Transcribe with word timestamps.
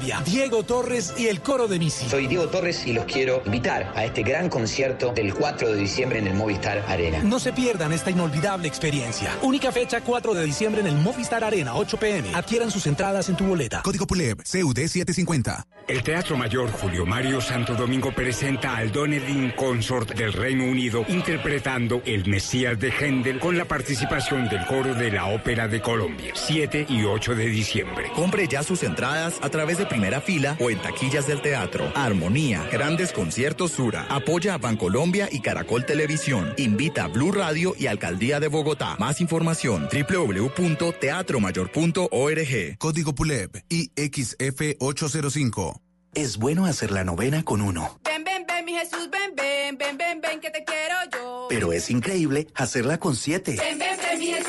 Diego 0.00 0.62
Torres 0.62 1.14
y 1.16 1.26
el 1.28 1.40
coro 1.40 1.68
de 1.68 1.78
Misi. 1.78 2.08
Soy 2.08 2.26
Diego 2.26 2.48
Torres 2.48 2.86
y 2.86 2.92
los 2.92 3.04
quiero 3.04 3.42
invitar 3.44 3.92
a 3.94 4.04
este 4.04 4.22
gran 4.22 4.48
concierto 4.48 5.12
del 5.12 5.34
4 5.34 5.72
de 5.72 5.76
diciembre 5.76 6.18
en 6.18 6.26
el 6.26 6.34
Movistar 6.34 6.84
Arena. 6.88 7.22
No 7.22 7.38
se 7.38 7.52
pierdan 7.52 7.92
esta 7.92 8.10
inolvidable 8.10 8.68
experiencia. 8.68 9.36
Única 9.42 9.72
fecha 9.72 10.00
4 10.00 10.34
de 10.34 10.44
diciembre 10.44 10.80
en 10.80 10.86
el 10.88 10.96
Movistar 10.96 11.44
Arena, 11.44 11.74
8 11.74 11.96
pm. 11.98 12.34
Adquieran 12.34 12.70
sus 12.70 12.86
entradas 12.86 13.28
en 13.28 13.36
tu 13.36 13.44
boleta. 13.44 13.82
Código 13.82 14.06
PULEB, 14.06 14.38
CUD 14.38 14.76
750. 14.76 15.66
El 15.88 16.02
Teatro 16.02 16.36
Mayor 16.36 16.70
Julio 16.70 17.04
Mario 17.04 17.40
Santo 17.40 17.74
Domingo 17.74 18.12
presenta 18.12 18.76
al 18.76 18.92
Donedin 18.92 19.50
Consort 19.50 20.14
del 20.14 20.32
Reino 20.32 20.64
Unido 20.64 21.04
interpretando 21.08 22.02
El 22.06 22.26
Mesías 22.28 22.78
de 22.78 22.92
Händel 22.92 23.40
con 23.40 23.58
la 23.58 23.64
participación 23.64 24.48
del 24.48 24.64
coro 24.66 24.94
de 24.94 25.10
la 25.10 25.26
Ópera 25.26 25.66
de 25.66 25.82
Colombia. 25.82 26.32
7 26.34 26.86
y 26.88 27.04
8 27.04 27.34
de 27.34 27.46
diciembre. 27.46 28.10
Compre 28.14 28.46
ya 28.46 28.62
sus 28.62 28.82
entradas 28.84 29.38
a 29.42 29.48
través 29.50 29.78
de 29.78 29.81
primera 29.86 30.20
fila 30.20 30.56
o 30.60 30.70
en 30.70 30.80
taquillas 30.80 31.26
del 31.26 31.42
teatro. 31.42 31.90
Armonía, 31.94 32.66
grandes 32.70 33.12
conciertos 33.12 33.72
Sura. 33.72 34.06
Apoya 34.08 34.54
a 34.54 34.58
Bancolombia 34.58 35.28
y 35.30 35.40
Caracol 35.40 35.84
Televisión. 35.86 36.54
Invita 36.56 37.04
a 37.04 37.08
Blue 37.08 37.32
Radio 37.32 37.74
y 37.78 37.86
Alcaldía 37.86 38.40
de 38.40 38.48
Bogotá. 38.48 38.96
Más 38.98 39.20
información 39.20 39.88
www.teatromayor.org. 39.92 42.78
Código 42.78 43.14
PULEB 43.14 43.62
IXF 43.68 44.76
805. 44.78 45.80
Es 46.14 46.36
bueno 46.36 46.66
hacer 46.66 46.90
la 46.90 47.04
novena 47.04 47.42
con 47.42 47.62
uno. 47.62 47.98
Ven, 48.04 48.22
ven, 48.22 48.44
ven, 48.46 48.66
mi 48.66 48.74
Jesús, 48.74 49.08
ven, 49.10 49.34
ven, 49.34 49.78
ven, 49.78 49.96
ven, 49.96 50.20
ven, 50.20 50.40
que 50.40 50.50
te 50.50 50.62
quiero 50.62 50.94
yo. 51.10 51.46
Pero 51.48 51.72
es 51.72 51.88
increíble 51.90 52.48
hacerla 52.54 52.98
con 52.98 53.16
siete. 53.16 53.56
Ven, 53.56 53.78
ven, 53.78 53.96
ven, 53.98 54.18
mi 54.18 54.26
Jesús, 54.26 54.41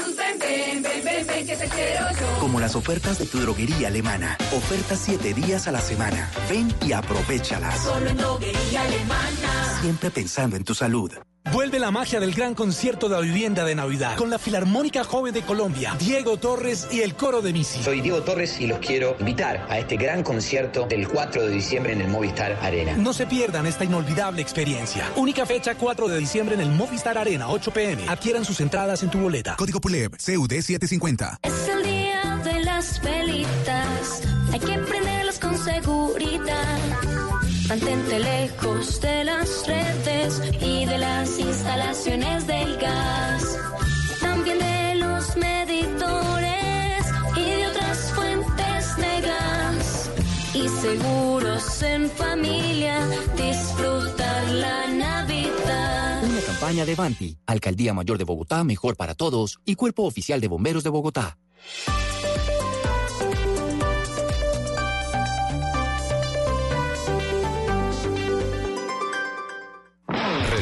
ven, 1.34 1.48
ven, 1.48 1.48
ven, 1.48 1.48
ven, 1.48 1.48
ven, 1.48 1.48
que 1.48 1.55
te 1.55 1.70
quiero 1.70 2.10
yo. 2.12 2.40
Como 2.40 2.60
las 2.60 2.76
ofertas 2.76 3.20
de 3.20 3.26
tu 3.26 3.40
droguería 3.40 3.88
alemana. 3.88 4.38
Ofertas 4.55 5.00
siete 5.00 5.34
días 5.34 5.68
a 5.68 5.72
la 5.72 5.82
semana. 5.82 6.30
Ven 6.50 6.73
y 6.82 6.94
aprovechalas. 6.94 7.84
Solo 7.84 8.09
en 8.09 8.18
droguería 8.18 8.82
alemana. 8.82 9.81
Siempre 9.81 10.11
pensando 10.11 10.56
en 10.56 10.64
tu 10.64 10.73
salud. 10.73 11.11
Vuelve 11.52 11.77
la 11.77 11.91
magia 11.91 12.19
del 12.19 12.33
gran 12.33 12.55
concierto 12.55 13.09
de 13.09 13.16
la 13.16 13.22
vivienda 13.22 13.66
de 13.66 13.75
Navidad 13.75 14.16
con 14.17 14.30
la 14.30 14.39
Filarmónica 14.39 15.03
Joven 15.03 15.33
de 15.33 15.41
Colombia, 15.41 15.95
Diego 15.99 16.38
Torres 16.38 16.88
y 16.91 17.02
el 17.02 17.16
coro 17.16 17.41
de 17.41 17.53
Misi. 17.53 17.83
Soy 17.83 18.02
Diego 18.02 18.23
Torres 18.23 18.59
y 18.59 18.67
los 18.67 18.80
quiero 18.80 19.16
invitar 19.19 19.66
a 19.69 19.77
este 19.77 19.97
gran 19.97 20.23
concierto 20.23 20.88
del 20.88 21.08
4 21.08 21.45
de 21.45 21.52
diciembre 21.52 21.94
en 21.94 22.02
el 22.02 22.08
Movistar 22.08 22.58
Arena. 22.61 22.95
No 22.97 23.14
se 23.14 23.27
pierdan 23.27 23.66
esta 23.66 23.83
inolvidable 23.83 24.41
experiencia. 24.41 25.11
Única 25.16 25.45
fecha 25.45 25.75
4 25.75 26.08
de 26.08 26.17
diciembre 26.17 26.55
en 26.55 26.61
el 26.61 26.69
Movistar 26.69 27.17
Arena, 27.17 27.49
8 27.49 27.71
pm. 27.71 28.08
Adquieran 28.08 28.45
sus 28.45 28.59
entradas 28.61 29.03
en 29.03 29.11
tu 29.11 29.19
boleta. 29.19 29.55
Código 29.58 29.81
PULEB, 29.81 30.11
CUD 30.11 30.49
750. 30.52 31.39
Es 31.44 31.67
el 31.67 31.83
día 31.83 32.41
de 32.44 32.64
las 32.64 33.02
velitas. 33.02 34.21
Hay 34.53 34.59
que 34.59 34.77
prenderlas 34.80 35.39
con 35.39 35.58
seguridad. 35.58 36.92
Mantente 37.74 38.20
lejos 38.20 39.02
de 39.02 39.24
las 39.24 39.66
redes 39.66 40.40
y 40.62 40.86
de 40.86 40.96
las 41.00 41.40
instalaciones 41.40 42.46
del 42.46 42.78
gas. 42.78 43.58
También 44.22 44.60
de 44.60 44.96
los 44.98 45.36
medidores 45.38 47.04
y 47.36 47.42
de 47.42 47.68
otras 47.68 48.14
fuentes 48.14 48.96
de 48.98 49.22
gas. 49.22 50.12
Y 50.54 50.70
seguros 50.70 51.82
en 51.82 52.12
familia, 52.12 53.08
disfrutar 53.36 54.48
la 54.52 54.88
Navidad. 54.90 56.24
Una 56.26 56.42
campaña 56.42 56.86
de 56.86 56.94
Banti, 56.94 57.40
Alcaldía 57.48 57.96
Mayor 57.96 58.20
de 58.20 58.24
Bogotá, 58.24 58.64
Mejor 58.64 58.96
para 58.96 59.16
Todos 59.16 59.58
y 59.66 59.74
Cuerpo 59.74 60.04
Oficial 60.04 60.40
de 60.40 60.48
Bomberos 60.48 60.84
de 60.84 60.92
Bogotá. 60.92 61.40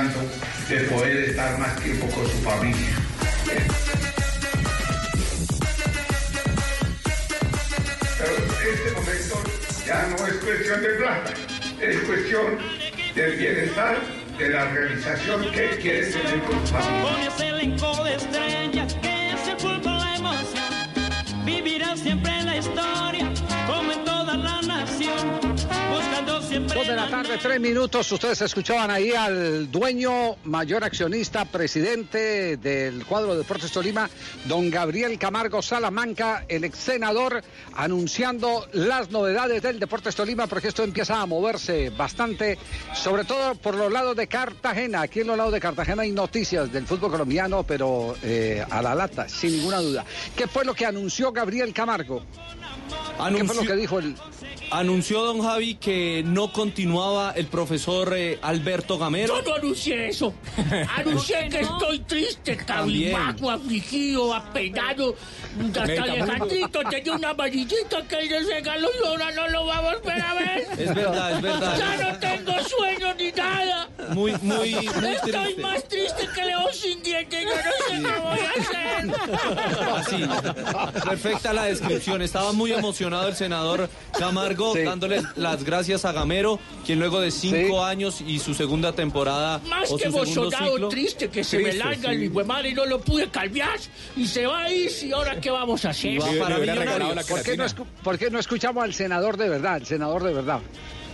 De 0.00 0.80
poder 0.88 1.16
estar 1.28 1.58
más 1.58 1.76
tiempo 1.76 2.06
con 2.06 2.26
su 2.26 2.38
familia. 2.38 2.96
Pero 8.18 8.34
este 8.72 8.90
momento 8.92 9.42
ya 9.86 10.06
no 10.08 10.26
es 10.26 10.34
cuestión 10.36 10.82
de 10.82 10.88
plata, 10.88 11.32
es 11.82 11.98
cuestión 12.00 12.58
del 13.14 13.36
bienestar, 13.36 13.98
de 14.38 14.48
la 14.48 14.64
realización 14.70 15.50
que 15.52 15.70
él 15.70 15.78
quiere 15.78 16.06
tener 16.06 16.40
con 16.44 16.66
su 16.66 16.72
familia. 16.72 17.30
Vivirá 21.44 21.96
siempre 21.96 22.38
en 22.38 22.46
la 22.46 22.56
historia, 22.56 23.32
como 23.66 23.92
en 23.92 24.04
toda 24.04 24.36
la 24.36 24.62
nación. 24.62 25.39
Dos 26.50 26.84
de 26.84 26.96
la 26.96 27.08
tarde, 27.08 27.38
tres 27.40 27.60
minutos. 27.60 28.10
Ustedes 28.10 28.42
escuchaban 28.42 28.90
ahí 28.90 29.12
al 29.12 29.70
dueño, 29.70 30.34
mayor 30.42 30.82
accionista, 30.82 31.44
presidente 31.44 32.56
del 32.56 33.06
cuadro 33.06 33.32
de 33.32 33.38
Deportes 33.38 33.70
Tolima, 33.70 34.10
don 34.46 34.68
Gabriel 34.68 35.16
Camargo 35.16 35.62
Salamanca, 35.62 36.44
el 36.48 36.64
ex 36.64 36.76
senador, 36.76 37.44
anunciando 37.76 38.66
las 38.72 39.12
novedades 39.12 39.62
del 39.62 39.78
Deportes 39.78 40.16
Tolima, 40.16 40.48
porque 40.48 40.68
esto 40.68 40.82
empieza 40.82 41.20
a 41.20 41.26
moverse 41.26 41.90
bastante, 41.90 42.58
sobre 42.94 43.22
todo 43.22 43.54
por 43.54 43.76
los 43.76 43.92
lados 43.92 44.16
de 44.16 44.26
Cartagena. 44.26 45.02
Aquí 45.02 45.20
en 45.20 45.28
los 45.28 45.36
lados 45.36 45.52
de 45.52 45.60
Cartagena 45.60 46.02
hay 46.02 46.10
noticias 46.10 46.72
del 46.72 46.84
fútbol 46.84 47.12
colombiano, 47.12 47.62
pero 47.62 48.16
eh, 48.24 48.64
a 48.68 48.82
la 48.82 48.96
lata, 48.96 49.28
sin 49.28 49.52
ninguna 49.52 49.78
duda. 49.78 50.04
¿Qué 50.34 50.48
fue 50.48 50.64
lo 50.64 50.74
que 50.74 50.84
anunció 50.84 51.30
Gabriel 51.30 51.72
Camargo? 51.72 52.24
¿Qué 53.36 53.44
fue 53.44 53.54
lo 53.56 53.62
que 53.62 53.76
dijo 53.76 53.98
el, 53.98 54.14
Anunció 54.70 55.24
don 55.24 55.42
Javi 55.42 55.74
que 55.74 56.22
no 56.24 56.52
continuaba 56.52 57.32
el 57.32 57.46
profesor 57.46 58.14
eh, 58.16 58.38
Alberto 58.40 58.98
Gamero. 58.98 59.36
Yo 59.36 59.50
no 59.50 59.54
anuncié 59.56 60.08
eso. 60.08 60.32
Anuncié 60.96 61.48
que 61.48 61.60
estoy 61.60 61.98
triste, 62.00 62.56
cabizbajo, 62.56 63.50
afligido, 63.50 64.32
apenado. 64.32 65.16
Hasta 65.68 65.82
Alejandrito 65.82 66.80
tenía 66.88 67.12
una 67.14 67.30
amarillita 67.30 68.02
que 68.06 68.16
él 68.16 68.28
le 68.28 68.54
regaló 68.54 68.88
y 69.02 69.06
ahora 69.08 69.32
no 69.32 69.48
lo 69.48 69.66
va 69.66 69.78
a 69.78 69.80
volver 69.80 70.22
a 70.22 70.34
ver. 70.34 70.66
Es 70.78 70.94
verdad, 70.94 71.32
es 71.32 71.42
verdad. 71.42 71.78
Ya 71.78 72.12
no 72.12 72.18
tengo 72.20 72.52
sueño 72.68 73.14
ni 73.14 73.32
nada. 73.32 73.88
Muy, 74.14 74.32
muy, 74.42 74.72
muy 74.72 75.14
Estoy 75.14 75.32
triste. 75.32 75.62
más 75.62 75.84
triste 75.88 76.28
que 76.32 76.44
León 76.44 76.66
sin 76.72 77.02
dientes. 77.02 77.44
Yo 77.44 77.50
no 77.50 77.72
sé 77.88 78.14
qué 78.14 78.20
voy 78.20 78.38
a 78.40 78.50
hacer. 78.60 78.90
Así, 79.96 81.04
perfecta 81.08 81.52
la 81.52 81.64
descripción. 81.64 82.22
Estaba 82.22 82.52
muy 82.52 82.70
emocionado 82.80 83.28
el 83.28 83.36
senador 83.36 83.88
Camargo 84.18 84.74
Sí. 84.74 84.82
dándole 84.82 85.22
las 85.36 85.64
gracias 85.64 86.04
a 86.04 86.12
Gamero, 86.12 86.58
quien 86.84 86.98
luego 86.98 87.20
de 87.20 87.30
cinco 87.30 87.84
años 87.84 88.20
y 88.20 88.38
su 88.38 88.54
segunda 88.54 88.92
temporada 88.92 89.60
Más 89.68 89.90
o 89.90 89.96
que 89.96 90.04
emocionado, 90.04 90.72
ciclo, 90.72 90.88
triste, 90.88 91.28
que 91.28 91.44
se 91.44 91.58
me 91.58 91.72
larga 91.72 92.10
sí. 92.10 92.16
el 92.16 92.24
hijo 92.24 92.40
y 92.64 92.74
no 92.74 92.86
lo 92.86 93.00
pude 93.00 93.28
calviar. 93.28 93.78
Y 94.16 94.26
se 94.26 94.46
va 94.46 94.62
a 94.62 94.72
ir, 94.72 94.90
¿y 95.02 95.12
ahora 95.12 95.40
qué 95.40 95.50
vamos 95.50 95.84
a 95.84 95.90
hacer? 95.90 96.18
¿Por 96.18 97.42
qué, 97.42 97.56
no 97.56 97.66
por 98.02 98.18
qué 98.18 98.30
no 98.30 98.38
escuchamos 98.38 98.82
al 98.84 98.94
senador 98.94 99.36
de 99.36 99.48
verdad? 99.48 99.76
El 99.76 99.86
senador 99.86 100.22
de 100.24 100.34
verdad. 100.34 100.60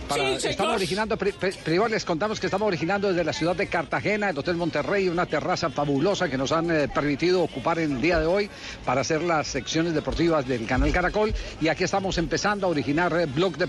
Para- 0.07 0.23
Sí, 0.23 0.35
señor. 0.39 0.51
estamos 0.51 0.75
originando, 0.75 1.17
pri- 1.17 1.33
pri- 1.33 1.53
primero 1.63 1.87
les 1.87 2.05
contamos 2.05 2.39
que 2.39 2.47
estamos 2.47 2.67
originando 2.67 3.09
desde 3.09 3.23
la 3.23 3.33
ciudad 3.33 3.55
de 3.55 3.67
Cartagena, 3.67 4.29
el 4.29 4.37
Hotel 4.37 4.55
Monterrey, 4.55 5.09
una 5.09 5.25
terraza 5.25 5.69
fabulosa 5.69 6.29
que 6.29 6.37
nos 6.37 6.51
han 6.51 6.71
eh, 6.71 6.87
permitido 6.87 7.43
ocupar 7.43 7.79
en 7.79 7.93
el 7.97 8.01
día 8.01 8.19
de 8.19 8.25
hoy 8.25 8.49
para 8.85 9.01
hacer 9.01 9.21
las 9.21 9.47
secciones 9.47 9.93
deportivas 9.93 10.47
del 10.47 10.65
canal 10.65 10.91
Caracol. 10.91 11.33
Y 11.59 11.67
aquí 11.67 11.83
estamos 11.83 12.17
empezando 12.17 12.67
a 12.67 12.69
originar 12.69 13.13
eh, 13.19 13.25
blog 13.25 13.57
de 13.57 13.67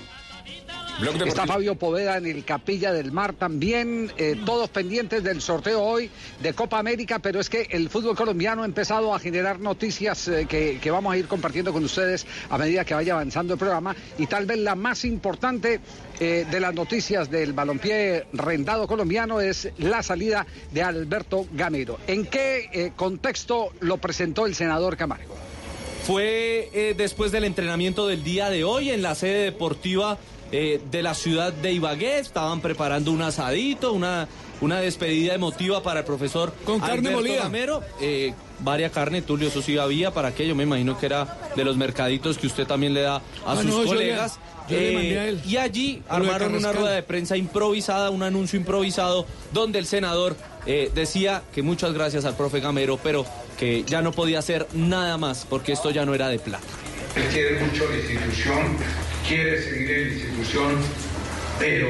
Está 1.27 1.47
Fabio 1.47 1.77
Poveda 1.77 2.17
en 2.17 2.27
el 2.27 2.45
Capilla 2.45 2.93
del 2.93 3.13
Mar 3.13 3.33
también. 3.33 4.11
eh, 4.17 4.35
todos 4.45 4.69
pendientes 4.69 5.23
del 5.23 5.41
sorteo 5.41 5.81
hoy 5.81 6.11
de 6.43 6.55
Copa 6.55 6.81
América, 6.81 7.21
pero 7.21 7.39
es 7.39 7.49
que 7.49 7.69
el 7.71 7.89
fútbol 7.89 8.17
colombiano 8.17 8.63
ha 8.63 8.67
empezado 8.67 9.15
a 9.15 9.21
generar 9.21 9.61
noticias 9.61 10.27
eh, 10.27 10.47
que, 10.49 10.81
que 10.83 10.91
vamos 10.91 11.13
a 11.13 11.17
ir 11.17 11.29
compartiendo 11.29 11.73
con 11.73 11.85
ustedes 11.85 12.27
a 12.51 12.59
medida 12.59 12.85
que 12.85 12.95
vaya 12.95 13.13
avanzando 13.13 13.53
el 13.53 13.61
programa. 13.61 13.95
Y 14.19 14.27
tal 14.27 14.47
vez 14.47 14.59
la 14.59 14.75
más 14.75 15.05
importante 15.05 15.79
eh, 16.21 16.47
de 16.51 16.61
las 16.61 16.75
noticias 16.75 17.31
del 17.31 17.53
balompié 17.53 18.27
rendado 18.33 18.87
colombiano 18.87 19.41
es 19.41 19.71
la 19.79 20.03
salida 20.03 20.47
de 20.73 20.83
Alberto 20.83 21.47
Gamero. 21.53 21.99
¿En 22.07 22.27
qué 22.27 22.69
eh, 22.73 22.93
contexto 22.97 23.73
lo 23.81 23.99
presentó 23.99 24.47
el 24.47 24.55
senador 24.55 24.97
Camargo? 24.97 25.35
Fue 26.05 26.71
eh, 26.73 26.95
después 26.97 27.33
del 27.33 27.45
entrenamiento 27.45 28.07
del 28.07 28.25
día 28.25 28.49
de 28.49 28.65
hoy 28.65 28.91
en 28.91 29.03
la 29.03 29.15
sede 29.15 29.45
deportiva 29.45 30.19
eh, 30.51 30.81
de 30.91 31.03
la 31.03 31.15
ciudad 31.15 31.53
de 31.53 31.73
Ibagué. 31.73 32.19
Estaban 32.19 32.61
preparando 32.63 33.13
un 33.13 33.21
asadito, 33.21 33.93
una, 33.93 34.27
una 34.61 34.81
despedida 34.81 35.35
emotiva 35.35 35.83
para 35.83 36.01
el 36.01 36.07
profesor 36.07 36.55
Con 36.65 36.81
carne 36.81 37.11
Alberto 37.11 37.19
molida. 37.19 37.43
Gamero. 37.43 37.83
Varia 38.61 38.91
carne, 38.91 39.23
Tulio, 39.23 39.49
eso 39.49 39.63
sí 39.63 39.79
había 39.79 40.11
para 40.13 40.29
aquello. 40.29 40.55
Me 40.55 40.65
imagino 40.65 40.99
que 40.99 41.07
era 41.07 41.39
de 41.55 41.65
los 41.65 41.77
mercaditos 41.77 42.39
que 42.39 42.47
usted 42.47 42.67
también 42.67 42.95
le 42.95 43.03
da 43.03 43.17
a 43.17 43.23
Ah, 43.47 43.57
sus 43.57 43.65
no, 43.67 43.71
yo 43.73 43.79
le- 43.83 43.87
colegas. 43.89 44.39
yo 44.69 44.77
le 44.77 44.91
Eh, 44.91 44.95
mandé 44.95 45.19
a 45.19 45.25
él. 45.29 45.41
y 45.47 45.57
allí 45.57 46.03
armaron 46.09 46.55
una 46.55 46.73
rueda 46.73 46.91
de 46.93 47.03
prensa 47.03 47.37
improvisada, 47.37 48.11
un 48.11 48.23
anuncio 48.23 48.59
improvisado, 48.59 49.27
donde 49.53 49.79
el 49.79 49.87
senador 49.87 50.37
eh, 50.67 50.91
decía 50.95 51.43
que 51.55 51.63
muchas 51.63 51.93
gracias 51.95 52.25
al 52.27 52.37
profe 52.37 52.61
Gamero, 52.61 52.99
pero 53.03 53.25
que 53.59 53.85
ya 53.85 54.03
no 54.03 54.13
podía 54.13 54.39
hacer 54.41 54.67
nada 54.75 55.17
más 55.17 55.47
porque 55.49 55.73
esto 55.73 55.91
ya 55.91 56.05
no 56.05 56.15
era 56.15 56.29
de 56.29 56.39
plata. 56.39 56.67
Él 57.17 57.23
quiere 57.33 57.65
mucho 57.65 57.85
la 57.89 57.97
institución, 57.97 58.77
quiere 59.27 59.63
seguir 59.63 59.91
en 59.91 60.09
la 60.09 60.15
institución, 60.15 60.73
pero 61.59 61.89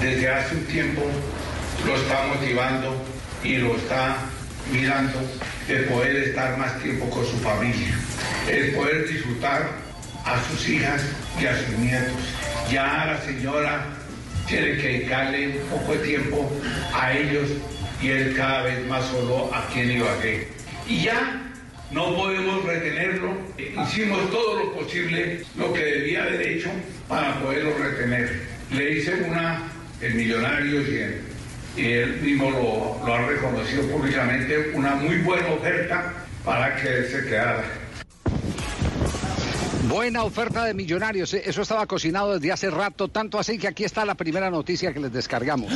desde 0.00 0.28
hace 0.30 0.54
un 0.56 0.64
tiempo 0.66 1.02
lo 1.86 1.94
está 1.94 2.26
motivando 2.28 2.94
y 3.44 3.56
lo 3.56 3.76
está 3.76 4.16
mirando 4.72 5.18
de 5.70 5.82
poder 5.84 6.16
estar 6.16 6.58
más 6.58 6.82
tiempo 6.82 7.08
con 7.10 7.24
su 7.24 7.36
familia, 7.38 7.94
el 8.50 8.72
poder 8.74 9.06
disfrutar 9.08 9.70
a 10.24 10.42
sus 10.48 10.68
hijas 10.68 11.00
y 11.40 11.46
a 11.46 11.56
sus 11.56 11.78
nietos. 11.78 12.12
Ya 12.70 13.06
la 13.06 13.20
señora 13.24 13.86
tiene 14.48 14.76
que 14.76 14.88
dedicarle 14.88 15.48
un 15.48 15.68
poco 15.68 15.92
de 15.94 15.98
tiempo 16.00 16.52
a 16.92 17.12
ellos 17.12 17.48
y 18.02 18.08
él 18.08 18.34
cada 18.36 18.62
vez 18.64 18.84
más 18.86 19.04
solo 19.06 19.50
aquí 19.54 19.80
en 19.80 19.90
Ibagué. 19.92 20.48
Y 20.88 21.02
ya 21.04 21.40
no 21.92 22.16
podemos 22.16 22.64
retenerlo. 22.64 23.36
Hicimos 23.56 24.28
todo 24.30 24.58
lo 24.58 24.72
posible, 24.74 25.42
lo 25.56 25.72
que 25.72 25.84
debía 25.84 26.24
haber 26.24 26.42
hecho 26.42 26.70
para 27.08 27.38
poderlo 27.40 27.76
retener. 27.78 28.40
Le 28.72 28.90
hice 28.98 29.14
una 29.26 29.62
en 30.00 30.16
Millonarios 30.16 30.88
y, 30.88 30.98
en- 30.98 31.20
y 31.76 31.92
él 31.92 32.20
mismo 32.20 32.50
lo, 32.50 33.14
ha 33.14 33.26
reconocido 33.26 33.82
públicamente, 33.84 34.72
una 34.74 34.94
muy 34.96 35.18
buena 35.18 35.48
oferta 35.48 36.12
para 36.44 36.76
que 36.76 37.04
se 37.04 37.24
quedara. 37.24 37.64
Buena 39.90 40.22
oferta 40.22 40.64
de 40.66 40.72
millonarios, 40.72 41.34
eh, 41.34 41.42
eso 41.46 41.62
estaba 41.62 41.84
cocinado 41.84 42.34
desde 42.34 42.52
hace 42.52 42.70
rato, 42.70 43.08
tanto 43.08 43.40
así 43.40 43.58
que 43.58 43.66
aquí 43.66 43.82
está 43.82 44.04
la 44.04 44.14
primera 44.14 44.48
noticia 44.48 44.94
que 44.94 45.00
les 45.00 45.12
descargamos. 45.12 45.72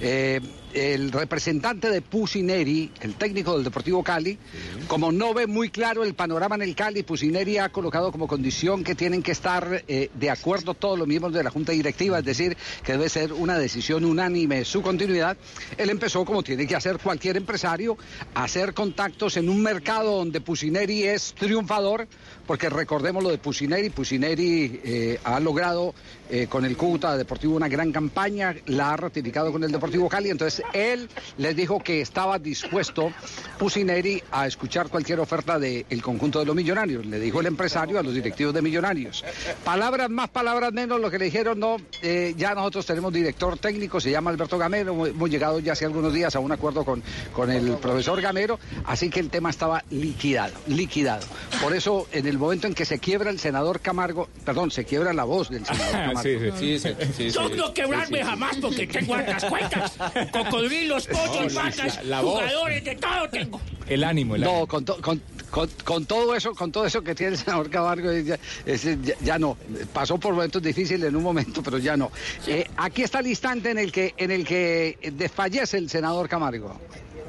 Eh, 0.00 0.40
el 0.74 1.10
representante 1.10 1.90
de 1.90 2.00
Pusineri, 2.00 2.92
el 3.00 3.16
técnico 3.16 3.54
del 3.54 3.64
Deportivo 3.64 4.04
Cali, 4.04 4.38
como 4.86 5.10
no 5.10 5.34
ve 5.34 5.48
muy 5.48 5.70
claro 5.70 6.04
el 6.04 6.14
panorama 6.14 6.54
en 6.54 6.62
el 6.62 6.76
Cali, 6.76 7.02
Pusineri 7.02 7.58
ha 7.58 7.70
colocado 7.70 8.12
como 8.12 8.28
condición 8.28 8.84
que 8.84 8.94
tienen 8.94 9.24
que 9.24 9.32
estar 9.32 9.82
eh, 9.88 10.10
de 10.14 10.30
acuerdo 10.30 10.74
todos 10.74 10.96
los 10.96 11.08
miembros 11.08 11.32
de 11.32 11.42
la 11.42 11.50
Junta 11.50 11.72
Directiva, 11.72 12.20
es 12.20 12.24
decir, 12.24 12.56
que 12.84 12.92
debe 12.92 13.08
ser 13.08 13.32
una 13.32 13.58
decisión 13.58 14.04
unánime 14.04 14.64
su 14.64 14.82
continuidad. 14.82 15.36
Él 15.76 15.90
empezó, 15.90 16.24
como 16.24 16.44
tiene 16.44 16.64
que 16.64 16.76
hacer 16.76 16.98
cualquier 16.98 17.36
empresario, 17.36 17.98
a 18.34 18.44
hacer 18.44 18.72
contactos 18.72 19.36
en 19.36 19.48
un 19.48 19.60
mercado 19.62 20.18
donde 20.18 20.40
Pusineri 20.40 21.04
es 21.04 21.34
triunfador, 21.34 22.06
porque 22.48 22.70
recordemos 22.70 23.22
lo 23.22 23.28
de 23.28 23.36
Pusineri, 23.36 23.90
Pusineri 23.90 24.80
eh, 24.82 25.20
ha 25.22 25.38
logrado 25.38 25.94
eh, 26.30 26.46
con 26.48 26.64
el 26.64 26.76
Cúcuta 26.76 27.16
Deportivo 27.16 27.56
una 27.56 27.68
gran 27.68 27.92
campaña, 27.92 28.54
la 28.66 28.92
ha 28.92 28.96
ratificado 28.96 29.52
con 29.52 29.64
el 29.64 29.72
Deportivo 29.72 30.08
Cali, 30.08 30.30
entonces 30.30 30.64
él 30.72 31.08
les 31.38 31.56
dijo 31.56 31.78
que 31.80 32.00
estaba 32.00 32.38
dispuesto 32.38 33.12
Pusineri 33.58 34.22
a 34.30 34.46
escuchar 34.46 34.88
cualquier 34.88 35.20
oferta 35.20 35.58
del 35.58 36.02
conjunto 36.02 36.38
de 36.38 36.46
los 36.46 36.54
millonarios, 36.54 37.06
le 37.06 37.18
dijo 37.18 37.40
el 37.40 37.46
empresario 37.46 37.98
a 37.98 38.02
los 38.02 38.14
directivos 38.14 38.54
de 38.54 38.62
millonarios. 38.62 39.24
Palabras 39.64 40.10
más, 40.10 40.28
palabras 40.28 40.72
menos, 40.72 41.00
lo 41.00 41.10
que 41.10 41.18
le 41.18 41.26
dijeron, 41.26 41.58
no, 41.58 41.76
eh, 42.02 42.34
ya 42.36 42.54
nosotros 42.54 42.86
tenemos 42.86 43.12
director 43.12 43.58
técnico, 43.58 44.00
se 44.00 44.10
llama 44.10 44.30
Alberto 44.30 44.58
Gamero, 44.58 45.06
hemos 45.06 45.30
llegado 45.30 45.58
ya 45.60 45.72
hace 45.72 45.84
algunos 45.84 46.12
días 46.12 46.34
a 46.36 46.40
un 46.40 46.52
acuerdo 46.52 46.84
con, 46.84 47.02
con 47.32 47.50
el 47.50 47.76
profesor 47.78 48.20
Gamero, 48.20 48.58
así 48.84 49.10
que 49.10 49.20
el 49.20 49.30
tema 49.30 49.50
estaba 49.50 49.84
liquidado, 49.90 50.54
liquidado. 50.66 51.26
Por 51.62 51.74
eso, 51.74 52.06
en 52.12 52.26
el 52.26 52.38
momento 52.38 52.66
en 52.66 52.74
que 52.74 52.84
se 52.84 52.98
quiebra 52.98 53.30
el 53.30 53.38
senador 53.38 53.80
Camargo, 53.80 54.28
perdón, 54.44 54.70
se 54.70 54.84
quiebra 54.84 55.12
la 55.12 55.24
voz 55.24 55.50
del 55.50 55.64
senador 55.64 55.92
Camargo. 55.92 56.17
Sí, 56.22 56.38
sí, 56.58 56.78
sí, 57.16 57.30
Yo 57.30 57.48
sí. 57.48 57.54
no 57.56 57.72
quebrarme 57.74 58.24
jamás 58.24 58.56
porque 58.58 58.86
tengo 58.86 59.14
hartas 59.14 59.44
cuentas. 59.44 59.96
Cocodrilos, 60.32 61.06
pollos, 61.06 61.54
No, 61.54 61.60
vacas, 61.62 61.96
la- 61.96 62.02
la 62.04 62.20
voz. 62.20 62.34
jugadores, 62.40 62.84
de 62.84 62.94
todo 62.96 63.28
tengo. 63.30 63.60
El 63.88 64.04
ánimo, 64.04 64.34
el 64.36 64.42
No, 64.42 64.48
ánimo. 64.50 64.66
con, 64.68 64.84
to- 64.84 65.00
con, 65.00 65.20
con- 65.50 65.70
con 65.84 66.04
todo 66.06 66.34
eso, 66.34 66.54
con 66.54 66.70
todo 66.72 66.84
eso 66.86 67.02
que 67.02 67.14
tiene 67.14 67.32
el 67.32 67.38
senador 67.38 67.70
Camargo, 67.70 68.12
ya, 68.12 68.38
ya- 68.66 69.14
ya 69.20 69.38
no. 69.38 69.56
Pasó 69.92 70.18
por 70.18 70.34
momentos 70.34 70.62
difíciles 70.62 71.08
en 71.08 71.16
un 71.16 71.22
momento, 71.22 71.62
pero 71.62 71.78
ya 71.78 71.96
no. 71.96 72.10
Eh, 72.46 72.66
aquí 72.76 73.02
está 73.02 73.20
el 73.20 73.28
instante 73.28 73.70
en 73.70 73.78
el 73.78 73.90
que, 73.90 74.14
en 74.16 74.30
el 74.30 74.44
que 74.46 74.98
desfallece 75.12 75.78
el 75.78 75.88
senador 75.88 76.28
Camargo. 76.28 76.78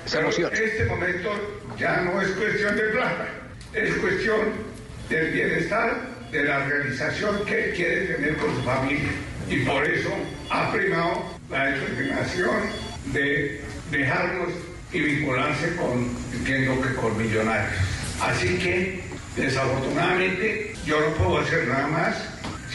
Se 0.05 0.17
Pero 0.17 0.21
emociona. 0.27 0.55
este 0.57 0.85
momento 0.85 1.29
ya 1.77 2.01
no 2.01 2.21
es 2.21 2.29
cuestión 2.31 2.75
de 2.75 2.81
plata, 2.83 3.27
es 3.73 3.95
cuestión 3.95 4.39
del 5.09 5.31
bienestar, 5.31 6.18
de 6.31 6.43
la 6.43 6.65
realización 6.65 7.45
que 7.45 7.65
él 7.65 7.73
quiere 7.75 8.05
tener 8.13 8.37
con 8.37 8.55
su 8.55 8.61
familia. 8.63 9.09
Y 9.49 9.59
por 9.59 9.83
eso 9.85 10.09
ha 10.49 10.71
primado 10.71 11.25
la 11.49 11.65
determinación 11.65 12.55
de 13.13 13.61
dejarnos 13.91 14.49
y 14.91 14.99
vincularse 14.99 15.75
con, 15.75 16.15
entiendo 16.33 16.81
que 16.81 16.93
con 16.95 17.17
millonarios. 17.17 17.73
Así 18.21 18.57
que, 18.57 19.01
desafortunadamente, 19.35 20.73
yo 20.85 20.99
no 20.99 21.15
puedo 21.15 21.39
hacer 21.39 21.67
nada 21.67 21.87
más, 21.87 22.15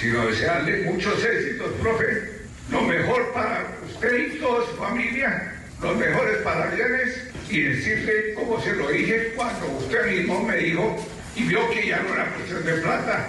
sino 0.01 0.27
desearle 0.27 0.83
muchos 0.91 1.25
éxitos, 1.25 1.71
profe. 1.81 2.35
Lo 2.71 2.83
mejor 2.83 3.33
para 3.33 3.67
usted 3.93 4.35
y 4.35 4.39
toda 4.39 4.67
su 4.67 4.77
familia, 4.77 5.53
los 5.81 5.97
mejores 5.97 6.39
parabienes 6.39 7.29
y 7.51 7.61
decirle, 7.61 8.35
como 8.35 8.61
se 8.61 8.73
lo 8.73 8.89
dije 8.89 9.33
cuando 9.37 9.67
usted 9.79 10.11
mismo 10.11 10.43
me 10.43 10.57
dijo 10.57 10.97
y 11.37 11.43
vio 11.45 11.69
que 11.71 11.87
ya 11.87 12.01
no 12.01 12.15
era 12.15 12.33
cuestión 12.35 12.65
de 12.65 12.73
plata, 12.75 13.29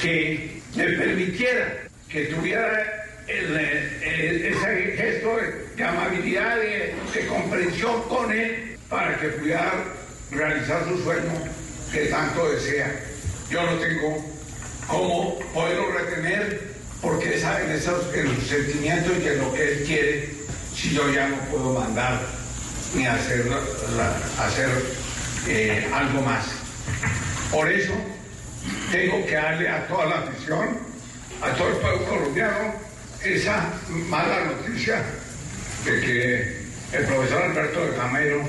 que 0.00 0.60
me 0.74 0.84
permitiera 0.84 1.88
que 2.08 2.26
tuviera 2.26 3.04
el, 3.26 3.56
ese 3.56 4.96
gesto 4.96 5.36
de 5.76 5.84
amabilidad, 5.84 6.56
de, 6.56 7.26
comprensión 7.28 8.02
con 8.08 8.32
él, 8.32 8.76
para 8.88 9.18
que 9.18 9.28
pudiera 9.28 9.72
realizar 10.30 10.84
su 10.88 11.02
sueño 11.02 11.32
que 11.92 12.06
tanto 12.06 12.50
desea. 12.50 12.92
Yo 13.50 13.62
no 13.62 13.78
tengo 13.78 14.24
cómo 14.86 15.38
poderlo 15.52 15.90
retener, 15.92 16.60
porque 17.02 17.36
es 17.36 17.44
en, 17.44 17.70
esos, 17.70 18.04
sentimientos 18.46 19.12
y 19.22 19.28
en 19.28 19.38
lo 19.38 19.52
que 19.52 19.72
él 19.72 19.84
quiere, 19.84 20.30
si 20.74 20.94
yo 20.94 21.12
ya 21.12 21.28
no 21.28 21.36
puedo 21.50 21.74
mandar 21.74 22.20
ni 22.94 23.06
hacer, 23.06 23.44
hacer 24.38 24.70
eh, 25.46 25.86
algo 25.92 26.22
más. 26.22 26.46
Por 27.50 27.70
eso 27.70 27.94
tengo 28.90 29.24
que 29.26 29.34
darle 29.34 29.68
a 29.68 29.86
toda 29.86 30.06
la 30.06 30.18
afición, 30.18 30.78
a 31.42 31.50
todo 31.52 31.68
el 31.68 31.76
pueblo 31.76 32.04
colombiano, 32.06 32.74
esa 33.24 33.72
mala 34.08 34.44
noticia 34.44 35.02
de 35.84 36.00
que 36.00 36.96
el 36.96 37.04
profesor 37.04 37.42
Alberto 37.42 37.84
de 37.84 37.96
Camero, 37.96 38.42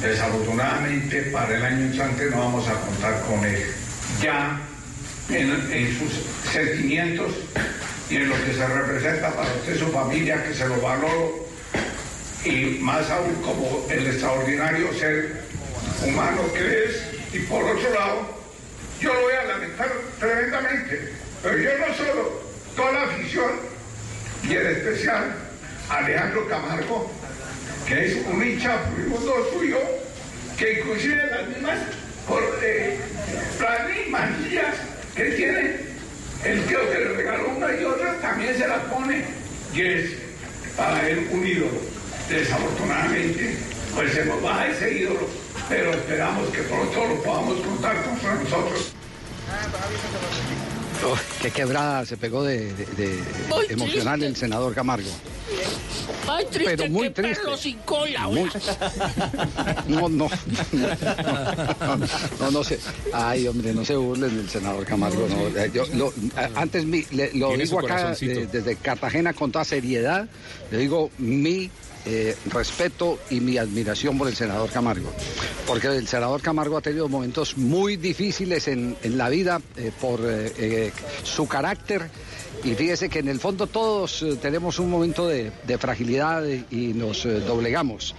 desafortunadamente 0.00 1.22
para 1.32 1.56
el 1.56 1.64
año 1.64 1.86
entrante 1.86 2.30
no 2.30 2.38
vamos 2.38 2.68
a 2.68 2.74
contar 2.80 3.22
con 3.22 3.44
él. 3.44 3.64
Ya 4.22 4.60
en, 5.30 5.50
en 5.72 5.98
sus 5.98 6.12
sentimientos 6.52 7.32
y 8.10 8.16
en 8.16 8.28
lo 8.28 8.34
que 8.44 8.52
se 8.52 8.66
representa 8.66 9.30
para 9.30 9.52
usted, 9.54 9.78
su 9.78 9.86
familia, 9.88 10.42
que 10.44 10.54
se 10.54 10.68
lo 10.68 10.80
valoro, 10.80 11.46
y 12.44 12.78
más 12.80 13.10
aún 13.10 13.34
como 13.42 13.86
el 13.90 14.06
extraordinario 14.06 14.92
ser 14.94 15.42
humano 16.06 16.42
que 16.52 16.84
es, 16.84 17.02
y 17.32 17.38
por 17.40 17.64
otro 17.64 17.92
lado, 17.92 18.35
yo 19.00 19.12
lo 19.12 19.20
voy 19.22 19.34
a 19.34 19.44
lamentar 19.44 19.90
tremendamente, 20.18 21.12
pero 21.42 21.58
yo 21.58 21.70
no 21.78 21.94
solo, 21.94 22.42
toda 22.74 22.92
la 22.92 23.02
afición, 23.02 23.50
y 24.42 24.54
en 24.54 24.66
especial 24.66 25.34
Alejandro 25.88 26.48
Camargo, 26.48 27.10
que 27.86 28.06
es 28.06 28.26
un 28.26 28.44
hincha 28.44 28.78
furibundo 28.90 29.50
suyo, 29.52 29.78
que 30.56 30.80
inclusive 30.80 31.26
las 31.30 31.48
mismas, 31.48 31.78
por, 32.26 32.42
eh, 32.62 32.98
las 33.60 33.88
mismas 33.88 34.30
que 35.14 35.24
tiene, 35.32 35.86
El 36.44 36.62
tío 36.66 36.78
que 36.92 36.98
le 36.98 37.08
regaló 37.14 37.48
una 37.48 37.74
y 37.74 37.82
otra 37.82 38.20
también 38.20 38.56
se 38.56 38.68
las 38.68 38.78
pone 38.84 39.24
y 39.74 39.80
es 39.80 40.10
para 40.76 41.08
él 41.08 41.26
un 41.32 41.44
ídolo. 41.44 41.80
Desafortunadamente, 42.28 43.56
pues 43.94 44.12
se 44.12 44.24
nos 44.26 44.44
va 44.44 44.68
ese 44.68 44.92
ídolo, 44.92 45.28
pero 45.68 45.90
esperamos 45.92 46.48
que 46.50 46.62
pronto 46.62 47.06
lo 47.06 47.22
podamos 47.22 47.60
contar 47.60 48.02
contra 48.04 48.34
nosotros. 48.34 48.92
Uf, 51.12 51.40
qué 51.42 51.50
quebrada 51.50 52.04
se 52.06 52.16
pegó 52.16 52.42
de, 52.42 52.72
de- 52.74 52.86
de 52.96 53.22
Muy 53.48 53.66
emocional 53.68 54.14
triste. 54.18 54.26
el 54.26 54.36
senador 54.36 54.74
Camargo. 54.74 55.08
Ay, 56.28 56.44
triste 56.50 56.76
Pero 56.76 56.90
muy 56.90 57.08
que 57.08 57.22
triste. 57.22 57.42
perro 57.44 57.56
sin 57.56 57.78
cola. 57.78 58.26
Muy- 58.26 58.50
No, 59.88 60.08
no, 60.08 60.28
no, 60.72 61.96
no, 62.40 62.50
no 62.50 62.64
sé. 62.64 62.80
Ay, 63.12 63.46
hombre, 63.46 63.72
no 63.74 63.84
se 63.84 63.94
burlen 63.94 64.36
del 64.36 64.48
senador 64.48 64.84
Camargo. 64.84 65.28
No. 65.28 65.66
Yo, 65.66 65.84
lo- 65.94 66.12
antes 66.56 66.84
mi- 66.84 67.06
le- 67.12 67.32
lo 67.34 67.56
digo 67.56 67.78
acá 67.80 68.12
eh, 68.20 68.48
desde 68.50 68.76
Cartagena 68.76 69.32
con 69.34 69.52
toda 69.52 69.64
seriedad. 69.64 70.26
Le 70.72 70.78
digo 70.78 71.10
mi 71.18 71.70
eh, 72.06 72.36
respeto 72.46 73.18
y 73.30 73.40
mi 73.40 73.58
admiración 73.58 74.16
por 74.16 74.28
el 74.28 74.34
senador 74.36 74.70
Camargo. 74.70 75.12
Porque 75.66 75.88
el 75.88 76.06
senador 76.08 76.40
Camargo 76.40 76.76
ha 76.76 76.80
tenido 76.80 77.08
momentos 77.08 77.56
muy 77.56 77.96
difíciles 77.96 78.68
en, 78.68 78.96
en 79.02 79.18
la 79.18 79.28
vida 79.28 79.60
eh, 79.76 79.90
por 80.00 80.20
eh, 80.24 80.92
su 81.24 81.46
carácter. 81.46 82.08
Y 82.64 82.74
fíjese 82.74 83.08
que 83.10 83.18
en 83.18 83.28
el 83.28 83.38
fondo 83.38 83.66
todos 83.66 84.24
tenemos 84.40 84.78
un 84.78 84.88
momento 84.90 85.28
de, 85.28 85.52
fragilidad 85.78 86.42
y, 86.70 86.94
nos 86.94 87.24
doblegamos. 87.24 88.14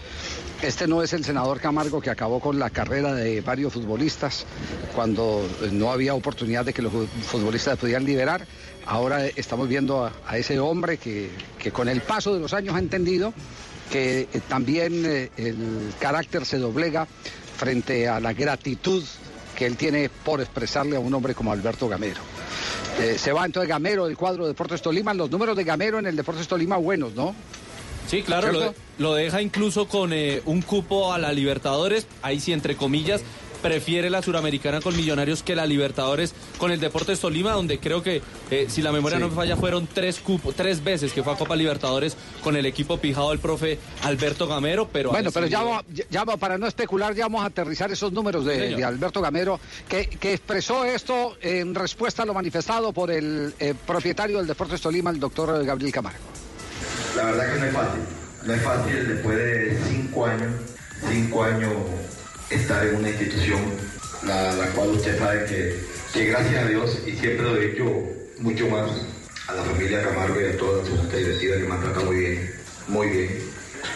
Este 0.61 0.87
no 0.87 1.01
es 1.01 1.11
el 1.13 1.25
senador 1.25 1.59
Camargo 1.59 1.99
que 2.01 2.09
acabó 2.11 2.39
con 2.39 2.57
la 2.59 2.69
carrera 2.69 3.13
de 3.13 3.41
varios 3.41 3.73
futbolistas 3.73 4.45
cuando 4.95 5.43
no 5.71 5.91
había 5.91 6.13
oportunidad 6.13 6.65
de 6.65 6.73
que 6.73 6.81
los 6.81 6.91
fu- 6.91 7.07
futbolistas 7.27 7.77
pudieran 7.79 8.05
liberar. 8.05 8.45
Ahora 8.85 9.25
estamos 9.27 9.67
viendo 9.67 10.05
a, 10.05 10.13
a 10.25 10.37
ese 10.37 10.59
hombre 10.59 10.97
que, 10.97 11.29
que 11.59 11.71
con 11.71 11.89
el 11.89 12.01
paso 12.01 12.33
de 12.33 12.39
los 12.39 12.53
años 12.53 12.75
ha 12.75 12.79
entendido 12.79 13.33
que 13.91 14.21
eh, 14.21 14.41
también 14.47 15.03
eh, 15.05 15.29
el 15.37 15.93
carácter 15.99 16.45
se 16.45 16.57
doblega 16.57 17.07
frente 17.57 18.07
a 18.07 18.19
la 18.19 18.33
gratitud 18.33 19.03
que 19.55 19.65
él 19.65 19.75
tiene 19.75 20.09
por 20.09 20.39
expresarle 20.39 20.95
a 20.95 20.99
un 20.99 21.13
hombre 21.13 21.33
como 21.33 21.51
Alberto 21.51 21.87
Gamero. 21.87 22.21
Eh, 22.99 23.17
se 23.17 23.31
va 23.31 23.45
entonces 23.45 23.69
Gamero 23.69 24.05
del 24.05 24.17
cuadro 24.17 24.43
de 24.43 24.49
Deportes 24.49 24.81
Tolima. 24.81 25.13
Los 25.13 25.29
números 25.29 25.55
de 25.57 25.63
Gamero 25.63 25.99
en 25.99 26.05
el 26.05 26.15
Deportes 26.15 26.47
Tolima 26.47 26.77
buenos, 26.77 27.13
¿no? 27.13 27.35
Sí, 28.07 28.23
claro, 28.23 28.73
lo, 28.97 29.15
deja 29.15 29.41
incluso 29.41 29.89
con 29.89 30.13
eh, 30.13 30.41
un 30.45 30.61
cupo 30.61 31.11
a 31.11 31.17
la 31.17 31.33
Libertadores, 31.33 32.07
ahí 32.21 32.39
sí, 32.39 32.53
entre 32.53 32.77
comillas, 32.77 33.21
prefiere 33.61 34.09
la 34.09 34.21
Suramericana 34.21 34.81
con 34.81 34.95
Millonarios 34.95 35.43
que 35.43 35.55
la 35.55 35.65
Libertadores 35.65 36.33
con 36.57 36.71
el 36.71 36.79
Deportes 36.79 37.19
Tolima, 37.19 37.51
donde 37.51 37.79
creo 37.79 38.01
que, 38.03 38.21
eh, 38.51 38.67
si 38.69 38.81
la 38.81 38.91
memoria 38.91 39.17
Sí. 39.17 39.23
no 39.23 39.29
me 39.29 39.35
falla, 39.35 39.55
fueron 39.57 39.87
tres 39.91 40.19
cupos, 40.19 40.55
tres 40.55 40.83
veces 40.83 41.11
que 41.13 41.23
fue 41.23 41.33
a 41.33 41.35
Copa 41.35 41.55
Libertadores 41.55 42.15
con 42.43 42.55
el 42.55 42.65
equipo 42.65 42.97
pijado 42.97 43.29
del 43.31 43.39
profe 43.39 43.79
Alberto 44.03 44.47
Gamero, 44.47 44.87
pero... 44.91 45.09
Bueno, 45.11 45.31
pero 45.31 45.47
ya, 45.47 45.63
va- 45.63 45.83
ya- 45.93 46.05
ya 46.09 46.23
va- 46.23 46.37
para 46.37 46.57
no 46.57 46.67
especular, 46.67 47.13
ya 47.15 47.25
vamos 47.25 47.43
a 47.43 47.47
aterrizar 47.47 47.91
esos 47.91 48.11
números 48.11 48.45
de, 48.45 48.83
Alberto 48.83 49.21
Gamero, 49.21 49.59
que, 49.87 50.07
que 50.07 50.33
expresó 50.33 50.83
esto 50.85 51.37
en 51.41 51.75
respuesta 51.75 52.23
a 52.23 52.25
lo 52.25 52.33
manifestado 52.33 52.93
por 52.93 53.11
el 53.11 53.53
eh, 53.59 53.73
propietario 53.85 54.37
del 54.37 54.47
Deportes 54.47 54.81
Tolima, 54.81 55.09
el 55.09 55.19
doctor 55.19 55.65
Gabriel 55.65 55.91
Camargo. 55.91 56.19
La 57.15 57.23
verdad 57.25 57.53
que 57.53 57.59
no 57.59 57.65
es 57.65 57.73
fácil. 57.73 58.01
No 58.45 58.53
es 58.53 58.61
fácil 58.61 59.07
después 59.07 59.37
de 59.37 59.79
cinco 59.89 60.25
años, 60.25 60.51
cinco 61.11 61.43
años 61.43 61.71
estar 62.49 62.85
en 62.87 62.95
una 62.95 63.09
institución, 63.09 63.59
la, 64.25 64.53
la 64.53 64.67
cual 64.67 64.89
usted 64.89 65.17
sabe 65.17 65.45
que, 65.45 65.79
que 66.13 66.25
gracias 66.25 66.63
a 66.63 66.67
Dios, 66.67 66.99
y 67.05 67.11
siempre 67.11 67.43
lo 67.43 67.57
he 67.57 67.67
dicho 67.67 67.85
mucho 68.39 68.67
más 68.69 68.89
a 69.47 69.53
la 69.53 69.63
familia 69.63 70.03
Camargo 70.03 70.41
y 70.41 70.45
a 70.45 70.57
toda 70.57 70.85
su 70.85 70.95
junta 70.97 71.17
directiva 71.17 71.57
que 71.57 71.63
me 71.63 71.73
han 71.73 71.81
tratado 71.81 72.05
muy 72.05 72.17
bien, 72.17 72.51
muy 72.87 73.07
bien. 73.07 73.29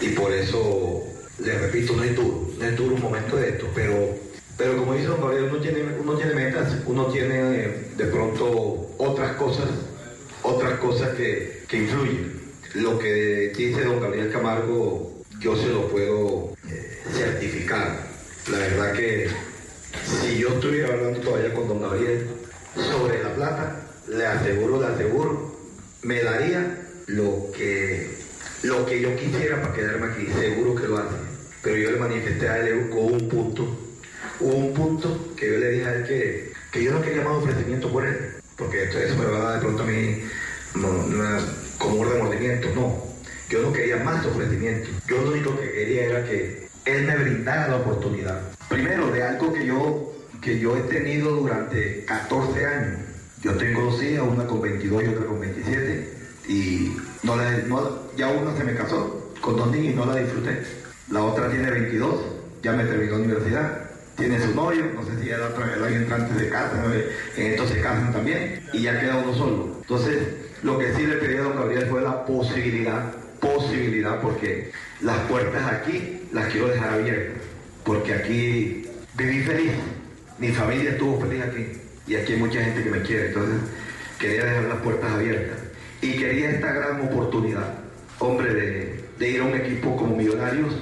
Y 0.01 0.09
por 0.09 0.31
eso, 0.31 1.03
les 1.39 1.61
repito, 1.61 1.93
no 1.95 2.03
es 2.03 2.15
duro, 2.15 2.49
no 2.57 2.65
es 2.65 2.75
duro 2.75 2.95
un 2.95 3.01
momento 3.01 3.35
de 3.35 3.49
esto, 3.49 3.67
pero, 3.75 4.15
pero 4.57 4.77
como 4.77 4.93
dice 4.93 5.07
don 5.07 5.21
Gabriel, 5.21 5.49
uno 5.51 5.61
tiene, 5.61 5.83
uno 5.99 6.13
tiene 6.15 6.33
metas, 6.33 6.73
uno 6.85 7.05
tiene 7.07 7.37
de 7.97 8.05
pronto 8.05 8.95
otras 8.97 9.35
cosas 9.35 9.67
otras 10.43 10.79
cosas 10.79 11.09
que, 11.15 11.63
que 11.67 11.77
influyen. 11.77 12.41
Lo 12.75 12.97
que 12.97 13.51
dice 13.55 13.83
don 13.83 13.99
Gabriel 13.99 14.31
Camargo, 14.31 15.11
yo 15.39 15.55
se 15.55 15.67
lo 15.67 15.87
puedo 15.89 16.53
eh, 16.69 17.01
certificar. 17.11 18.10
La 18.49 18.57
verdad 18.57 18.93
que 18.93 19.27
si 20.21 20.39
yo 20.39 20.49
estuviera 20.49 20.89
hablando 20.93 21.19
todavía 21.19 21.53
con 21.53 21.67
don 21.67 21.81
Gabriel 21.81 22.27
sobre 22.75 23.23
la 23.23 23.35
plata, 23.35 23.81
le 24.07 24.25
aseguro, 24.25 24.81
le 24.81 24.87
aseguro, 24.87 25.55
me 26.01 26.23
daría 26.23 26.77
lo 27.07 27.51
que, 27.55 28.09
lo 28.63 28.85
que 28.85 29.01
yo 29.01 29.15
quisiera 29.15 29.61
para 29.61 29.73
quedarme 29.73 30.07
aquí. 30.07 30.27
Seguro 30.39 30.75
que 30.75 30.87
lo 30.87 30.97
hace. 30.97 31.15
Pero 31.61 31.77
yo 31.77 31.91
le 31.91 31.97
manifesté 31.99 32.49
a 32.49 32.57
él 32.59 32.89
con 32.89 33.13
un 33.13 33.29
punto. 33.29 33.77
Un 34.39 34.73
punto 34.73 35.33
que 35.35 35.51
yo 35.51 35.57
le 35.59 35.69
dije 35.71 35.85
a 35.85 35.93
él 35.95 36.03
que, 36.07 36.51
que 36.71 36.83
yo 36.83 36.91
no 36.93 37.01
quería 37.01 37.23
más 37.23 37.37
ofrecimiento 37.37 37.91
por 37.91 38.05
él 38.05 38.17
porque 38.57 38.83
esto- 38.83 38.99
eso 38.99 39.15
me 39.17 39.25
va 39.25 39.37
a 39.37 39.43
dar 39.43 39.53
de 39.55 39.59
pronto 39.61 39.83
a 39.83 39.85
mí 39.87 40.23
no, 40.75 40.89
como 41.79 41.95
un 42.01 42.09
remordimiento. 42.11 42.69
No, 42.75 43.03
yo 43.49 43.61
no 43.61 43.73
quería 43.73 43.97
más 43.97 44.25
ofrecimiento. 44.25 44.89
Yo 45.07 45.21
lo 45.23 45.31
único 45.31 45.59
que 45.59 45.71
quería 45.71 46.05
era 46.05 46.23
que 46.25 46.60
él 46.85 47.05
me 47.05 47.17
brindara 47.17 47.67
la 47.67 47.75
oportunidad. 47.77 48.39
Primero, 48.69 49.11
de 49.11 49.23
algo 49.23 49.53
que 49.53 49.65
yo, 49.65 50.13
que 50.41 50.59
yo 50.59 50.75
he 50.77 50.81
tenido 50.81 51.31
durante 51.31 52.05
14 52.05 52.65
años. 52.65 52.99
Yo 53.41 53.53
tengo 53.53 53.81
dos 53.83 54.01
hijas, 54.03 54.23
una 54.27 54.45
con 54.45 54.61
22 54.61 55.03
y 55.03 55.07
otra 55.07 55.25
con 55.25 55.39
27. 55.39 56.13
Y 56.47 56.95
no 57.23 57.35
la- 57.35 57.59
ya 58.17 58.27
una 58.29 58.55
se 58.57 58.63
me 58.63 58.75
casó 58.75 59.31
con 59.41 59.57
dos 59.57 59.71
niños 59.71 59.93
y 59.93 59.95
no 59.95 60.05
la 60.05 60.15
disfruté. 60.17 60.63
La 61.09 61.23
otra 61.23 61.49
tiene 61.49 61.69
22, 61.69 62.15
ya 62.63 62.73
me 62.73 62.83
terminó 62.85 63.13
la 63.13 63.17
universidad 63.23 63.87
tiene 64.15 64.39
su 64.39 64.53
novio, 64.53 64.83
no 64.93 65.03
sé 65.03 65.19
si 65.23 65.31
otro, 65.31 65.63
el 65.65 65.83
año 65.83 65.95
entrante 65.95 66.37
se 66.37 66.49
casa, 66.49 66.83
en 67.37 67.51
esto 67.53 67.67
se 67.67 67.81
casan 67.81 68.13
también, 68.13 68.59
y 68.71 68.83
ya 68.83 68.99
queda 68.99 69.17
uno 69.17 69.33
solo. 69.33 69.77
Entonces, 69.81 70.19
lo 70.61 70.77
que 70.77 70.93
sí 70.93 71.07
le 71.07 71.15
pedí 71.15 71.37
a 71.37 71.41
don 71.43 71.55
Gabriel 71.55 71.87
fue 71.89 72.01
la 72.01 72.23
posibilidad, 72.25 73.13
posibilidad, 73.71 74.19
porque 74.21 74.71
las 75.01 75.17
puertas 75.21 75.63
aquí 75.71 76.27
las 76.31 76.47
quiero 76.51 76.67
dejar 76.67 76.93
abiertas, 76.93 77.41
porque 77.85 78.13
aquí 78.13 78.85
viví 79.15 79.43
feliz, 79.43 79.71
mi 80.37 80.49
familia 80.49 80.91
estuvo 80.91 81.21
feliz 81.21 81.41
aquí, 81.43 81.67
y 82.07 82.15
aquí 82.15 82.33
hay 82.33 82.39
mucha 82.39 82.61
gente 82.61 82.83
que 82.83 82.89
me 82.89 83.01
quiere, 83.01 83.27
entonces 83.27 83.61
quería 84.19 84.43
dejar 84.43 84.63
las 84.63 84.77
puertas 84.79 85.11
abiertas, 85.11 85.57
y 86.01 86.13
quería 86.13 86.49
esta 86.51 86.73
gran 86.73 87.01
oportunidad, 87.01 87.75
hombre, 88.19 88.53
de, 88.53 89.29
ir 89.29 89.39
a 89.39 89.43
un 89.45 89.55
equipo 89.55 89.95
como 89.95 90.17
Millonarios, 90.17 90.73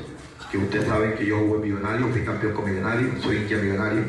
que 0.51 0.57
ustedes 0.57 0.87
saben 0.87 1.13
que 1.13 1.27
yo 1.27 1.37
jugué 1.37 1.55
en 1.55 1.61
Millonario, 1.61 2.07
fui 2.07 2.21
campeón 2.21 2.53
con 2.53 2.65
Millonario, 2.71 3.09
soy 3.21 3.37
hincha 3.37 3.57
Millonario, 3.57 4.05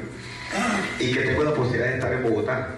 y 0.99 1.13
que 1.13 1.21
tengo 1.21 1.45
la 1.45 1.53
posibilidad 1.53 1.89
de 1.89 1.95
estar 1.97 2.13
en 2.13 2.23
Bogotá. 2.23 2.77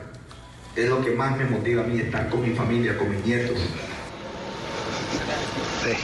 Es 0.75 0.89
lo 0.89 1.05
que 1.05 1.11
más 1.13 1.37
me 1.37 1.45
motiva 1.45 1.85
a 1.85 1.87
mí, 1.87 2.01
estar 2.01 2.29
con 2.31 2.43
mi 2.43 2.55
familia, 2.55 2.97
con 2.97 3.11
mis 3.11 3.25
nietos. 3.25 3.59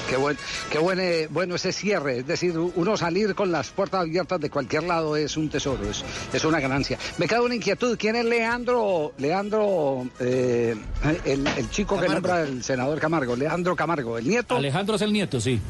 Qué 0.08 0.16
buen, 0.16 0.36
qué 0.70 0.78
buen, 0.78 0.98
eh, 0.98 1.28
bueno 1.30 1.54
ese 1.54 1.72
cierre, 1.72 2.18
es 2.18 2.26
decir, 2.26 2.58
uno 2.58 2.96
salir 2.96 3.34
con 3.34 3.52
las 3.52 3.68
puertas 3.70 4.00
abiertas 4.00 4.40
de 4.40 4.50
cualquier 4.50 4.82
lado 4.82 5.16
es 5.16 5.36
un 5.36 5.48
tesoro, 5.48 5.88
es, 5.88 6.04
es 6.32 6.44
una 6.44 6.58
ganancia. 6.58 6.98
Me 7.18 7.28
queda 7.28 7.42
una 7.42 7.54
inquietud, 7.54 7.96
¿quién 7.96 8.16
es 8.16 8.24
Leandro, 8.24 9.12
Leandro, 9.18 10.08
eh, 10.18 10.74
el, 11.24 11.46
el 11.46 11.70
chico 11.70 11.98
que 12.00 12.08
nombra 12.08 12.42
el 12.42 12.64
senador 12.64 12.98
Camargo, 12.98 13.36
Leandro 13.36 13.76
Camargo, 13.76 14.18
el 14.18 14.26
nieto? 14.26 14.56
Alejandro 14.56 14.96
es 14.96 15.02
el 15.02 15.12
nieto, 15.12 15.40
sí. 15.40 15.60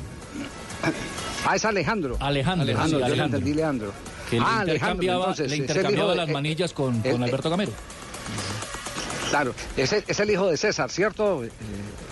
Ah, 1.47 1.57
es 1.57 1.65
Alejandro. 1.65 2.17
Alejandro, 2.21 2.67
sí, 2.67 2.73
yo 2.93 2.99
le 2.99 3.05
Alejandro. 3.05 3.39
entendí 3.39 3.55
Leandro. 3.55 3.93
Que 4.31 4.37
le 4.37 4.43
ah, 4.43 4.61
Alejandro, 4.61 4.75
intercambiaba, 4.75 5.21
entonces, 5.21 5.51
le 5.51 5.57
intercambiaba 5.57 6.11
de- 6.13 6.17
las 6.17 6.29
eh, 6.29 6.33
manillas 6.33 6.73
con, 6.73 7.01
con 7.03 7.23
Alberto 7.23 7.51
Gamero. 7.51 7.73
Claro, 9.31 9.55
es 9.77 9.93
el, 9.93 10.05
es 10.07 10.21
el 10.21 10.31
hijo 10.31 10.47
de 10.47 10.57
César, 10.57 10.91
¿cierto? 10.91 11.43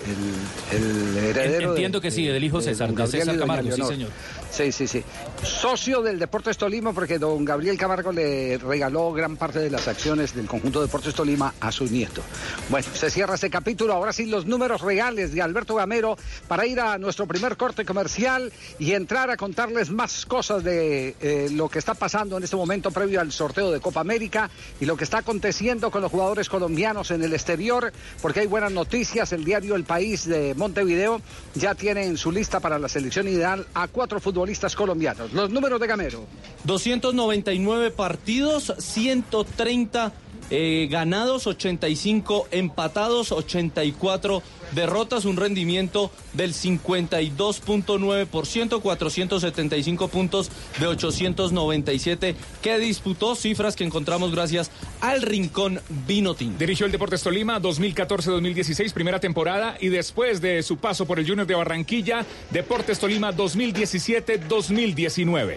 El, 0.07 0.79
el 0.79 1.17
heredero. 1.17 1.71
Entiendo 1.71 2.01
que 2.01 2.11
sí, 2.11 2.27
del 2.27 2.45
hijo 2.45 2.61
César, 2.61 2.93
de 2.93 3.07
César 3.07 3.39
Camargo, 3.39 3.73
sí, 3.73 3.83
señor. 3.83 4.11
Sí, 4.51 4.73
sí, 4.73 4.87
sí. 4.87 5.03
Socio 5.43 6.01
del 6.01 6.19
Deportes 6.19 6.57
Tolima, 6.57 6.93
porque 6.93 7.19
don 7.19 7.45
Gabriel 7.45 7.77
Camargo 7.77 8.13
le 8.13 8.57
regaló 8.57 9.13
gran 9.13 9.37
parte 9.37 9.59
de 9.59 9.69
las 9.69 9.87
acciones 9.87 10.35
del 10.35 10.47
conjunto 10.47 10.81
Deportes 10.81 11.15
Tolima 11.15 11.53
a 11.61 11.71
su 11.71 11.85
nieto. 11.85 12.23
Bueno, 12.71 12.87
se 12.95 13.11
cierra 13.11 13.35
este 13.35 13.51
capítulo. 13.51 13.93
Ahora 13.93 14.13
sí, 14.13 14.27
los 14.27 14.47
números 14.47 14.81
reales 14.81 15.35
de 15.35 15.43
Alberto 15.43 15.75
Gamero 15.75 16.17
para 16.49 16.65
ir 16.67 16.81
a 16.81 16.97
nuestro 16.97 17.27
primer 17.27 17.57
corte 17.57 17.85
comercial 17.85 18.53
y 18.79 18.93
entrar 18.93 19.31
a 19.31 19.37
contarles 19.37 19.91
más 19.91 20.25
cosas 20.25 20.65
de 20.65 21.17
eh, 21.21 21.49
lo 21.53 21.69
que 21.69 21.79
está 21.79 21.95
pasando 21.95 22.37
en 22.39 22.45
este 22.45 22.57
momento 22.57 22.91
previo 22.91 23.21
al 23.21 23.33
sorteo 23.33 23.71
de 23.71 23.81
Copa 23.81 24.01
América 24.01 24.49
y 24.81 24.87
lo 24.87 24.97
que 24.97 25.05
está 25.05 25.19
aconteciendo 25.19 25.91
con 25.91 26.01
los 26.01 26.11
jugadores 26.11 26.49
colombianos 26.49 27.11
en 27.11 27.23
el 27.23 27.35
exterior, 27.35 27.93
porque 28.23 28.41
hay 28.41 28.47
buenas 28.47 28.73
noticias. 28.73 29.33
El 29.33 29.45
diario 29.45 29.75
El 29.75 29.85
País 29.85 29.96
de 29.97 30.55
Montevideo 30.55 31.21
ya 31.55 31.75
tiene 31.75 32.05
en 32.05 32.17
su 32.17 32.31
lista 32.31 32.61
para 32.61 32.79
la 32.79 32.89
selección 32.89 33.29
ideal 33.29 33.67
a 33.75 33.89
cuatro 33.89 34.21
futbolistas 34.21 34.77
colombianos. 34.77 35.33
Los 35.33 35.51
números 35.51 35.81
de 35.81 35.87
Gamero. 35.87 36.27
299 36.65 37.91
partidos, 37.91 38.75
130 38.79 40.13
eh, 40.51 40.89
ganados, 40.91 41.47
85 41.47 42.49
empatados, 42.51 43.33
84 43.33 44.43
derrotas, 44.73 45.25
un 45.25 45.37
rendimiento 45.37 46.11
del 46.33 46.53
52.9%, 46.55 48.81
475 48.81 50.09
puntos 50.09 50.51
de 50.79 50.87
897 50.87 52.37
que 52.63 52.79
disputó, 52.79 53.35
cifras 53.35 53.77
que 53.77 53.85
encontramos 53.85 54.33
gracias 54.33 54.71
al 55.01 55.21
Rincón 55.23 55.81
Vinotín. 56.07 56.57
Dirigió 56.59 56.87
el 56.87 56.93
Deportes 56.93 57.23
Tolima 57.23 57.61
2014-2016, 57.61 58.93
primera 58.93 59.21
temporada, 59.21 59.77
y 59.81 59.89
después 59.89 60.41
de 60.41 60.63
su 60.63 60.79
paso 60.79 61.07
por 61.07 61.19
el 61.19 61.27
Junior 61.27 61.47
de 61.47 61.55
Barranquilla, 61.55 62.25
Deportes 62.51 62.99
Tolima 62.99 63.33
2017-2019. 63.33 65.57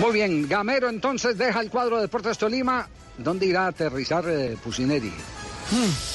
Muy 0.00 0.12
bien, 0.12 0.48
Gamero 0.48 0.88
entonces 0.88 1.36
deja 1.36 1.60
el 1.60 1.70
cuadro 1.70 1.96
de 1.96 2.02
Deportes 2.02 2.38
Tolima. 2.38 2.88
¿Dónde 3.18 3.46
irá 3.46 3.64
a 3.64 3.68
aterrizar 3.68 4.24
eh, 4.28 4.56
Pusineri? 4.62 5.12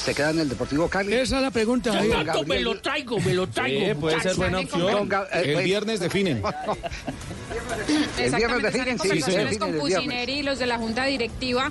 ¿Se 0.04 0.12
queda 0.14 0.30
en 0.30 0.40
el 0.40 0.48
Deportivo 0.50 0.86
Cali? 0.88 1.14
Esa 1.14 1.36
es 1.36 1.42
la 1.42 1.50
pregunta. 1.50 1.90
Don 1.90 2.04
Yo 2.04 2.10
tanto 2.12 2.26
Gabriel- 2.26 2.46
me 2.48 2.60
lo 2.60 2.80
traigo, 2.80 3.20
me 3.20 3.32
lo 3.32 3.46
traigo. 3.46 3.86
Sí, 3.86 3.94
puede 3.94 4.20
ser 4.20 4.34
buena 4.34 4.58
opción. 4.58 5.08
Eh, 5.32 5.40
El 5.44 5.52
pues- 5.54 5.64
viernes 5.64 6.00
definen. 6.00 6.42
El 8.18 8.34
viernes 8.34 8.62
definen, 8.62 8.98
sí, 8.98 9.08
conversaciones 9.08 9.50
definen 9.50 9.58
con. 9.58 9.78
Pusineri 9.80 10.32
y 10.32 10.42
los 10.42 10.58
de 10.58 10.66
la 10.66 10.76
junta 10.78 11.04
directiva, 11.06 11.70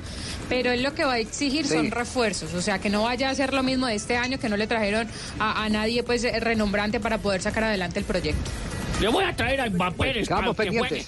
pero 0.49 0.71
él 0.71 0.81
lo 0.83 0.93
que 0.95 1.03
va 1.03 1.13
a 1.13 1.19
exigir 1.19 1.67
Sí. 1.67 1.73
son 1.73 1.91
refuerzos, 1.91 2.53
o 2.53 2.61
sea, 2.61 2.79
que 2.79 2.89
no 2.89 3.03
vaya 3.03 3.27
a 3.27 3.31
hacer 3.31 3.53
lo 3.53 3.61
mismo 3.61 3.85
de 3.87 3.95
este 3.95 4.17
año, 4.17 4.39
que 4.39 4.49
no 4.49 4.57
le 4.57 4.65
trajeron 4.67 5.07
a, 5.37 5.63
a 5.63 5.69
nadie 5.69 6.01
pues 6.01 6.23
eh, 6.23 6.39
renombrante 6.39 6.99
para 6.99 7.17
poder 7.19 7.41
sacar 7.41 7.65
adelante 7.65 7.99
el 7.99 8.05
proyecto. 8.05 8.49
Le 9.01 9.09
voy 9.09 9.25
a 9.25 9.35
traer 9.35 9.59
a 9.61 9.69
Mbappé 9.69 10.23
Quedamos 10.23 10.55
que 10.55 10.69
juegue. 10.79 11.05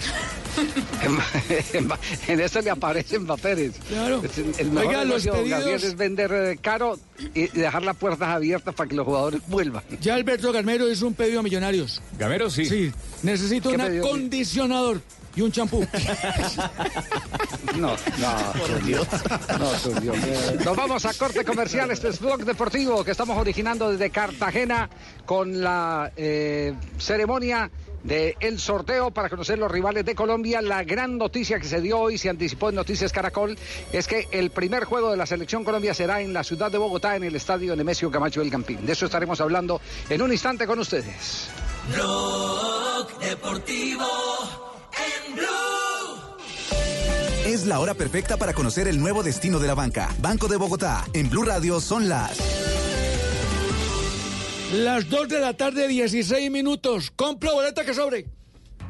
En, 1.72 1.88
en 2.28 2.40
esto 2.40 2.60
le 2.60 2.70
aparecen 2.70 3.26
papeles. 3.26 3.72
Claro. 3.88 4.20
El 4.58 4.70
mejor 4.72 4.88
Oiga, 4.88 5.04
los 5.04 5.24
pedidos- 5.26 5.84
es 5.84 5.96
vender 5.96 6.32
eh, 6.32 6.58
caro 6.60 6.98
y 7.34 7.46
dejar 7.48 7.82
las 7.82 7.96
puertas 7.96 8.28
abiertas 8.28 8.74
para 8.74 8.88
que 8.88 8.94
los 8.96 9.06
jugadores 9.06 9.40
vuelvan. 9.46 9.82
Ya 10.00 10.14
Alberto 10.14 10.52
Gamero 10.52 10.90
hizo 10.90 11.06
un 11.06 11.14
pedido 11.14 11.40
a 11.40 11.42
Millonarios. 11.42 12.02
Gamero 12.18 12.50
sí. 12.50 12.66
Sí, 12.66 12.92
necesito 13.22 13.70
¿Qué 13.70 13.76
un 13.76 13.82
pedido? 13.82 14.06
acondicionador 14.06 15.00
y 15.36 15.40
un 15.42 15.52
champú. 15.52 15.86
No, 17.76 17.92
no, 18.18 18.52
por 18.58 18.84
Dios. 18.84 19.06
No, 19.58 19.70
por 19.92 20.00
Dios. 20.02 20.16
Nos 20.64 20.76
vamos 20.76 21.04
a 21.04 21.14
corte 21.14 21.44
comercial. 21.44 21.90
Este 21.92 22.08
es 22.08 22.18
Blog 22.18 22.44
Deportivo 22.44 23.04
que 23.04 23.12
estamos 23.12 23.38
originando 23.38 23.90
desde 23.92 24.10
Cartagena 24.10 24.90
con 25.24 25.62
la 25.62 26.10
eh, 26.16 26.74
ceremonia 26.98 27.70
del 28.02 28.58
sorteo 28.58 29.10
para 29.10 29.28
conocer 29.28 29.58
los 29.58 29.70
rivales 29.70 30.04
de 30.04 30.14
Colombia. 30.14 30.62
La 30.62 30.84
gran 30.84 31.18
noticia 31.18 31.58
que 31.58 31.66
se 31.66 31.80
dio 31.80 31.98
hoy, 31.98 32.18
se 32.18 32.28
anticipó 32.28 32.70
en 32.70 32.76
Noticias 32.76 33.12
Caracol, 33.12 33.58
es 33.92 34.06
que 34.06 34.28
el 34.30 34.50
primer 34.50 34.84
juego 34.84 35.10
de 35.10 35.16
la 35.16 35.26
Selección 35.26 35.64
Colombia 35.64 35.94
será 35.94 36.20
en 36.20 36.32
la 36.32 36.44
ciudad 36.44 36.70
de 36.70 36.78
Bogotá, 36.78 37.16
en 37.16 37.24
el 37.24 37.36
estadio 37.36 37.74
Nemesio 37.76 38.10
Camacho 38.10 38.40
del 38.40 38.50
Campín. 38.50 38.84
De 38.86 38.92
eso 38.92 39.06
estaremos 39.06 39.40
hablando 39.40 39.80
en 40.08 40.22
un 40.22 40.32
instante 40.32 40.66
con 40.66 40.78
ustedes. 40.78 41.48
Deportivo 43.20 44.06
en 44.92 45.34
Blue. 45.34 45.46
Es 47.46 47.66
la 47.66 47.80
hora 47.80 47.94
perfecta 47.94 48.36
para 48.36 48.52
conocer 48.52 48.88
el 48.88 49.00
nuevo 49.00 49.22
destino 49.22 49.58
de 49.58 49.66
la 49.66 49.74
banca. 49.74 50.14
Banco 50.20 50.48
de 50.48 50.56
Bogotá. 50.56 51.04
En 51.12 51.28
Blue 51.28 51.44
Radio 51.44 51.80
son 51.80 52.08
las. 52.08 52.89
Las 54.72 55.10
2 55.10 55.28
de 55.28 55.40
la 55.40 55.52
tarde, 55.54 55.88
16 55.88 56.48
minutos. 56.48 57.10
Compra 57.16 57.52
boleta 57.52 57.84
que 57.84 57.92
sobre. 57.92 58.26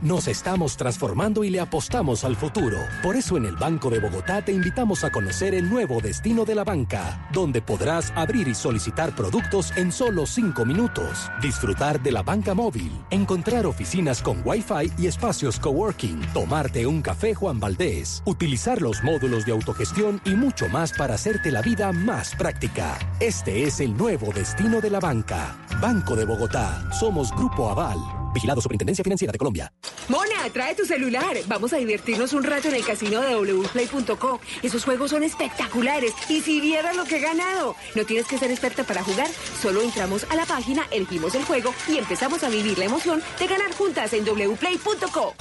Nos 0.02 0.28
estamos 0.28 0.78
transformando 0.78 1.44
y 1.44 1.50
le 1.50 1.60
apostamos 1.60 2.24
al 2.24 2.34
futuro. 2.34 2.78
Por 3.02 3.16
eso 3.16 3.36
en 3.36 3.44
el 3.44 3.56
Banco 3.56 3.90
de 3.90 4.00
Bogotá 4.00 4.42
te 4.42 4.50
invitamos 4.50 5.04
a 5.04 5.10
conocer 5.10 5.54
el 5.54 5.68
nuevo 5.68 6.00
destino 6.00 6.46
de 6.46 6.54
la 6.54 6.64
banca, 6.64 7.28
donde 7.34 7.60
podrás 7.60 8.10
abrir 8.16 8.48
y 8.48 8.54
solicitar 8.54 9.14
productos 9.14 9.76
en 9.76 9.92
solo 9.92 10.24
5 10.24 10.64
minutos, 10.64 11.30
disfrutar 11.42 12.02
de 12.02 12.12
la 12.12 12.22
banca 12.22 12.54
móvil, 12.54 12.90
encontrar 13.10 13.66
oficinas 13.66 14.22
con 14.22 14.40
Wi-Fi 14.42 14.92
y 14.96 15.06
espacios 15.06 15.60
coworking, 15.60 16.22
tomarte 16.32 16.86
un 16.86 17.02
café 17.02 17.34
Juan 17.34 17.60
Valdés, 17.60 18.22
utilizar 18.24 18.80
los 18.80 19.04
módulos 19.04 19.44
de 19.44 19.52
autogestión 19.52 20.22
y 20.24 20.30
mucho 20.30 20.66
más 20.70 20.94
para 20.94 21.16
hacerte 21.16 21.50
la 21.50 21.60
vida 21.60 21.92
más 21.92 22.34
práctica. 22.36 22.98
Este 23.20 23.64
es 23.64 23.80
el 23.80 23.94
nuevo 23.94 24.32
destino 24.32 24.80
de 24.80 24.88
la 24.88 24.98
banca. 24.98 25.58
Banco 25.78 26.16
de 26.16 26.24
Bogotá. 26.24 26.90
Somos 26.98 27.30
Grupo 27.32 27.68
Aval. 27.68 27.98
Vigilado 28.32 28.60
Superintendencia 28.60 29.02
Financiera 29.02 29.32
de 29.32 29.38
Colombia. 29.38 29.72
Mona, 30.08 30.48
trae 30.52 30.74
tu 30.74 30.84
celular. 30.84 31.36
Vamos 31.46 31.72
a 31.72 31.76
divertirnos 31.76 32.32
un 32.32 32.42
rato 32.42 32.68
en 32.68 32.74
el 32.74 32.84
casino 32.84 33.20
de 33.20 33.36
wplay.co. 33.36 34.40
Esos 34.62 34.84
juegos 34.84 35.10
son 35.10 35.22
espectaculares. 35.22 36.12
Y 36.28 36.40
si 36.40 36.60
vieras 36.60 36.96
lo 36.96 37.04
que 37.04 37.16
he 37.16 37.20
ganado. 37.20 37.76
No 37.94 38.04
tienes 38.04 38.26
que 38.26 38.38
ser 38.38 38.50
experta 38.50 38.84
para 38.84 39.02
jugar. 39.02 39.28
Solo 39.60 39.82
entramos 39.82 40.26
a 40.30 40.34
la 40.34 40.46
página, 40.46 40.86
elegimos 40.90 41.34
el 41.34 41.44
juego 41.44 41.74
y 41.88 41.98
empezamos 41.98 42.42
a 42.42 42.48
vivir 42.48 42.78
la 42.78 42.86
emoción 42.86 43.22
de 43.38 43.46
ganar 43.46 43.72
juntas 43.72 44.12
en 44.12 44.24
wplay.co. 44.24 45.34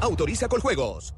Autoriza 0.00 0.48
con 0.48 0.60
juegos. 0.60 1.14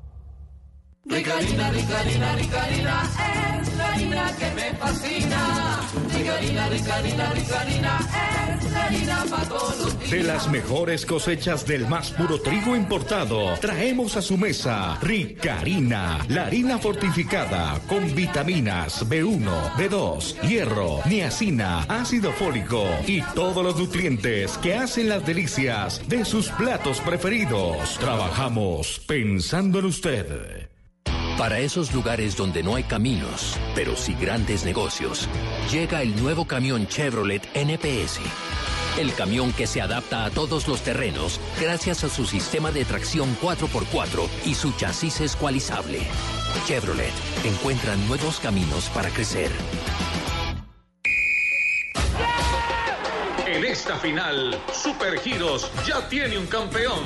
Rica 1.05 1.37
rica 1.39 1.71
rica 1.71 2.03
es 2.03 3.77
la 3.77 3.89
harina 3.93 4.37
que 4.37 4.51
me 4.51 4.75
fascina. 4.75 5.81
Rica 6.29 6.37
harina, 6.37 6.69
rica 6.69 6.95
harina, 6.97 7.33
rica 7.33 7.61
harina, 7.61 8.59
es 8.61 8.75
harina 8.75 9.25
para 9.31 9.49
todos. 9.49 10.11
De 10.11 10.23
las 10.23 10.51
mejores 10.51 11.07
cosechas 11.07 11.67
del 11.67 11.89
más 11.89 12.11
puro 12.11 12.39
trigo 12.39 12.77
importado, 12.77 13.55
traemos 13.61 14.15
a 14.17 14.21
su 14.21 14.37
mesa 14.37 14.99
Rica 15.01 15.59
Harina, 15.59 16.19
la 16.29 16.47
harina 16.47 16.79
fortificada 16.79 17.81
con 17.89 18.15
vitaminas 18.15 19.09
B1, 19.09 19.73
B2, 19.77 20.41
hierro, 20.43 21.01
niacina, 21.07 21.85
ácido 21.89 22.31
fólico 22.33 22.85
y 23.07 23.23
todos 23.35 23.65
los 23.65 23.79
nutrientes 23.79 24.59
que 24.59 24.75
hacen 24.75 25.09
las 25.09 25.25
delicias 25.25 26.07
de 26.09 26.27
sus 26.27 26.51
platos 26.51 27.01
preferidos. 27.01 27.97
Trabajamos 27.99 29.01
pensando 29.07 29.79
en 29.79 29.85
usted. 29.87 30.68
Para 31.39 31.61
esos 31.61 31.95
lugares 31.95 32.37
donde 32.37 32.65
no 32.65 32.75
hay 32.75 32.83
caminos, 32.83 33.57
pero 33.77 33.95
sí 33.95 34.17
grandes 34.21 34.65
negocios, 34.65 35.29
llega 35.71 36.03
el 36.03 36.21
nuevo 36.21 36.47
camión 36.47 36.89
Chevrolet 36.89 37.49
NPS. 37.55 38.19
El 38.99 39.15
camión 39.15 39.53
que 39.53 39.69
se 39.69 39.81
adapta 39.81 40.25
a 40.25 40.31
todos 40.31 40.67
los 40.67 40.83
terrenos 40.83 41.41
gracias 41.61 42.03
a 42.03 42.09
su 42.09 42.27
sistema 42.27 42.73
de 42.73 42.85
tracción 42.85 43.37
4x4 43.41 44.29
y 44.47 44.55
su 44.57 44.73
chasis 44.73 45.21
escualizable. 45.21 46.01
Chevrolet 46.67 47.15
encuentra 47.45 47.95
nuevos 48.09 48.41
caminos 48.41 48.89
para 48.89 49.09
crecer. 49.11 49.53
En 53.47 53.65
esta 53.65 53.97
final, 53.99 54.61
Super 54.73 55.21
Giros 55.21 55.71
ya 55.87 56.09
tiene 56.09 56.37
un 56.37 56.49
campeón. 56.49 56.99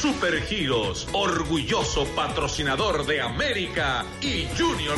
Super 0.00 0.42
Giros, 0.42 1.08
orgulloso 1.12 2.06
patrocinador 2.14 3.06
de 3.06 3.20
América 3.22 4.04
y 4.20 4.46
Junior. 4.56 4.96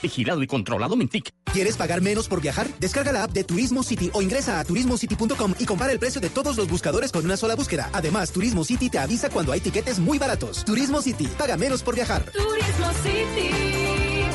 Vigilado 0.00 0.42
y 0.42 0.46
controlado 0.46 0.94
Mintic. 0.94 1.30
¿Quieres 1.52 1.76
pagar 1.76 2.00
menos 2.00 2.28
por 2.28 2.40
viajar? 2.40 2.68
Descarga 2.78 3.12
la 3.12 3.24
app 3.24 3.32
de 3.32 3.42
Turismo 3.42 3.82
City 3.82 4.10
o 4.12 4.22
ingresa 4.22 4.60
a 4.60 4.64
turismocity.com 4.64 5.54
y 5.58 5.64
compara 5.64 5.90
el 5.92 5.98
precio 5.98 6.20
de 6.20 6.30
todos 6.30 6.56
los 6.56 6.68
buscadores 6.68 7.10
con 7.10 7.24
una 7.24 7.36
sola 7.36 7.56
búsqueda. 7.56 7.90
Además, 7.92 8.30
Turismo 8.30 8.62
City 8.62 8.88
te 8.88 8.98
avisa 8.98 9.30
cuando 9.30 9.52
hay 9.52 9.60
tiquetes 9.60 9.98
muy 9.98 10.18
baratos. 10.18 10.64
Turismo 10.64 11.02
City, 11.02 11.26
paga 11.38 11.56
menos 11.56 11.82
por 11.82 11.94
viajar. 11.94 12.22
Turismo 12.30 12.92
City, 13.02 13.50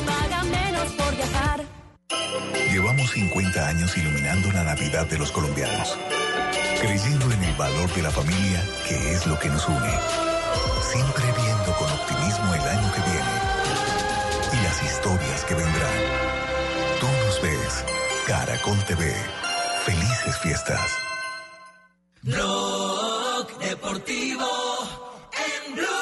paga 0.04 0.44
menos 0.44 0.92
por 0.92 1.16
viajar. 1.16 1.64
Llevamos 2.70 3.10
50 3.12 3.68
años 3.68 3.96
iluminando 3.96 4.52
la 4.52 4.64
Navidad 4.64 5.06
de 5.06 5.18
los 5.18 5.30
colombianos, 5.32 5.96
creyendo 6.82 7.30
en 7.30 7.44
el 7.44 7.54
valor 7.54 7.88
de 7.94 8.02
la 8.02 8.10
familia, 8.10 8.60
que 8.88 9.12
es 9.12 9.24
lo 9.26 9.38
que 9.38 9.48
nos 9.48 9.66
une. 9.68 9.94
Siempre 10.82 11.24
viendo 11.40 11.72
con 11.78 11.88
optimismo 11.90 12.54
el 12.54 12.60
año 12.60 12.92
que 12.92 13.00
viene 13.08 13.34
y 14.52 14.64
las 14.64 14.82
historias 14.82 15.44
que 15.44 15.54
vendrán. 15.54 15.98
Tú 17.00 17.06
nos 17.24 17.40
ves, 17.40 17.84
Caracol 18.26 18.78
TV. 18.84 19.14
Felices 19.84 20.36
fiestas. 20.38 20.90
Blog 22.22 23.46
Deportivo 23.58 24.48
en 25.32 25.74
Blue. 25.76 26.01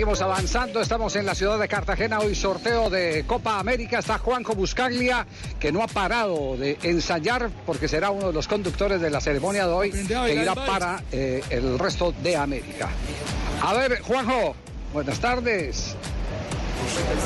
Seguimos 0.00 0.22
avanzando, 0.22 0.80
estamos 0.80 1.14
en 1.16 1.26
la 1.26 1.34
ciudad 1.34 1.58
de 1.58 1.68
Cartagena, 1.68 2.20
hoy 2.20 2.34
sorteo 2.34 2.88
de 2.88 3.26
Copa 3.26 3.58
América, 3.58 3.98
está 3.98 4.16
Juanjo 4.16 4.54
Buscaglia, 4.54 5.26
que 5.58 5.70
no 5.72 5.82
ha 5.82 5.88
parado 5.88 6.56
de 6.56 6.78
ensayar 6.82 7.50
porque 7.66 7.86
será 7.86 8.08
uno 8.08 8.28
de 8.28 8.32
los 8.32 8.48
conductores 8.48 9.02
de 9.02 9.10
la 9.10 9.20
ceremonia 9.20 9.66
de 9.66 9.72
hoy, 9.74 9.90
que 9.90 10.34
irá 10.34 10.54
para 10.54 11.02
eh, 11.12 11.42
el 11.50 11.78
resto 11.78 12.14
de 12.22 12.34
América. 12.34 12.88
A 13.62 13.74
ver, 13.74 14.00
Juanjo, 14.00 14.54
buenas 14.94 15.20
tardes. 15.20 15.94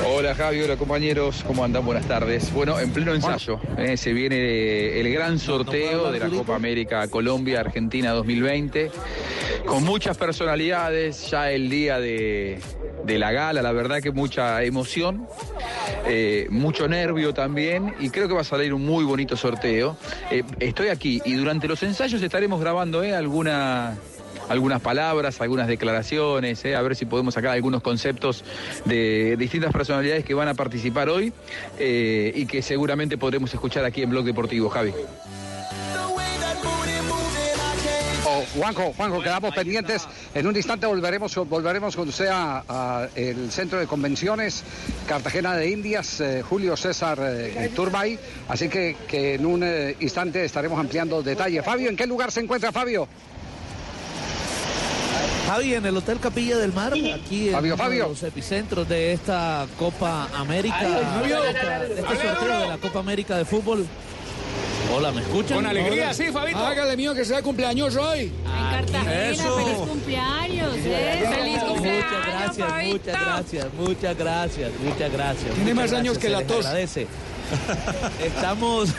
Hola 0.07 0.35
Javi, 0.35 0.61
hola 0.61 0.77
compañeros, 0.77 1.45
¿cómo 1.47 1.65
andan? 1.65 1.85
Buenas 1.85 2.07
tardes. 2.07 2.53
Bueno, 2.53 2.79
en 2.79 2.93
pleno 2.93 3.15
ensayo, 3.15 3.61
eh, 3.79 3.97
se 3.97 4.13
viene 4.13 5.01
el 5.01 5.13
gran 5.13 5.39
sorteo 5.39 6.11
de 6.13 6.21
la 6.21 6.29
Copa 6.29 6.55
América 6.55 7.07
Colombia 7.09 7.61
Argentina 7.61 8.13
2020, 8.13 8.91
con 9.67 9.85
muchas 9.85 10.17
personalidades, 10.17 11.31
ya 11.31 11.51
el 11.51 11.69
día 11.71 11.99
de, 11.99 12.61
de 13.05 13.19
la 13.19 13.33
gala, 13.33 13.63
la 13.63 13.73
verdad 13.73 14.01
que 14.01 14.11
mucha 14.11 14.63
emoción, 14.63 15.27
eh, 16.07 16.47
mucho 16.51 16.89
nervio 16.89 17.35
también, 17.35 17.95
y 18.01 18.11
creo 18.11 18.29
que 18.29 18.35
va 18.35 18.43
a 18.43 18.45
salir 18.45 18.75
un 18.75 18.85
muy 18.85 19.05
bonito 19.05 19.37
sorteo. 19.37 19.97
Eh, 20.31 20.43
estoy 20.61 20.89
aquí 20.89 21.21
y 21.25 21.35
durante 21.35 21.69
los 21.69 21.83
ensayos 21.83 22.23
estaremos 22.23 22.61
grabando 22.61 23.01
alguna 23.01 23.97
algunas 24.49 24.81
palabras, 24.81 25.41
algunas 25.41 25.69
declaraciones, 25.69 26.65
eh, 26.65 26.77
a 26.77 26.83
ver 26.83 26.97
si 26.97 27.07
podemos 27.07 27.35
sacar 27.35 27.53
algunos 27.53 27.83
conceptos 27.83 28.45
de 28.85 29.37
distintas 29.39 29.73
personalidades 29.73 30.25
que 30.25 30.35
van 30.35 30.49
a 30.49 30.55
participar 30.55 31.09
hoy 31.09 31.33
eh, 31.79 32.33
y 32.35 32.47
que 32.47 32.63
seguramente 32.63 33.19
podremos 33.19 33.53
escuchar 33.53 33.85
aquí 33.85 34.03
en 34.03 34.11
Blog 34.11 34.25
Deportivo, 34.25 34.69
Javi. 34.69 34.93
Oh, 38.27 38.43
Juanjo, 38.57 38.93
Juanjo, 38.97 39.23
quedamos 39.23 39.55
pendientes. 39.55 40.09
En 40.35 40.47
un 40.47 40.57
instante 40.57 40.87
volveremos, 40.87 41.35
volveremos 41.47 41.95
con 41.95 42.09
usted 42.09 42.29
a, 42.29 42.65
a 42.67 43.09
el 43.15 43.53
centro 43.53 43.79
de 43.79 43.87
convenciones 43.87 44.65
Cartagena 45.07 45.55
de 45.55 45.69
Indias, 45.69 46.21
eh, 46.21 46.43
Julio 46.43 46.77
César 46.77 47.19
Turbay. 47.77 48.19
Así 48.49 48.69
que, 48.69 48.97
en 49.13 49.47
un 49.47 49.65
instante 50.01 50.45
estaremos 50.45 50.81
ampliando 50.81 51.23
detalles. 51.23 51.65
Fabio, 51.65 51.91
¿en 51.91 51.97
qué 51.97 52.07
lugar 52.07 52.33
se 52.33 52.41
encuentra 52.41 52.73
Fabio? 52.73 53.07
Javi, 55.47 55.75
en 55.75 55.85
el 55.87 55.97
Hotel 55.97 56.19
Capilla 56.21 56.57
del 56.57 56.73
Mar, 56.73 56.93
aquí 56.95 57.49
en 57.49 57.53
Fabio, 57.55 57.77
Fabio. 57.77 58.09
los 58.09 58.23
epicentros 58.23 58.89
de 58.89 59.13
esta 59.13 59.67
Copa 59.79 60.29
América, 60.35 60.77
Ay, 60.81 61.05
Fabio. 61.21 61.43
de 61.43 61.51
esta- 61.51 61.79
de 61.81 61.95
este 62.01 62.17
sorteo 62.29 62.59
de 62.61 62.67
la 62.69 62.79
Copa 62.79 62.99
América 63.01 63.37
de 63.37 63.45
fútbol. 63.45 63.87
Hola, 64.95 65.13
¿me 65.13 65.21
escuchan? 65.23 65.57
Con 65.57 65.67
alegría, 65.67 66.05
Hola. 66.05 66.15
sí, 66.15 66.25
Fabito. 66.33 66.59
Hágale 66.59 66.97
mío 66.97 67.15
que 67.15 67.25
sea 67.25 67.43
cumpleaños 67.43 67.97
hoy. 67.97 68.21
En 68.47 68.71
Cartagena, 68.71 69.31
Eso. 69.31 69.57
feliz 69.59 69.77
cumpleaños, 69.89 70.75
¿eh? 70.77 71.25
Feliz 71.37 71.53
Muchas 71.55 71.69
cumpleaños, 71.69 72.27
gracias, 72.27 72.69
Fabito. 72.69 72.93
muchas 72.99 73.21
gracias, 73.21 73.67
muchas 73.79 74.17
gracias, 74.19 74.71
muchas 74.83 75.13
gracias. 75.13 75.55
Tiene 75.55 75.75
muchas 75.75 75.91
más 75.91 76.01
años 76.01 76.15
gracias, 76.19 76.19
que 76.19 76.29
la 76.29 76.47
tos. 76.47 76.67
agradece. 76.67 77.07
Estamos. 78.25 78.95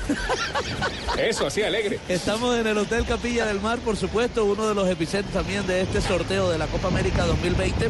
Eso, 1.18 1.48
así, 1.48 1.62
alegre. 1.62 2.00
Estamos 2.10 2.58
en 2.58 2.68
el 2.68 2.78
Hotel 2.78 3.06
Capilla 3.06 3.46
del 3.46 3.62
Mar, 3.62 3.80
por 3.80 3.98
supuesto, 3.98 4.46
uno 4.46 4.68
de 4.68 4.76
los 4.76 4.88
epicentros 4.90 5.34
también 5.34 5.66
de 5.66 5.82
este 5.82 6.02
sorteo 6.02 6.50
de 6.50 6.58
la 6.58 6.68
Copa 6.68 6.88
América 6.88 7.26
2020, 7.26 7.90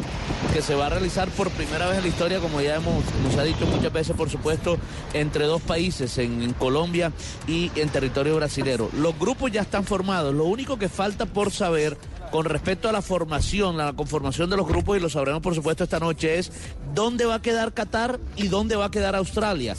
que 0.52 0.62
se 0.62 0.74
va 0.74 0.86
a 0.86 0.90
realizar 0.90 1.28
por 1.30 1.50
primera 1.50 1.86
vez 1.86 1.96
en 1.98 2.02
la 2.02 2.08
historia, 2.08 2.38
como 2.40 2.60
ya 2.60 2.76
hemos, 2.76 3.04
nos 3.24 3.36
ha 3.36 3.42
dicho 3.42 3.66
muchas 3.66 3.92
veces, 3.92 4.16
por 4.16 4.30
supuesto, 4.30 4.78
entre 5.12 5.44
dos 5.44 5.62
países, 5.62 6.18
en, 6.18 6.42
en 6.42 6.52
Colombia 6.52 7.12
y 7.46 7.70
en 7.76 7.88
territorio 7.88 8.36
brasilero. 8.36 8.90
Los 8.92 9.18
grupos 9.18 9.50
ya 9.50 9.62
están 9.62 9.84
formados, 9.84 10.34
lo 10.34 10.44
único 10.44 10.78
que 10.78 10.88
falta 10.88 11.26
por 11.26 11.50
saber 11.50 11.96
con 12.30 12.44
respecto 12.44 12.88
a 12.88 12.92
la 12.92 13.02
formación, 13.02 13.76
la 13.76 13.92
conformación 13.92 14.50
de 14.50 14.56
los 14.56 14.66
grupos, 14.66 14.96
y 14.96 15.00
lo 15.00 15.08
sabremos 15.08 15.42
por 15.42 15.54
supuesto 15.54 15.84
esta 15.84 16.00
noche, 16.00 16.38
es 16.38 16.52
dónde 16.94 17.24
va 17.24 17.36
a 17.36 17.42
quedar 17.42 17.72
Qatar 17.72 18.20
y 18.36 18.48
dónde 18.48 18.76
va 18.76 18.86
a 18.86 18.90
quedar 18.90 19.16
Australia. 19.16 19.76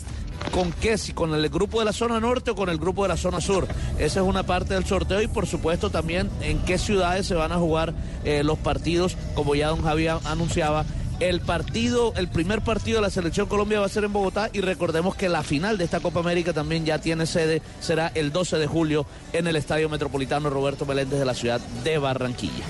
¿Con 0.52 0.72
qué? 0.72 0.98
Si 0.98 1.14
con 1.14 1.34
el 1.34 1.50
grupo 1.50 1.80
de 1.80 1.86
la 1.86 1.94
zona 1.94 2.20
norte 2.20 2.52
o 2.52 2.56
con 2.56 2.70
el 2.70 2.78
grupo 2.78 3.04
de 3.04 3.10
la 3.10 3.18
zona 3.18 3.42
sur. 3.42 3.68
Esa 4.00 4.20
es 4.22 4.26
una 4.26 4.44
parte 4.44 4.74
del 4.74 4.86
sorteo 4.86 5.22
y 5.22 5.28
por 5.28 5.48
supuesto 5.48 5.90
también 5.90 6.30
en 6.42 6.60
qué 6.60 6.78
ciudades 6.78 7.28
se 7.28 7.36
van 7.36 7.52
a 7.52 7.58
jugar 7.58 7.94
eh, 8.24 8.44
los 8.44 8.58
partidos, 8.58 9.18
como 9.36 9.56
ya 9.56 9.70
don 9.70 9.84
Javier 9.84 10.18
anunciaba. 10.26 10.86
El 11.20 11.42
partido, 11.42 12.14
el 12.16 12.28
primer 12.28 12.62
partido 12.62 12.98
de 12.98 13.02
la 13.02 13.10
selección 13.10 13.48
Colombia 13.48 13.80
va 13.80 13.88
a 13.88 13.90
ser 13.90 14.04
en 14.04 14.14
Bogotá 14.14 14.52
y 14.54 14.62
recordemos 14.62 15.16
que 15.16 15.30
la 15.30 15.42
final 15.42 15.78
de 15.80 15.86
esta 15.86 16.00
Copa 16.00 16.20
América 16.20 16.54
también 16.54 16.86
ya 16.86 17.00
tiene 17.00 17.26
sede, 17.26 17.64
será 17.80 18.12
el 18.14 18.32
12 18.32 18.60
de 18.60 18.68
julio 18.68 19.08
en 19.34 19.48
el 19.48 19.56
Estadio 19.56 19.90
Metropolitano 19.90 20.52
Roberto 20.52 20.86
Meléndez 20.86 21.18
de 21.18 21.26
la 21.26 21.34
ciudad 21.34 21.60
de 21.84 21.98
Barranquilla. 21.98 22.66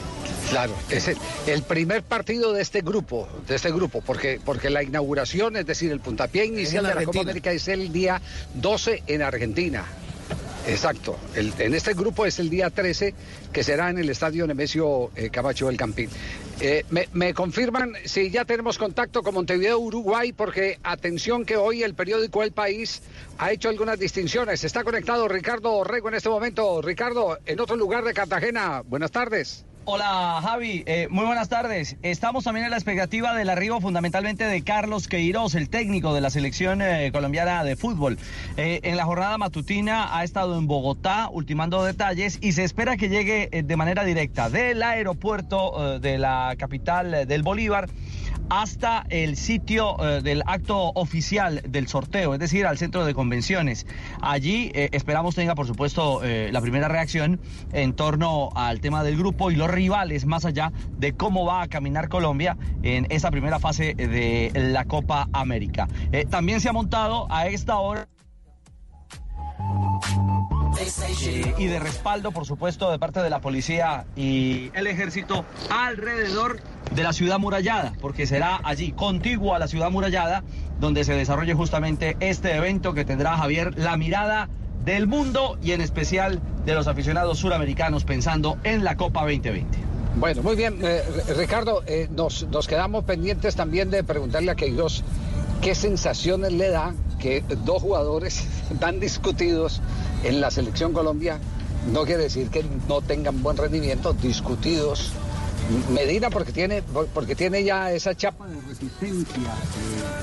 Claro, 0.50 0.74
es 0.90 1.08
el, 1.10 1.18
el 1.48 1.62
primer 1.64 2.04
partido 2.04 2.54
de 2.54 2.62
este 2.62 2.82
grupo, 2.82 3.28
de 3.48 3.56
este 3.56 3.70
grupo, 3.72 4.02
porque, 4.02 4.40
porque 4.44 4.70
la 4.70 4.82
inauguración, 4.82 5.58
es 5.58 5.66
decir, 5.66 5.92
el 5.92 6.00
puntapié 6.00 6.46
inicial 6.46 6.86
de 6.86 6.96
la 6.96 7.04
Copa. 7.04 7.20
América 7.22 7.52
es 7.52 7.68
el 7.68 7.92
día 7.92 8.22
12 8.54 9.04
en 9.08 9.22
Argentina. 9.24 9.84
Exacto. 10.66 11.18
El- 11.36 11.54
en 11.60 11.74
este 11.74 11.94
grupo 11.94 12.26
es 12.26 12.40
el 12.40 12.50
día 12.50 12.70
13, 12.70 13.14
que 13.52 13.64
será 13.64 13.90
en 13.90 13.98
el 14.00 14.10
estadio 14.10 14.48
Nemesio 14.48 15.12
eh, 15.16 15.30
Camacho 15.30 15.68
del 15.68 15.78
Campín. 15.78 16.10
Eh, 16.60 16.86
me, 16.90 17.08
me 17.14 17.34
confirman 17.34 17.94
si 18.06 18.30
ya 18.32 18.44
tenemos 18.46 18.78
contacto 18.78 19.24
con 19.24 19.34
Montevideo, 19.34 19.78
Uruguay, 19.80 20.32
porque 20.34 20.80
atención 20.84 21.46
que 21.46 21.56
hoy 21.58 21.84
el 21.84 21.94
periódico 21.94 22.42
El 22.44 22.52
País 22.52 23.02
ha 23.38 23.52
hecho 23.52 23.70
algunas 23.70 24.00
distinciones. 24.00 24.64
Está 24.64 24.84
conectado 24.84 25.28
Ricardo 25.28 25.72
Orrego 25.74 26.08
en 26.10 26.16
este 26.16 26.30
momento. 26.30 26.82
Ricardo, 26.82 27.38
en 27.46 27.60
otro 27.60 27.76
lugar 27.76 28.04
de 28.06 28.14
Cartagena. 28.14 28.82
Buenas 28.86 29.12
tardes. 29.12 29.64
Hola 29.90 30.42
Javi, 30.44 30.84
Eh, 30.86 31.08
muy 31.10 31.26
buenas 31.26 31.48
tardes. 31.48 31.96
Estamos 32.02 32.44
también 32.44 32.66
en 32.66 32.72
la 32.72 32.76
expectativa 32.76 33.34
del 33.34 33.50
arribo 33.50 33.80
fundamentalmente 33.80 34.44
de 34.44 34.62
Carlos 34.62 35.08
Queiroz, 35.08 35.56
el 35.56 35.70
técnico 35.70 36.14
de 36.14 36.20
la 36.20 36.30
selección 36.30 36.82
eh, 36.82 37.10
colombiana 37.14 37.64
de 37.64 37.78
fútbol. 37.78 38.18
Eh, 38.58 38.82
en 38.84 38.98
la 38.98 39.06
jornada 39.06 39.38
matutina 39.38 40.18
ha 40.18 40.26
estado 40.26 40.58
en 40.58 40.68
Bogotá 40.68 41.30
ultimando 41.32 41.86
detalles 41.86 42.38
y 42.42 42.52
se 42.52 42.66
espera 42.66 42.98
que 42.98 43.08
llegue 43.08 43.64
de 43.64 43.78
manera 43.78 44.04
directa 44.04 44.50
del 44.50 44.84
aeropuerto 44.84 46.00
de 46.02 46.18
la 46.18 46.56
capital 46.58 47.26
del 47.26 47.44
Bolívar 47.44 47.88
hasta 48.50 49.06
el 49.10 49.36
sitio 49.36 49.98
eh, 50.04 50.22
del 50.22 50.44
acto 50.46 50.92
oficial 50.96 51.62
del 51.68 51.88
sorteo, 51.88 52.34
es 52.34 52.40
decir, 52.40 52.66
al 52.66 52.78
centro 52.78 53.06
de 53.06 53.14
convenciones. 53.14 53.86
Allí 54.22 54.72
eh, 54.74 54.90
esperamos 54.92 55.36
tenga, 55.36 55.56
por 55.56 55.68
supuesto, 55.68 56.24
eh, 56.24 56.50
la 56.52 56.62
primera 56.62 56.88
reacción 56.88 57.40
en 57.74 57.94
torno 57.94 58.50
al 58.56 58.80
tema 58.80 59.04
del 59.04 59.18
grupo 59.18 59.52
y 59.52 59.56
los 59.56 59.70
rivales, 59.70 60.26
más 60.26 60.46
allá 60.46 60.72
de 60.98 61.14
cómo 61.14 61.46
va 61.46 61.62
a 61.62 61.68
caminar 61.68 62.10
Colombia 62.10 62.58
en 62.84 63.08
esa 63.10 63.32
primera 63.32 63.60
fase 63.60 63.94
de 63.96 64.52
la 64.54 64.86
Copa 64.86 65.28
América. 65.34 65.88
También 66.30 66.62
se 66.62 66.70
ha 66.70 66.74
montado 66.74 67.28
a 67.30 67.48
esta 67.48 67.78
hora 67.78 68.08
eh, 70.80 71.56
y 71.58 71.66
de 71.66 71.80
respaldo, 71.80 72.32
por 72.32 72.46
supuesto, 72.46 72.92
de 72.92 73.00
parte 73.00 73.22
de 73.22 73.30
la 73.30 73.42
policía 73.42 74.06
y 74.16 74.70
el 74.76 74.88
ejército 74.88 75.44
alrededor 75.70 76.60
de 76.94 77.04
la 77.04 77.14
ciudad 77.14 77.40
murallada, 77.40 77.94
porque 78.00 78.28
será 78.28 78.60
allí, 78.64 78.92
contiguo 78.92 79.56
a 79.56 79.60
la 79.60 79.68
ciudad 79.68 79.90
murallada, 79.90 80.44
donde 80.80 81.04
se 81.04 81.14
desarrolle 81.14 81.54
justamente 81.54 82.16
este 82.20 82.56
evento 82.56 82.94
que 82.94 83.06
tendrá 83.06 83.38
Javier 83.38 83.78
la 83.78 83.98
mirada 83.98 84.50
del 84.86 85.08
mundo 85.08 85.58
y 85.64 85.72
en 85.72 85.82
especial 85.82 86.42
de 86.66 86.76
los 86.76 86.88
aficionados 86.88 87.40
suramericanos 87.40 88.04
pensando 88.04 88.58
en 88.64 88.84
la 88.84 88.96
Copa 88.98 89.22
2020. 89.22 89.80
Bueno, 90.18 90.44
muy 90.44 90.56
bien, 90.56 90.80
eh, 90.82 91.02
Ricardo, 91.36 91.84
eh, 91.88 92.08
nos, 92.12 92.48
nos 92.48 92.68
quedamos 92.68 93.04
pendientes 93.04 93.56
también 93.56 93.90
de 93.90 94.04
preguntarle 94.04 94.52
a 94.52 94.56
Queiroz 94.56 95.04
qué 95.62 95.76
sensaciones 95.76 96.54
le 96.54 96.70
da 96.70 96.94
que 97.18 97.44
dos 97.66 97.82
jugadores 97.82 98.46
tan 98.80 99.00
discutidos 99.00 99.82
en 100.24 100.42
la 100.42 100.52
selección 100.52 100.94
Colombia, 100.94 101.40
no 101.92 102.06
quiere 102.06 102.24
decir 102.24 102.50
que 102.50 102.66
no 102.88 103.02
tengan 103.02 103.42
buen 103.44 103.58
rendimiento, 103.58 104.14
discutidos. 104.14 105.12
Medina 105.92 106.30
porque 106.30 106.54
tiene, 106.54 106.82
porque 107.14 107.36
tiene 107.36 107.64
ya 107.64 107.92
esa 107.92 108.16
chapa 108.16 108.48
de 108.48 108.62
resistencia 108.62 109.44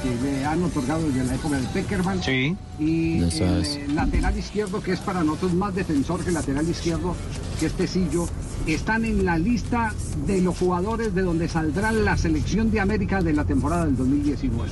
que 0.02 0.26
le 0.26 0.44
han 0.44 0.62
otorgado 0.62 1.06
desde 1.06 1.24
la 1.24 1.34
época 1.34 1.60
de 1.60 1.66
Peckerman. 1.68 2.22
Sí. 2.22 2.56
Y 2.78 3.18
el 3.18 3.24
es. 3.24 3.42
eh, 3.76 3.86
lateral 3.92 4.38
izquierdo, 4.38 4.82
que 4.82 4.92
es 4.92 5.00
para 5.00 5.22
nosotros 5.22 5.52
más 5.52 5.74
defensor 5.74 6.22
que 6.22 6.28
el 6.28 6.34
lateral 6.34 6.66
izquierdo, 6.68 7.14
que 7.60 7.66
es 7.66 7.72
Tecillo, 7.74 8.26
están 8.66 9.04
en 9.04 9.24
la 9.24 9.36
lista 9.36 9.92
de 10.26 10.40
los 10.40 10.56
jugadores 10.56 11.14
de 11.14 11.22
donde 11.22 11.48
saldrá 11.48 11.92
la 11.92 12.16
selección 12.16 12.70
de 12.70 12.80
América 12.80 13.20
de 13.20 13.34
la 13.34 13.44
temporada 13.44 13.84
del 13.84 13.96
2019. 13.96 14.70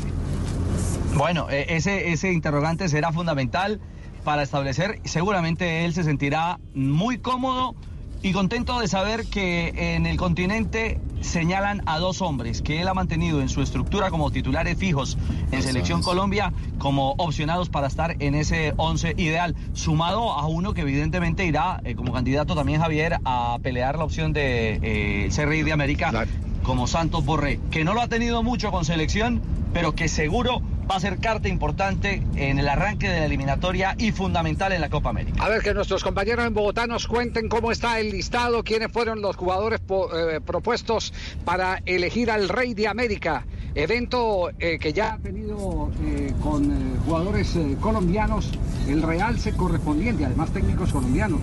Bueno, 1.14 1.48
eh, 1.50 1.66
ese, 1.70 2.12
ese 2.12 2.32
interrogante 2.32 2.88
será 2.88 3.12
fundamental 3.12 3.80
para 4.24 4.42
establecer, 4.42 5.00
seguramente 5.04 5.84
él 5.84 5.94
se 5.94 6.04
sentirá 6.04 6.58
muy 6.74 7.18
cómodo 7.18 7.74
y 8.22 8.32
contento 8.32 8.78
de 8.78 8.86
saber 8.86 9.26
que 9.26 9.94
en 9.94 10.06
el 10.06 10.16
continente 10.16 11.00
señalan 11.20 11.82
a 11.86 11.98
dos 11.98 12.22
hombres 12.22 12.62
que 12.62 12.80
él 12.80 12.86
ha 12.86 12.94
mantenido 12.94 13.40
en 13.40 13.48
su 13.48 13.62
estructura 13.62 14.10
como 14.10 14.30
titulares 14.30 14.78
fijos 14.78 15.18
en 15.50 15.58
Eso 15.58 15.68
Selección 15.68 16.00
es. 16.00 16.06
Colombia 16.06 16.52
como 16.78 17.12
opcionados 17.18 17.68
para 17.68 17.88
estar 17.88 18.16
en 18.20 18.36
ese 18.36 18.74
11 18.76 19.14
ideal, 19.16 19.56
sumado 19.72 20.32
a 20.32 20.46
uno 20.46 20.72
que 20.72 20.82
evidentemente 20.82 21.44
irá 21.46 21.80
eh, 21.84 21.96
como 21.96 22.12
candidato 22.12 22.54
también 22.54 22.80
Javier 22.80 23.18
a 23.24 23.58
pelear 23.60 23.98
la 23.98 24.04
opción 24.04 24.32
de 24.32 24.78
eh, 24.82 25.30
ser 25.32 25.48
rey 25.48 25.62
de 25.62 25.72
América 25.72 26.26
como 26.62 26.86
Santos 26.86 27.24
Borré, 27.24 27.60
que 27.70 27.84
no 27.84 27.94
lo 27.94 28.00
ha 28.00 28.08
tenido 28.08 28.42
mucho 28.42 28.70
con 28.70 28.84
selección, 28.84 29.40
pero 29.72 29.94
que 29.94 30.08
seguro 30.08 30.62
va 30.90 30.96
a 30.96 31.00
ser 31.00 31.18
carta 31.18 31.48
importante 31.48 32.22
en 32.36 32.58
el 32.58 32.68
arranque 32.68 33.08
de 33.08 33.20
la 33.20 33.26
eliminatoria 33.26 33.94
y 33.98 34.12
fundamental 34.12 34.72
en 34.72 34.80
la 34.80 34.90
Copa 34.90 35.10
América. 35.10 35.42
A 35.44 35.48
ver, 35.48 35.62
que 35.62 35.74
nuestros 35.74 36.02
compañeros 36.04 36.46
en 36.46 36.54
Bogotá 36.54 36.86
nos 36.86 37.06
cuenten 37.06 37.48
cómo 37.48 37.72
está 37.72 37.98
el 38.00 38.10
listado, 38.10 38.62
quiénes 38.62 38.92
fueron 38.92 39.22
los 39.22 39.36
jugadores 39.36 39.80
eh, 39.80 40.40
propuestos 40.44 41.12
para 41.44 41.82
elegir 41.86 42.30
al 42.30 42.48
Rey 42.48 42.74
de 42.74 42.88
América 42.88 43.46
Evento 43.74 44.50
eh, 44.58 44.78
que 44.78 44.92
ya 44.92 45.14
ha 45.14 45.18
tenido 45.18 45.90
eh, 46.04 46.34
con 46.42 46.98
jugadores 47.06 47.56
colombianos 47.80 48.50
el 48.86 49.00
realce 49.00 49.52
correspondiente, 49.52 50.26
además 50.26 50.50
técnicos 50.50 50.92
colombianos. 50.92 51.40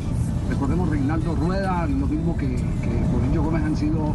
Recordemos 0.47 0.89
Reinaldo 0.89 1.35
Rueda, 1.35 1.87
lo 1.87 2.05
mismo 2.05 2.37
que, 2.37 2.47
que 2.47 3.37
Gómez 3.37 3.63
han 3.63 3.77
sido 3.77 4.13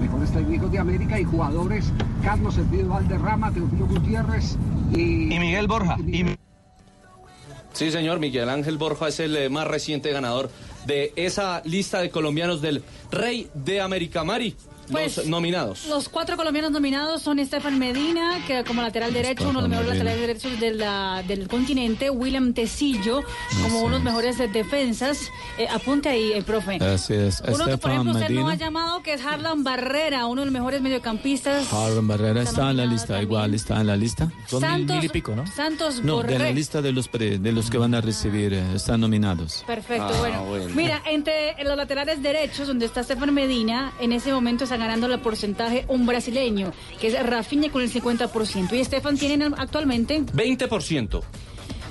mejores 0.00 0.30
técnicos 0.32 0.70
de 0.70 0.78
América 0.78 1.18
y 1.20 1.24
jugadores 1.24 1.92
Carlos 2.22 2.56
Elpidio 2.58 2.88
Valderrama, 2.88 3.52
Teofilo 3.52 3.86
Gutiérrez 3.86 4.56
y, 4.94 5.34
Y 5.34 5.38
Miguel 5.38 5.66
Borja. 5.66 5.96
Y 6.06 6.24
Sí, 7.76 7.90
señor, 7.90 8.20
Miguel 8.20 8.48
Ángel 8.48 8.78
Borja 8.78 9.08
es 9.08 9.20
el 9.20 9.36
eh, 9.36 9.50
más 9.50 9.66
reciente 9.66 10.10
ganador 10.10 10.48
de 10.86 11.12
esa 11.14 11.60
lista 11.66 12.00
de 12.00 12.08
colombianos 12.08 12.62
del 12.62 12.82
Rey 13.10 13.50
de 13.52 13.82
América. 13.82 14.24
Mari, 14.24 14.56
Pues, 14.90 15.16
los 15.18 15.26
nominados. 15.26 15.86
Los 15.86 16.08
cuatro 16.08 16.36
colombianos 16.36 16.70
nominados 16.70 17.22
son 17.22 17.38
Estefan 17.38 17.78
Medina, 17.78 18.38
que 18.46 18.64
como 18.64 18.82
lateral 18.82 19.12
derecho, 19.12 19.48
uno 19.48 19.62
de 19.62 19.68
los 19.68 19.70
mejores 19.70 19.88
Medina. 19.90 20.04
laterales 20.10 20.42
derechos 20.42 20.60
de 20.60 20.70
la- 20.74 21.22
del 21.26 21.48
continente, 21.48 22.10
William 22.10 22.52
Tecillo, 22.52 23.22
como 23.62 23.78
uno 23.80 23.88
de 23.88 23.94
los 23.96 24.02
mejores 24.04 24.38
de 24.38 24.48
defensas. 24.48 25.18
Eh, 25.58 25.66
apunte 25.68 26.08
ahí, 26.08 26.32
el 26.32 26.44
profe. 26.44 26.76
Así 26.76 27.14
es. 27.14 27.42
Uno 27.46 27.66
que, 27.66 27.78
por 27.78 27.90
ejemplo, 27.90 28.12
usted 28.12 28.30
no 28.30 28.48
ha 28.48 28.54
llamado, 28.54 29.02
que 29.02 29.14
es 29.14 29.24
Harlan 29.24 29.64
Barrera, 29.64 30.26
uno 30.26 30.42
de 30.42 30.46
los 30.46 30.52
mejores 30.52 30.80
mediocampistas. 30.80 31.72
Harlan 31.72 32.06
Barrera 32.08 32.42
está 32.42 32.70
en 32.70 32.76
la 32.78 32.86
lista, 32.86 33.20
igual 33.22 33.54
está 33.54 33.80
en 33.80 33.86
la 33.88 33.96
lista. 33.96 34.30
Santos, 34.46 34.96
Santos 35.54 36.02
No, 36.02 36.22
de 36.22 36.38
la 36.38 36.50
lista 36.50 36.80
de 36.82 36.92
los, 36.92 37.08
pre- 37.08 37.38
de 37.38 37.52
los 37.52 37.70
que 37.70 37.78
van 37.78 37.94
a 37.94 38.00
recibir, 38.00 38.52
eh, 38.54 38.64
están 38.74 39.00
nominados. 39.00 39.64
Perfecto, 39.66 40.08
Ah, 40.12 40.18
bueno. 40.18 40.44
bueno. 40.44 40.74
Mira, 40.74 41.02
entre 41.06 41.62
los 41.64 41.76
laterales 41.76 42.22
derechos, 42.22 42.66
donde 42.66 42.86
está 42.86 43.00
Estefan 43.00 43.32
Medina, 43.34 43.92
en 44.00 44.12
ese 44.12 44.32
momento 44.32 44.64
está 44.64 44.75
ganando 44.78 45.06
el 45.06 45.20
porcentaje 45.20 45.84
un 45.88 46.06
brasileño, 46.06 46.72
que 47.00 47.08
es 47.08 47.26
Rafinha 47.26 47.70
con 47.70 47.82
el 47.82 47.90
50%. 47.90 48.72
Y 48.72 48.80
Estefan 48.80 49.16
tiene 49.16 49.46
actualmente 49.56 50.22
20%. 50.22 51.22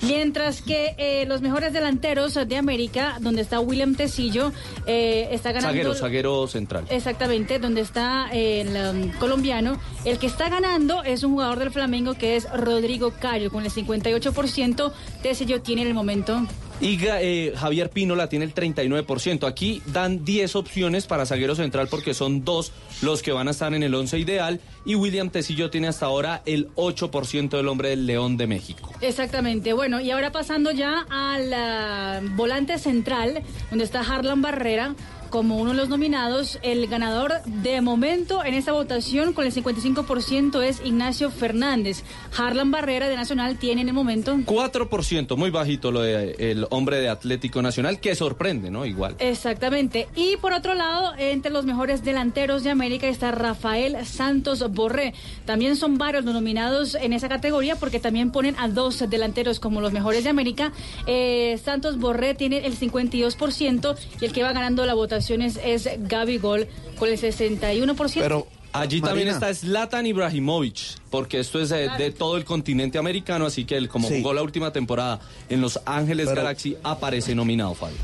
Mientras 0.05 0.61
que 0.61 0.95
eh, 0.97 1.25
los 1.27 1.41
mejores 1.41 1.73
delanteros 1.73 2.33
de 2.35 2.57
América, 2.57 3.17
donde 3.21 3.41
está 3.41 3.59
William 3.59 3.95
Tecillo, 3.95 4.51
eh, 4.85 5.29
está 5.31 5.51
ganando... 5.51 5.69
Zaguero, 5.69 5.95
zaguero 5.95 6.47
central. 6.47 6.85
Exactamente, 6.89 7.59
donde 7.59 7.81
está 7.81 8.29
eh, 8.31 8.61
el 8.61 8.95
um, 8.95 9.11
colombiano. 9.19 9.79
El 10.03 10.19
que 10.19 10.27
está 10.27 10.49
ganando 10.49 11.03
es 11.03 11.23
un 11.23 11.31
jugador 11.33 11.59
del 11.59 11.71
Flamengo 11.71 12.13
que 12.13 12.35
es 12.35 12.47
Rodrigo 12.51 13.13
Cario, 13.19 13.51
con 13.51 13.63
el 13.63 13.71
58%. 13.71 14.91
Tecillo 15.21 15.61
tiene 15.61 15.81
en 15.83 15.87
el 15.89 15.93
momento 15.93 16.45
Y 16.79 16.99
eh, 17.01 17.53
Javier 17.55 17.89
Pino 17.89 18.15
la 18.15 18.29
tiene 18.29 18.45
el 18.45 18.53
39%. 18.53 19.47
Aquí 19.47 19.81
dan 19.87 20.23
10 20.23 20.55
opciones 20.55 21.07
para 21.07 21.25
zaguero 21.25 21.55
central 21.55 21.87
porque 21.89 22.13
son 22.13 22.43
dos 22.43 22.71
los 23.05 23.21
que 23.21 23.31
van 23.31 23.47
a 23.47 23.51
estar 23.51 23.73
en 23.73 23.83
el 23.83 23.93
11 23.93 24.19
ideal. 24.19 24.59
Y 24.83 24.95
William 24.95 25.29
Tecillo 25.29 25.69
tiene 25.69 25.87
hasta 25.87 26.07
ahora 26.07 26.41
el 26.45 26.69
8% 26.75 27.49
del 27.49 27.67
hombre 27.67 27.89
del 27.89 28.05
León 28.05 28.35
de 28.37 28.47
México. 28.47 28.91
Exactamente. 29.01 29.73
Bueno, 29.73 30.01
y 30.01 30.11
ahora 30.11 30.31
pasando 30.31 30.71
ya 30.71 31.05
al 31.09 32.29
volante 32.31 32.77
central, 32.77 33.43
donde 33.69 33.85
está 33.85 34.01
Harlan 34.01 34.41
Barrera 34.41 34.95
como 35.35 35.57
uno 35.57 35.71
de 35.71 35.75
los 35.75 35.89
nominados, 35.89 36.59
el 36.61 36.87
ganador 36.87 37.43
de 37.43 37.81
momento 37.81 38.41
en 38.45 38.53
esta 38.53 38.71
votación 38.71 39.33
con 39.33 39.45
el 39.45 39.51
55% 39.51 40.63
es 40.63 40.79
Ignacio 40.85 41.29
Fernández. 41.29 42.05
Harlan 42.37 42.71
Barrera 42.71 43.09
de 43.09 43.17
Nacional 43.17 43.57
tiene 43.57 43.81
en 43.81 43.89
el 43.89 43.93
momento 43.93 44.33
4%, 44.33 45.35
muy 45.35 45.49
bajito 45.49 45.91
lo 45.91 45.99
de 45.99 46.37
el 46.39 46.65
hombre 46.69 47.01
de 47.01 47.09
Atlético 47.09 47.61
Nacional, 47.61 47.99
que 47.99 48.15
sorprende, 48.15 48.71
¿no? 48.71 48.85
Igual. 48.85 49.17
Exactamente. 49.19 50.07
Y 50.15 50.37
por 50.37 50.53
otro 50.53 50.73
lado, 50.73 51.11
entre 51.17 51.51
los 51.51 51.65
mejores 51.65 52.05
delanteros 52.05 52.63
de 52.63 52.69
América 52.69 53.09
está 53.09 53.31
Rafael 53.31 54.05
Santos 54.05 54.65
Borré. 54.71 55.13
También 55.43 55.75
son 55.75 55.97
varios 55.97 56.23
los 56.23 56.33
nominados 56.33 56.95
en 56.95 57.11
esa 57.11 57.27
categoría 57.27 57.75
porque 57.75 57.99
también 57.99 58.31
ponen 58.31 58.55
a 58.57 58.69
dos 58.69 59.03
delanteros 59.09 59.59
como 59.59 59.81
los 59.81 59.91
mejores 59.91 60.23
de 60.23 60.29
América. 60.29 60.71
Eh, 61.07 61.59
Santos 61.61 61.99
Borré 61.99 62.35
tiene 62.35 62.65
el 62.65 62.79
52% 62.79 63.97
y 64.21 64.25
el 64.25 64.31
que 64.31 64.41
va 64.41 64.53
ganando 64.53 64.85
la 64.85 64.93
votación 64.93 65.24
es, 65.29 65.59
es 65.63 65.89
Gaby 66.07 66.37
Gol 66.37 66.67
con 66.97 67.09
el 67.09 67.19
61%. 67.19 68.45
Allí 68.73 68.99
también 68.99 69.29
está 69.29 69.53
Zlatan 69.53 70.05
Ibrahimovic, 70.05 70.99
porque 71.09 71.39
esto 71.39 71.61
es 71.61 71.69
de, 71.69 71.87
de 71.97 72.11
todo 72.11 72.35
el 72.35 72.43
continente 72.43 72.97
americano, 72.97 73.45
así 73.45 73.63
que 73.63 73.77
él, 73.77 73.87
como 73.87 74.09
Sí. 74.09 74.17
jugó 74.17 74.33
la 74.33 74.41
última 74.43 74.73
temporada 74.73 75.21
en 75.47 75.61
Los 75.61 75.79
Ángeles 75.85 76.27
Pero- 76.27 76.41
Galaxy, 76.41 76.75
aparece 76.83 77.33
nominado, 77.35 77.73
Fabio. 77.73 77.95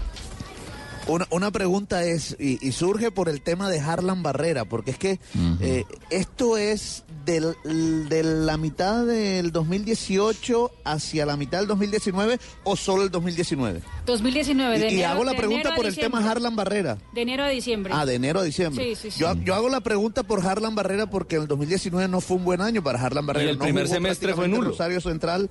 Una, 1.08 1.28
una 1.32 1.52
pregunta 1.52 2.06
es, 2.06 2.38
y, 2.40 2.66
y 2.66 2.72
surge 2.72 3.12
por 3.12 3.28
el 3.28 3.42
tema 3.42 3.70
de 3.70 3.80
Harlan 3.82 4.24
Barrera, 4.24 4.64
porque 4.66 4.92
es 4.92 4.98
que 4.98 5.20
eh, 5.60 5.84
esto 6.10 6.58
es 6.58 7.04
del- 7.40 8.10
de 8.10 8.24
la 8.24 8.58
mitad 8.58 9.06
del 9.06 9.52
2018 9.52 10.72
hacia 10.84 11.26
la 11.26 11.38
mitad 11.38 11.60
del 11.60 11.68
2019 11.68 12.40
o 12.64 12.76
solo 12.76 13.04
el 13.04 13.12
2019. 13.12 13.82
2019. 14.06 14.80
De 14.80 14.88
Y, 14.90 14.92
y 14.92 14.94
enero- 15.00 15.10
hago 15.14 15.24
la 15.24 15.32
de 15.32 15.38
pregunta 15.38 15.76
por 15.76 15.86
el 15.86 15.96
tema. 15.96 16.30
Harlan 16.30 16.56
Barrera. 16.56 16.98
De 17.14 17.22
enero 17.22 17.44
a 17.44 17.50
diciembre. 17.50 17.94
Ah, 17.96 18.06
de 18.06 18.16
enero 18.16 18.40
a 18.40 18.44
diciembre. 18.44 18.84
Sí, 18.84 18.96
sí, 18.96 19.12
sí. 19.12 19.20
Yo, 19.20 19.34
yo 19.44 19.56
hago 19.56 19.70
la 19.70 19.82
pregunta 19.82 20.24
por 20.24 20.46
Harlan 20.46 20.76
Barrera 20.76 21.08
porque 21.10 21.36
el 21.38 21.48
2019 21.48 22.08
no 22.08 22.22
fue 22.22 22.38
un 22.38 22.44
buen 22.46 22.62
año 22.62 22.84
para 22.84 23.00
Harlan 23.00 23.26
Barrera. 23.26 23.52
el 23.52 23.58
No 23.58 23.64
primer 23.64 23.88
semestre 23.88 24.34
fue 24.34 24.48
nulo. 24.48 24.70
Rosario 24.72 25.00
Central. 25.02 25.50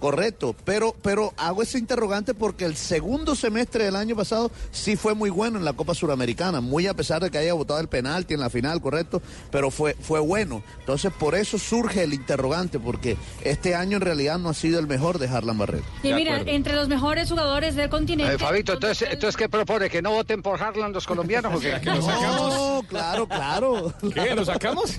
Correcto, 0.00 0.54
pero, 0.64 0.94
pero 1.02 1.34
hago 1.36 1.62
ese 1.62 1.78
interrogante 1.78 2.34
porque 2.34 2.64
el 2.64 2.76
segundo 2.76 3.34
semestre 3.34 3.84
del 3.84 3.96
año 3.96 4.14
pasado 4.14 4.50
sí 4.70 4.94
fue 4.96 5.14
muy 5.14 5.28
bueno 5.30 5.58
en 5.58 5.64
la 5.64 5.72
Copa 5.72 5.94
Suramericana, 5.94 6.60
muy 6.60 6.86
a 6.86 6.94
pesar 6.94 7.22
de 7.22 7.30
que 7.30 7.38
haya 7.38 7.52
votado 7.54 7.80
el 7.80 7.88
penalti 7.88 8.34
en 8.34 8.40
la 8.40 8.48
final, 8.50 8.80
correcto, 8.80 9.20
pero 9.50 9.70
fue, 9.70 9.96
fue 10.00 10.20
bueno. 10.20 10.62
Entonces 10.80 11.12
por 11.12 11.34
eso 11.34 11.58
surge 11.58 12.04
el 12.04 12.14
interrogante, 12.14 12.78
porque 12.78 13.16
este 13.42 13.74
año 13.74 13.96
en 13.96 14.02
realidad 14.02 14.38
no 14.38 14.50
ha 14.50 14.54
sido 14.54 14.78
el 14.78 14.86
mejor 14.86 15.18
de 15.18 15.26
Harlan 15.28 15.58
Barrera. 15.58 15.84
Y 16.02 16.12
mira, 16.12 16.40
entre 16.46 16.74
los 16.76 16.88
mejores 16.88 17.28
jugadores 17.28 17.74
del 17.74 17.88
continente. 17.90 18.34
Eh, 18.34 18.38
Fabito, 18.38 18.74
entonces, 18.74 19.08
entonces, 19.10 19.36
¿qué 19.36 19.48
propone? 19.48 19.90
¿Que 19.90 20.00
no 20.00 20.10
voten 20.12 20.42
por 20.42 20.62
Harlan 20.62 20.92
los 20.92 21.06
colombianos 21.06 21.54
o 21.54 21.60
qué? 21.60 21.78
No, 21.84 22.82
claro, 22.88 23.26
claro. 23.26 23.92
¿Qué? 24.14 24.34
¿Lo 24.34 24.44
sacamos? 24.44 24.92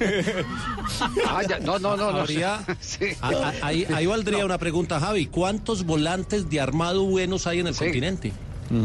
Ah, 1.27 1.41
ya, 1.47 1.59
no, 1.59 1.79
no, 1.79 1.95
no. 1.95 2.11
no 2.11 2.19
Habría- 2.21 2.59
Sí. 2.79 3.05
a- 3.21 3.27
a- 3.29 3.53
ahí, 3.61 3.85
ahí 3.93 4.05
valdría 4.05 4.45
una 4.45 4.57
pregunta, 4.57 4.88
Javi. 4.97 5.25
¿Cuántos 5.27 5.83
volantes 5.85 6.49
de 6.49 6.61
armado 6.61 7.03
buenos 7.03 7.45
hay 7.47 7.59
en 7.59 7.67
el 7.67 7.75
continente? 7.75 8.31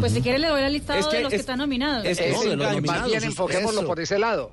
Pues 0.01 0.13
si 0.13 0.23
quiere 0.23 0.39
le 0.39 0.49
doy 0.49 0.61
la 0.63 0.69
listado 0.71 0.99
Es 0.99 1.07
que 1.07 1.17
de 1.19 1.23
los 1.23 1.31
que 1.31 1.37
es- 1.37 1.41
están 1.41 1.59
nominados. 1.59 2.05
es 2.05 2.19
que 2.19 2.33
no, 2.33 2.41
de 2.43 2.57
los 2.57 2.67
Más 2.67 2.75
nominados, 2.77 3.07
bien 3.07 3.19
eso. 3.19 3.27
enfoquémoslo 3.29 3.87
por 3.87 4.01
ese 4.01 4.19
lado. 4.19 4.51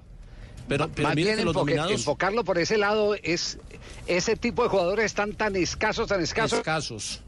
Pero, 0.68 0.90
pero 0.94 1.08
Más 1.08 1.16
bien 1.16 1.30
los 1.30 1.40
enfoque- 1.56 1.56
nominados... 1.72 1.92
enfocarlo 1.94 2.44
por 2.44 2.58
ese 2.60 2.78
lado 2.78 3.16
es 3.24 3.58
ese 4.08 4.36
tipo 4.36 4.64
de 4.64 4.70
jugadores 4.70 5.06
están 5.06 5.34
tan 5.34 5.56
escasos, 5.56 6.08
tan 6.08 6.22
escasos. 6.22 6.60
Escasos. 6.60 7.22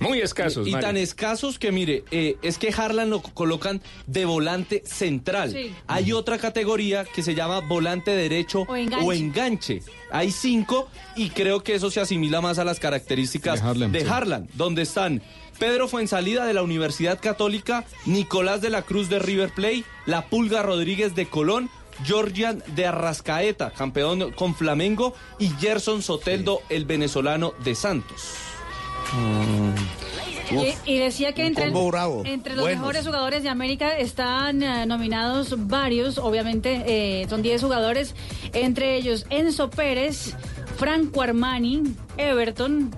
Muy 0.00 0.20
escasos, 0.20 0.66
Y 0.66 0.72
tan 0.72 0.96
escasos 0.96 1.58
que, 1.58 1.70
mire, 1.72 2.04
eh, 2.10 2.36
es 2.42 2.58
que 2.58 2.72
Harlan 2.76 3.10
lo 3.10 3.20
colocan 3.22 3.80
de 4.06 4.24
volante 4.24 4.82
central. 4.86 5.52
Sí. 5.52 5.72
Hay 5.86 6.12
otra 6.12 6.38
categoría 6.38 7.04
que 7.04 7.22
se 7.22 7.34
llama 7.34 7.60
volante 7.60 8.10
derecho 8.10 8.62
O 8.62 8.76
enganche. 8.76 9.16
enganche. 9.16 9.82
Hay 10.10 10.30
cinco 10.32 10.88
y 11.16 11.30
creo 11.30 11.62
que 11.62 11.74
eso 11.74 11.90
se 11.90 12.00
asimila 12.00 12.40
más 12.40 12.58
a 12.58 12.64
las 12.64 12.80
características 12.80 13.62
De 13.62 13.68
Harlan, 13.68 13.92
de 13.92 14.00
sí. 14.00 14.06
Harlan, 14.08 14.48
donde 14.54 14.82
están 14.82 15.22
Pedro 15.58 15.86
Fuensalida 15.88 16.46
de 16.46 16.54
la 16.54 16.62
Universidad 16.62 17.20
Católica, 17.20 17.84
Nicolás 18.06 18.62
de 18.62 18.70
la 18.70 18.82
Cruz 18.82 19.10
de 19.10 19.18
River 19.18 19.50
Plate, 19.50 19.84
La 20.06 20.26
Pulga 20.28 20.62
Rodríguez 20.62 21.14
de 21.14 21.26
Colón, 21.26 21.68
Georgian 22.04 22.62
de 22.68 22.86
Arrascaeta, 22.86 23.70
campeón 23.70 24.32
con 24.32 24.54
Flamengo, 24.54 25.14
y 25.38 25.48
Gerson 25.60 26.00
Soteldo, 26.00 26.62
el 26.70 26.86
venezolano 26.86 27.52
de 27.62 27.74
Santos. 27.74 28.32
Y, 30.50 30.74
y 30.94 30.98
decía 30.98 31.32
que 31.32 31.46
entre, 31.46 31.66
entre 31.66 32.54
los 32.54 32.64
Buenos. 32.64 32.80
mejores 32.80 33.06
jugadores 33.06 33.42
de 33.44 33.48
América 33.48 33.96
están 33.96 34.62
eh, 34.62 34.84
nominados 34.84 35.68
varios, 35.68 36.18
obviamente 36.18 36.82
eh, 36.86 37.26
son 37.28 37.42
10 37.42 37.62
jugadores, 37.62 38.16
entre 38.52 38.96
ellos 38.96 39.26
Enzo 39.30 39.70
Pérez, 39.70 40.34
Franco 40.76 41.22
Armani, 41.22 41.94
Everton, 42.16 42.90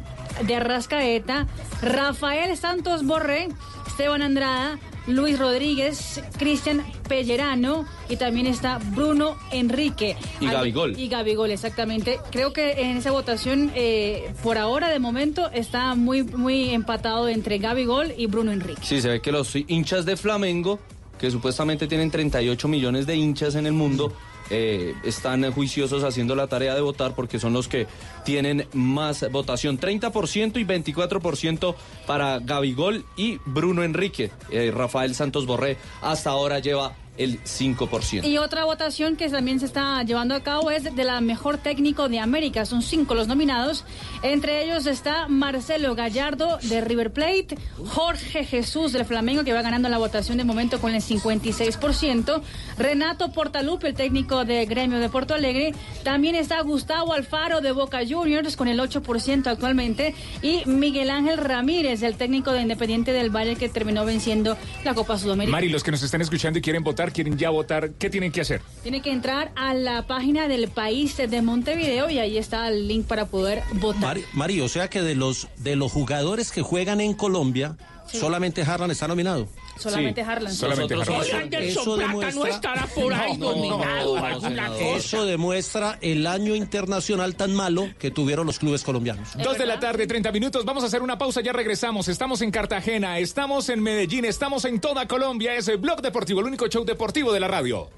de 0.46 0.56
Arrascaeta, 0.56 1.46
Rafael 1.82 2.56
Santos 2.56 3.04
Borré, 3.04 3.48
Esteban 3.86 4.22
Andrada, 4.22 4.78
Luis 5.06 5.38
Rodríguez, 5.38 6.22
Cristian 6.38 6.84
Pellerano 7.08 7.84
y 8.08 8.16
también 8.16 8.46
está 8.46 8.78
Bruno 8.78 9.36
Enrique. 9.50 10.16
Y 10.40 10.46
Al- 10.46 10.52
Gabigol. 10.54 10.98
Y 10.98 11.08
Gabigol, 11.08 11.50
exactamente. 11.50 12.18
Creo 12.30 12.52
que 12.52 12.72
en 12.82 12.96
esa 12.96 13.10
votación, 13.10 13.72
eh, 13.74 14.32
por 14.42 14.58
ahora, 14.58 14.88
de 14.88 14.98
momento, 14.98 15.50
está 15.52 15.94
muy, 15.94 16.22
muy 16.22 16.70
empatado 16.70 17.28
entre 17.28 17.58
Gabigol 17.58 18.12
y 18.16 18.26
Bruno 18.26 18.52
Enrique. 18.52 18.80
Sí, 18.82 19.00
se 19.00 19.08
ve 19.08 19.20
que 19.20 19.32
los 19.32 19.54
hinchas 19.54 20.04
de 20.04 20.16
Flamengo, 20.16 20.78
que 21.18 21.30
supuestamente 21.30 21.86
tienen 21.86 22.10
38 22.10 22.68
millones 22.68 23.06
de 23.06 23.16
hinchas 23.16 23.54
en 23.54 23.66
el 23.66 23.72
mundo, 23.72 24.12
eh, 24.50 24.94
están 25.04 25.50
juiciosos 25.52 26.04
haciendo 26.04 26.34
la 26.34 26.46
tarea 26.46 26.74
de 26.74 26.80
votar 26.80 27.14
porque 27.14 27.38
son 27.38 27.52
los 27.52 27.68
que 27.68 27.86
tienen 28.24 28.66
más 28.72 29.30
votación. 29.30 29.78
30% 29.78 30.60
y 30.60 30.64
24% 30.64 31.74
para 32.06 32.38
Gabigol 32.38 33.04
y 33.16 33.38
Bruno 33.44 33.82
Enrique. 33.82 34.30
Eh, 34.50 34.72
Rafael 34.74 35.14
Santos 35.14 35.46
Borré 35.46 35.76
hasta 36.00 36.30
ahora 36.30 36.58
lleva 36.58 36.94
el 37.22 37.42
5%. 37.42 38.24
Y 38.24 38.38
otra 38.38 38.64
votación 38.64 39.16
que 39.16 39.28
también 39.28 39.60
se 39.60 39.66
está 39.66 40.02
llevando 40.02 40.34
a 40.34 40.40
cabo 40.42 40.70
es 40.70 40.84
de 40.84 41.04
la 41.04 41.20
mejor 41.20 41.58
técnico 41.58 42.08
de 42.08 42.18
América. 42.18 42.64
Son 42.66 42.82
cinco 42.82 43.14
los 43.14 43.28
nominados. 43.28 43.84
Entre 44.22 44.64
ellos 44.64 44.86
está 44.86 45.28
Marcelo 45.28 45.94
Gallardo 45.94 46.58
de 46.62 46.80
River 46.80 47.12
Plate, 47.12 47.56
Jorge 47.86 48.44
Jesús 48.44 48.92
del 48.92 49.04
Flamengo, 49.04 49.44
que 49.44 49.52
va 49.52 49.62
ganando 49.62 49.88
la 49.88 49.98
votación 49.98 50.38
de 50.38 50.44
momento 50.44 50.80
con 50.80 50.94
el 50.94 51.02
56%, 51.02 52.42
Renato 52.78 53.32
Portaluppi, 53.32 53.88
el 53.88 53.94
técnico 53.94 54.44
de 54.44 54.64
Gremio 54.66 54.98
de 54.98 55.08
Porto 55.08 55.34
Alegre. 55.34 55.74
También 56.02 56.34
está 56.34 56.60
Gustavo 56.62 57.12
Alfaro 57.12 57.60
de 57.60 57.72
Boca 57.72 58.00
Juniors 58.08 58.56
con 58.56 58.68
el 58.68 58.80
8% 58.80 59.46
actualmente. 59.46 60.14
Y 60.42 60.62
Miguel 60.66 61.10
Ángel 61.10 61.38
Ramírez, 61.38 62.02
el 62.02 62.16
técnico 62.16 62.52
de 62.52 62.62
Independiente 62.62 63.12
del 63.12 63.30
Valle, 63.30 63.56
que 63.56 63.68
terminó 63.68 64.04
venciendo 64.04 64.56
la 64.84 64.94
Copa 64.94 65.18
Sudamericana. 65.18 65.56
Mari, 65.56 65.68
los 65.68 65.82
que 65.82 65.90
nos 65.90 66.02
están 66.02 66.20
escuchando 66.20 66.58
y 66.58 66.62
quieren 66.62 66.82
votar, 66.82 67.11
quieren 67.12 67.36
ya 67.38 67.50
votar, 67.50 67.90
¿qué 67.92 68.10
tienen 68.10 68.32
que 68.32 68.40
hacer? 68.40 68.60
Tiene 68.82 69.02
que 69.02 69.10
entrar 69.12 69.52
a 69.56 69.74
la 69.74 70.06
página 70.06 70.48
del 70.48 70.68
país 70.68 71.16
de 71.16 71.42
Montevideo 71.42 72.10
y 72.10 72.18
ahí 72.18 72.38
está 72.38 72.68
el 72.68 72.88
link 72.88 73.06
para 73.06 73.26
poder 73.26 73.62
votar. 73.74 74.00
Mari, 74.00 74.24
Mari, 74.32 74.60
o 74.60 74.68
sea 74.68 74.88
que 74.88 75.02
de 75.02 75.14
los 75.14 75.48
de 75.58 75.76
los 75.76 75.92
jugadores 75.92 76.50
que 76.50 76.62
juegan 76.62 77.00
en 77.00 77.14
Colombia, 77.14 77.76
Sí. 78.08 78.18
solamente 78.18 78.62
Harlan 78.62 78.90
está 78.90 79.08
nominado. 79.08 79.48
Solamente 79.76 80.22
Harlan. 80.22 80.54
solamente 80.54 80.94
Harlan. 80.94 81.42
Anderson 81.42 81.98
Plata 81.98 82.30
no 82.32 82.46
estará 82.46 82.86
por 82.86 83.12
ahí 83.12 83.36
nominado 83.36 84.12
o 84.12 84.16
alguna 84.16 84.68
cosa. 84.68 84.96
Eso 84.96 85.26
demuestra 85.26 85.98
el 86.00 86.26
año 86.26 86.54
internacional 86.54 87.34
tan 87.34 87.54
malo 87.54 87.88
que 87.98 88.10
tuvieron 88.10 88.46
los 88.46 88.58
clubes 88.58 88.82
colombianos. 88.82 89.36
Dos 89.42 89.58
de 89.58 89.66
la 89.66 89.80
tarde, 89.80 90.06
30 90.06 90.32
minutos. 90.32 90.64
Vamos 90.64 90.84
a 90.84 90.86
hacer 90.86 91.02
una 91.02 91.18
pausa, 91.18 91.40
ya 91.40 91.52
regresamos. 91.52 92.08
Estamos 92.08 92.42
en 92.42 92.50
Cartagena, 92.50 93.18
estamos 93.18 93.68
en 93.68 93.82
Medellín, 93.82 94.24
estamos 94.24 94.64
en 94.64 94.80
toda 94.80 95.06
Colombia. 95.06 95.54
Es 95.54 95.68
el 95.68 95.78
Blog 95.78 96.00
Deportivo, 96.02 96.40
el 96.40 96.46
único 96.46 96.68
show 96.68 96.84
deportivo 96.84 97.32
de 97.32 97.40
la 97.40 97.48
radio. 97.48 97.88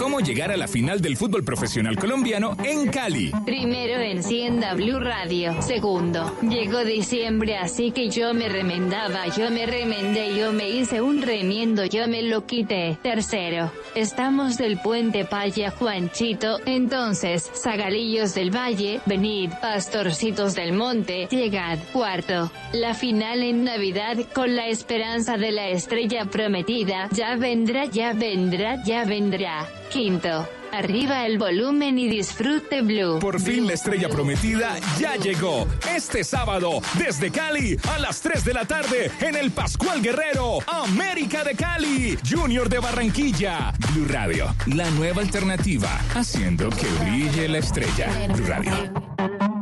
¿Cómo 0.00 0.20
llegar 0.20 0.50
a 0.50 0.56
la 0.56 0.66
final 0.66 1.02
del 1.02 1.18
fútbol 1.18 1.44
profesional 1.44 1.98
colombiano 1.98 2.56
en 2.64 2.88
Cali? 2.88 3.30
Primero 3.44 4.00
encienda 4.00 4.72
Blue 4.72 4.98
Radio. 4.98 5.60
Segundo, 5.60 6.38
llegó 6.40 6.86
diciembre, 6.86 7.58
así 7.58 7.90
que 7.90 8.08
yo 8.08 8.32
me 8.32 8.48
remendaba, 8.48 9.26
yo 9.26 9.50
me 9.50 9.66
remendé, 9.66 10.34
yo 10.34 10.54
me 10.54 10.70
hice 10.70 11.02
un 11.02 11.20
remiendo, 11.20 11.84
yo 11.84 12.08
me 12.08 12.22
lo 12.22 12.46
quité. 12.46 12.96
Tercero, 13.02 13.70
estamos 13.94 14.56
del 14.56 14.80
puente 14.80 15.26
Paya 15.26 15.70
Juanchito, 15.70 16.60
entonces, 16.64 17.50
Zagalillos 17.54 18.34
del 18.34 18.56
Valle, 18.56 19.02
venid, 19.04 19.50
pastorcitos 19.60 20.54
del 20.54 20.72
monte, 20.72 21.28
llegad. 21.30 21.78
Cuarto, 21.92 22.50
la 22.72 22.94
final 22.94 23.42
en 23.42 23.64
Navidad 23.64 24.16
con 24.32 24.56
la 24.56 24.68
esperanza 24.68 25.36
de 25.36 25.52
la 25.52 25.68
estrella 25.68 26.24
prometida, 26.24 27.10
ya 27.12 27.36
vendrá, 27.36 27.84
ya 27.84 28.14
vendrá, 28.14 28.82
ya 28.82 29.04
vendrá. 29.04 29.68
Quinto, 29.90 30.48
arriba 30.72 31.26
el 31.26 31.36
volumen 31.36 31.98
y 31.98 32.08
disfrute 32.08 32.80
Blue. 32.80 33.18
Por 33.18 33.40
fin 33.40 33.66
la 33.66 33.72
estrella 33.72 34.08
prometida 34.08 34.78
ya 35.00 35.16
llegó. 35.16 35.66
Este 35.92 36.22
sábado, 36.22 36.80
desde 36.96 37.32
Cali, 37.32 37.76
a 37.92 37.98
las 37.98 38.20
3 38.20 38.44
de 38.44 38.54
la 38.54 38.64
tarde, 38.64 39.10
en 39.20 39.34
el 39.34 39.50
Pascual 39.50 40.00
Guerrero, 40.00 40.58
América 40.68 41.42
de 41.42 41.56
Cali, 41.56 42.16
Junior 42.28 42.68
de 42.68 42.78
Barranquilla. 42.78 43.72
Blue 43.92 44.06
Radio, 44.06 44.54
la 44.66 44.88
nueva 44.92 45.22
alternativa, 45.22 46.00
haciendo 46.14 46.70
que 46.70 46.86
brille 47.00 47.48
la 47.48 47.58
estrella. 47.58 48.28
Blue 48.32 48.46
Radio. 48.46 49.59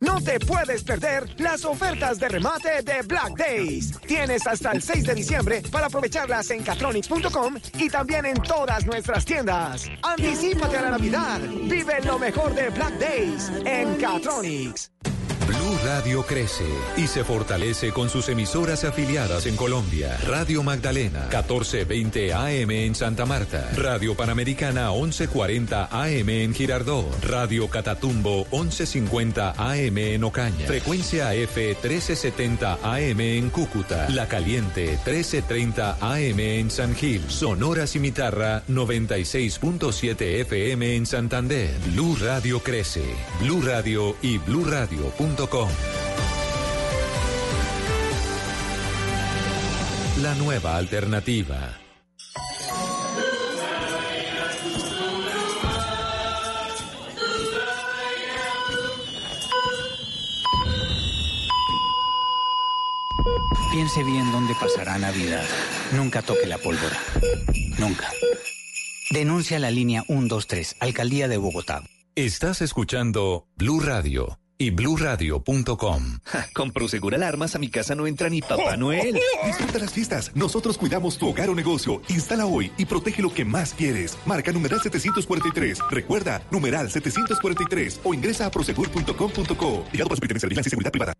No 0.00 0.18
te 0.20 0.40
puedes 0.40 0.82
perder 0.82 1.28
las 1.38 1.64
ofertas 1.64 2.18
de 2.18 2.28
remate 2.28 2.82
de 2.82 3.02
Black 3.02 3.36
Days. 3.36 4.00
Tienes 4.00 4.46
hasta 4.46 4.72
el 4.72 4.80
6 4.80 5.04
de 5.04 5.14
diciembre 5.14 5.62
para 5.70 5.86
aprovecharlas 5.86 6.50
en 6.50 6.62
catronics.com 6.62 7.56
y 7.78 7.90
también 7.90 8.24
en 8.24 8.36
todas 8.42 8.86
nuestras 8.86 9.26
tiendas. 9.26 9.90
Anticípate 10.02 10.78
a 10.78 10.82
la 10.82 10.90
Navidad. 10.92 11.40
Vive 11.64 12.00
lo 12.04 12.18
mejor 12.18 12.54
de 12.54 12.70
Black 12.70 12.98
Days 12.98 13.52
en 13.66 13.96
Catronics. 13.96 14.90
Blue 15.46 15.78
Radio 15.84 16.22
crece 16.24 16.66
y 16.96 17.06
se 17.06 17.24
fortalece 17.24 17.90
con 17.92 18.08
sus 18.08 18.28
emisoras 18.28 18.84
afiliadas 18.84 19.46
en 19.46 19.56
Colombia. 19.56 20.16
Radio 20.26 20.62
Magdalena, 20.62 21.20
1420 21.30 22.32
AM 22.32 22.70
en 22.70 22.94
Santa 22.94 23.26
Marta. 23.26 23.70
Radio 23.76 24.14
Panamericana, 24.14 24.90
1140 24.92 25.88
AM 25.90 26.28
en 26.28 26.54
Girardot. 26.54 27.24
Radio 27.24 27.68
Catatumbo, 27.68 28.46
1150 28.52 29.54
AM 29.56 29.98
en 29.98 30.24
Ocaña. 30.24 30.66
Frecuencia 30.66 31.34
F, 31.34 31.68
1370 31.68 32.78
AM 32.82 33.20
en 33.20 33.50
Cúcuta. 33.50 34.08
La 34.10 34.28
Caliente, 34.28 34.98
1330 35.04 35.98
AM 36.00 36.40
en 36.40 36.70
San 36.70 36.94
Gil. 36.94 37.22
Sonora 37.28 37.86
Cimitarra, 37.86 38.62
96.7 38.68 40.40
FM 40.40 40.96
en 40.96 41.06
Santander. 41.06 41.74
Blue 41.92 42.16
Radio 42.20 42.60
crece. 42.60 43.04
Blue 43.40 43.62
Radio 43.62 44.16
y 44.22 44.38
La 50.22 50.34
nueva 50.36 50.78
alternativa. 50.78 51.78
Piense 63.72 64.02
bien 64.04 64.32
dónde 64.32 64.54
pasará 64.58 64.96
Navidad. 64.96 65.44
Nunca 65.92 66.22
toque 66.22 66.46
la 66.46 66.56
pólvora. 66.56 66.98
Nunca. 67.78 68.10
Denuncia 69.10 69.58
la 69.58 69.70
línea 69.70 70.02
123, 70.06 70.76
Alcaldía 70.80 71.28
de 71.28 71.36
Bogotá. 71.36 71.82
Estás 72.14 72.62
escuchando 72.62 73.46
Blue 73.56 73.80
Radio 73.80 74.40
y 74.60 74.70
bluradio.com. 74.70 76.18
Con 76.54 76.70
Prosegur 76.70 77.14
Alarmas 77.14 77.56
a 77.56 77.58
mi 77.58 77.68
casa 77.68 77.94
no 77.94 78.06
entra 78.06 78.28
ni 78.28 78.42
Papá 78.42 78.76
Noel. 78.76 79.18
Disfruta 79.44 79.78
las 79.78 79.92
fiestas. 79.92 80.30
Nosotros 80.34 80.76
cuidamos 80.76 81.16
tu 81.16 81.28
hogar 81.28 81.48
o 81.48 81.54
negocio. 81.54 82.02
Instala 82.08 82.44
hoy 82.44 82.70
y 82.76 82.84
protege 82.84 83.22
lo 83.22 83.32
que 83.32 83.46
más 83.46 83.72
quieres. 83.72 84.18
Marca 84.26 84.52
numeral 84.52 84.80
743. 84.80 85.78
Recuerda, 85.90 86.42
numeral 86.50 86.90
743 86.90 88.00
o 88.04 88.12
ingresa 88.12 88.46
a 88.46 88.50
prosegur.com.co. 88.50 89.84
Ligado 89.92 90.08
para 90.08 90.16
Superintendencia 90.16 90.46
de 90.46 90.48
Vigilancia 90.50 90.68
y 90.68 90.70
Seguridad 90.70 90.92
Privada. 90.92 91.14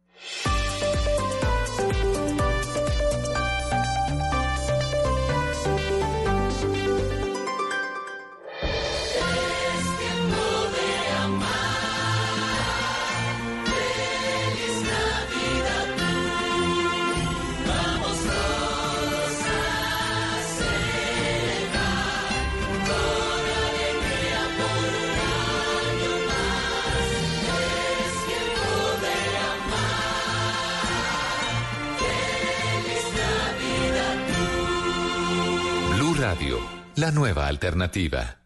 La 37.00 37.10
nueva 37.10 37.46
alternativa. 37.46 38.36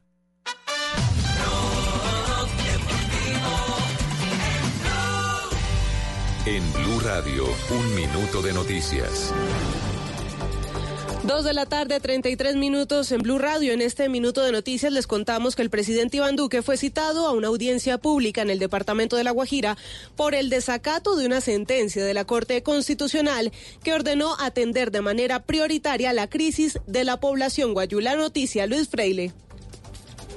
En 6.47 6.73
Blue 6.73 7.01
Radio, 7.03 7.47
un 7.71 7.95
minuto 7.97 8.43
de 8.43 8.53
noticias. 8.53 9.35
Dos 11.27 11.43
de 11.43 11.55
la 11.55 11.65
tarde, 11.65 12.01
33 12.01 12.55
minutos 12.57 13.11
en 13.11 13.23
Blue 13.23 13.39
Radio. 13.39 13.73
En 13.73 13.81
este 13.81 14.11
minuto 14.11 14.43
de 14.43 14.53
noticias 14.53 14.93
les 14.93 15.07
contamos 15.07 15.57
que 15.57 15.63
el 15.63 15.71
presidente 15.71 16.19
Iván 16.19 16.37
Duque 16.37 16.61
fue 16.61 16.77
citado 16.77 17.27
a 17.27 17.33
una 17.33 17.49
audiencia 17.49 17.97
pública 17.97 18.43
en 18.43 18.51
el 18.51 18.59
departamento 18.59 19.17
de 19.17 19.25
La 19.25 19.31
Guajira 19.31 19.79
por 20.17 20.35
el 20.35 20.51
desacato 20.51 21.17
de 21.17 21.25
una 21.25 21.41
sentencia 21.41 22.05
de 22.05 22.13
la 22.13 22.27
Corte 22.27 22.63
Constitucional 22.63 23.53
que 23.83 23.95
ordenó 23.95 24.37
atender 24.39 24.91
de 24.91 25.01
manera 25.01 25.45
prioritaria 25.45 26.13
la 26.13 26.29
crisis 26.29 26.79
de 26.87 27.05
la 27.05 27.19
población 27.21 27.73
guayú. 27.73 28.01
La 28.01 28.17
noticia, 28.17 28.67
Luis 28.67 28.91
Freile. 28.91 29.33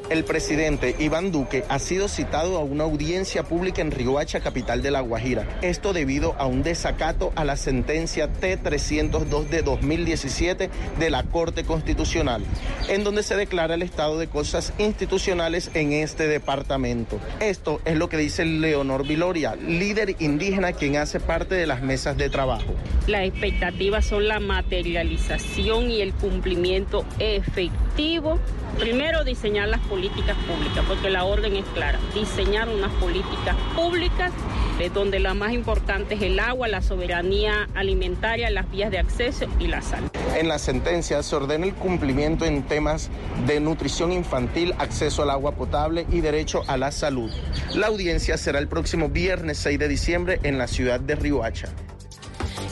El 0.09 0.23
presidente 0.23 0.95
Iván 0.99 1.33
Duque 1.33 1.65
ha 1.67 1.79
sido 1.79 2.07
citado 2.07 2.57
a 2.57 2.63
una 2.63 2.85
audiencia 2.85 3.43
pública 3.43 3.81
en 3.81 3.91
Riohacha, 3.91 4.39
capital 4.39 4.81
de 4.81 4.89
La 4.89 5.01
Guajira. 5.01 5.45
Esto 5.61 5.91
debido 5.91 6.33
a 6.37 6.45
un 6.45 6.63
desacato 6.63 7.33
a 7.35 7.43
la 7.43 7.57
sentencia 7.57 8.31
T-302 8.31 9.49
de 9.49 9.63
2017 9.63 10.69
de 10.97 11.09
la 11.09 11.23
Corte 11.23 11.65
Constitucional, 11.65 12.41
en 12.87 13.03
donde 13.03 13.21
se 13.21 13.35
declara 13.35 13.75
el 13.75 13.81
estado 13.81 14.17
de 14.17 14.27
cosas 14.27 14.71
institucionales 14.77 15.71
en 15.73 15.91
este 15.91 16.29
departamento. 16.29 17.19
Esto 17.41 17.81
es 17.83 17.97
lo 17.97 18.07
que 18.07 18.15
dice 18.15 18.45
Leonor 18.45 19.05
Viloria, 19.05 19.57
líder 19.57 20.15
indígena 20.19 20.71
quien 20.71 20.95
hace 20.95 21.19
parte 21.19 21.55
de 21.55 21.67
las 21.67 21.81
mesas 21.81 22.15
de 22.15 22.29
trabajo. 22.29 22.73
Las 23.07 23.25
expectativas 23.25 24.05
son 24.05 24.29
la 24.29 24.39
materialización 24.39 25.91
y 25.91 25.99
el 25.99 26.13
cumplimiento 26.13 27.05
efectivo. 27.19 28.39
Primero, 28.79 29.23
diseñar 29.23 29.67
las 29.67 29.79
políticas 29.81 29.96
públicas, 29.97 30.85
porque 30.87 31.09
la 31.09 31.23
orden 31.23 31.55
es 31.55 31.65
clara, 31.73 31.99
diseñar 32.13 32.69
unas 32.69 32.91
políticas 32.93 33.55
públicas 33.75 34.31
de 34.77 34.89
donde 34.89 35.19
la 35.19 35.33
más 35.33 35.53
importante 35.53 36.15
es 36.15 36.21
el 36.21 36.39
agua, 36.39 36.67
la 36.67 36.81
soberanía 36.81 37.67
alimentaria, 37.73 38.49
las 38.51 38.69
vías 38.69 38.91
de 38.91 38.99
acceso 38.99 39.47
y 39.59 39.67
la 39.67 39.81
salud. 39.81 40.09
En 40.35 40.47
la 40.47 40.59
sentencia 40.59 41.23
se 41.23 41.35
ordena 41.35 41.65
el 41.65 41.73
cumplimiento 41.73 42.45
en 42.45 42.63
temas 42.63 43.09
de 43.47 43.59
nutrición 43.59 44.11
infantil, 44.11 44.75
acceso 44.77 45.23
al 45.23 45.31
agua 45.31 45.53
potable 45.53 46.05
y 46.11 46.21
derecho 46.21 46.61
a 46.67 46.77
la 46.77 46.91
salud. 46.91 47.31
La 47.73 47.87
audiencia 47.87 48.37
será 48.37 48.59
el 48.59 48.67
próximo 48.67 49.09
viernes 49.09 49.57
6 49.57 49.79
de 49.79 49.87
diciembre 49.87 50.39
en 50.43 50.59
la 50.59 50.67
ciudad 50.67 50.99
de 50.99 51.15
Riohacha. 51.15 51.69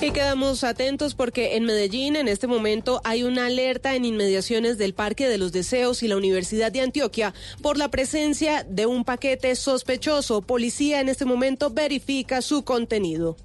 Y 0.01 0.11
quedamos 0.11 0.63
atentos 0.63 1.15
porque 1.15 1.55
en 1.55 1.63
Medellín 1.63 2.15
en 2.15 2.27
este 2.27 2.47
momento 2.47 3.01
hay 3.03 3.23
una 3.23 3.47
alerta 3.47 3.95
en 3.95 4.05
inmediaciones 4.05 4.77
del 4.77 4.93
Parque 4.93 5.27
de 5.27 5.37
los 5.37 5.51
Deseos 5.51 6.03
y 6.03 6.07
la 6.07 6.17
Universidad 6.17 6.71
de 6.71 6.81
Antioquia 6.81 7.33
por 7.61 7.77
la 7.77 7.89
presencia 7.89 8.63
de 8.69 8.85
un 8.85 9.05
paquete 9.05 9.55
sospechoso. 9.55 10.41
Policía 10.41 10.99
en 10.99 11.09
este 11.09 11.25
momento 11.25 11.71
verifica 11.71 12.41
su 12.41 12.63
contenido. 12.63 13.37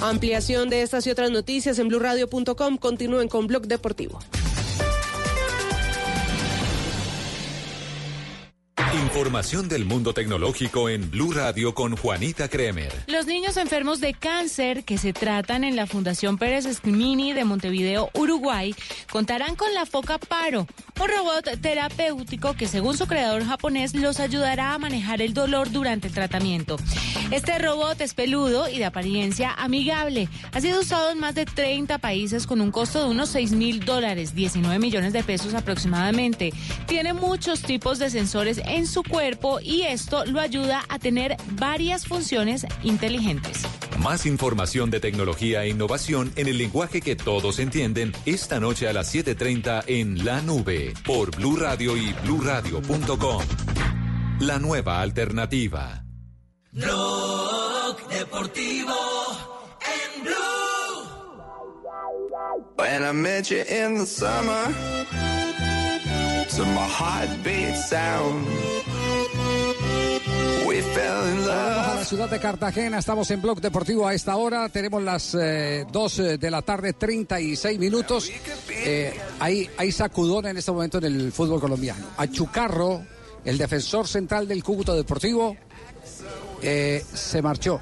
Ampliación 0.00 0.70
de 0.70 0.82
estas 0.82 1.06
y 1.06 1.10
otras 1.10 1.30
noticias 1.30 1.78
en 1.78 1.88
blurradio.com. 1.88 2.78
Continúen 2.78 3.28
con 3.28 3.46
Blog 3.46 3.66
Deportivo. 3.66 4.20
Información 8.96 9.68
del 9.68 9.84
mundo 9.84 10.14
tecnológico 10.14 10.88
en 10.88 11.10
Blue 11.10 11.32
Radio 11.32 11.74
con 11.74 11.96
Juanita 11.96 12.48
Kremer. 12.48 12.90
Los 13.08 13.26
niños 13.26 13.58
enfermos 13.58 14.00
de 14.00 14.14
cáncer 14.14 14.84
que 14.84 14.96
se 14.96 15.12
tratan 15.12 15.64
en 15.64 15.76
la 15.76 15.86
Fundación 15.86 16.38
Pérez 16.38 16.64
Esquimini 16.64 17.34
de 17.34 17.44
Montevideo, 17.44 18.08
Uruguay, 18.14 18.74
contarán 19.12 19.54
con 19.54 19.74
la 19.74 19.84
Foca 19.84 20.16
Paro, 20.16 20.66
un 20.98 21.08
robot 21.08 21.60
terapéutico 21.60 22.54
que 22.54 22.66
según 22.66 22.96
su 22.96 23.06
creador 23.06 23.44
japonés 23.44 23.94
los 23.94 24.18
ayudará 24.18 24.72
a 24.72 24.78
manejar 24.78 25.20
el 25.20 25.34
dolor 25.34 25.70
durante 25.70 26.08
el 26.08 26.14
tratamiento. 26.14 26.76
Este 27.30 27.58
robot 27.58 28.00
es 28.00 28.14
peludo 28.14 28.68
y 28.68 28.78
de 28.78 28.86
apariencia 28.86 29.52
amigable. 29.52 30.28
Ha 30.52 30.60
sido 30.60 30.80
usado 30.80 31.10
en 31.10 31.18
más 31.18 31.34
de 31.34 31.44
30 31.44 31.98
países 31.98 32.46
con 32.46 32.62
un 32.62 32.70
costo 32.70 33.04
de 33.04 33.10
unos 33.10 33.28
6 33.28 33.52
mil 33.52 33.84
dólares, 33.84 34.34
19 34.34 34.78
millones 34.78 35.12
de 35.12 35.22
pesos 35.22 35.52
aproximadamente. 35.52 36.52
Tiene 36.86 37.12
muchos 37.12 37.60
tipos 37.60 37.98
de 37.98 38.08
sensores 38.08 38.58
en 38.64 38.85
su 38.86 39.02
cuerpo 39.02 39.60
y 39.60 39.82
esto 39.82 40.24
lo 40.24 40.40
ayuda 40.40 40.84
a 40.88 40.98
tener 40.98 41.36
varias 41.52 42.06
funciones 42.06 42.66
inteligentes. 42.82 43.62
Más 43.98 44.26
información 44.26 44.90
de 44.90 45.00
tecnología 45.00 45.64
e 45.64 45.70
innovación 45.70 46.32
en 46.36 46.48
el 46.48 46.58
lenguaje 46.58 47.00
que 47.00 47.16
todos 47.16 47.58
entienden 47.58 48.12
esta 48.26 48.60
noche 48.60 48.88
a 48.88 48.92
las 48.92 49.14
7:30 49.14 49.84
en 49.86 50.24
La 50.24 50.42
Nube 50.42 50.94
por 51.04 51.34
Blue 51.34 51.56
Radio 51.56 51.96
y 51.96 52.12
bluradio.com. 52.24 53.42
La 54.40 54.58
nueva 54.58 55.00
alternativa. 55.00 56.04
Blog 56.72 58.08
Deportivo 58.08 58.94
en 59.80 60.24
Blue. 60.24 60.36
When 62.76 63.02
I 63.02 63.12
met 63.12 63.50
you 63.50 63.62
in 63.62 63.98
the 63.98 64.06
summer, 64.06 64.74
to 66.48 66.64
my 66.64 66.86
heartbeat 66.88 67.76
sound. 67.76 68.46
A 70.68 71.94
la 71.94 72.04
ciudad 72.04 72.28
de 72.28 72.38
Cartagena, 72.38 72.98
estamos 72.98 73.30
en 73.30 73.40
Blog 73.40 73.60
Deportivo 73.60 74.06
a 74.06 74.14
esta 74.14 74.36
hora, 74.36 74.68
tenemos 74.68 75.02
las 75.02 75.32
2 75.32 76.16
de 76.38 76.50
la 76.50 76.62
tarde, 76.62 76.92
36 76.92 77.78
minutos. 77.78 78.30
Eh, 78.70 79.18
hay, 79.40 79.70
hay 79.78 79.92
sacudón 79.92 80.46
en 80.46 80.56
este 80.56 80.72
momento 80.72 80.98
en 80.98 81.04
el 81.04 81.32
fútbol 81.32 81.60
colombiano. 81.60 82.04
Achucarro, 82.16 83.04
el 83.44 83.56
defensor 83.56 84.06
central 84.06 84.46
del 84.46 84.62
Cúcuta 84.62 84.92
Deportivo, 84.94 85.56
eh, 86.62 87.02
se 87.12 87.40
marchó. 87.40 87.80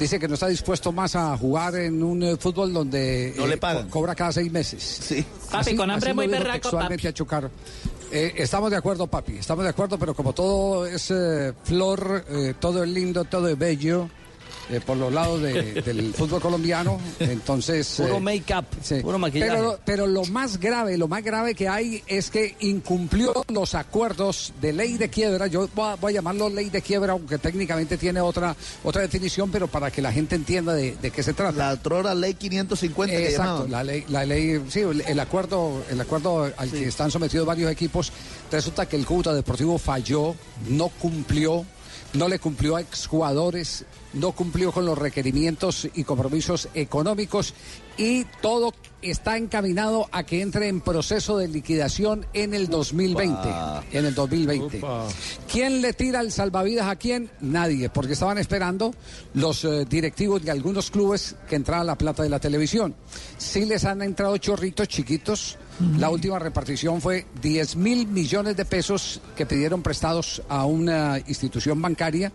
Dice 0.00 0.18
que 0.18 0.26
no 0.26 0.34
está 0.34 0.48
dispuesto 0.48 0.90
más 0.92 1.14
a 1.14 1.36
jugar 1.36 1.74
en 1.76 2.02
un 2.02 2.22
eh, 2.22 2.36
fútbol 2.38 2.72
donde 2.72 3.34
No 3.36 3.46
le 3.46 3.54
eh, 3.54 3.58
pagan. 3.58 3.84
co- 3.84 3.90
cobra 4.00 4.14
cada 4.14 4.32
seis 4.32 4.50
meses. 4.50 4.82
Sí. 4.82 5.24
Papi, 5.50 5.76
con 5.76 5.90
hambre 5.90 6.14
muy 6.14 6.26
berraco, 6.26 6.52
textualmente 6.62 6.96
papi. 7.02 7.06
a 7.08 7.12
Chucarro. 7.12 7.50
Eh, 8.10 8.32
estamos 8.38 8.70
de 8.70 8.76
acuerdo, 8.78 9.06
papi, 9.06 9.36
estamos 9.36 9.62
de 9.62 9.70
acuerdo, 9.70 9.98
pero 9.98 10.14
como 10.14 10.32
todo 10.32 10.86
es 10.86 11.10
eh, 11.10 11.52
flor, 11.64 12.24
eh, 12.30 12.54
todo 12.58 12.82
es 12.82 12.88
lindo, 12.90 13.24
todo 13.24 13.46
es 13.48 13.56
bello, 13.58 14.08
eh, 14.70 14.80
por 14.84 14.96
los 14.96 15.12
lados 15.12 15.40
de- 15.42 15.82
del 15.82 16.14
fútbol 16.14 16.40
colombiano, 16.40 16.98
entonces... 17.18 17.94
Puro 17.96 18.16
eh, 18.16 18.20
make-up, 18.20 18.64
sí. 18.82 19.00
puro 19.00 19.18
maquillaje. 19.18 19.50
Pero, 19.52 19.78
pero 19.84 20.06
lo 20.06 20.24
más 20.26 20.58
grave, 20.58 20.96
lo 20.98 21.08
más 21.08 21.22
grave 21.22 21.54
que 21.54 21.68
hay 21.68 22.02
es 22.06 22.30
que 22.30 22.56
incumplió 22.60 23.44
los 23.48 23.74
acuerdos 23.74 24.52
de 24.60 24.72
ley 24.72 24.96
de 24.96 25.08
quiebra. 25.08 25.46
Yo 25.46 25.68
voy 25.74 25.88
a, 25.88 25.94
voy 25.96 26.12
a 26.12 26.14
llamarlo 26.16 26.48
ley 26.48 26.70
de 26.70 26.82
quiebra, 26.82 27.12
aunque 27.12 27.38
técnicamente 27.38 27.96
tiene 27.98 28.20
otra 28.20 28.56
otra 28.84 29.02
definición, 29.02 29.50
pero 29.50 29.68
para 29.68 29.90
que 29.90 30.02
la 30.02 30.12
gente 30.12 30.34
entienda 30.36 30.74
de, 30.74 30.96
de 30.96 31.10
qué 31.10 31.22
se 31.22 31.32
trata. 31.34 31.56
La 31.56 31.72
otrora 31.72 32.14
ley 32.14 32.34
550 32.34 33.16
que 33.16 33.24
Exacto, 33.28 33.42
llamaban. 33.66 33.70
la 33.70 33.84
ley, 33.84 34.04
la 34.08 34.24
ley, 34.24 34.62
sí, 34.68 34.80
el, 34.80 35.00
el 35.02 35.20
acuerdo, 35.20 35.82
el 35.90 36.00
acuerdo 36.00 36.50
al 36.56 36.70
que 36.70 36.84
están 36.84 37.10
sometidos 37.10 37.46
varios 37.46 37.70
equipos, 37.70 38.12
resulta 38.50 38.86
que 38.86 38.96
el 38.96 39.06
Cúcuta 39.06 39.32
Deportivo 39.34 39.78
falló, 39.78 40.34
no 40.68 40.88
cumplió, 40.88 41.64
no 42.12 42.28
le 42.28 42.38
cumplió 42.38 42.76
a 42.76 42.80
exjugadores, 42.80 43.84
no 44.12 44.32
cumplió 44.32 44.72
con 44.72 44.84
los 44.84 44.98
requerimientos 44.98 45.88
y 45.94 46.04
compromisos 46.04 46.68
económicos 46.74 47.54
y 47.96 48.24
todo 48.40 48.72
está 49.02 49.36
encaminado 49.36 50.08
a 50.12 50.24
que 50.24 50.42
entre 50.42 50.68
en 50.68 50.80
proceso 50.80 51.38
de 51.38 51.48
liquidación 51.48 52.26
en 52.32 52.54
el 52.54 52.68
2020. 52.68 53.48
En 53.92 54.04
el 54.04 54.14
2020. 54.14 54.80
¿Quién 55.50 55.80
le 55.80 55.92
tira 55.92 56.20
el 56.20 56.32
salvavidas 56.32 56.88
a 56.88 56.96
quién? 56.96 57.30
Nadie, 57.40 57.88
porque 57.88 58.14
estaban 58.14 58.38
esperando 58.38 58.94
los 59.34 59.64
eh, 59.64 59.84
directivos 59.88 60.42
de 60.42 60.50
algunos 60.50 60.90
clubes 60.90 61.36
que 61.48 61.56
entrara 61.56 61.84
la 61.84 61.96
plata 61.96 62.22
de 62.22 62.28
la 62.28 62.40
televisión. 62.40 62.94
Sí 63.38 63.64
les 63.64 63.84
han 63.84 64.02
entrado 64.02 64.36
chorritos 64.38 64.88
chiquitos. 64.88 65.58
La 65.98 66.10
última 66.10 66.38
repartición 66.38 67.00
fue 67.00 67.26
10 67.40 67.76
mil 67.76 68.06
millones 68.06 68.56
de 68.56 68.64
pesos 68.64 69.20
que 69.36 69.46
pidieron 69.46 69.82
prestados 69.82 70.42
a 70.48 70.64
una 70.66 71.18
institución 71.26 71.80
bancaria 71.80 72.32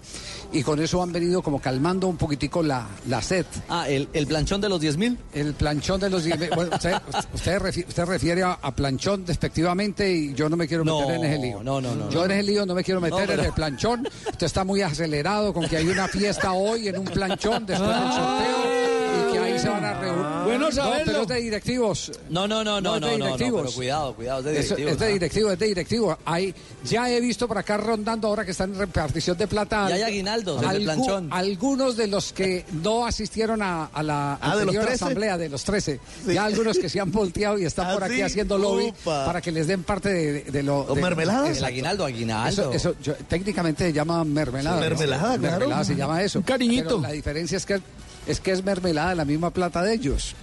y 0.51 0.63
con 0.63 0.79
eso 0.81 1.01
han 1.03 1.11
venido 1.11 1.41
como 1.43 1.59
calmando 1.61 2.07
un 2.07 2.17
poquitico 2.17 2.63
la, 2.63 2.87
la 3.07 3.21
sed. 3.21 3.45
Ah, 3.69 3.87
el, 3.87 4.09
el 4.13 4.25
planchón 4.27 4.61
de 4.61 4.69
los 4.69 4.79
10 4.81 4.97
mil. 4.97 5.17
El 5.33 5.53
planchón 5.53 5.99
de 5.99 6.09
los 6.09 6.23
10 6.23 6.39
mil. 6.39 6.49
Bueno, 6.55 6.71
usted, 6.73 6.93
usted, 7.33 7.59
refi- 7.61 7.87
usted 7.87 8.05
refiere 8.05 8.43
a, 8.43 8.53
a 8.53 8.75
planchón 8.75 9.25
despectivamente 9.25 10.11
y 10.11 10.33
yo 10.33 10.49
no 10.49 10.57
me 10.57 10.67
quiero 10.67 10.83
meter 10.83 11.07
No, 11.07 11.13
en 11.13 11.23
ese 11.25 11.41
lío. 11.41 11.63
no, 11.63 11.79
no, 11.81 11.93
no, 11.95 12.09
Yo 12.09 12.19
no. 12.19 12.25
en 12.25 12.31
ese 12.31 12.43
lío 12.43 12.65
no 12.65 12.73
me 12.73 12.83
quiero 12.83 12.99
meter 13.01 13.19
No, 13.21 13.25
pero- 13.27 13.41
en 13.41 13.45
el 13.47 13.53
planchón. 13.53 14.07
Usted 14.31 14.45
está 14.45 14.63
muy 14.63 14.81
acelerado 14.81 15.53
con 15.53 15.67
que 15.67 15.77
hay 15.77 15.87
una 15.87 16.07
fiesta 16.07 16.53
hoy 16.53 16.87
en 16.87 16.97
un 16.97 17.05
planchón 17.05 17.65
después 17.65 17.89
del 17.89 18.11
sorteo 18.11 19.31
ahí 19.55 19.59
se 19.61 19.69
van 19.69 19.85
a 19.85 19.93
reunir. 19.99 20.25
Bueno 20.45 20.59
No, 20.65 20.71
saberlo. 20.71 21.03
pero 21.05 21.21
es 21.23 21.27
de 21.27 21.35
directivos. 21.41 22.11
No, 22.29 22.47
no, 22.47 22.63
no, 22.63 22.81
no, 22.81 22.95
es 22.95 23.01
no, 23.01 23.07
de 23.07 23.17
no, 23.17 23.17
no, 23.17 23.25
directivos. 23.37 23.61
pero 23.63 23.73
cuidado, 23.75 24.13
cuidado, 24.15 24.39
es 24.39 24.45
de 24.45 24.51
directivos. 24.51 24.91
Es 24.91 24.99
de 24.99 25.05
ah. 25.05 25.09
directivo, 25.09 25.51
es 25.51 25.59
de 25.59 25.65
directivo. 25.67 26.17
Hay, 26.25 26.55
ya 26.83 27.09
he 27.09 27.19
visto 27.21 27.47
por 27.47 27.57
acá 27.57 27.77
rondando 27.77 28.27
ahora 28.27 28.45
que 28.45 28.51
están 28.51 28.73
en 28.73 28.79
repartición 28.79 29.37
de 29.37 29.47
plata. 29.47 29.89
Ya 29.89 29.95
hay 29.95 30.01
aguinaldos, 30.03 30.61
el 30.63 30.79
de 30.79 30.83
planchón. 30.85 31.29
Algunos 31.31 31.97
de 31.97 32.07
los 32.07 32.33
que 32.33 32.65
no 32.83 33.05
asistieron 33.05 33.61
a, 33.61 33.85
a 33.85 34.03
la 34.03 34.37
Ah, 34.41 34.55
¿de 34.55 34.61
anterior 34.63 34.85
13? 34.85 35.03
asamblea 35.05 35.37
de 35.37 35.49
los 35.49 35.63
13. 35.63 35.99
Ya 36.27 36.45
algunos 36.45 36.77
que 36.77 36.89
se 36.89 36.99
han 36.99 37.11
volteado 37.11 37.57
y 37.57 37.65
están 37.65 37.87
Ah, 37.87 37.93
por 37.93 38.03
aquí 38.03 38.21
haciendo 38.21 38.57
lobby 38.57 38.93
para 39.03 39.41
que 39.41 39.51
les 39.51 39.67
den 39.67 39.83
parte 39.83 40.09
de, 40.09 40.41
de 40.43 40.63
lo. 40.63 40.79
¿O 40.79 40.95
de- 40.95 41.01
mermelada? 41.01 41.47
Exacto. 41.47 41.59
El 41.59 41.65
aguinaldo, 41.65 42.05
aguinaldo. 42.05 42.71
Eso, 42.73 42.95
técnicamente 43.27 43.85
se 43.85 43.93
llama 43.93 44.23
mermelada. 44.23 44.75
¿no? 44.77 44.81
Mermelada, 44.81 45.37
claro. 45.37 45.57
Mermelada 45.59 45.83
se 45.83 45.95
llama 45.95 46.21
eso. 46.23 46.41
cariñito. 46.43 46.99
La 47.01 47.11
diferencia 47.11 47.57
es 47.57 47.65
que 47.65 47.79
es 48.25 48.39
que 48.39 48.51
es 48.51 48.63
mermelada 48.63 49.09
de 49.09 49.15
la 49.15 49.25
misma 49.25 49.51
plata 49.51 49.81
de 49.81 49.93
ellos. 49.93 50.35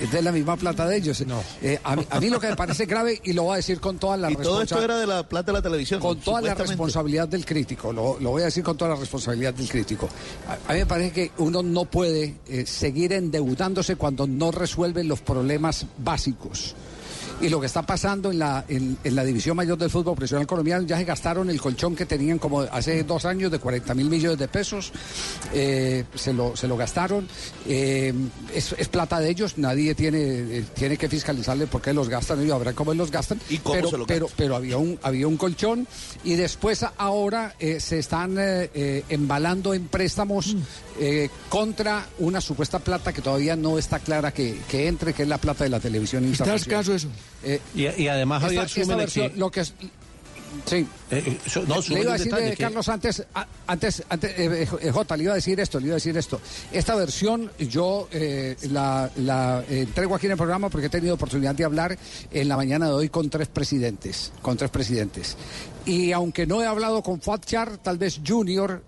Es 0.00 0.10
de 0.10 0.22
la 0.22 0.32
misma 0.32 0.56
plata 0.56 0.86
de 0.86 0.96
ellos. 0.96 1.22
Eh, 1.62 1.78
a, 1.84 1.96
mí, 1.96 2.06
a 2.10 2.20
mí 2.20 2.28
lo 2.28 2.40
que 2.40 2.48
me 2.48 2.56
parece 2.56 2.86
grave, 2.86 3.20
y 3.24 3.32
lo 3.32 3.44
voy 3.44 3.54
a 3.54 3.56
decir 3.56 3.80
con 3.80 3.98
toda 3.98 4.16
la 4.16 4.30
Y 4.30 4.36
todo 4.36 4.62
esto 4.62 4.82
era 4.82 4.98
de 4.98 5.06
la 5.06 5.28
plata 5.28 5.52
de 5.52 5.58
la 5.58 5.62
televisión. 5.62 6.00
con 6.00 6.18
toda 6.18 6.40
la 6.40 6.54
responsabilidad 6.54 7.28
del 7.28 7.44
crítico, 7.44 7.92
lo, 7.92 8.18
lo 8.18 8.30
voy 8.30 8.42
a 8.42 8.46
decir 8.46 8.64
con 8.64 8.76
toda 8.76 8.92
la 8.92 8.96
responsabilidad 8.96 9.54
del 9.54 9.68
crítico. 9.68 10.08
A, 10.48 10.70
a 10.70 10.74
mí 10.74 10.80
me 10.80 10.86
parece 10.86 11.12
que 11.12 11.30
uno 11.38 11.62
no 11.62 11.84
puede 11.84 12.34
eh, 12.48 12.66
seguir 12.66 13.12
endeudándose 13.12 13.96
cuando 13.96 14.26
no 14.26 14.50
resuelve 14.50 15.04
los 15.04 15.20
problemas 15.20 15.86
básicos. 15.98 16.74
Y 17.42 17.48
lo 17.48 17.60
que 17.60 17.66
está 17.66 17.82
pasando 17.82 18.30
en 18.30 18.38
la, 18.38 18.64
en, 18.68 18.96
en 19.02 19.16
la 19.16 19.24
división 19.24 19.56
mayor 19.56 19.76
del 19.76 19.90
fútbol 19.90 20.14
profesional 20.14 20.46
colombiano, 20.46 20.86
ya 20.86 20.96
se 20.96 21.04
gastaron 21.04 21.50
el 21.50 21.60
colchón 21.60 21.96
que 21.96 22.06
tenían 22.06 22.38
como 22.38 22.60
hace 22.60 23.02
dos 23.02 23.24
años 23.24 23.50
de 23.50 23.58
40 23.58 23.94
mil 23.94 24.08
millones 24.08 24.38
de 24.38 24.48
pesos, 24.48 24.92
eh, 25.52 26.04
se, 26.14 26.32
lo, 26.32 26.56
se 26.56 26.68
lo 26.68 26.76
gastaron, 26.76 27.28
eh, 27.66 28.14
es, 28.54 28.74
es 28.78 28.88
plata 28.88 29.18
de 29.18 29.30
ellos, 29.30 29.58
nadie 29.58 29.94
tiene, 29.94 30.18
eh, 30.20 30.64
tiene 30.74 30.96
que 30.96 31.08
fiscalizarle 31.08 31.66
por 31.66 31.82
qué 31.82 31.92
los 31.92 32.08
gastan, 32.08 32.40
ellos 32.40 32.54
habrá 32.54 32.72
cómo 32.72 32.94
los 32.94 33.10
gastan, 33.10 33.40
cómo 33.62 33.74
pero, 33.74 33.90
se 33.90 33.98
lo 33.98 34.06
pero, 34.06 34.28
pero 34.36 34.56
había 34.56 34.76
un, 34.76 34.98
había 35.02 35.26
un 35.26 35.36
colchón 35.36 35.86
y 36.24 36.36
después 36.36 36.86
ahora 36.96 37.54
eh, 37.58 37.80
se 37.80 37.98
están 37.98 38.38
eh, 38.38 38.70
eh, 38.74 39.04
embalando 39.08 39.74
en 39.74 39.88
préstamos 39.88 40.56
eh, 41.00 41.28
contra 41.48 42.06
una 42.18 42.40
supuesta 42.40 42.78
plata 42.78 43.12
que 43.12 43.22
todavía 43.22 43.56
no 43.56 43.78
está 43.78 43.98
clara 43.98 44.32
que, 44.32 44.58
que 44.68 44.88
entre, 44.88 45.12
que 45.12 45.22
es 45.22 45.28
la 45.28 45.38
plata 45.38 45.64
de 45.64 45.70
la 45.70 45.80
televisión. 45.80 46.24
¿Está 46.24 46.54
escaso 46.54 46.94
eso? 46.94 47.08
Eh, 47.44 47.60
Y, 47.74 48.02
y 48.02 48.08
además, 48.08 48.42
Javier, 48.42 48.64
esta- 48.64 48.96
versión, 48.96 49.30
que- 49.30 49.36
lo 49.38 49.50
que 49.50 49.60
es- 49.60 49.74
Sí. 50.66 50.76
Eh, 50.76 50.86
eh, 51.10 51.38
so- 51.46 51.62
no, 51.66 51.80
le 51.80 52.00
iba 52.02 52.12
a 52.12 52.18
decir, 52.18 52.30
que- 52.34 52.56
Carlos, 52.58 52.86
antes, 52.90 53.24
a- 53.34 53.46
antes, 53.66 54.02
antes 54.10 54.32
eh, 54.36 54.66
Jota, 54.92 55.16
le 55.16 55.22
iba 55.24 55.32
a 55.32 55.36
decir 55.36 55.58
esto, 55.58 55.80
le 55.80 55.86
iba 55.86 55.94
a 55.94 55.96
decir 55.96 56.14
esto. 56.16 56.42
Esta 56.70 56.94
versión 56.94 57.50
yo 57.58 58.06
la, 58.70 59.10
la 59.16 59.64
entrego 59.66 60.14
aquí 60.14 60.26
en 60.26 60.32
el 60.32 60.36
programa 60.38 60.68
porque 60.68 60.88
he 60.88 60.90
tenido 60.90 61.14
oportunidad 61.14 61.54
de 61.54 61.64
hablar 61.64 61.96
en 62.30 62.48
la 62.48 62.56
mañana 62.56 62.86
de 62.88 62.92
hoy 62.92 63.08
con 63.08 63.30
tres 63.30 63.48
presidentes, 63.48 64.30
con 64.42 64.58
tres 64.58 64.70
presidentes. 64.70 65.38
Y 65.86 66.12
aunque 66.12 66.46
no 66.46 66.62
he 66.62 66.66
hablado 66.66 67.02
con 67.02 67.20
Fatchar, 67.22 67.78
tal 67.78 67.96
vez 67.96 68.20
Junior, 68.24 68.82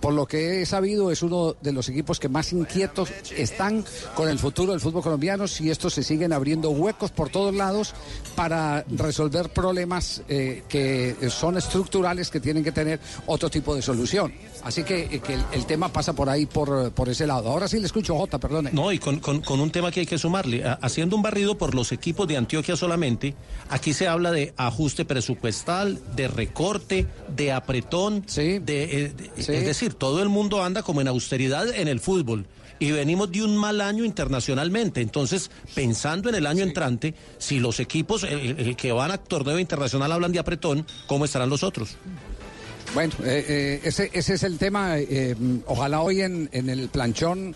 por 0.00 0.12
lo 0.14 0.26
que 0.26 0.62
he 0.62 0.66
sabido, 0.66 1.10
es 1.10 1.22
uno 1.22 1.56
de 1.60 1.72
los 1.72 1.88
equipos 1.88 2.20
que 2.20 2.28
más 2.28 2.52
inquietos 2.52 3.10
están 3.36 3.84
con 4.14 4.28
el 4.28 4.38
futuro 4.38 4.72
del 4.72 4.80
fútbol 4.80 5.02
colombiano 5.02 5.48
si 5.48 5.70
estos 5.70 5.94
se 5.94 6.02
siguen 6.02 6.32
abriendo 6.32 6.70
huecos 6.70 7.10
por 7.10 7.30
todos 7.30 7.54
lados 7.54 7.94
para 8.34 8.84
resolver 8.88 9.50
problemas 9.50 10.22
eh, 10.28 10.62
que 10.68 11.16
son 11.30 11.56
estructurales 11.56 12.30
que 12.30 12.40
tienen 12.40 12.64
que 12.64 12.72
tener 12.72 13.00
otro 13.26 13.50
tipo 13.50 13.74
de 13.74 13.82
solución. 13.82 14.32
Así 14.64 14.82
que, 14.84 15.04
eh, 15.10 15.20
que 15.20 15.34
el, 15.34 15.42
el 15.52 15.66
tema 15.66 15.88
pasa 15.92 16.12
por 16.12 16.28
ahí, 16.28 16.46
por, 16.46 16.90
por 16.92 17.08
ese 17.08 17.26
lado. 17.26 17.48
Ahora 17.48 17.68
sí 17.68 17.78
le 17.78 17.86
escucho, 17.86 18.16
Jota, 18.16 18.38
perdone. 18.38 18.70
No, 18.72 18.92
y 18.92 18.98
con, 18.98 19.20
con- 19.20 19.40
con 19.40 19.60
un 19.60 19.70
tema 19.70 19.90
que 19.90 20.00
hay 20.00 20.06
que 20.06 20.18
sumarle. 20.18 20.64
Ha- 20.64 20.78
Haciendo 20.82 21.16
un 21.16 21.22
barrido 21.22 21.56
por 21.58 21.74
los 21.74 21.92
equipos 21.92 22.26
de 22.28 22.36
Antioquia 22.36 22.76
solamente, 22.76 23.34
aquí 23.68 23.92
se 23.92 24.08
habla 24.08 24.30
de 24.32 24.54
ajuste 24.56 25.04
presupuestal, 25.04 26.00
de 26.16 26.28
recorte, 26.28 27.06
de 27.34 27.52
apretón, 27.52 28.24
de, 28.34 28.56
eh, 28.56 28.60
de- 29.14 29.42
Sí. 29.42 29.52
es 29.52 29.64
decir, 29.64 29.94
todo 29.94 30.22
el 30.22 30.28
mundo 30.28 30.62
anda 30.62 30.82
como 30.82 31.00
en 31.00 31.08
austeridad 31.08 31.68
en 31.74 31.88
el 31.88 32.00
fútbol. 32.00 32.46
Y 32.80 32.92
venimos 32.92 33.30
de 33.32 33.42
un 33.42 33.56
mal 33.56 33.80
año 33.80 34.04
internacionalmente. 34.04 35.00
Entonces, 35.00 35.50
pensando 35.74 36.28
en 36.28 36.36
el 36.36 36.46
año 36.46 36.62
entrante, 36.62 37.12
si 37.38 37.58
los 37.58 37.80
equipos 37.80 38.22
eh, 38.22 38.28
eh, 38.56 38.74
que 38.76 38.92
van 38.92 39.10
a 39.10 39.18
torneo 39.18 39.58
internacional 39.58 40.12
hablan 40.12 40.30
de 40.30 40.38
apretón, 40.38 40.86
¿cómo 41.08 41.24
estarán 41.24 41.50
los 41.50 41.64
otros? 41.64 41.96
Bueno, 42.94 43.12
eh, 43.24 43.44
eh, 43.48 43.80
ese, 43.84 44.10
ese 44.12 44.34
es 44.34 44.42
el 44.42 44.58
tema. 44.58 44.98
eh, 44.98 45.34
ojalá 45.66 46.00
hoy 46.00 46.22
en, 46.22 46.48
en 46.52 46.68
el 46.70 46.88
planchón 46.88 47.54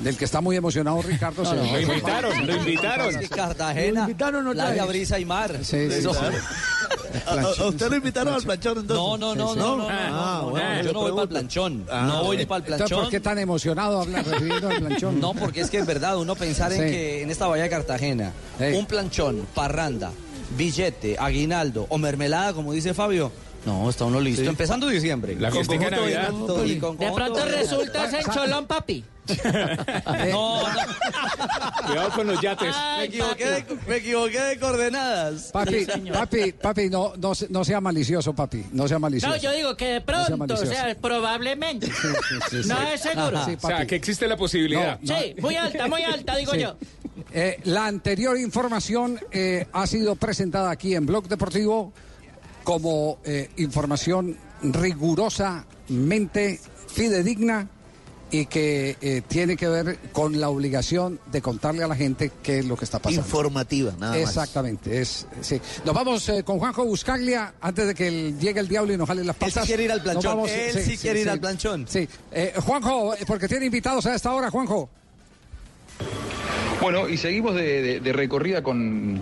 del 0.00 0.16
que 0.16 0.24
está 0.24 0.40
muy 0.40 0.56
emocionado 0.56 1.00
Ricardo. 1.02 1.44
se- 1.44 1.54
Lo 1.56 1.80
invitaron, 1.80 2.46
lo 2.46 2.56
invitaron. 2.56 3.08
Es 3.10 3.16
que 3.16 3.28
Cartagena, 3.28 4.06
playa, 4.52 4.84
brisa 4.84 5.18
y 5.18 5.24
mar. 5.24 5.56
Sí, 5.62 5.88
sí, 5.90 5.98
Eso- 5.98 6.10
claro. 6.12 6.36
¿A, 7.26 7.62
a 7.62 7.68
usted 7.68 7.88
lo 7.90 7.96
invitaron 7.96 8.34
al 8.34 8.42
planchón 8.42 8.78
entonces? 8.78 8.96
No, 8.96 9.16
no, 9.16 9.34
no, 9.36 9.54
no, 9.54 9.76
no, 9.76 9.76
no, 9.78 9.88
Ah, 9.88 10.08
no, 10.42 10.50
no, 10.50 10.82
yo 10.82 10.92
no 10.92 11.00
voy 11.00 11.10
para 11.12 11.22
el 11.22 11.28
planchón. 11.28 11.86
Ah, 11.90 12.04
no 12.08 12.24
voy 12.24 12.44
para 12.44 12.58
el 12.58 12.72
Entonces, 12.72 12.76
planchón. 12.88 13.00
¿por 13.02 13.10
qué 13.10 13.20
tan 13.20 13.38
emocionado 13.38 14.00
habla 14.02 14.22
refiriendo 14.22 14.68
al 14.68 14.78
planchón? 14.80 15.20
No, 15.20 15.32
porque 15.32 15.60
es 15.60 15.70
que 15.70 15.78
es 15.78 15.86
verdad, 15.86 16.18
uno 16.18 16.34
pensar 16.34 16.72
en 16.72 16.80
que 16.90 17.22
en 17.22 17.30
esta 17.30 17.46
bahía 17.46 17.62
de 17.64 17.70
Cartagena, 17.70 18.32
un 18.74 18.84
planchón, 18.86 19.46
parranda, 19.54 20.10
billete, 20.58 21.16
aguinaldo 21.18 21.86
o 21.88 21.96
mermelada, 21.98 22.52
como 22.52 22.72
dice 22.72 22.94
Fabio, 22.94 23.30
no, 23.66 23.88
está 23.90 24.04
uno 24.04 24.20
listo. 24.20 24.42
Empezando 24.48 24.88
diciembre. 24.88 25.36
La 25.38 25.50
Con 25.50 25.64
fiestica 25.64 25.84
de 25.86 25.90
Navidad. 25.96 26.30
directo 26.30 26.64
y 26.66 26.78
con 26.78 26.98
De 26.98 27.10
pronto 27.12 27.44
resulta 27.44 28.10
ser 28.10 28.24
cholón, 28.32 28.66
papi. 28.66 29.04
No, 30.30 30.62
no. 30.62 30.66
Cuidado 31.86 32.10
con 32.10 32.26
los 32.26 32.40
yates. 32.40 32.74
Me 32.98 33.04
equivoqué, 33.04 33.46
de, 33.46 33.64
me 33.88 33.96
equivoqué 33.96 34.40
de 34.40 34.58
coordenadas. 34.58 35.50
Papi, 35.52 35.86
papi, 36.12 36.52
papi, 36.52 36.90
no, 36.90 37.14
no, 37.16 37.34
se- 37.34 37.48
no 37.48 37.64
sea 37.64 37.80
malicioso, 37.80 38.34
papi. 38.34 38.64
No 38.72 38.86
sea 38.88 38.98
malicioso. 38.98 39.34
No, 39.34 39.40
yo 39.40 39.52
digo 39.52 39.76
que 39.76 39.86
de 39.86 40.00
No 40.00 40.26
sea 40.26 40.36
pronto, 40.36 40.54
o 40.54 40.56
sea, 40.66 40.94
probablemente. 41.00 41.86
sí, 41.86 41.92
sí. 42.62 42.68
No 42.68 42.80
es 42.82 43.00
seguro. 43.00 43.44
Sí, 43.44 43.56
O 43.62 43.66
sea, 43.66 43.86
que 43.86 43.96
existe 43.96 44.26
la 44.28 44.36
posibilidad. 44.36 44.98
No, 45.00 45.18
Sí, 45.18 45.34
muy 45.40 45.56
alta, 45.56 45.88
muy 45.88 46.02
alta, 46.02 46.36
digo 46.36 46.52
Sí. 46.52 46.60
yo. 46.60 46.76
Eh, 47.32 47.60
la 47.64 47.86
anterior 47.86 48.36
información 48.38 49.18
eh, 49.30 49.66
ha 49.72 49.86
sido 49.86 50.16
presentada 50.16 50.70
aquí 50.70 50.94
en 50.94 51.06
Blog 51.06 51.28
Deportivo 51.28 51.92
como 52.64 53.18
eh, 53.24 53.50
información 53.58 54.36
rigurosamente 54.62 56.58
fidedigna 56.88 57.68
y 58.30 58.46
que 58.46 58.96
eh, 59.00 59.22
tiene 59.28 59.56
que 59.56 59.68
ver 59.68 59.98
con 60.12 60.40
la 60.40 60.48
obligación 60.48 61.20
de 61.30 61.40
contarle 61.40 61.84
a 61.84 61.86
la 61.86 61.94
gente 61.94 62.32
qué 62.42 62.58
es 62.60 62.64
lo 62.66 62.76
que 62.76 62.84
está 62.84 62.98
pasando. 62.98 63.20
Informativa, 63.24 63.92
nada 63.98 64.12
más. 64.14 64.20
Exactamente, 64.22 65.00
es, 65.00 65.26
sí. 65.40 65.60
Nos 65.84 65.94
vamos 65.94 66.28
eh, 66.30 66.42
con 66.42 66.58
Juanjo 66.58 66.84
Buscaglia 66.84 67.54
antes 67.60 67.86
de 67.86 67.94
que 67.94 68.08
el- 68.08 68.38
llegue 68.40 68.58
el 68.58 68.66
diablo 68.66 68.92
y 68.92 68.96
nos 68.96 69.06
jale 69.06 69.22
las 69.22 69.36
Él 69.38 69.46
sí 69.46 69.50
patas. 69.52 69.66
quiere 69.66 69.84
ir 69.84 69.92
al 69.92 70.02
planchón. 70.02 70.24
vamos, 70.36 70.50
Él 70.50 70.82
sí 70.82 70.96
quiere 70.96 71.20
ir 71.20 71.30
al 71.30 71.38
planchón. 71.38 71.86
Sí. 71.88 72.08
Eh, 72.32 72.54
Juanjo, 72.56 73.14
eh, 73.14 73.18
porque 73.26 73.46
tiene 73.46 73.66
invitados 73.66 74.04
a 74.06 74.14
esta 74.16 74.32
hora, 74.32 74.50
Juanjo. 74.50 74.88
Bueno, 76.80 77.08
y 77.08 77.16
seguimos 77.16 77.54
de, 77.54 77.82
de- 77.82 78.00
de 78.00 78.12
recorrida 78.12 78.62
con 78.64 79.20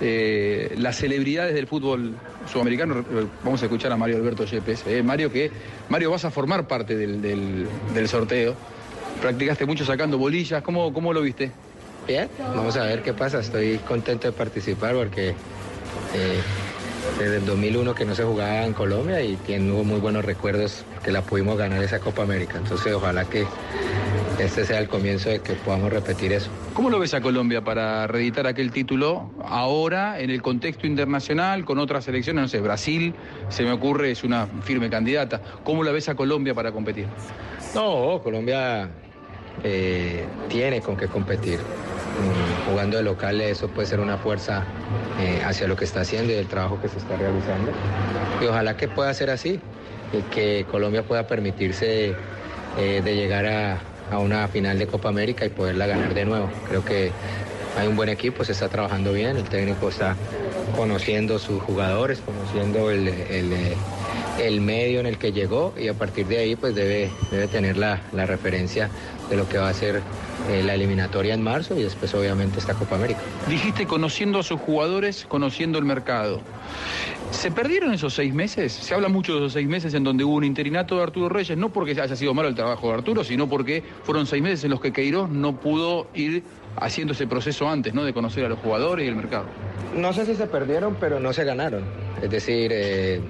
eh, 0.00 0.74
las 0.78 0.96
celebridades 0.96 1.54
del 1.54 1.66
fútbol 1.66 2.16
sudamericano. 2.50 3.00
Eh, 3.00 3.26
Vamos 3.42 3.62
a 3.62 3.66
escuchar 3.66 3.92
a 3.92 3.96
Mario 3.96 4.16
Alberto 4.16 4.44
Yepes. 4.44 4.84
Eh, 4.86 5.02
Mario, 5.02 5.30
que 5.32 5.50
Mario 5.88 6.10
vas 6.10 6.24
a 6.24 6.30
formar 6.30 6.66
parte 6.66 6.96
del, 6.96 7.20
del- 7.22 8.08
sorteo. 8.08 8.54
Practicaste 9.20 9.64
mucho 9.66 9.84
sacando 9.84 10.18
bolillas. 10.18 10.62
¿Cómo, 10.62 10.92
cómo 10.92 11.12
lo 11.12 11.22
viste? 11.22 11.50
Bien, 12.06 12.28
vamos 12.38 12.76
a 12.76 12.84
ver 12.84 13.02
qué 13.02 13.14
pasa. 13.14 13.40
Estoy 13.40 13.78
contento 13.78 14.26
de 14.26 14.32
participar 14.32 14.94
porque 14.94 15.30
eh, 15.30 16.40
desde 17.18 17.36
el 17.36 17.46
2001 17.46 17.94
que 17.94 18.04
no 18.04 18.14
se 18.14 18.24
jugaba 18.24 18.64
en 18.64 18.72
Colombia 18.72 19.22
y 19.22 19.36
tengo 19.36 19.84
muy 19.84 20.00
buenos 20.00 20.24
recuerdos 20.24 20.84
que 21.02 21.12
la 21.12 21.22
pudimos 21.22 21.56
ganar 21.56 21.82
esa 21.82 22.00
Copa 22.00 22.22
América. 22.22 22.58
Entonces 22.58 22.92
ojalá 22.92 23.24
que 23.24 23.46
este 24.38 24.64
sea 24.64 24.80
el 24.80 24.88
comienzo 24.88 25.28
de 25.28 25.40
que 25.40 25.54
podamos 25.54 25.92
repetir 25.92 26.32
eso. 26.32 26.50
¿Cómo 26.72 26.90
lo 26.90 26.98
ves 26.98 27.14
a 27.14 27.20
Colombia 27.20 27.62
para 27.62 28.06
reeditar 28.06 28.46
aquel 28.46 28.72
título 28.72 29.30
ahora 29.44 30.18
en 30.18 30.30
el 30.30 30.42
contexto 30.42 30.86
internacional 30.86 31.64
con 31.64 31.78
otras 31.78 32.04
selecciones? 32.04 32.42
No 32.42 32.48
sé, 32.48 32.60
Brasil, 32.60 33.14
se 33.48 33.62
me 33.62 33.72
ocurre, 33.72 34.10
es 34.10 34.24
una 34.24 34.46
firme 34.62 34.90
candidata. 34.90 35.40
¿Cómo 35.62 35.84
la 35.84 35.92
ves 35.92 36.08
a 36.08 36.16
Colombia 36.16 36.54
para 36.54 36.72
competir? 36.72 37.06
No, 37.74 38.20
Colombia 38.22 38.90
eh, 39.62 40.26
tiene 40.48 40.80
con 40.80 40.96
qué 40.96 41.08
competir. 41.08 41.58
Mm, 41.58 42.70
jugando 42.70 42.96
de 42.96 43.02
local 43.02 43.40
eso 43.40 43.68
puede 43.68 43.88
ser 43.88 43.98
una 43.98 44.16
fuerza 44.18 44.62
eh, 45.20 45.42
hacia 45.44 45.66
lo 45.66 45.74
que 45.76 45.84
está 45.84 46.02
haciendo 46.02 46.32
y 46.32 46.36
el 46.36 46.46
trabajo 46.46 46.80
que 46.80 46.88
se 46.88 46.98
está 46.98 47.16
realizando. 47.16 47.72
Y 48.40 48.46
ojalá 48.46 48.76
que 48.76 48.88
pueda 48.88 49.12
ser 49.14 49.30
así 49.30 49.60
y 50.12 50.22
que 50.32 50.64
Colombia 50.70 51.02
pueda 51.02 51.26
permitirse 51.26 52.14
eh, 52.78 53.02
de 53.04 53.16
llegar 53.16 53.46
a, 53.46 53.78
a 54.10 54.18
una 54.18 54.46
final 54.48 54.78
de 54.78 54.86
Copa 54.86 55.08
América 55.08 55.44
y 55.44 55.48
poderla 55.48 55.86
ganar 55.86 56.14
de 56.14 56.24
nuevo. 56.24 56.48
Creo 56.68 56.84
que 56.84 57.10
hay 57.76 57.88
un 57.88 57.96
buen 57.96 58.08
equipo, 58.08 58.44
se 58.44 58.52
está 58.52 58.68
trabajando 58.68 59.12
bien, 59.12 59.36
el 59.36 59.44
técnico 59.44 59.88
está 59.88 60.14
conociendo 60.76 61.38
sus 61.38 61.60
jugadores, 61.62 62.20
conociendo 62.20 62.90
el, 62.90 63.08
el, 63.08 63.52
el 64.40 64.60
medio 64.60 65.00
en 65.00 65.06
el 65.06 65.18
que 65.18 65.32
llegó 65.32 65.74
y 65.76 65.88
a 65.88 65.94
partir 65.94 66.26
de 66.26 66.38
ahí 66.38 66.56
pues 66.56 66.74
debe, 66.74 67.10
debe 67.30 67.48
tener 67.48 67.76
la, 67.76 68.00
la 68.12 68.26
referencia 68.26 68.90
de 69.30 69.36
lo 69.36 69.48
que 69.48 69.58
va 69.58 69.68
a 69.68 69.74
ser 69.74 70.02
eh, 70.50 70.62
la 70.62 70.74
eliminatoria 70.74 71.34
en 71.34 71.42
marzo 71.42 71.78
y 71.78 71.82
después 71.82 72.14
obviamente 72.14 72.58
esta 72.58 72.74
Copa 72.74 72.96
América. 72.96 73.20
Dijiste 73.48 73.86
conociendo 73.86 74.38
a 74.38 74.42
sus 74.42 74.60
jugadores, 74.60 75.26
conociendo 75.28 75.78
el 75.78 75.84
mercado. 75.84 76.40
¿Se 77.30 77.50
perdieron 77.50 77.92
esos 77.92 78.14
seis 78.14 78.32
meses? 78.32 78.72
Se 78.72 78.94
habla 78.94 79.08
mucho 79.08 79.32
de 79.32 79.38
esos 79.38 79.54
seis 79.54 79.66
meses 79.66 79.94
en 79.94 80.04
donde 80.04 80.24
hubo 80.24 80.36
un 80.36 80.44
interinato 80.44 80.96
de 80.96 81.02
Arturo 81.02 81.28
Reyes, 81.28 81.56
no 81.56 81.70
porque 81.70 81.92
haya 82.00 82.14
sido 82.14 82.32
malo 82.34 82.48
el 82.48 82.54
trabajo 82.54 82.88
de 82.88 82.94
Arturo, 82.94 83.24
sino 83.24 83.48
porque 83.48 83.82
fueron 84.04 84.26
seis 84.26 84.42
meses 84.42 84.64
en 84.64 84.70
los 84.70 84.80
que 84.80 84.92
Queiroz 84.92 85.30
no 85.30 85.58
pudo 85.58 86.06
ir 86.14 86.44
haciendo 86.76 87.12
ese 87.12 87.26
proceso 87.26 87.68
antes, 87.68 87.94
¿no? 87.94 88.04
De 88.04 88.12
conocer 88.12 88.44
a 88.44 88.48
los 88.48 88.58
jugadores 88.58 89.04
y 89.04 89.08
el 89.08 89.16
mercado. 89.16 89.46
No 89.96 90.12
sé 90.12 90.26
si 90.26 90.34
se 90.34 90.46
perdieron, 90.46 90.96
pero 91.00 91.18
no 91.18 91.32
se 91.32 91.44
ganaron. 91.44 91.84
Es 92.22 92.30
decir, 92.30 92.70
eh, 92.72 93.20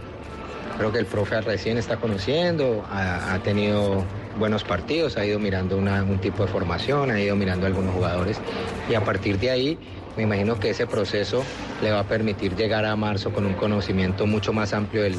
creo 0.76 0.92
que 0.92 0.98
el 0.98 1.06
profe 1.06 1.40
recién 1.40 1.78
está 1.78 1.96
conociendo, 1.96 2.84
ha, 2.90 3.34
ha 3.34 3.38
tenido 3.42 4.04
buenos 4.38 4.64
partidos, 4.64 5.16
ha 5.16 5.24
ido 5.24 5.38
mirando 5.38 5.76
un 5.76 6.18
tipo 6.18 6.44
de 6.44 6.50
formación, 6.50 7.10
ha 7.10 7.20
ido 7.20 7.36
mirando 7.36 7.66
algunos 7.66 7.94
jugadores 7.94 8.40
y 8.88 8.94
a 8.94 9.04
partir 9.04 9.38
de 9.38 9.50
ahí 9.50 9.78
me 10.16 10.22
imagino 10.22 10.58
que 10.60 10.70
ese 10.70 10.86
proceso 10.86 11.44
le 11.82 11.90
va 11.90 12.00
a 12.00 12.04
permitir 12.04 12.54
llegar 12.54 12.84
a 12.84 12.94
marzo 12.94 13.32
con 13.32 13.46
un 13.46 13.54
conocimiento 13.54 14.26
mucho 14.26 14.52
más 14.52 14.72
amplio 14.72 15.02
del, 15.02 15.16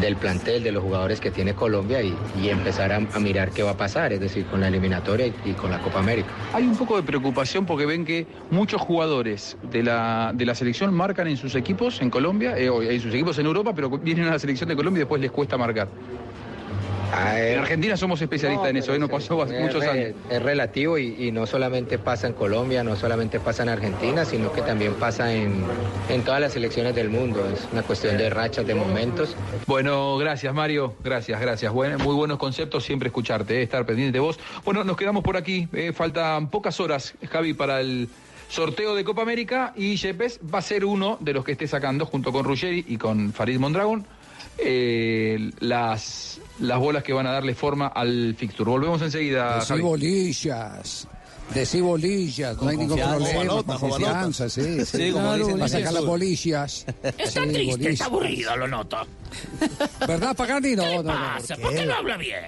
del 0.00 0.16
plantel, 0.16 0.62
de 0.62 0.72
los 0.72 0.82
jugadores 0.82 1.20
que 1.20 1.30
tiene 1.30 1.54
Colombia 1.54 2.02
y, 2.02 2.16
empezar 2.48 2.92
a, 2.92 3.00
mirar 3.18 3.50
qué 3.50 3.62
va 3.62 3.72
a 3.72 3.76
pasar, 3.76 4.12
es 4.12 4.20
decir, 4.20 4.44
con 4.46 4.60
la 4.60 4.68
eliminatoria 4.68 5.26
y, 5.26 5.52
con 5.52 5.70
la 5.70 5.80
Copa 5.80 6.00
América. 6.00 6.28
Hay 6.52 6.64
un 6.64 6.76
poco 6.76 6.96
de 6.96 7.02
preocupación 7.02 7.66
porque 7.66 7.86
ven 7.86 8.04
que 8.04 8.26
muchos 8.50 8.80
jugadores 8.80 9.56
de 9.62 9.82
la, 9.82 10.32
de 10.34 10.44
la 10.44 10.54
selección 10.54 10.92
marcan 10.94 11.28
en 11.28 11.36
sus 11.36 11.54
equipos 11.54 12.00
en 12.02 12.10
Colombia, 12.10 12.56
eh, 12.58 12.68
en 12.68 13.00
sus 13.00 13.14
equipos 13.14 13.38
en 13.38 13.46
Europa, 13.46 13.72
pero 13.74 13.88
vienen 13.90 14.26
a 14.26 14.32
la 14.32 14.38
selección 14.38 14.68
de 14.68 14.76
Colombia 14.76 15.00
y 15.00 15.02
después 15.04 15.20
les 15.20 15.30
cuesta 15.30 15.56
marcar. 15.56 15.88
En 17.14 17.58
Argentina 17.60 17.96
somos 17.96 18.20
especialistas 18.20 18.68
en 18.68 18.76
eso, 18.76 18.94
¿eh? 18.94 18.98
nos 18.98 19.08
pasó 19.10 19.40
hace 19.42 19.58
muchos 19.60 19.80
re- 19.84 19.90
años. 19.90 20.14
Es 20.28 20.42
relativo 20.42 20.98
y, 20.98 21.14
y 21.26 21.32
no 21.32 21.46
solamente 21.46 21.98
pasa 21.98 22.26
en 22.26 22.32
Colombia, 22.34 22.82
no 22.84 22.96
solamente 22.96 23.40
pasa 23.40 23.62
en 23.62 23.68
Argentina, 23.70 24.24
sino 24.24 24.52
que 24.52 24.62
también 24.62 24.94
pasa 24.94 25.32
en, 25.32 25.64
en 26.08 26.22
todas 26.22 26.40
las 26.40 26.52
selecciones 26.52 26.94
del 26.94 27.08
mundo. 27.08 27.48
Es 27.52 27.66
una 27.72 27.82
cuestión 27.82 28.16
de 28.18 28.28
rachas, 28.30 28.66
de 28.66 28.74
momentos. 28.74 29.36
Bueno, 29.66 30.18
gracias 30.18 30.52
Mario, 30.54 30.94
gracias, 31.02 31.40
gracias. 31.40 31.72
Buen- 31.72 31.96
muy 32.02 32.14
buenos 32.14 32.38
conceptos, 32.38 32.84
siempre 32.84 33.08
escucharte, 33.08 33.58
eh, 33.58 33.62
estar 33.62 33.86
pendiente 33.86 34.12
de 34.14 34.20
vos. 34.20 34.38
Bueno, 34.64 34.84
nos 34.84 34.96
quedamos 34.96 35.22
por 35.22 35.36
aquí, 35.36 35.68
eh, 35.72 35.92
faltan 35.92 36.48
pocas 36.50 36.80
horas, 36.80 37.14
Javi, 37.30 37.54
para 37.54 37.80
el 37.80 38.08
sorteo 38.48 38.94
de 38.94 39.02
Copa 39.04 39.22
América 39.22 39.72
y 39.76 39.96
Yepes 39.96 40.38
va 40.54 40.60
a 40.60 40.62
ser 40.62 40.84
uno 40.84 41.18
de 41.20 41.32
los 41.32 41.44
que 41.44 41.52
esté 41.52 41.66
sacando, 41.66 42.06
junto 42.06 42.30
con 42.32 42.44
Ruggeri 42.44 42.84
y 42.88 42.96
con 42.96 43.32
Farid 43.32 43.58
Mondragón, 43.58 44.06
eh, 44.58 45.50
las, 45.60 46.40
las 46.60 46.78
bolas 46.78 47.02
que 47.02 47.12
van 47.12 47.26
a 47.26 47.32
darle 47.32 47.54
forma 47.54 47.88
al 47.88 48.34
fixture. 48.38 48.70
Volvemos 48.70 49.00
enseguida, 49.02 49.56
Decí 49.56 49.66
Javi. 49.68 49.80
bolillas. 49.82 51.08
Decí 51.54 51.80
bolillas, 51.80 52.60
no 52.60 52.68
hay 52.68 52.76
ningún 52.76 52.98
problema. 52.98 53.62
Con 53.62 53.78
confianza, 53.78 54.48
sí. 54.48 54.84
Sí, 54.84 55.12
como 55.12 55.34
dicen 55.34 55.52
Para 55.52 55.64
en 55.66 55.70
sacar 55.70 55.92
las 55.92 56.04
bolillas. 56.04 56.86
Está 57.04 57.26
Sí, 57.44 57.48
triste, 57.48 57.70
bolillas. 57.70 57.92
está 57.92 58.04
aburrido, 58.06 58.56
lo 58.56 58.66
noto. 58.68 58.96
¿Verdad, 60.08 60.36
Pagani? 60.36 60.74
No, 60.74 60.84
no, 60.84 61.02
no. 61.04 61.12
Pasa, 61.12 61.56
¿por 61.56 61.72
qué 61.72 61.86
no 61.86 61.94
habla 61.94 62.16
bien? 62.16 62.42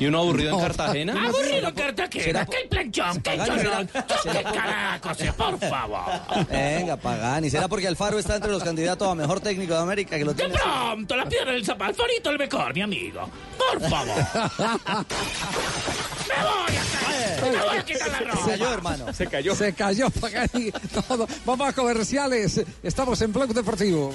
¿Y 0.00 0.06
uno 0.06 0.18
aburrido 0.20 0.50
en 0.50 0.56
No. 0.56 0.62
Cartagena? 0.62 1.12
Aburrido 1.28 1.68
en 1.68 1.74
Cartagena, 1.74 2.40
hay 2.50 2.68
planchón, 2.68 3.22
cholón. 3.22 3.90
será- 4.22 4.32
¿Qué 4.32 4.42
carajo, 4.42 5.10
por 5.36 5.58
favor? 5.60 6.46
Venga, 6.50 6.96
Pagani. 6.96 7.50
¿Será 7.50 7.68
porque 7.68 7.86
Alfaro 7.86 8.18
está 8.18 8.36
entre 8.36 8.50
los 8.50 8.64
candidatos 8.64 9.06
a 9.06 9.14
mejor 9.14 9.40
técnico 9.40 9.74
de 9.74 9.80
América 9.80 10.16
que 10.18 10.24
lo 10.24 10.32
De 10.32 10.42
tiene? 10.42 10.54
así? 10.54 10.64
pronto, 10.64 11.16
la 11.16 11.26
piedra 11.26 11.52
del 11.52 11.64
zapato, 11.64 11.90
Alfarito 12.02 12.30
el 12.30 12.38
mejor, 12.38 12.74
mi 12.74 12.80
amigo. 12.82 13.28
Por 13.58 13.80
favor. 13.90 14.16
Me 16.28 16.34
voy 16.44 16.76
a 16.76 17.00
caer. 17.04 17.42
Me 17.52 17.58
voy 17.66 17.76
a 17.78 17.84
quitar 17.84 18.08
la 18.10 18.18
ropa. 18.20 18.44
Se 18.44 18.50
cayó, 18.50 18.72
hermano. 18.72 19.12
Se 19.12 19.26
cayó. 19.26 19.54
Se 19.54 19.72
cayó 19.74 20.10
Pagani. 20.10 20.70
Todo. 21.08 21.28
Vamos 21.44 21.68
a 21.68 21.72
comerciales. 21.72 22.62
Estamos 22.82 23.20
en 23.22 23.32
Blog 23.32 23.52
Deportivo. 23.52 24.14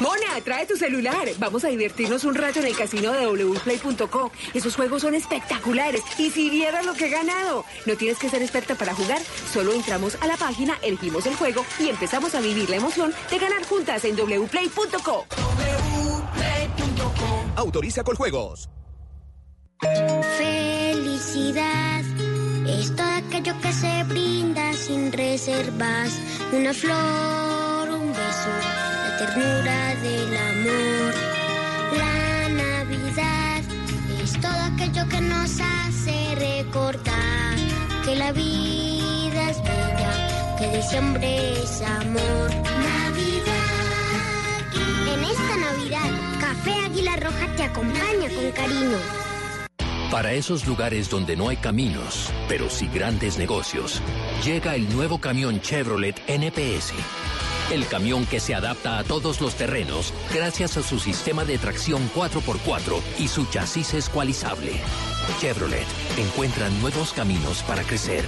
Mona, 0.00 0.40
trae 0.42 0.66
tu 0.66 0.76
celular. 0.76 1.28
Vamos 1.38 1.64
a 1.64 1.68
divertirnos 1.68 2.24
un 2.24 2.34
rato 2.34 2.60
en 2.60 2.66
el 2.66 2.76
casino 2.76 3.12
de 3.12 3.26
wplay.co. 3.26 4.32
Esos 4.54 4.74
juegos 4.74 5.02
son 5.02 5.14
espectaculares. 5.14 6.02
Y 6.18 6.30
si 6.30 6.48
vieras 6.50 6.86
lo 6.86 6.94
que 6.94 7.06
he 7.06 7.10
ganado. 7.10 7.64
No 7.86 7.96
tienes 7.96 8.18
que 8.18 8.28
ser 8.28 8.42
experta 8.42 8.74
para 8.74 8.94
jugar. 8.94 9.20
Solo 9.52 9.72
entramos 9.72 10.16
a 10.20 10.26
la 10.26 10.36
página, 10.36 10.78
elegimos 10.82 11.26
el 11.26 11.36
juego 11.36 11.64
y 11.78 11.88
empezamos 11.88 12.34
a 12.34 12.40
vivir 12.40 12.70
la 12.70 12.76
emoción 12.76 13.12
de 13.30 13.38
ganar 13.38 13.64
juntas 13.64 14.04
en 14.04 14.16
wplay.co. 14.16 15.26
Autoriza 17.56 18.02
con 18.02 18.16
juegos. 18.16 18.70
Felicidad 20.38 22.00
es 22.66 22.94
todo 22.94 23.06
aquello 23.06 23.54
que 23.60 23.72
se 23.72 24.04
brinda 24.04 24.72
sin 24.72 25.12
reservas. 25.12 26.18
Una 26.52 26.72
flor, 26.72 27.90
un 27.90 28.08
beso, 28.08 28.50
ternura 29.20 29.94
del 29.96 30.34
amor. 30.34 31.14
La 31.98 32.48
Navidad 32.48 33.60
es 34.22 34.32
todo 34.40 34.60
aquello 34.72 35.06
que 35.10 35.20
nos 35.20 35.60
hace 35.60 36.34
recordar 36.36 37.54
que 38.02 38.16
la 38.16 38.32
vida 38.32 39.50
es 39.50 39.62
bella, 39.62 40.56
que 40.58 40.76
diciembre 40.78 41.52
es 41.52 41.82
amor. 41.82 42.48
Navidad. 42.88 43.70
En 45.12 45.24
esta 45.24 45.56
Navidad, 45.68 46.10
Café 46.40 46.72
Águila 46.86 47.16
Roja 47.16 47.46
te 47.56 47.64
acompaña 47.64 48.28
con 48.34 48.50
cariño. 48.52 48.98
Para 50.10 50.32
esos 50.32 50.66
lugares 50.66 51.10
donde 51.10 51.36
no 51.36 51.50
hay 51.50 51.58
caminos, 51.58 52.32
pero 52.48 52.70
sí 52.70 52.88
grandes 52.92 53.36
negocios, 53.36 54.00
llega 54.42 54.74
el 54.76 54.90
nuevo 54.94 55.20
camión 55.20 55.60
Chevrolet 55.60 56.18
NPS. 56.26 56.94
El 57.70 57.86
camión 57.86 58.26
que 58.26 58.40
se 58.40 58.54
adapta 58.54 58.98
a 58.98 59.04
todos 59.04 59.40
los 59.40 59.54
terrenos 59.54 60.12
gracias 60.34 60.76
a 60.76 60.82
su 60.82 60.98
sistema 60.98 61.44
de 61.44 61.56
tracción 61.56 62.10
4x4 62.16 63.00
y 63.20 63.28
su 63.28 63.46
chasis 63.46 63.94
escualizable. 63.94 64.72
Chevrolet 65.40 65.86
encuentra 66.18 66.68
nuevos 66.68 67.12
caminos 67.12 67.62
para 67.62 67.84
crecer. 67.84 68.24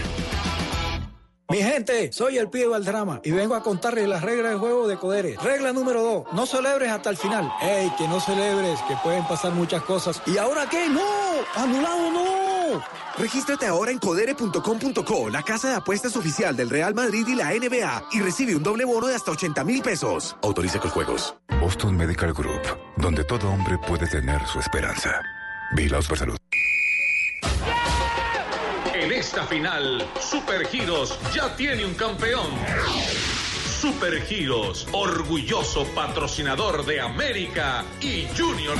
Mi 1.52 1.62
gente, 1.62 2.10
soy 2.14 2.38
el 2.38 2.48
pibe 2.48 2.68
Valdrama 2.68 3.20
y 3.22 3.30
vengo 3.30 3.54
a 3.54 3.62
contarles 3.62 4.08
las 4.08 4.22
reglas 4.22 4.52
del 4.52 4.58
juego 4.58 4.88
de 4.88 4.96
Codere. 4.96 5.36
Regla 5.42 5.74
número 5.74 6.02
2, 6.02 6.32
no 6.32 6.46
celebres 6.46 6.90
hasta 6.90 7.10
el 7.10 7.18
final. 7.18 7.52
¡Ey, 7.60 7.92
que 7.98 8.08
no 8.08 8.20
celebres, 8.20 8.80
que 8.88 8.96
pueden 9.04 9.22
pasar 9.26 9.52
muchas 9.52 9.82
cosas! 9.82 10.22
¿Y 10.24 10.38
ahora 10.38 10.66
qué? 10.70 10.88
¡No! 10.88 11.02
¡Anulado 11.54 12.10
no! 12.10 12.82
Regístrate 13.18 13.66
ahora 13.66 13.90
en 13.90 13.98
codere.com.co, 13.98 15.28
la 15.28 15.42
casa 15.42 15.68
de 15.68 15.74
apuestas 15.74 16.16
oficial 16.16 16.56
del 16.56 16.70
Real 16.70 16.94
Madrid 16.94 17.26
y 17.28 17.34
la 17.34 17.50
NBA, 17.50 18.04
y 18.12 18.20
recibe 18.20 18.56
un 18.56 18.62
doble 18.62 18.86
bono 18.86 19.08
de 19.08 19.14
hasta 19.14 19.32
80 19.32 19.62
mil 19.62 19.82
pesos. 19.82 20.34
Autoriza 20.40 20.80
con 20.80 20.90
juegos. 20.90 21.36
Boston 21.60 21.98
Medical 21.98 22.32
Group, 22.32 22.62
donde 22.96 23.24
todo 23.24 23.50
hombre 23.50 23.76
puede 23.86 24.06
tener 24.06 24.40
su 24.46 24.58
esperanza. 24.58 25.20
Vigilados 25.76 26.08
por 26.08 26.16
salud. 26.16 26.41
Esta 29.22 29.44
final, 29.44 30.04
Super 30.20 30.66
Giros 30.66 31.16
ya 31.32 31.54
tiene 31.54 31.84
un 31.84 31.94
campeón. 31.94 32.50
Super 33.80 34.20
Giros, 34.26 34.88
orgulloso 34.90 35.84
patrocinador 35.94 36.84
de 36.84 37.00
América 37.00 37.84
y 38.00 38.26
Junior. 38.36 38.76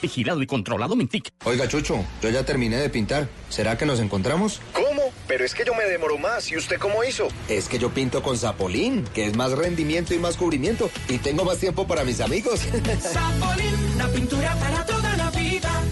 Vigilado 0.00 0.40
y 0.40 0.46
controlado 0.46 0.96
Mintic. 0.96 1.28
Oiga, 1.44 1.68
Chucho, 1.68 2.02
yo 2.22 2.30
ya 2.30 2.42
terminé 2.46 2.78
de 2.78 2.88
pintar. 2.88 3.28
¿Será 3.50 3.76
que 3.76 3.84
nos 3.84 4.00
encontramos? 4.00 4.62
¿Cómo? 4.72 5.02
Pero 5.28 5.44
es 5.44 5.52
que 5.54 5.66
yo 5.66 5.74
me 5.74 5.84
demoro 5.84 6.16
más. 6.16 6.50
¿Y 6.50 6.56
usted 6.56 6.78
cómo 6.78 7.04
hizo? 7.04 7.28
Es 7.50 7.68
que 7.68 7.78
yo 7.78 7.90
pinto 7.90 8.22
con 8.22 8.38
Zapolín, 8.38 9.04
que 9.12 9.26
es 9.26 9.36
más 9.36 9.52
rendimiento 9.52 10.14
y 10.14 10.20
más 10.20 10.38
cubrimiento. 10.38 10.90
Y 11.10 11.18
tengo 11.18 11.44
más 11.44 11.58
tiempo 11.58 11.86
para 11.86 12.02
mis 12.02 12.22
amigos. 12.22 12.60
Zapolín, 13.02 13.98
la 13.98 14.08
pintura 14.08 14.54
para 14.56 14.86
toda 14.86 15.16
la 15.18 15.30
vida. 15.32 15.82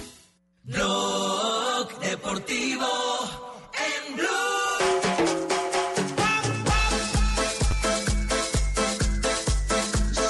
Blog 0.64 1.98
Deportivo 2.00 2.86
en 3.72 4.16
Blue. 4.16 4.26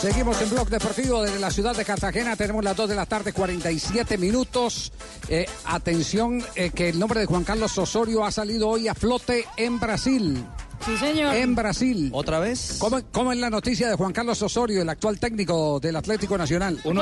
Seguimos 0.01 0.41
en 0.41 0.51
Blog 0.51 0.69
Deportivo 0.71 1.23
desde 1.23 1.41
la 1.41 1.51
ciudad 1.51 1.77
de 1.77 1.85
Cartagena. 1.85 2.37
Tenemos 2.37 2.65
las 2.65 2.77
2 2.77 2.91
de 2.91 2.95
la 2.95 3.07
tarde, 3.07 3.33
47 3.33 4.19
minutos. 4.19 4.93
Eh, 5.29 5.47
atención, 5.65 6.45
eh, 6.55 6.71
que 6.71 6.91
el 6.91 6.99
nombre 6.99 7.21
de 7.21 7.27
Juan 7.27 7.45
Carlos 7.45 7.77
Osorio 7.77 8.25
ha 8.25 8.31
salido 8.31 8.69
hoy 8.69 8.87
a 8.87 8.95
flote 8.95 9.47
en 9.57 9.81
Brasil. 9.81 10.45
Sí, 10.85 10.97
señor. 10.97 11.35
En 11.35 11.55
Brasil. 11.55 12.11
¿Otra 12.13 12.41
vez? 12.41 12.79
¿Cómo, 12.81 13.01
cómo 13.13 13.33
es 13.33 13.39
la 13.39 13.51
noticia 13.51 13.89
de 13.89 13.97
Juan 13.97 14.13
Carlos 14.13 14.41
Osorio, 14.41 14.81
el 14.81 14.89
actual 14.89 15.19
técnico 15.19 15.79
del 15.79 15.97
Atlético 15.97 16.39
Nacional? 16.39 16.79
Pues, 16.83 16.97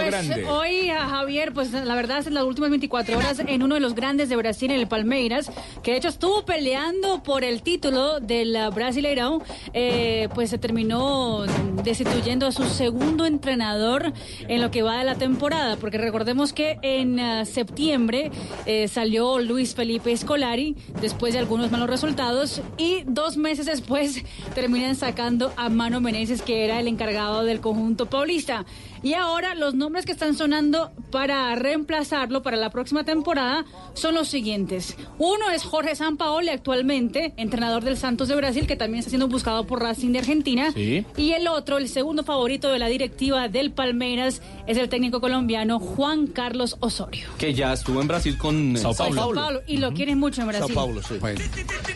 Hoy 0.49 0.91
a 0.91 1.09
Javier, 1.09 1.53
pues 1.53 1.73
la 1.73 1.95
verdad, 1.95 2.27
en 2.27 2.35
las 2.35 2.45
últimas 2.45 2.71
24 2.71 3.17
horas, 3.17 3.39
en 3.47 3.63
uno 3.63 3.77
de 3.77 3.81
los 3.81 3.95
grandes 3.95 4.29
de 4.29 4.37
Brasil, 4.37 4.73
en 4.73 4.81
el 4.81 4.89
Palmeiras, 4.89 5.51
que 5.83 5.93
de 5.93 5.99
hecho 5.99 6.09
estuvo 6.09 6.45
peleando 6.45 7.23
por 7.23 7.45
el 7.45 7.63
título 7.63 8.19
del 8.19 8.57
ah, 8.57 8.71
Brasileirão, 8.71 9.43
eh, 9.73 10.29
pues 10.35 10.51
se 10.51 10.59
terminó 10.59 11.45
destituyendo 11.85 12.47
a 12.47 12.53
su 12.53 12.65
segundo 12.65 13.27
entrenador 13.27 14.13
en 14.49 14.61
lo 14.61 14.73
que 14.73 14.83
va 14.83 14.99
de 14.99 15.05
la 15.05 15.15
temporada, 15.15 15.77
porque 15.77 15.99
recordemos 15.99 16.53
que 16.53 16.79
en 16.83 17.21
ah, 17.21 17.45
septiembre 17.45 18.33
eh, 18.67 18.89
salió 18.89 19.39
Luis 19.39 19.75
Felipe 19.75 20.17
Scolari, 20.17 20.77
después 21.01 21.33
de 21.33 21.39
algunos 21.39 21.71
malos 21.71 21.89
resultados, 21.89 22.61
y 22.77 23.05
dos 23.07 23.37
meses 23.37 23.68
después 23.69 24.25
terminan 24.55 24.97
sacando 24.97 25.53
a 25.57 25.69
Mano 25.69 26.01
Menezes, 26.01 26.43
que 26.43 26.65
era 26.65 26.81
el 26.81 26.89
encargado 26.89 27.45
del 27.45 27.61
conjunto 27.61 28.07
paulista. 28.07 28.65
Y 29.03 29.15
ahora 29.15 29.55
los 29.55 29.75
nombres 29.75 30.05
que 30.05 30.13
están 30.13 30.37
sonando 30.37 30.91
para 31.11 31.55
reemplazarlo 31.55 32.43
para 32.43 32.57
la 32.57 32.71
próxima 32.71 33.05
temporada 33.05 33.65
son 33.95 34.15
los 34.15 34.29
siguientes. 34.29 34.97
Uno 35.19 35.51
es 35.51 35.63
Jorge 35.63 35.95
Sampaoli, 35.95 36.49
actualmente 36.51 37.33
entrenador 37.37 37.85
del 37.85 37.97
Santos 37.97 38.29
de 38.29 38.37
Brasil, 38.37 38.67
que 38.67 38.77
también 38.77 39.01
está 39.01 39.11
siendo 39.11 39.29
buscado 39.29 39.67
por 39.67 39.81
Racing 39.83 40.13
de 40.13 40.19
Argentina. 40.21 40.73
Sí. 40.73 41.05
Y 41.17 41.33
el 41.33 41.49
otro, 41.49 41.79
el 41.79 41.89
segundo 41.89 42.25
favorito 42.25 42.71
de 42.71 42.79
la 42.79 42.89
directiva 42.89 43.49
del 43.49 43.73
Palmeiras, 43.73 44.43
es 44.67 44.77
el 44.77 44.89
técnico 44.89 45.21
colombiano 45.21 45.79
Juan 45.79 46.27
Carlos 46.27 46.77
Osorio. 46.81 47.29
Que 47.39 47.55
ya 47.55 47.73
estuvo 47.73 48.01
en 48.01 48.09
Brasil 48.09 48.37
con 48.39 48.77
eh, 48.77 48.79
Sao 48.79 48.95
Sao 48.95 49.09
Paulo. 49.15 49.35
Paulo, 49.41 49.61
y 49.67 49.79
lo 49.79 49.93
quieren 49.93 50.19
mucho 50.19 50.43
en 50.43 50.49
Brasil. 50.49 50.75
sí. 51.09 51.15
Bueno, 51.21 51.41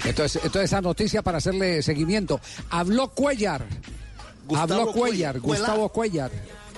entonces, 0.04 0.42
entonces 0.44 0.64
esa 0.64 0.80
noticia 0.80 1.22
para 1.22 1.38
hacerle 1.38 1.82
seguimiento. 1.82 2.40
Habló 2.70 3.08
Cuellar. 3.08 3.66
Gustavo 4.46 4.72
Habló 4.72 4.92
Cuellar, 4.92 5.40
Cuellar. 5.40 5.60
Gustavo 5.60 5.88
Cuellar. 5.90 6.30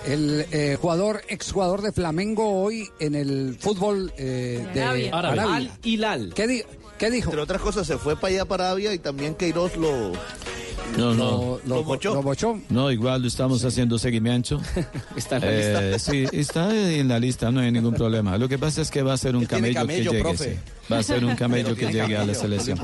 El 0.06 0.46
eh, 0.52 0.76
jugador, 0.80 1.22
exjugador 1.28 1.80
de 1.80 1.92
Flamengo 1.92 2.62
hoy 2.62 2.88
en 3.00 3.14
el 3.14 3.56
fútbol 3.58 4.12
eh, 4.18 4.66
de 4.74 4.82
Arabia. 4.82 5.10
Arabia. 5.14 5.54
Al 5.54 5.70
Hilal. 5.82 6.32
¿Qué, 6.34 6.66
¿Qué 6.98 7.10
dijo? 7.10 7.30
Entre 7.30 7.42
otras 7.42 7.60
cosas, 7.60 7.86
se 7.86 7.98
fue 7.98 8.16
para 8.16 8.28
allá, 8.34 8.44
para 8.44 8.66
Arabia, 8.66 8.92
y 8.94 8.98
también 8.98 9.34
Queiroz 9.34 9.76
lo... 9.76 10.12
No, 10.96 11.12
no. 11.12 11.58
Lo, 11.66 11.82
lo- 11.82 11.98
lo 12.14 12.22
bochó. 12.22 12.60
No, 12.68 12.88
igual 12.92 13.24
estamos 13.24 13.64
haciendo 13.64 13.98
seguimiento. 13.98 14.60
está 15.16 15.36
en 15.36 15.42
la 15.42 15.50
Eh, 15.50 15.90
lista. 15.92 15.98
Sí, 16.12 16.24
está 16.30 16.72
en 16.72 17.08
la 17.08 17.18
lista, 17.18 17.50
no 17.50 17.58
hay 17.60 17.72
ningún 17.72 17.94
problema. 17.94 18.38
Lo 18.38 18.48
que 18.48 18.58
pasa 18.58 18.80
es 18.82 18.92
que 18.92 19.02
va 19.02 19.14
a 19.14 19.16
ser 19.16 19.34
un 19.34 19.44
camello, 19.44 19.74
camello, 19.80 20.10
que 20.12 20.16
llegue. 20.18 20.22
profe. 20.22 20.54
sí. 20.54 20.92
Va 20.92 20.98
a 20.98 21.02
ser 21.02 21.24
un 21.24 21.34
camello 21.42 21.74
Pero 21.74 21.76
que 21.88 21.92
llegue 21.92 22.16
a 22.16 22.24
la 22.24 22.34
selección. 22.34 22.78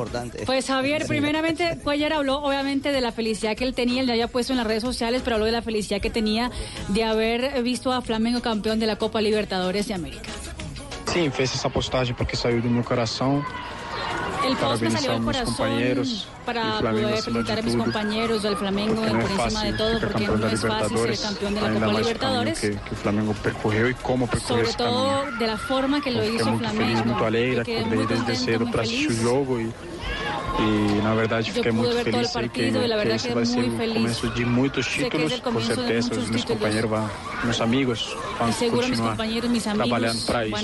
Pues 0.44 0.66
Javier, 0.66 1.06
primeramente, 1.06 1.78
Cuellar 1.84 2.12
habló 2.14 2.38
obviamente 2.42 2.90
de 2.90 3.00
la 3.00 3.12
felicidad 3.12 3.54
que 3.56 3.62
él 3.62 3.74
tenía, 3.74 4.00
él 4.00 4.06
le 4.08 4.12
había 4.14 4.26
puesto 4.26 4.52
en 4.52 4.56
las 4.56 4.66
redes 4.66 4.82
sociales, 4.82 5.20
pero 5.22 5.36
habló 5.36 5.46
de 5.46 5.52
la 5.52 5.62
felicidad 5.62 6.00
que 6.00 6.10
tenía 6.10 6.50
de 6.88 7.04
haber 7.04 7.62
visto 7.62 7.92
a 7.92 8.00
Flamengo 8.02 8.40
campeón 8.40 8.80
de 8.80 8.86
la 8.88 8.96
Copa 8.96 9.20
Libertadores 9.20 9.86
de 9.86 9.94
América. 9.94 10.30
Sim, 11.12 11.30
fez 11.30 11.54
essa 11.54 11.68
postagem 11.70 12.14
porque 12.16 12.36
saiu 12.36 12.60
do 12.60 12.68
meu 12.70 12.82
coração. 12.82 13.44
El 14.44 14.56
post 14.56 14.82
me 14.82 14.90
Parabenizar 14.90 14.92
salió 14.92 15.12
del 15.12 15.24
corazón 15.24 15.44
companheiros 15.44 16.28
para 16.44 16.78
Flamengo 16.78 17.08
poder 17.08 17.22
felicitar 17.22 17.58
a 17.58 17.62
mis 17.62 17.76
compañeros 17.76 18.42
del 18.42 18.56
Flamengo 18.56 19.02
Porque 19.02 19.26
por 19.26 19.30
encima 19.30 19.64
de 19.64 19.72
todo, 19.74 20.00
porque 20.00 20.26
no 20.26 20.46
es 20.46 20.60
fácil 20.60 20.98
ser 20.98 21.18
campeón 21.18 21.54
de 21.54 21.60
la 21.60 21.72
Copa 21.72 21.98
Libertadores. 21.98 22.58
que, 22.60 22.70
que 22.70 22.94
Flamengo 22.96 23.34
percorreu 23.42 23.90
e 23.90 23.94
como 23.94 24.26
percorreu 24.26 24.66
Sobre 24.66 24.76
todo 24.76 25.30
de 25.38 25.46
la 25.46 25.56
forma 25.56 26.00
que 26.00 26.10
lo 26.10 26.24
hizo 26.24 26.46
muito 26.46 26.68
feliz, 26.68 27.00
Flamengo. 27.00 27.04
muito 27.06 27.24
alegre, 27.24 27.60
acordei 27.60 28.06
desde 28.06 28.36
cedo 28.36 28.66
para 28.70 28.82
assistir 28.82 29.08
o 29.08 29.14
jogo 29.14 29.60
e, 29.60 29.70
e 30.60 31.02
na 31.02 31.14
verdade 31.14 31.48
Yo 31.48 31.54
fiquei 31.54 31.72
muito 31.72 31.96
feliz 32.02 32.28
que, 32.28 32.32
partido 32.32 32.84
y 32.84 32.88
la 32.88 32.96
que 32.96 33.04
verdad 33.04 33.16
esse 33.16 33.34
vai 33.34 33.46
ser 33.46 33.64
o 33.64 33.94
começo 33.94 34.28
de 34.30 34.44
muitos 34.44 34.86
que 34.86 35.04
títulos, 35.04 35.40
com 35.40 35.60
certeza 35.60 36.14
os 36.14 36.28
meus 36.30 36.44
companheiros 36.44 36.90
vão, 36.90 37.10
meus 37.44 37.60
amigos 37.60 38.16
vão 38.38 38.70
continuar 38.70 39.16
mis 39.48 39.64
trabalhando 39.64 40.26
para 40.26 40.46
isso. 40.46 40.60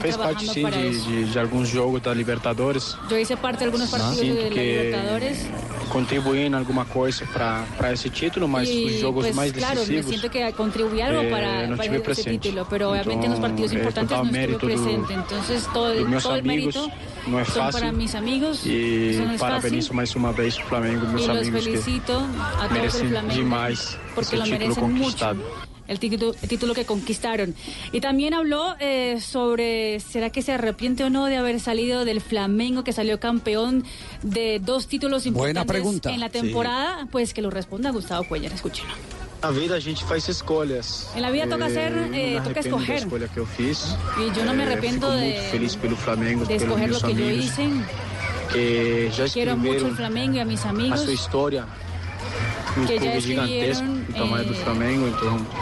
Fez 0.00 0.16
parte 0.16 0.48
sim 0.48 0.68
de, 0.68 1.00
de, 1.00 1.24
de 1.32 1.38
alguns 1.38 1.68
jogos 1.68 2.02
da 2.02 2.12
Libertadores. 2.14 2.96
Yo 3.08 3.18
hice 3.18 3.36
parte 3.36 3.60
de 3.60 3.64
algunos 3.66 3.90
partidos 3.90 4.16
Sinto 4.18 4.42
la 4.42 4.50
que 4.50 4.90
Libertadores 5.02 5.46
contribuí 5.90 6.46
em 6.46 6.54
alguma 6.54 6.84
coisa 6.86 7.26
para 7.26 7.92
esse 7.92 8.08
título, 8.08 8.48
mas 8.48 8.66
y 8.68 8.86
os 8.86 9.00
jogos 9.00 9.24
pues 9.26 9.36
mais 9.36 9.52
claro, 9.52 9.80
me 9.80 9.86
decisivos 9.86 10.08
siento 10.08 10.30
que 10.30 10.52
contribuí 10.54 11.02
algo 11.02 11.20
eh, 11.22 11.30
para, 11.30 11.66
no 11.66 11.76
para 11.76 11.86
ese 11.90 12.00
presente. 12.00 12.38
título, 12.48 12.66
pero 12.70 12.90
obviamente 12.90 13.26
en 13.26 13.30
los 13.32 13.38
Então, 13.38 13.50
partidos 13.50 13.72
é 13.72 13.76
importantes 13.76 14.16
estuve 14.16 14.32
mérito 14.32 14.58
do- 14.58 14.66
presente. 14.72 15.12
Entonces 15.12 15.68
todo, 15.72 16.08
meus 16.08 16.22
todo 16.22 16.36
el 16.36 16.42
mérito 16.44 16.90
não 17.26 17.38
é 17.40 17.44
fácil. 17.44 17.80
para 17.80 17.92
mis 17.92 18.14
amigos, 18.14 18.64
E 18.64 19.20
no 19.20 19.38
parabenizo 19.38 19.92
mais 19.92 20.14
uma 20.16 20.32
vez 20.32 20.56
o 20.56 20.62
Flamengo, 20.62 21.06
meus 21.08 21.26
los 21.26 21.36
amigos 21.36 21.64
que 21.66 22.72
merecem 22.72 23.08
demais 23.28 23.98
porque 24.14 24.34
esse 24.34 24.36
lo 24.36 24.44
título 24.44 24.58
merecen 24.58 24.92
mucho. 24.94 25.16
El 25.92 25.98
título, 26.00 26.34
el 26.42 26.48
título 26.48 26.74
que 26.74 26.84
conquistaron. 26.84 27.54
Y 27.92 28.00
también 28.00 28.34
habló 28.34 28.74
eh, 28.80 29.20
sobre, 29.20 30.00
¿será 30.00 30.30
que 30.30 30.42
se 30.42 30.52
arrepiente 30.52 31.04
o 31.04 31.10
no 31.10 31.26
de 31.26 31.36
haber 31.36 31.60
salido 31.60 32.04
del 32.04 32.20
Flamengo, 32.20 32.82
que 32.82 32.92
salió 32.92 33.20
campeón 33.20 33.84
de 34.22 34.58
dos 34.58 34.86
títulos 34.88 35.22
Buena 35.24 35.60
importantes 35.60 35.72
pregunta. 35.72 36.10
en 36.10 36.20
la 36.20 36.26
Sí. 36.26 36.32
temporada? 36.40 37.06
Pues 37.12 37.32
que 37.34 37.42
lo 37.42 37.50
responda 37.50 37.90
Gustavo 37.90 38.24
Cuellar, 38.24 38.52
escúchenlo. 38.52 38.94
Na 39.42 39.50
vida 39.50 39.74
a 39.76 39.80
gente 39.80 40.00
faz 40.06 40.28
escolhas. 40.28 41.10
En 41.16 41.22
la 41.22 41.30
vida 41.32 41.48
toca 41.48 41.66
hacer, 41.66 41.90
eu 41.92 42.06
não 42.06 42.14
eh, 42.14 42.40
toca 42.44 42.60
escoger. 42.60 42.98
escolha 43.02 43.26
que 43.26 43.38
eu 43.40 43.46
fiz. 43.46 43.96
Y 44.16 44.30
yo 44.36 44.44
no 44.44 44.54
me 44.54 44.62
Eh, 44.62 44.66
arrepiento 44.68 45.10
de, 45.10 45.32
feliz 45.50 45.74
pelo 45.74 45.96
Flamengo, 45.96 46.44
de 46.44 46.54
escoger 46.54 46.88
lo 46.90 47.00
que 47.00 47.12
yo 47.12 47.24
amigos 47.26 47.44
hice. 47.46 47.68
que 48.52 49.10
já 49.16 49.24
Quiero 49.28 49.56
mucho 49.56 49.88
el 49.88 49.96
Flamengo 49.96 50.36
y 50.36 50.40
a 50.40 50.44
mis 50.44 50.64
a 50.64 50.68
amigos. 50.70 51.00
sua 51.00 51.12
Que 52.72 52.94
já 52.98 53.00
clube 53.00 53.20
gigantesco 53.20 53.84
escreveram, 53.84 54.04
do 54.06 54.12
tamanho 54.14 54.44
do 54.46 54.52
eh, 54.52 54.56
Flamengo, 54.56 55.04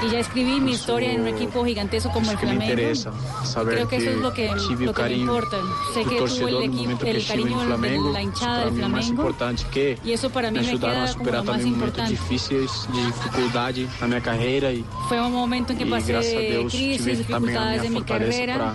Y 0.05 0.11
ya 0.11 0.21
escribí 0.21 0.61
mi 0.61 0.73
historia 0.73 1.13
en 1.13 1.23
un 1.23 1.29
equipo 1.29 1.65
gigantesco 1.65 2.11
como 2.13 2.31
el 2.31 2.39
que 2.39 2.47
me 2.47 2.53
Flamengo. 2.53 2.73
interesa 2.73 3.11
Y 3.43 3.47
saber 3.47 3.75
creo 3.75 3.89
que 3.89 3.97
eso 3.97 4.11
es 4.11 4.17
lo 4.19 4.33
que, 4.33 4.49
lo 4.81 4.95
que 4.95 5.03
me 5.03 5.13
importa. 5.15 5.57
Sé 5.93 6.05
que 6.05 6.17
torcedor 6.17 6.63
el, 6.63 6.71
equipo, 6.71 6.99
que 6.99 7.11
el 7.11 7.27
cariño 7.27 7.51
no 7.51 7.61
de 7.61 7.67
Flamengo. 7.67 8.13
la 8.13 8.23
hinchada 8.23 8.65
del 8.65 8.75
Flamengo. 8.75 9.09
importante 9.11 9.65
que 9.73 9.99
Y 10.05 10.13
eso 10.13 10.31
para 10.31 10.51
mí 10.51 10.59
me 10.59 10.63
me 10.63 10.69
ajudaram 10.71 11.03
a 11.03 11.07
queda 11.07 11.15
como 11.19 11.31
lo 11.33 11.45
más 11.45 11.65
importante. 11.67 12.11
difíceis 12.13 12.71
de 12.93 13.07
dificuldade 13.07 13.89
na 14.01 14.07
minha 14.07 14.21
carreira 14.21 14.71
e, 14.73 14.85
Fue 15.09 15.21
un 15.21 15.33
momento 15.33 15.73
en 15.73 15.79
que 15.79 15.87
pasé 15.87 16.13
Deus 16.13 16.73
crisis, 16.73 17.05
dificultades 17.05 17.83
en 17.85 17.93
mi 17.93 18.03
carrera. 18.03 18.75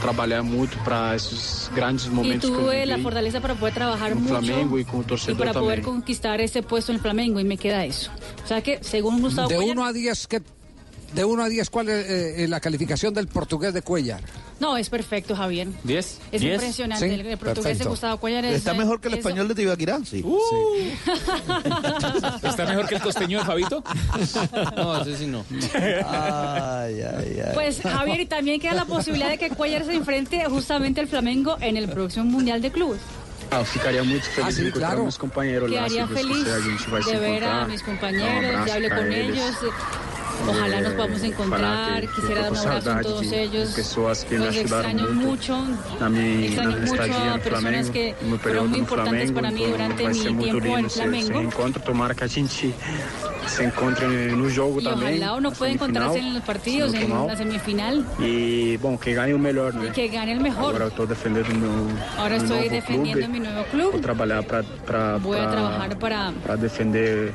Trabalhar 0.00 0.42
muito 0.42 0.76
para 0.84 1.14
esses 1.14 1.70
grandes 1.74 2.06
Y 2.06 2.10
momentos 2.10 2.48
que 2.50 2.56
eu 2.56 2.60
tuve 2.62 2.86
la 2.86 2.98
fortaleza 2.98 3.40
para 3.40 3.54
poder 3.54 3.74
trabajar 3.74 4.14
mucho 4.14 4.28
Flamengo 4.28 4.78
e 4.78 4.84
com 4.84 4.98
o 4.98 5.00
y 5.02 5.04
torcedor 5.04 5.36
para 5.38 5.52
poder 5.54 5.82
conquistar 5.82 6.40
ese 6.40 6.62
puesto 6.62 6.90
en 6.92 6.96
el 6.96 7.02
Flamengo 7.02 7.38
y 7.40 7.44
me 7.44 7.56
queda 7.56 7.84
eso. 7.84 8.10
O 8.44 8.46
sea 8.48 8.60
que 8.62 8.78
según 8.82 9.20
Gustavo 9.20 9.48
De 9.48 9.56
Cuellar- 9.56 9.72
1 9.76 9.84
a 9.84 9.92
10, 9.92 10.26
¿qué, 10.26 10.42
de 11.14 11.24
1 11.24 11.42
a 11.42 11.48
10, 11.48 11.70
¿cuál 11.70 11.88
es 11.88 12.06
eh, 12.08 12.46
la 12.48 12.60
calificación 12.60 13.12
del 13.14 13.26
portugués 13.26 13.74
de 13.74 13.82
Cuellar? 13.82 14.20
No, 14.60 14.76
es 14.76 14.90
perfecto, 14.90 15.34
Javier. 15.34 15.68
¿Diez? 15.84 16.18
Es 16.30 16.40
¿Diez? 16.40 16.54
impresionante. 16.54 17.08
Sí, 17.08 17.14
el, 17.14 17.20
el 17.26 17.38
portugués 17.38 17.56
de 17.56 17.62
perfecto. 17.70 17.90
Gustavo 17.90 18.18
Cuellar 18.18 18.44
es, 18.44 18.56
¿Está 18.56 18.74
mejor 18.74 19.00
que 19.00 19.08
el 19.08 19.14
eso- 19.14 19.20
español 19.28 19.48
de 19.48 19.54
Tibaquirá? 19.54 20.00
Sí. 20.04 20.22
¿Está 22.42 22.64
mejor 22.66 22.86
que 22.88 22.94
el 22.96 23.00
costeño 23.00 23.38
de 23.40 23.44
Fabito? 23.44 23.82
No, 24.76 25.00
ese 25.02 25.16
sí 25.16 25.26
no. 25.26 25.44
Ay, 26.06 27.02
ay, 27.02 27.40
ay. 27.44 27.50
Pues 27.54 27.80
Javier, 27.82 28.20
y 28.20 28.26
también 28.26 28.60
queda 28.60 28.74
la 28.74 28.84
posibilidad 28.84 29.28
de 29.30 29.38
que 29.38 29.50
Cuellar 29.50 29.84
se 29.84 29.94
enfrente 29.94 30.44
justamente 30.46 31.00
al 31.00 31.08
Flamengo 31.08 31.56
en 31.60 31.76
el 31.76 31.88
próximo 31.88 32.24
Mundial 32.26 32.60
de 32.62 32.70
Clubes. 32.70 33.00
Ah, 33.52 33.58
eu 33.58 33.64
ficaria 33.64 34.04
muito 34.04 34.22
feliz 34.30 34.46
Ah, 34.46 34.52
sim, 34.52 34.62
de 34.62 34.68
encontrar 34.68 34.90
claro. 34.90 35.02
meus 35.02 35.18
companheiros 35.18 35.68
lá. 35.68 35.88
Se 35.88 35.94
Quedaría 35.96 36.06
feliz 36.06 36.46
a 36.46 37.10
de 37.10 37.18
ver 37.18 37.42
a 37.44 37.66
mis 37.66 37.82
compañeros, 37.82 38.70
hablé 38.70 38.88
pra 38.88 38.98
con 38.98 39.12
ellos. 39.12 39.54
Ojalá 40.48 40.80
nos 40.80 40.92
podamos 40.94 41.22
Eh, 41.22 41.26
encontrar. 41.26 42.00
que- 42.00 42.06
que 42.06 42.12
Quisiera 42.20 42.42
dar 42.42 42.52
un 42.52 42.58
abrazo 42.58 42.90
a 42.92 43.00
todos 43.00 43.32
ellos. 43.32 43.68
Los 44.30 44.56
extraño 44.56 45.08
mucho. 45.12 45.66
Extraño 45.98 46.76
mucho 46.80 47.02
a 47.34 47.38
personas 47.38 47.90
que 47.90 48.14
fueron 48.42 48.70
muy 48.70 48.78
importantes 48.78 49.32
para 49.32 49.50
mí 49.50 49.64
durante 49.64 50.08
mi 50.08 50.18
tiempo 50.20 50.78
en 50.78 50.90
Flamengo. 50.90 51.40
se 53.46 53.64
encontre 53.64 54.06
no 54.36 54.48
jogo 54.48 54.80
Y 54.80 54.84
também. 54.84 55.16
ojalá 55.18 55.34
uno 55.34 55.50
na 55.50 55.56
pueda 55.56 55.72
encontrarse 55.72 56.18
en 56.18 56.34
los 56.34 56.42
partidos, 56.44 56.94
en 56.94 57.10
la 57.26 57.36
semifinal, 57.36 58.04
E, 58.20 58.78
bom, 58.80 58.96
que 58.96 59.12
ganhe 59.14 59.34
o 59.34 59.38
melhor, 59.38 59.74
né? 59.74 59.88
y 59.88 59.90
que 59.90 60.08
gane 60.08 60.32
el 60.32 60.40
mejor. 60.40 60.70
Agora 60.70 60.84
eu 60.84 60.88
estou 60.88 61.06
defendendo 61.06 61.50
o 61.50 61.56
meu, 61.56 61.96
Ahora 62.18 62.36
estoy 62.36 62.68
defendiendo 62.68 63.26
clube. 63.26 63.40
mi 63.40 63.40
nuevo 63.40 63.64
club. 63.72 63.90
Voy 65.22 65.38
a 65.38 65.50
trabajar 65.50 65.98
para, 65.98 66.32
para 66.42 66.56
defender 66.56 67.32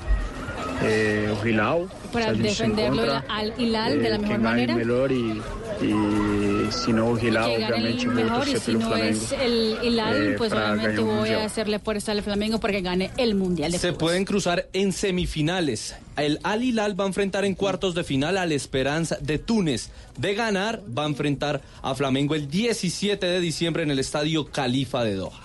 eh, 0.81 1.33
o 1.41 1.47
Hilal. 1.47 1.87
para 2.11 2.33
defenderlo 2.33 3.03
al 3.27 3.53
Hilal 3.57 3.99
de 4.01 4.09
la 4.09 4.15
eh, 4.15 4.19
mejor 4.19 4.35
quem 4.35 4.43
ganhe 4.43 4.67
manera. 4.67 4.73
o 4.73 4.77
melhor 4.77 5.11
e, 5.11 5.41
e 5.81 6.71
se 6.71 6.93
não 6.93 7.13
o 7.13 7.19
Hilal, 7.19 7.51
que 7.51 7.57
gane 7.59 7.73
obviamente 7.73 8.07
mejor 8.07 8.47
y 8.47 8.57
si 8.57 8.73
no 8.73 8.79
Flamengo. 8.81 9.09
es 9.09 9.31
el 9.33 9.77
Hilal, 9.83 10.15
eh, 10.15 10.35
pues 10.37 10.53
obviamente 10.53 11.01
voy 11.01 11.29
a 11.29 11.45
hacerle 11.45 11.79
fuerza 11.79 12.11
al 12.11 12.23
Flamengo 12.23 12.59
para 12.59 12.73
que 12.73 12.81
gane 12.81 13.11
el 13.17 13.35
Mundial 13.35 13.71
de 13.71 13.79
Se 13.79 13.93
pueden 13.93 14.25
cruzar 14.25 14.67
en 14.73 14.91
semifinales. 14.91 15.95
El 16.17 16.39
Al 16.43 16.63
Hilal 16.63 16.97
va 16.99 17.03
a 17.03 17.07
enfrentar 17.07 17.43
en 17.43 17.55
cuartos 17.55 17.93
de 17.93 18.03
final 18.03 18.37
al 18.37 18.51
Esperanza 18.51 19.17
de 19.19 19.37
Túnez. 19.37 19.89
De 20.17 20.33
ganar, 20.33 20.81
va 20.97 21.03
a 21.03 21.07
enfrentar 21.07 21.61
a 21.81 21.93
Flamengo 21.93 22.35
el 22.35 22.49
17 22.49 23.25
de 23.25 23.39
diciembre 23.41 23.83
en 23.83 23.91
el 23.91 23.99
estadio 23.99 24.45
Califa 24.45 25.03
de 25.03 25.15
Doha. 25.15 25.41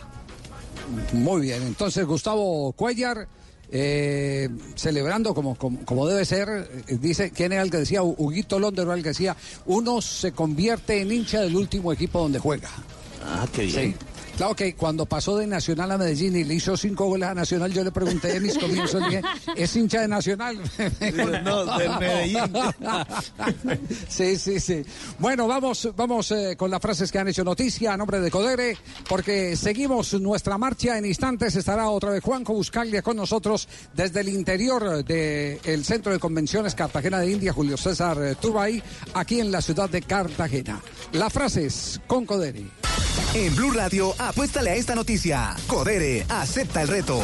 Muy 1.13 1.43
bien, 1.43 1.63
entonces 1.63 2.05
Gustavo 2.05 2.73
Cuellar, 2.73 3.29
eh, 3.73 4.49
celebrando 4.75 5.35
como, 5.35 5.55
como, 5.57 5.85
como 5.85 6.07
debe 6.07 6.25
ser, 6.25 6.49
eh, 6.89 6.99
dice, 7.01 7.31
¿quién 7.31 7.53
era 7.53 7.63
el 7.63 7.71
que 7.71 7.79
decía? 7.79 8.03
Hu- 8.03 8.15
Huguito 8.19 8.59
Londero 8.59 8.89
era 8.91 8.97
el 8.97 9.03
que 9.03 9.11
decía, 9.11 9.37
uno 9.67 10.01
se 10.01 10.33
convierte 10.33 11.01
en 11.01 11.13
hincha 11.13 11.41
del 11.41 11.57
último 11.57 11.93
equipo 11.93 12.21
donde 12.21 12.39
juega. 12.39 12.69
Ah, 13.25 13.47
qué 13.53 13.63
bien. 13.67 13.93
Sí. 13.93 13.97
Claro 14.41 14.57
que 14.57 14.75
cuando 14.75 15.05
pasó 15.05 15.37
de 15.37 15.47
Nacional 15.47 15.93
a 15.93 15.99
Medellín 15.99 16.35
y 16.35 16.45
le 16.45 16.55
hizo 16.55 16.75
cinco 16.75 17.05
goles 17.05 17.29
a 17.29 17.35
Nacional, 17.35 17.75
yo 17.75 17.85
le 17.85 17.93
pregunté 17.93 18.37
en 18.37 18.43
mis 18.43 18.57
comienzos, 18.57 19.05
dije, 19.05 19.21
¿es 19.55 19.77
hincha 19.77 20.01
de 20.01 20.09
Nacional? 20.09 20.59
No, 21.45 21.79
del 21.79 21.99
Medellín. 21.99 22.41
sí, 24.09 24.39
sí, 24.39 24.59
sí. 24.59 24.83
Bueno, 25.19 25.47
vamos, 25.47 25.91
vamos 25.95 26.31
eh, 26.31 26.57
con 26.57 26.71
las 26.71 26.81
frases 26.81 27.13
que 27.13 27.19
han 27.19 27.29
hecho 27.29 27.45
noticia 27.45 27.93
a 27.93 27.99
nombre 27.99 28.19
de 28.19 28.31
Codere, 28.31 28.79
porque 29.11 29.59
seguimos 29.59 30.15
nuestra 30.15 30.57
marcha. 30.57 30.97
En 30.97 31.05
instantes 31.05 31.57
estará 31.57 31.91
otra 31.91 32.09
vez 32.09 32.25
Juanjo 32.25 32.55
Buscaglia 32.55 33.03
con 33.03 33.19
nosotros 33.19 33.69
desde 33.93 34.21
el 34.21 34.31
interior 34.31 35.05
del 35.05 35.85
Centro 35.85 36.13
de 36.13 36.19
Convenciones 36.19 36.75
Cartagena 36.75 37.19
de 37.19 37.31
India, 37.31 37.53
Julio 37.53 37.77
César 37.77 38.17
Turbay, 38.41 38.83
aquí 39.13 39.39
en 39.39 39.53
la 39.53 39.61
ciudad 39.61 39.91
de 39.91 40.01
Cartagena. 40.01 40.81
Las 41.13 41.31
frases 41.31 42.01
con 42.07 42.25
Codere. 42.25 42.65
En 43.35 43.55
Blue 43.55 43.71
Radio, 43.71 44.13
apuéstale 44.31 44.71
a 44.71 44.75
esta 44.77 44.95
noticia. 44.95 45.57
Codere, 45.67 46.25
acepta 46.29 46.83
el 46.83 46.89
reto. 46.89 47.21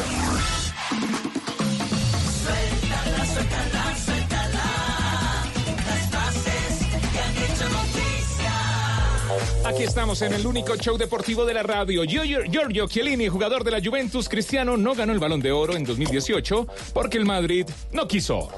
Aquí 9.65 9.83
estamos 9.83 10.23
en 10.23 10.33
el 10.33 10.47
único 10.47 10.77
show 10.77 10.97
deportivo 10.97 11.45
de 11.45 11.55
la 11.55 11.63
radio. 11.63 12.05
Giorgio, 12.05 12.41
Giorgio 12.51 12.87
Chiellini, 12.89 13.29
jugador 13.29 13.65
de 13.65 13.71
la 13.73 13.81
Juventus 13.83 14.29
Cristiano, 14.29 14.77
no 14.77 14.95
ganó 14.95 15.13
el 15.13 15.19
Balón 15.19 15.41
de 15.41 15.53
Oro 15.53 15.75
en 15.77 15.85
2018 15.85 16.67
porque 16.95 17.19
el 17.19 17.25
Madrid 17.25 17.67
no 17.93 18.07
quiso. 18.07 18.49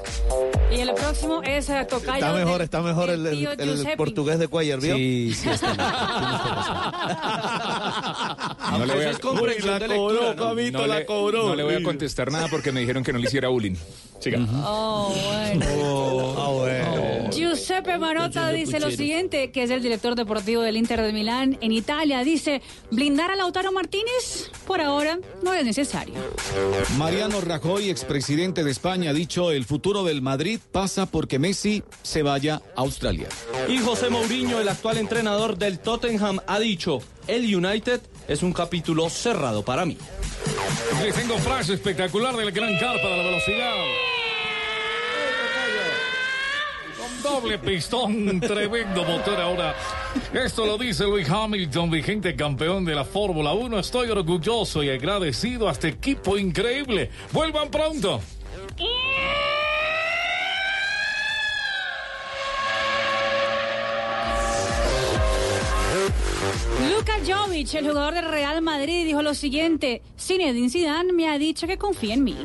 Y 0.71 0.81
el 0.81 0.93
próximo 0.93 1.41
es 1.43 1.67
eh, 1.69 1.85
Tocayo. 1.89 2.13
Está 2.13 2.33
mejor, 2.33 2.57
de- 2.59 2.63
está 2.65 2.81
mejor 2.81 3.09
el, 3.09 3.87
portugués 3.97 4.37
de 4.39 4.47
Cuellar, 4.47 4.79
¿vio? 4.79 4.95
Sí, 4.95 5.33
sí, 5.33 5.49
está 5.49 5.73
No 8.71 8.85
le 8.85 8.93
voy 8.93 9.03
a, 9.03 9.09
Eso 9.09 9.09
es 9.11 9.19
comprensión 9.19 9.79
de 9.79 9.87
lectura, 9.87 10.33
¿no? 10.35 10.53
no 10.53 10.53
le- 10.87 11.05
no 11.31 11.55
le 11.55 11.63
voy 11.63 11.73
a 11.75 11.83
contestar 11.83 12.31
nada 12.31 12.47
porque 12.49 12.71
me 12.71 12.81
dijeron 12.81 13.03
que 13.03 13.11
no 13.13 13.19
le 13.19 13.27
hiciera 13.27 13.49
bullying. 13.49 13.75
Siga. 14.19 14.39
Oh, 14.65 15.13
bueno. 15.27 15.65
Ah, 16.37 16.49
bueno. 16.51 17.29
Giuseppe 17.31 17.97
Marotta 17.97 18.49
dice 18.49 18.79
lo 18.79 18.91
siguiente, 18.91 19.51
que 19.51 19.63
es 19.63 19.69
el 19.71 19.81
director 19.81 20.15
deportivo 20.15 20.61
del 20.69 20.77
Inter 20.77 21.01
de 21.01 21.11
Milán 21.11 21.57
en 21.61 21.71
Italia. 21.71 22.23
Dice, 22.23 22.61
blindar 22.91 23.31
a 23.31 23.35
Lautaro 23.35 23.71
Martínez 23.71 24.51
por 24.67 24.81
ahora 24.81 25.17
no 25.41 25.51
es 25.51 25.65
necesario. 25.65 26.13
Mariano 26.95 27.41
Rajoy, 27.41 27.89
expresidente 27.89 28.63
de 28.63 28.69
España, 28.69 29.09
ha 29.09 29.13
dicho 29.13 29.51
el 29.51 29.65
futuro 29.65 30.03
del 30.03 30.21
Madrid 30.21 30.59
pasa 30.71 31.07
porque 31.07 31.39
Messi 31.39 31.83
se 32.03 32.21
vaya 32.21 32.61
a 32.75 32.81
Australia. 32.81 33.29
Y 33.67 33.79
José 33.79 34.11
Mourinho, 34.11 34.59
el 34.59 34.69
actual 34.69 34.99
entrenador 34.99 35.57
del 35.57 35.79
Tottenham, 35.79 36.39
ha 36.45 36.59
dicho, 36.59 36.99
el 37.25 37.55
United 37.55 38.01
es 38.27 38.43
un 38.43 38.53
capítulo 38.53 39.09
cerrado 39.09 39.65
para 39.65 39.87
mí. 39.87 39.97
Les 41.01 41.15
tengo 41.15 41.35
frase 41.39 41.73
espectacular 41.73 42.35
del 42.37 42.51
gran 42.51 42.77
carpa 42.77 43.07
de 43.07 43.17
la 43.17 43.23
velocidad. 43.23 43.73
Con 46.95 47.08
doble 47.21 47.57
pistón, 47.59 48.39
tremendo 48.39 49.03
motor 49.03 49.39
ahora. 49.39 49.75
Esto 50.33 50.65
lo 50.65 50.77
dice 50.77 51.03
Luis 51.05 51.29
Hamilton, 51.29 51.91
vigente 51.91 52.35
campeón 52.35 52.85
de 52.85 52.95
la 52.95 53.05
Fórmula 53.05 53.53
1. 53.53 53.79
Estoy 53.79 54.09
orgulloso 54.09 54.83
y 54.83 54.89
agradecido 54.89 55.67
a 55.67 55.71
este 55.71 55.89
equipo 55.89 56.37
increíble. 56.37 57.09
Vuelvan 57.31 57.69
pronto. 57.69 58.21
Luka 66.99 67.13
Jovic, 67.25 67.75
el 67.75 67.87
jugador 67.87 68.13
del 68.13 68.25
Real 68.25 68.61
Madrid, 68.61 69.05
dijo 69.05 69.21
lo 69.21 69.33
siguiente, 69.33 70.01
Zinedine 70.19 70.69
Zidane 70.69 71.13
me 71.13 71.29
ha 71.29 71.37
dicho 71.37 71.65
que 71.65 71.77
confía 71.77 72.13
en 72.13 72.25
mí. 72.25 72.35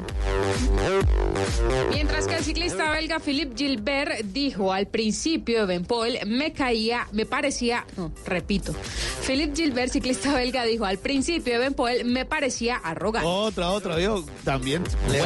Mientras 1.91 2.29
que 2.29 2.37
el 2.37 2.45
ciclista 2.45 2.93
belga 2.93 3.19
Philippe 3.19 3.57
Gilbert 3.57 4.21
dijo 4.27 4.73
al 4.73 4.87
principio 4.87 5.61
de 5.61 5.67
Ben 5.67 5.85
Paul, 5.85 6.19
me 6.27 6.53
caía, 6.53 7.09
me 7.11 7.27
parecía, 7.27 7.85
no, 7.97 8.13
repito. 8.27 8.73
Philippe 9.27 9.57
Gilbert, 9.57 9.91
ciclista 9.91 10.33
belga, 10.33 10.63
dijo 10.65 10.85
al 10.85 10.99
principio 10.99 11.55
de 11.55 11.59
Ben 11.59 11.75
Paul, 11.75 12.05
me 12.05 12.25
parecía 12.25 12.77
arrogante. 12.77 13.29
Otra, 13.29 13.71
otra, 13.71 13.97
¿vio? 13.97 14.25
También. 14.45 14.85
¿Le? 15.11 15.21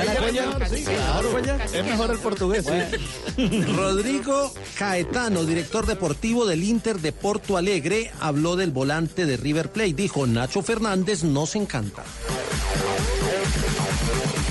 Sí, 0.69 0.85
claro. 0.85 1.29
Casi 1.59 1.77
Es 1.77 1.85
mejor 1.85 2.13
el 2.13 2.19
portugués. 2.19 2.65
sí. 2.65 3.49
Rodrigo 3.77 4.53
Caetano, 4.79 5.45
director 5.45 5.85
deportivo 5.85 6.47
del 6.47 6.65
Inter 6.65 6.99
de 7.01 7.13
Porto 7.13 7.59
Alegre, 7.59 8.11
habló 8.21 8.57
del 8.57 8.71
volante 8.71 9.18
de 9.27 9.37
River 9.37 9.71
Plate. 9.71 9.95
Dijo, 9.95 10.27
Nacho 10.27 10.63
Fernández 10.63 11.25
nos 11.25 11.57
encanta. 11.57 12.05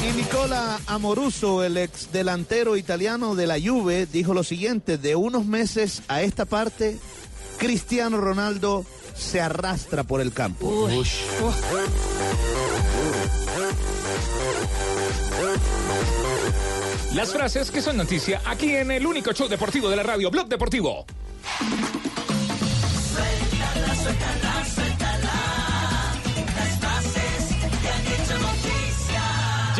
Y 0.08 0.16
Nicola 0.16 0.80
Amoruso, 0.88 1.64
el 1.64 1.78
ex 1.78 2.12
delantero 2.12 2.78
italiano 2.78 3.36
de 3.36 3.48
la 3.48 3.60
Juve, 3.60 4.06
dijo 4.06 4.34
lo 4.34 4.44
siguiente: 4.44 4.98
de 4.98 5.16
unos 5.16 5.46
meses 5.46 6.02
a 6.08 6.22
esta 6.22 6.46
parte, 6.46 6.98
Cristiano 7.58 8.18
Ronaldo 8.18 8.86
se 9.16 9.42
arrastra 9.42 10.04
por 10.04 10.22
el 10.22 10.32
campo. 10.32 10.90
Las 17.14 17.32
frases 17.32 17.72
que 17.72 17.82
son 17.82 17.98
noticia 17.98 18.42
aquí 18.46 18.76
en 18.76 18.92
el 18.92 19.06
único 19.08 19.34
show 19.34 19.48
deportivo 19.48 19.90
de 19.90 19.96
la 19.96 20.04
radio, 20.04 20.30
Blog 20.30 20.48
Deportivo. 20.48 21.06
Satanás, 24.08 24.68
Satanás. 24.70 24.97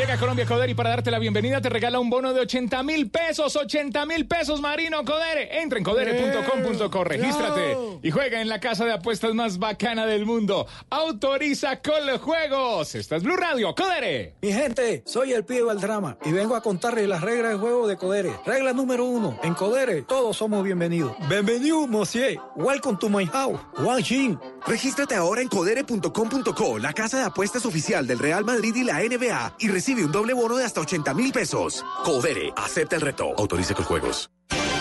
Llega 0.08 0.16
a 0.16 0.20
Colombia 0.22 0.46
Codere 0.46 0.72
y 0.72 0.74
para 0.74 0.92
darte 0.92 1.12
la 1.12 1.20
bienvenida 1.20 1.60
te 1.60 1.68
regala 1.68 2.00
un 2.00 2.10
bono 2.10 2.34
de 2.34 2.40
80 2.40 2.82
mil 2.82 3.12
pesos. 3.12 3.58
80 3.58 4.06
mil 4.06 4.26
pesos, 4.26 4.62
Marino 4.62 5.04
Codere. 5.04 5.62
Entra 5.62 5.80
en 5.80 5.84
codere.com.co, 5.84 7.04
regístrate 7.04 7.78
y 8.02 8.10
juega 8.10 8.40
en 8.40 8.48
la 8.48 8.62
casa 8.62 8.86
de 8.86 8.94
apuestas 8.94 9.34
más 9.34 9.60
bacana 9.60 10.06
del 10.06 10.26
mundo. 10.26 10.66
Autoriza 10.90 11.82
con 11.82 12.08
los 12.08 12.22
juegos. 12.22 12.96
Esta 12.96 13.18
es 13.18 13.24
Blue 13.24 13.36
Radio, 13.36 13.76
Codere. 13.76 14.36
Mi 14.42 14.54
gente, 14.54 15.04
soy 15.06 15.34
el 15.34 15.44
pibe 15.44 15.64
Valdrama 15.64 16.18
y 16.24 16.32
vengo 16.32 16.56
a 16.56 16.62
contarles 16.62 17.06
las 17.10 17.20
reglas 17.20 17.52
de 17.52 17.58
juego 17.58 17.86
de 17.86 17.98
Codere. 17.98 18.32
Regla 18.46 18.72
número 18.72 19.04
uno, 19.04 19.38
en 19.44 19.56
Codere 19.56 20.04
todos 20.04 20.38
somos 20.38 20.64
bienvenidos. 20.64 21.18
Bienvenido, 21.28 21.86
monsieur. 21.86 22.40
Welcome 22.56 22.98
to 23.00 23.10
my 23.10 23.26
house. 23.26 23.60
Wang 23.80 24.02
Xin. 24.06 24.40
Regístrate 24.68 25.16
ahora 25.16 25.42
en 25.42 25.48
codere.com.co, 25.48 26.78
la 26.78 26.94
casa 26.94 27.18
de 27.18 27.24
apuestas 27.24 27.66
oficial 27.66 28.06
del 28.06 28.20
Real 28.20 28.44
Madrid 28.44 28.76
y 28.76 28.84
la 28.84 29.00
NBA, 29.00 29.56
y 29.60 29.70
recibe 29.70 30.04
un 30.04 30.12
doble 30.12 30.34
bono 30.34 30.58
de 30.58 30.66
hasta 30.66 30.82
80 30.82 31.14
mil 31.14 31.32
pesos. 31.32 31.86
Codere, 32.04 32.54
acepta 32.56 32.98
el 32.98 33.02
reto. 33.02 33.34
Autoriza 33.38 33.74
con 33.74 33.86
juegos. 33.86 34.30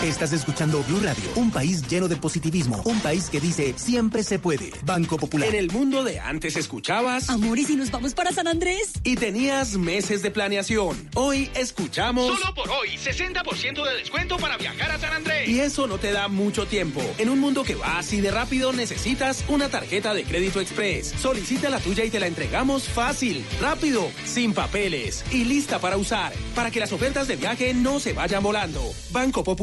Estás 0.03 0.31
escuchando 0.31 0.83
Blue 0.83 0.99
Radio, 1.01 1.23
un 1.35 1.49
país 1.51 1.81
lleno 1.87 2.07
de 2.07 2.15
positivismo, 2.15 2.81
un 2.85 2.99
país 3.01 3.29
que 3.31 3.41
dice 3.41 3.73
siempre 3.77 4.23
se 4.23 4.37
puede. 4.37 4.71
Banco 4.83 5.17
Popular. 5.17 5.49
En 5.49 5.55
el 5.55 5.71
mundo 5.71 6.03
de 6.03 6.19
antes 6.19 6.55
escuchabas 6.55 7.29
Amor, 7.31 7.57
¿y 7.57 7.65
si 7.65 7.75
nos 7.75 7.89
vamos 7.89 8.13
para 8.13 8.31
San 8.31 8.47
Andrés? 8.47 8.93
y 9.03 9.15
tenías 9.15 9.75
meses 9.75 10.21
de 10.21 10.29
planeación. 10.31 11.09
Hoy 11.15 11.49
escuchamos 11.55 12.39
Solo 12.39 12.53
por 12.53 12.69
hoy, 12.69 12.89
60% 12.95 13.83
de 13.83 13.95
descuento 13.97 14.37
para 14.37 14.55
viajar 14.57 14.91
a 14.91 14.99
San 14.99 15.13
Andrés. 15.13 15.49
y 15.49 15.59
eso 15.59 15.87
no 15.87 15.97
te 15.97 16.11
da 16.11 16.27
mucho 16.27 16.67
tiempo. 16.67 17.01
En 17.17 17.29
un 17.29 17.39
mundo 17.39 17.63
que 17.63 17.75
va 17.75 17.97
así 17.97 18.21
de 18.21 18.29
rápido 18.31 18.71
necesitas 18.73 19.43
una 19.47 19.67
tarjeta 19.69 20.13
de 20.13 20.23
crédito 20.23 20.61
express. 20.61 21.13
Solicita 21.19 21.69
la 21.69 21.79
tuya 21.79 22.05
y 22.05 22.11
te 22.11 22.19
la 22.19 22.27
entregamos 22.27 22.83
fácil, 22.83 23.43
rápido, 23.59 24.09
sin 24.25 24.53
papeles 24.53 25.25
y 25.31 25.43
lista 25.45 25.79
para 25.79 25.97
usar, 25.97 26.31
para 26.55 26.69
que 26.69 26.79
las 26.79 26.91
ofertas 26.93 27.27
de 27.27 27.35
viaje 27.35 27.73
no 27.73 27.99
se 27.99 28.13
vayan 28.13 28.43
volando. 28.43 28.81
Banco 29.11 29.43
Popular. 29.43 29.56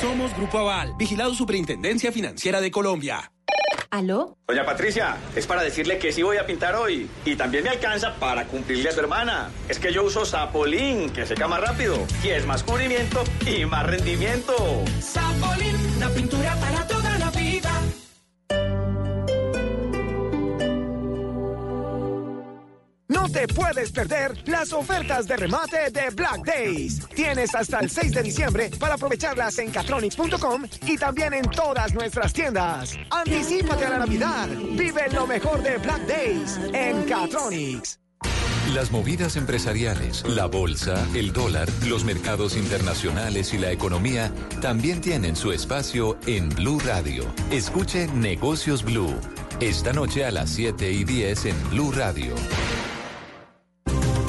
Somos 0.00 0.34
Grupo 0.36 0.58
Aval, 0.58 0.94
vigilado 0.96 1.34
Superintendencia 1.34 2.12
Financiera 2.12 2.60
de 2.60 2.70
Colombia. 2.70 3.32
¿Aló? 3.90 4.36
Doña 4.46 4.64
Patricia, 4.64 5.16
es 5.34 5.46
para 5.46 5.62
decirle 5.62 5.98
que 5.98 6.12
sí 6.12 6.22
voy 6.22 6.36
a 6.36 6.46
pintar 6.46 6.74
hoy. 6.74 7.08
Y 7.24 7.36
también 7.36 7.64
me 7.64 7.70
alcanza 7.70 8.14
para 8.16 8.46
cumplirle 8.46 8.88
a 8.88 8.92
su 8.92 9.00
hermana. 9.00 9.50
Es 9.68 9.78
que 9.78 9.92
yo 9.92 10.04
uso 10.04 10.24
Sapolín, 10.24 11.10
que 11.10 11.24
seca 11.26 11.48
más 11.48 11.60
rápido. 11.60 11.98
Y 12.22 12.28
es 12.28 12.46
más 12.46 12.62
cubrimiento 12.62 13.22
y 13.46 13.64
más 13.64 13.86
rendimiento. 13.86 14.54
Sapolín, 15.00 15.76
la 15.98 16.08
pintura 16.10 16.54
para 16.56 16.65
te 23.36 23.46
puedes 23.48 23.92
perder 23.92 24.34
las 24.48 24.72
ofertas 24.72 25.26
de 25.26 25.36
remate 25.36 25.90
de 25.90 26.08
Black 26.08 26.42
Days. 26.42 27.06
Tienes 27.14 27.54
hasta 27.54 27.80
el 27.80 27.90
6 27.90 28.12
de 28.12 28.22
diciembre 28.22 28.70
para 28.78 28.94
aprovecharlas 28.94 29.58
en 29.58 29.70
catronics.com 29.70 30.64
y 30.86 30.96
también 30.96 31.34
en 31.34 31.44
todas 31.50 31.92
nuestras 31.92 32.32
tiendas. 32.32 32.96
Anticípate 33.10 33.84
a 33.84 33.90
la 33.90 33.98
Navidad. 33.98 34.48
Vive 34.48 35.02
lo 35.12 35.26
mejor 35.26 35.62
de 35.62 35.76
Black 35.76 36.06
Days 36.06 36.58
en 36.72 37.02
Catronics. 37.04 38.00
Las 38.72 38.90
movidas 38.90 39.36
empresariales, 39.36 40.26
la 40.26 40.46
bolsa, 40.46 41.06
el 41.14 41.34
dólar, 41.34 41.68
los 41.86 42.04
mercados 42.04 42.56
internacionales 42.56 43.52
y 43.52 43.58
la 43.58 43.70
economía 43.70 44.32
también 44.62 45.02
tienen 45.02 45.36
su 45.36 45.52
espacio 45.52 46.18
en 46.26 46.48
Blue 46.48 46.80
Radio. 46.80 47.26
Escuche 47.50 48.08
Negocios 48.08 48.82
Blue. 48.82 49.14
Esta 49.60 49.92
noche 49.92 50.24
a 50.24 50.30
las 50.30 50.48
7 50.48 50.90
y 50.90 51.04
10 51.04 51.44
en 51.44 51.70
Blue 51.70 51.92
Radio. 51.92 52.34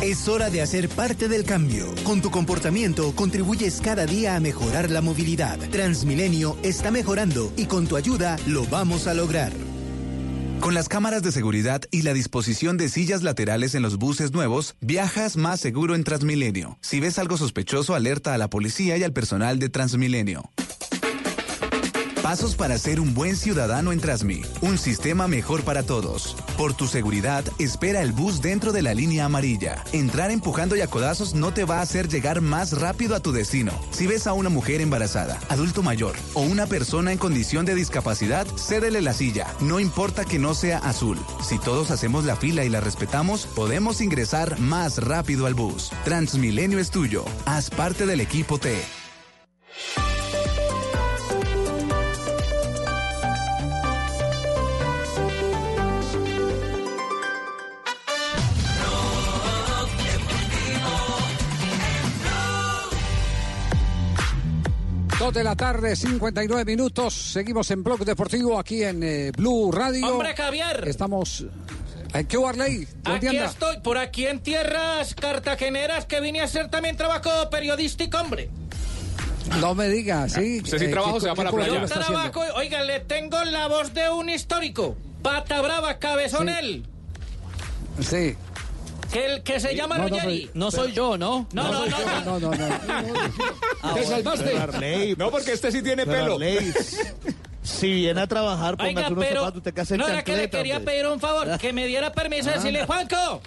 Es 0.07 0.29
hora 0.29 0.49
de 0.49 0.61
hacer 0.61 0.87
parte 0.87 1.27
del 1.27 1.43
cambio. 1.43 1.93
Con 2.05 2.21
tu 2.21 2.31
comportamiento 2.31 3.13
contribuyes 3.13 3.81
cada 3.81 4.05
día 4.05 4.37
a 4.37 4.39
mejorar 4.39 4.89
la 4.89 5.01
movilidad. 5.01 5.59
Transmilenio 5.69 6.57
está 6.63 6.91
mejorando 6.91 7.51
y 7.57 7.65
con 7.65 7.87
tu 7.87 7.97
ayuda 7.97 8.37
lo 8.47 8.65
vamos 8.67 9.05
a 9.07 9.13
lograr. 9.13 9.51
Con 10.61 10.73
las 10.73 10.87
cámaras 10.87 11.23
de 11.23 11.33
seguridad 11.33 11.81
y 11.91 12.03
la 12.03 12.13
disposición 12.13 12.77
de 12.77 12.87
sillas 12.87 13.21
laterales 13.21 13.75
en 13.75 13.81
los 13.81 13.97
buses 13.97 14.31
nuevos, 14.31 14.77
viajas 14.79 15.35
más 15.35 15.59
seguro 15.59 15.93
en 15.93 16.05
Transmilenio. 16.05 16.79
Si 16.79 17.01
ves 17.01 17.19
algo 17.19 17.35
sospechoso, 17.35 17.93
alerta 17.93 18.33
a 18.33 18.37
la 18.37 18.49
policía 18.49 18.95
y 18.95 19.03
al 19.03 19.11
personal 19.11 19.59
de 19.59 19.67
Transmilenio. 19.67 20.49
Pasos 22.27 22.57
para 22.57 22.77
ser 22.77 22.99
un 22.99 23.13
buen 23.13 23.37
ciudadano 23.37 23.93
en 23.93 24.01
Trasmi. 24.01 24.41
Un 24.59 24.77
sistema 24.77 25.29
mejor 25.29 25.63
para 25.63 25.83
todos. 25.83 26.35
Por 26.57 26.73
tu 26.73 26.85
seguridad, 26.85 27.45
espera 27.57 28.01
el 28.01 28.11
bus 28.11 28.41
dentro 28.41 28.73
de 28.73 28.81
la 28.81 28.93
línea 28.93 29.23
amarilla. 29.23 29.85
Entrar 29.93 30.29
empujando 30.29 30.75
y 30.75 30.81
a 30.81 30.87
codazos 30.87 31.35
no 31.35 31.53
te 31.53 31.63
va 31.63 31.77
a 31.77 31.83
hacer 31.83 32.09
llegar 32.09 32.41
más 32.41 32.81
rápido 32.81 33.15
a 33.15 33.21
tu 33.21 33.31
destino. 33.31 33.71
Si 33.91 34.07
ves 34.07 34.27
a 34.27 34.33
una 34.33 34.49
mujer 34.49 34.81
embarazada, 34.81 35.39
adulto 35.47 35.83
mayor 35.83 36.17
o 36.33 36.41
una 36.41 36.65
persona 36.65 37.13
en 37.13 37.17
condición 37.17 37.65
de 37.65 37.75
discapacidad, 37.75 38.45
cédele 38.57 38.99
la 38.99 39.13
silla. 39.13 39.47
No 39.61 39.79
importa 39.79 40.25
que 40.25 40.37
no 40.37 40.53
sea 40.53 40.79
azul. 40.79 41.17
Si 41.41 41.57
todos 41.57 41.91
hacemos 41.91 42.25
la 42.25 42.35
fila 42.35 42.65
y 42.65 42.69
la 42.69 42.81
respetamos, 42.81 43.45
podemos 43.45 44.01
ingresar 44.01 44.59
más 44.59 44.97
rápido 44.97 45.45
al 45.45 45.53
bus. 45.53 45.93
Transmilenio 46.03 46.79
es 46.79 46.91
tuyo. 46.91 47.23
Haz 47.45 47.69
parte 47.69 48.05
del 48.05 48.19
equipo 48.19 48.59
T. 48.59 48.75
De 65.33 65.43
la 65.43 65.55
tarde, 65.57 65.95
59 65.95 66.63
minutos. 66.65 67.13
Seguimos 67.13 67.69
en 67.71 67.83
Blog 67.83 68.03
Deportivo 68.05 68.57
aquí 68.57 68.83
en 68.83 69.03
eh, 69.03 69.31
Blue 69.35 69.71
Radio. 69.73 70.07
Hombre, 70.13 70.33
Javier. 70.35 70.85
Estamos. 70.87 71.45
¿En 72.13 72.25
qué 72.25 72.37
Warley? 72.37 72.87
¿Dónde 73.03 73.27
Aquí 73.27 73.37
anda? 73.37 73.45
estoy, 73.45 73.79
por 73.81 73.97
aquí 73.97 74.25
en 74.25 74.39
tierras 74.39 75.13
cartageneras 75.15 76.05
que 76.05 76.21
vine 76.21 76.39
a 76.39 76.45
hacer 76.45 76.69
también 76.69 76.95
trabajo 76.95 77.29
periodístico, 77.51 78.17
hombre. 78.19 78.49
No 79.59 79.75
me 79.75 79.89
diga, 79.89 80.27
sí. 80.29 80.61
Usted 80.63 80.79
sí 80.79 80.85
Eh, 80.85 80.89
trabaja 80.89 81.11
o 81.11 81.15
¿qué- 81.15 81.21
se 81.21 81.27
va 81.27 81.35
para 81.35 81.49
la 81.51 81.55
playa? 81.55 81.83
haciendo? 81.83 82.05
Trabajo, 82.05 82.41
oiga, 82.55 82.81
le 82.83 82.99
tengo 83.01 83.43
la 83.43 83.67
voz 83.67 83.93
de 83.93 84.09
un 84.09 84.29
histórico. 84.29 84.95
Pata 85.21 85.61
brava, 85.61 85.99
cabezón 85.99 86.47
Sí. 86.47 86.53
él. 86.57 86.85
Sí. 88.01 88.35
Que, 89.11 89.25
el, 89.25 89.43
que 89.43 89.59
se 89.59 89.75
llama 89.75 89.97
No, 89.97 90.03
no, 90.03 90.09
Ruggeri. 90.09 90.41
pero- 90.47 90.51
No 90.59 90.71
soy 90.71 90.91
yo, 90.91 91.17
¿no? 91.17 91.47
No, 91.53 91.63
no, 91.71 91.85
no. 91.85 92.21
No, 92.25 92.39
no, 92.39 92.51
no. 92.51 92.57
Ah, 93.81 93.93
¿Te 93.93 94.03
salvaste? 94.05 95.15
No, 95.17 95.29
porque 95.31 95.53
este 95.53 95.71
sí 95.71 95.81
tiene 95.81 96.05
pelo. 96.05 96.37
Si 97.63 97.91
viene 97.93 98.21
a 98.21 98.27
trabajar, 98.27 98.75
póngase 98.75 99.13
unos 99.13 99.25
pero 99.25 99.39
zapatos, 99.41 99.57
usted 99.57 99.73
que 99.73 99.81
hace 99.81 99.97
no 99.97 100.07
era 100.07 100.23
que 100.23 100.35
le 100.35 100.49
quería 100.49 100.79
pedir 100.81 101.07
un 101.07 101.19
favor, 101.19 101.57
que 101.57 101.71
me 101.73 101.85
diera 101.87 102.11
permiso 102.11 102.49
de 102.49 102.55
decirle, 102.55 102.85
Juanco, 102.85 103.41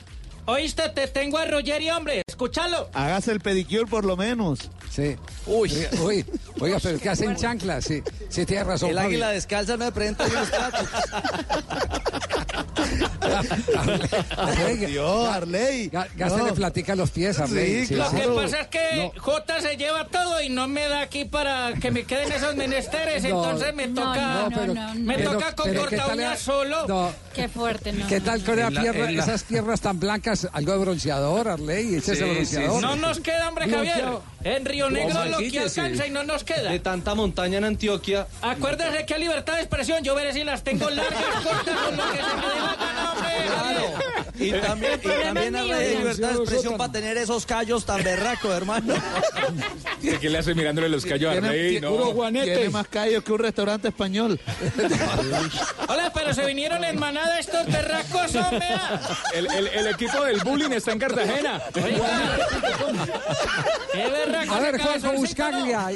oíste, 0.46 0.88
te 0.90 1.06
tengo 1.08 1.38
a 1.38 1.44
Ruggeri, 1.46 1.90
hombre, 1.90 2.22
escúchalo. 2.26 2.88
Hágase 2.92 3.32
el 3.32 3.40
pedicure 3.40 3.86
por 3.86 4.04
lo 4.04 4.16
menos. 4.16 4.70
Sí. 4.90 5.16
Uy. 5.46 5.72
Uy. 6.02 6.24
Oiga, 6.60 6.78
pero 6.82 6.98
¿qué 6.98 7.08
hacen 7.10 7.36
chanclas? 7.36 7.84
Sí, 7.84 8.02
sí, 8.28 8.44
tiene 8.46 8.64
razón. 8.64 8.90
El 8.90 8.98
águila 8.98 9.30
descalza 9.30 9.76
no 9.76 9.84
me 9.86 9.92
presenta 9.92 10.24
ahí 10.24 10.30
los 10.32 10.48
platos. 10.48 10.88
Arley, 14.36 14.98
Arley. 14.98 15.90
ga- 15.90 16.08
Gástele 16.16 16.48
No. 16.50 16.54
platica 16.54 16.94
los 16.96 17.10
pies, 17.10 17.38
Arley. 17.38 17.86
Sí, 17.86 17.94
Lo 17.94 18.10
que 18.10 18.28
pasa 18.28 18.60
es 18.62 18.66
que 18.68 19.10
No. 19.14 19.20
J 19.20 19.60
se 19.60 19.76
lleva 19.76 20.06
todo 20.08 20.40
y 20.42 20.48
no 20.48 20.68
me 20.68 20.88
da 20.88 21.00
aquí 21.02 21.24
para 21.24 21.72
que 21.74 21.90
me 21.90 22.04
queden 22.04 22.32
esos 22.32 22.56
menesteres, 22.56 23.22
No. 23.24 23.28
entonces 23.44 23.74
me 23.74 23.86
No, 23.88 24.02
toca, 24.02 24.48
no, 24.48 24.50
pero- 24.50 24.74
no, 24.74 24.94
me 24.94 25.14
pero- 25.16 25.32
toca 25.32 25.54
con 25.54 25.70
pero 25.70 25.86
¿qué 25.86 25.96
corta 25.96 26.06
tal 26.10 26.18
uña 26.18 26.30
le- 26.32 26.36
solo. 26.36 26.86
No, 26.88 27.12
Qué 27.34 27.48
fuerte, 27.48 27.92
¿no? 27.92 28.06
¿Qué 28.08 28.20
tal 28.20 28.42
con 28.44 28.58
la- 28.58 28.70
pierna- 28.70 29.10
esas 29.22 29.42
piernas 29.44 29.80
tan 29.80 30.00
blancas? 30.00 30.29
Algo 30.52 30.72
de 30.72 30.78
bronceador, 30.78 31.48
Arley. 31.48 31.96
Ese 31.96 32.12
es 32.12 32.18
Sí, 32.18 32.24
el 32.24 32.46
sí, 32.46 32.56
bronceador. 32.56 32.82
No 32.82 32.96
nos 32.96 33.20
queda, 33.20 33.48
hombre, 33.48 33.68
Javier. 33.68 34.04
En 34.42 34.64
Río 34.64 34.88
Negro 34.88 35.24
lo 35.26 35.38
que 35.38 35.58
alcanza 35.60 36.06
y 36.06 36.10
no 36.10 36.24
nos 36.24 36.44
queda. 36.44 36.70
De 36.70 36.78
tanta 36.78 37.14
montaña 37.14 37.58
en 37.58 37.64
Antioquia. 37.64 38.26
Acuérdese 38.40 39.04
que 39.04 39.14
hay 39.14 39.20
libertad 39.20 39.54
de 39.56 39.60
expresión. 39.60 40.02
Yo 40.02 40.14
veré 40.14 40.32
si 40.32 40.44
las 40.44 40.64
tengo 40.64 40.88
largas, 40.88 41.34
cortas, 41.44 41.76
con 41.78 41.96
lo 41.96 42.02
que 42.10 42.16
se 42.18 42.24
me 42.24 42.46
dé 42.46 42.60
la 42.60 42.76
gana, 42.76 43.12
hombre. 43.12 43.30
Claro. 43.46 43.80
Y 44.38 44.52
también, 44.52 45.00
y 45.02 45.22
también 45.22 45.56
hay 45.56 45.68
ya. 45.68 45.78
libertad 45.98 46.28
de 46.30 46.34
expresión 46.38 46.76
para 46.78 46.90
tener 46.92 47.18
esos 47.18 47.44
callos 47.44 47.84
tan 47.84 48.02
berracos, 48.02 48.50
hermano. 48.56 48.94
¿Qué 50.20 50.30
le 50.30 50.38
hace 50.38 50.54
mirándole 50.54 50.88
los 50.88 51.04
callos 51.04 51.36
a 51.36 51.40
tiene- 51.40 51.80
No. 51.82 51.90
puro 51.90 52.06
guanete. 52.12 52.54
Tiene 52.54 52.70
más 52.70 52.88
callos 52.88 53.22
que 53.22 53.32
un 53.32 53.38
restaurante 53.40 53.88
español. 53.88 54.40
Hola, 55.88 56.10
pero 56.14 56.32
se 56.32 56.46
vinieron 56.46 56.82
en 56.84 56.98
manada 56.98 57.38
estos 57.38 57.66
berracos, 57.66 58.34
hombre. 58.36 58.66
El, 59.34 59.46
el- 59.52 59.66
el 59.66 59.86
equipo 59.88 60.24
del 60.24 60.40
bullying 60.40 60.70
está 60.70 60.92
en 60.92 60.98
Cartagena. 60.98 61.60
Qué 63.92 64.08
A 64.34 64.60
ver, 64.60 64.80
Juanjo 64.80 65.12
Buscaglia. 65.12 65.88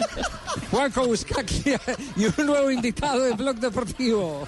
Juanjo 0.70 1.06
Buscaglia 1.06 1.80
y 2.16 2.24
un 2.26 2.46
nuevo 2.46 2.70
invitado 2.70 3.26
en 3.26 3.36
Blog 3.36 3.56
Deportivo. 3.56 4.46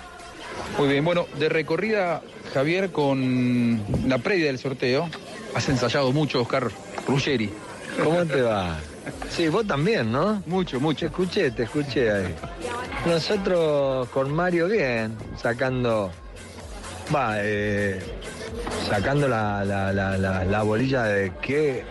Muy 0.78 0.88
bien, 0.88 1.04
bueno, 1.04 1.26
de 1.38 1.48
recorrida, 1.48 2.22
Javier, 2.54 2.92
con 2.92 3.82
la 4.06 4.18
previa 4.18 4.46
del 4.46 4.58
sorteo, 4.58 5.08
has 5.54 5.68
ensayado 5.68 6.12
mucho, 6.12 6.42
Oscar 6.42 6.70
Ruggeri. 7.06 7.50
¿Cómo 8.02 8.24
te 8.24 8.42
va? 8.42 8.78
Sí, 9.30 9.48
vos 9.48 9.66
también, 9.66 10.12
¿no? 10.12 10.44
Mucho, 10.46 10.78
mucho. 10.78 11.00
Te 11.00 11.06
escuché, 11.06 11.50
te 11.50 11.64
escuché 11.64 12.08
ahí. 12.08 12.34
Nosotros 13.04 14.08
con 14.10 14.32
Mario 14.32 14.68
bien, 14.68 15.16
sacando, 15.40 16.12
va, 17.12 17.34
eh, 17.38 18.00
sacando 18.88 19.26
la, 19.26 19.64
la, 19.64 19.92
la, 19.92 20.16
la, 20.16 20.44
la 20.44 20.62
bolilla 20.62 21.02
de 21.02 21.32
qué, 21.42 21.84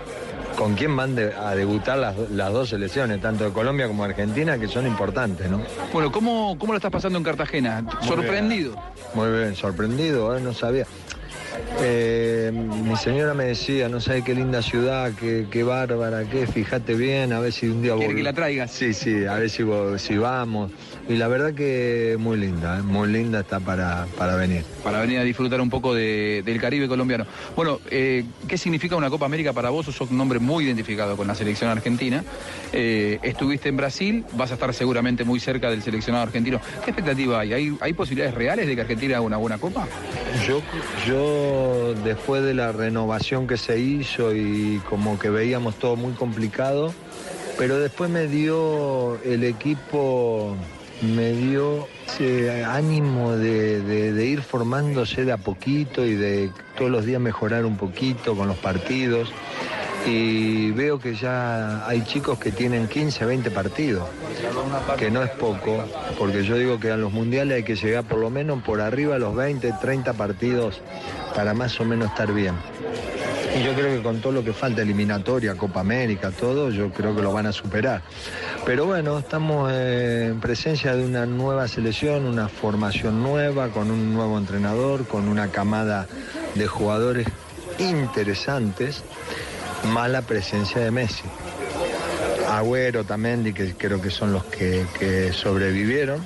con 0.62 0.76
quién 0.76 0.96
van 0.96 1.16
de- 1.16 1.34
a 1.34 1.56
debutar 1.56 1.98
las, 1.98 2.16
las 2.30 2.54
dos 2.54 2.70
selecciones, 2.70 3.20
tanto 3.20 3.46
de 3.46 3.50
Colombia 3.52 3.88
como 3.88 4.04
de 4.04 4.12
Argentina, 4.12 4.60
que 4.60 4.68
son 4.68 4.86
importantes, 4.86 5.50
¿no? 5.50 5.60
Bueno, 5.92 6.12
¿cómo, 6.12 6.56
¿cómo 6.60 6.74
lo 6.74 6.78
estás 6.78 6.92
pasando 6.92 7.18
en 7.18 7.24
Cartagena? 7.24 7.84
¿Sorprendido? 8.02 8.76
Muy 9.16 9.32
bien, 9.32 9.56
sorprendido, 9.56 10.38
¿eh? 10.38 10.40
no 10.40 10.54
sabía. 10.54 10.86
Eh, 11.82 12.52
mi 12.54 12.96
señora 12.96 13.34
me 13.34 13.46
decía, 13.46 13.90
no 13.90 14.00
sabe 14.00 14.24
qué 14.24 14.36
linda 14.36 14.62
ciudad, 14.62 15.12
qué, 15.20 15.48
qué 15.50 15.64
bárbara, 15.64 16.26
qué, 16.26 16.46
fíjate 16.46 16.94
bien, 16.94 17.34
a 17.34 17.40
ver 17.40 17.54
si 17.54 17.66
un 17.68 17.82
día... 17.82 17.96
¿Quiere 17.96 18.14
que 18.16 18.22
la 18.24 18.34
traigas? 18.34 18.70
Sí, 18.70 18.94
sí, 18.94 19.26
a 19.26 19.34
ver 19.36 19.50
si, 19.50 19.64
si 19.98 20.18
vamos. 20.18 20.72
Y 21.10 21.18
la 21.18 21.28
verdad 21.28 21.54
que 21.54 22.16
muy 22.20 22.38
linda, 22.38 22.80
¿eh? 22.80 22.82
muy 22.84 23.10
linda 23.10 23.42
está 23.42 23.60
para, 23.60 24.06
para 24.18 24.36
venir. 24.36 24.64
Para 24.84 25.02
venir 25.02 25.20
a 25.20 25.24
disfrutar 25.24 25.60
un 25.60 25.70
poco 25.70 25.94
de- 25.94 26.42
del 26.46 26.60
Caribe 26.62 26.88
colombiano. 26.88 27.26
Bueno, 27.56 27.80
eh, 27.90 28.24
¿qué 28.48 28.58
significa 28.58 28.96
una 28.96 29.10
Copa 29.10 29.26
América 29.26 29.52
para 29.52 29.70
vos? 29.72 29.88
Sos 29.88 30.10
un 30.10 30.22
hombre 30.22 30.40
muy 30.40 30.66
identificado 30.66 31.18
con 31.18 31.28
la 31.28 31.36
selección 31.36 31.70
argentina. 31.70 32.24
Eh, 32.72 33.20
estuviste 33.24 33.68
en 33.70 33.78
Brasil, 33.78 34.24
vas 34.34 34.52
a 34.52 34.54
estar 34.54 34.74
seguramente 34.74 35.24
muy 35.26 35.40
cerca 35.40 35.70
del 35.70 35.82
seleccionado 35.82 36.24
argentino. 36.24 36.62
¿Qué 36.86 36.92
expectativa 36.92 37.42
hay? 37.42 37.54
¿Hay, 37.54 37.78
hay 37.82 37.94
posibilidades 37.94 38.36
reales 38.36 38.68
de 38.68 38.76
que 38.76 38.82
Argentina 38.82 39.16
haga 39.18 39.26
una 39.26 39.38
buena 39.38 39.58
Copa? 39.58 39.88
Yo, 40.48 40.62
yo 41.08 41.94
después 42.06 42.44
de 42.44 42.54
la 42.54 42.72
renovación 42.72 43.48
que 43.48 43.58
se 43.58 43.80
hizo 43.80 44.34
y 44.36 44.80
como 44.90 45.20
que 45.20 45.30
veíamos 45.30 45.76
todo 45.76 45.96
muy 45.98 46.14
complicado, 46.14 46.94
pero 47.58 47.80
después 47.80 48.10
me 48.10 48.28
dio 48.28 49.22
el 49.24 49.44
equipo, 49.44 50.56
me 51.02 51.34
dio 51.34 51.88
ese 52.08 52.64
ánimo 52.64 53.32
de, 53.32 54.26
ir 54.26 54.42
formándose 54.42 55.26
de 55.26 55.32
a 55.32 55.38
poquito 55.38 56.06
y 56.06 56.16
de 56.16 56.52
todos 56.78 56.92
los 56.92 57.06
días 57.06 57.20
mejorar 57.20 57.66
un 57.66 57.78
poquito 57.78 58.36
con 58.36 58.48
los 58.48 58.58
partidos. 58.58 59.32
Y 60.06 60.72
veo 60.72 61.00
que 61.00 61.14
ya 61.14 61.88
hay 61.88 62.04
chicos 62.04 62.40
que 62.40 62.52
tienen 62.52 62.88
15, 62.88 63.24
20 63.24 63.52
partidos, 63.52 64.08
que 64.98 65.12
no 65.12 65.22
es 65.22 65.30
poco, 65.32 65.84
porque 66.18 66.44
yo 66.44 66.58
digo 66.58 66.80
que 66.80 66.92
a 66.92 66.98
los 66.98 67.12
mundiales 67.12 67.58
hay 67.58 67.64
que 67.64 67.76
llegar 67.76 68.06
por 68.06 68.18
lo 68.18 68.32
menos 68.32 68.64
por 68.64 68.82
arriba 68.82 69.18
a 69.18 69.20
los 69.20 69.36
20, 69.36 69.74
30 69.80 70.14
partidos 70.14 70.82
para 71.36 71.54
más 71.54 71.80
o 71.80 71.86
menos 71.86 72.10
estar 72.10 72.34
bien. 72.34 72.56
Y 73.54 73.64
yo 73.64 73.74
creo 73.74 73.98
que 73.98 74.02
con 74.02 74.22
todo 74.22 74.32
lo 74.32 74.44
que 74.46 74.54
falta, 74.54 74.82
eliminatoria, 74.82 75.56
Copa 75.56 75.82
América, 75.82 76.32
todo, 76.32 76.70
yo 76.70 76.90
creo 76.92 77.14
que 77.14 77.22
lo 77.22 77.34
van 77.34 77.48
a 77.48 77.52
superar. 77.52 78.02
Pero 78.66 78.86
bueno, 78.86 79.20
estamos 79.20 79.70
eh, 79.74 80.30
en 80.32 80.40
presencia 80.40 80.96
de 80.96 81.04
una 81.04 81.26
nueva 81.26 81.68
selección, 81.68 82.26
una 82.26 82.48
formación 82.48 83.22
nueva, 83.22 83.68
con 83.70 83.92
un 83.92 84.14
nuevo 84.14 84.38
entrenador, 84.38 85.06
con 85.06 85.28
una 85.28 85.50
camada 85.50 86.08
de 86.56 86.66
jugadores 86.66 87.28
interesantes, 87.78 89.04
más 89.94 90.10
la 90.10 90.22
presencia 90.22 90.80
de 90.80 90.92
Messi. 90.92 91.24
Agüero 92.50 93.04
también, 93.04 93.54
que 93.54 93.74
creo 93.74 94.02
que 94.02 94.12
son 94.12 94.32
los 94.32 94.46
que, 94.46 94.86
que 94.98 95.34
sobrevivieron, 95.34 96.26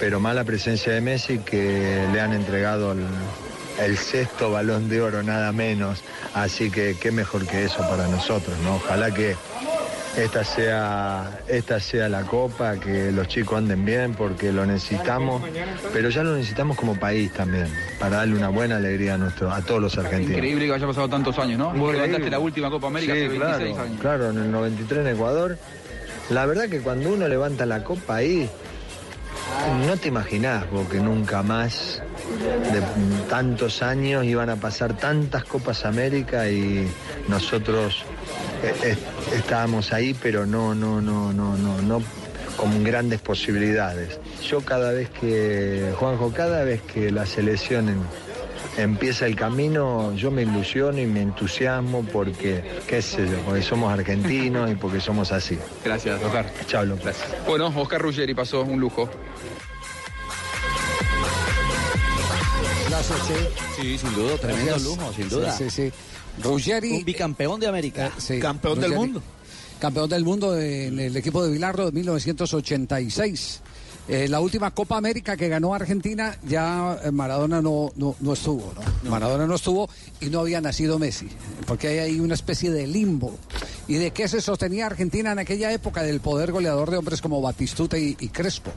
pero 0.00 0.20
más 0.20 0.34
la 0.34 0.44
presencia 0.44 0.92
de 0.92 1.02
Messi 1.02 1.38
que 1.38 2.06
le 2.12 2.20
han 2.20 2.32
entregado 2.32 2.92
el, 2.92 3.04
el 3.84 3.98
sexto 3.98 4.50
balón 4.50 4.88
de 4.88 5.00
oro, 5.00 5.22
nada 5.22 5.52
menos. 5.52 6.02
Así 6.34 6.70
que 6.70 6.96
qué 7.00 7.10
mejor 7.10 7.46
que 7.46 7.64
eso 7.64 7.78
para 7.88 8.06
nosotros, 8.08 8.56
¿no? 8.64 8.76
Ojalá 8.76 9.12
que 9.12 9.36
esta 10.16 10.44
sea, 10.44 11.40
esta 11.48 11.80
sea 11.80 12.08
la 12.08 12.22
copa, 12.22 12.78
que 12.78 13.10
los 13.12 13.28
chicos 13.28 13.58
anden 13.58 13.84
bien 13.84 14.14
porque 14.14 14.52
lo 14.52 14.66
necesitamos, 14.66 15.42
pero 15.92 16.10
ya 16.10 16.22
lo 16.22 16.36
necesitamos 16.36 16.76
como 16.76 16.96
país 16.96 17.32
también, 17.32 17.66
para 17.98 18.18
darle 18.18 18.36
una 18.36 18.48
buena 18.48 18.76
alegría 18.76 19.14
a, 19.14 19.18
nuestro, 19.18 19.50
a 19.50 19.62
todos 19.62 19.80
los 19.80 19.96
argentinos. 19.96 20.36
Increíble 20.36 20.66
que 20.66 20.74
haya 20.74 20.86
pasado 20.86 21.08
tantos 21.08 21.38
años, 21.38 21.58
¿no? 21.58 21.72
Vos 21.72 21.94
levantaste 21.94 22.30
la 22.30 22.38
última 22.38 22.68
Copa 22.70 22.88
América 22.88 23.14
Sí, 23.14 23.20
hace 23.20 23.28
26 23.28 23.58
claro, 23.58 23.82
años. 23.82 24.00
Claro, 24.00 24.30
en 24.30 24.38
el 24.38 24.50
93 24.52 25.06
en 25.06 25.14
Ecuador. 25.14 25.58
La 26.30 26.46
verdad 26.46 26.68
que 26.68 26.80
cuando 26.80 27.12
uno 27.12 27.26
levanta 27.26 27.66
la 27.66 27.82
copa 27.82 28.16
ahí, 28.16 28.48
No 29.86 29.96
te 29.96 30.08
imaginás 30.08 30.70
vos 30.70 30.88
que 30.88 30.98
nunca 30.98 31.42
más 31.42 32.02
de 32.72 32.80
tantos 33.28 33.82
años 33.82 34.24
iban 34.24 34.50
a 34.50 34.56
pasar 34.56 34.96
tantas 34.96 35.44
Copas 35.44 35.84
América 35.84 36.48
y 36.50 36.86
nosotros 37.28 38.04
eh, 38.62 38.74
eh, 38.84 38.96
estábamos 39.34 39.92
ahí, 39.92 40.14
pero 40.14 40.46
no, 40.46 40.74
no, 40.74 41.00
no, 41.00 41.32
no, 41.32 41.56
no, 41.56 41.82
no 41.82 42.02
con 42.56 42.84
grandes 42.84 43.20
posibilidades. 43.20 44.18
Yo 44.48 44.60
cada 44.60 44.92
vez 44.92 45.08
que, 45.10 45.92
Juanjo, 45.98 46.32
cada 46.32 46.62
vez 46.64 46.82
que 46.82 47.10
la 47.10 47.26
selección 47.26 47.88
en- 47.88 48.02
empieza 48.76 49.26
el 49.26 49.34
camino, 49.36 50.14
yo 50.14 50.30
me 50.30 50.42
ilusiono 50.42 50.98
y 51.00 51.06
me 51.06 51.22
entusiasmo 51.22 52.04
porque, 52.04 52.62
qué 52.86 53.02
sé 53.02 53.26
yo, 53.28 53.38
porque 53.44 53.62
somos 53.62 53.92
argentinos 53.92 54.70
y 54.70 54.74
porque 54.74 55.00
somos 55.00 55.32
así. 55.32 55.58
Gracias, 55.84 56.22
Oscar. 56.22 56.46
Chao, 56.66 56.84
López. 56.84 57.16
Bueno, 57.46 57.72
Oscar 57.74 58.00
Ruggeri 58.00 58.34
pasó 58.34 58.62
un 58.62 58.78
lujo. 58.80 59.08
Sí, 63.76 63.98
sin 63.98 64.14
duda, 64.14 64.36
tremendo 64.38 64.66
Gracias. 64.66 64.82
lujo, 64.82 65.12
sin 65.12 65.28
duda. 65.28 65.56
Sí, 65.56 65.70
sí, 65.70 65.90
sí. 65.90 66.42
Ruggeri. 66.42 66.92
Un 66.98 67.04
bicampeón 67.04 67.60
de 67.60 67.66
América. 67.66 68.12
Sí, 68.18 68.38
Campeón 68.38 68.80
del 68.80 68.92
mundo. 68.94 69.22
Campeón 69.78 70.08
del 70.08 70.24
mundo 70.24 70.58
en 70.58 70.98
el 70.98 71.16
equipo 71.16 71.42
de 71.44 71.50
Bilardo 71.50 71.86
de 71.86 71.92
1986. 71.92 73.60
Eh, 74.08 74.26
la 74.28 74.40
última 74.40 74.72
Copa 74.72 74.96
América 74.96 75.36
que 75.36 75.48
ganó 75.48 75.74
Argentina, 75.74 76.36
ya 76.42 76.98
eh, 77.04 77.12
Maradona 77.12 77.62
no, 77.62 77.92
no, 77.94 78.16
no 78.18 78.32
estuvo, 78.32 78.72
¿no? 78.74 79.10
Maradona 79.10 79.46
no 79.46 79.54
estuvo 79.54 79.88
y 80.20 80.26
no 80.26 80.40
había 80.40 80.60
nacido 80.60 80.98
Messi, 80.98 81.28
porque 81.66 81.86
hay 81.88 81.98
ahí 81.98 82.20
una 82.20 82.34
especie 82.34 82.72
de 82.72 82.88
limbo. 82.88 83.36
¿Y 83.86 83.94
de 83.94 84.10
qué 84.10 84.26
se 84.26 84.40
sostenía 84.40 84.86
Argentina 84.86 85.32
en 85.32 85.38
aquella 85.38 85.72
época? 85.72 86.02
Del 86.02 86.20
poder 86.20 86.50
goleador 86.50 86.90
de 86.90 86.96
hombres 86.96 87.20
como 87.20 87.40
Batistuta 87.40 87.96
y, 87.96 88.16
y 88.18 88.28
Crespo. 88.28 88.72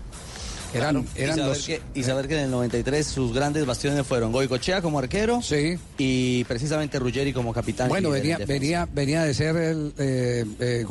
Eran, 0.78 1.06
y, 1.16 1.22
eran 1.22 1.36
saber 1.38 1.50
los... 1.58 1.66
que, 1.66 1.82
y 1.94 2.04
saber 2.04 2.28
que 2.28 2.36
en 2.38 2.46
el 2.46 2.52
93 2.52 3.06
sus 3.08 3.34
grandes 3.34 3.66
bastiones 3.66 4.06
fueron 4.06 4.32
Goicochea 4.32 4.82
como 4.82 5.00
arquero 5.00 5.40
y 5.98 6.44
precisamente 6.46 7.00
Ruggeri 7.00 7.34
como 7.34 7.54
capitán. 7.54 7.90
Bueno, 7.90 8.10
y 8.10 8.14
de- 8.14 8.20
venía, 8.20 8.38
venía, 8.46 8.88
venía 8.94 9.24
de 9.24 9.34
ser 9.34 9.56
el 9.56 9.94
eh, 9.98 10.46
eh, 10.60 10.86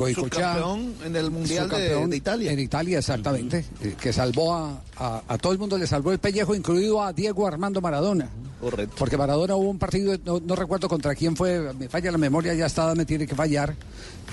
en 1.05 1.15
el 1.15 1.31
Mundial 1.31 1.69
de- 1.69 2.07
de 2.07 2.17
Italia. 2.17 2.51
En 2.51 2.59
Italia, 2.59 2.99
exactamente. 2.99 3.65
eh, 3.81 3.95
Que 3.99 4.11
salvó 4.13 4.53
a, 4.55 4.81
a- 4.97 5.21
a 5.27 5.37
todo 5.37 5.53
el 5.53 5.59
mundo, 5.59 5.77
le 5.77 5.87
salvó 5.87 6.11
el 6.11 6.19
pellejo, 6.19 6.55
incluido 6.55 7.01
a 7.03 7.13
Diego 7.13 7.47
Armando 7.47 7.81
Maradona. 7.81 8.29
Correcto. 8.59 8.95
Porque 8.97 9.17
Maradona 9.17 9.55
hubo 9.55 9.69
un 9.69 9.77
partido, 9.79 10.15
no, 10.25 10.39
no 10.39 10.55
recuerdo 10.55 10.87
contra 10.87 11.13
quién 11.13 11.35
fue, 11.35 11.73
me 11.73 11.89
falla 11.89 12.11
la 12.11 12.17
memoria, 12.17 12.53
ya 12.53 12.65
está, 12.65 12.95
me 12.95 13.05
tiene 13.05 13.27
que 13.27 13.35
fallar. 13.35 13.75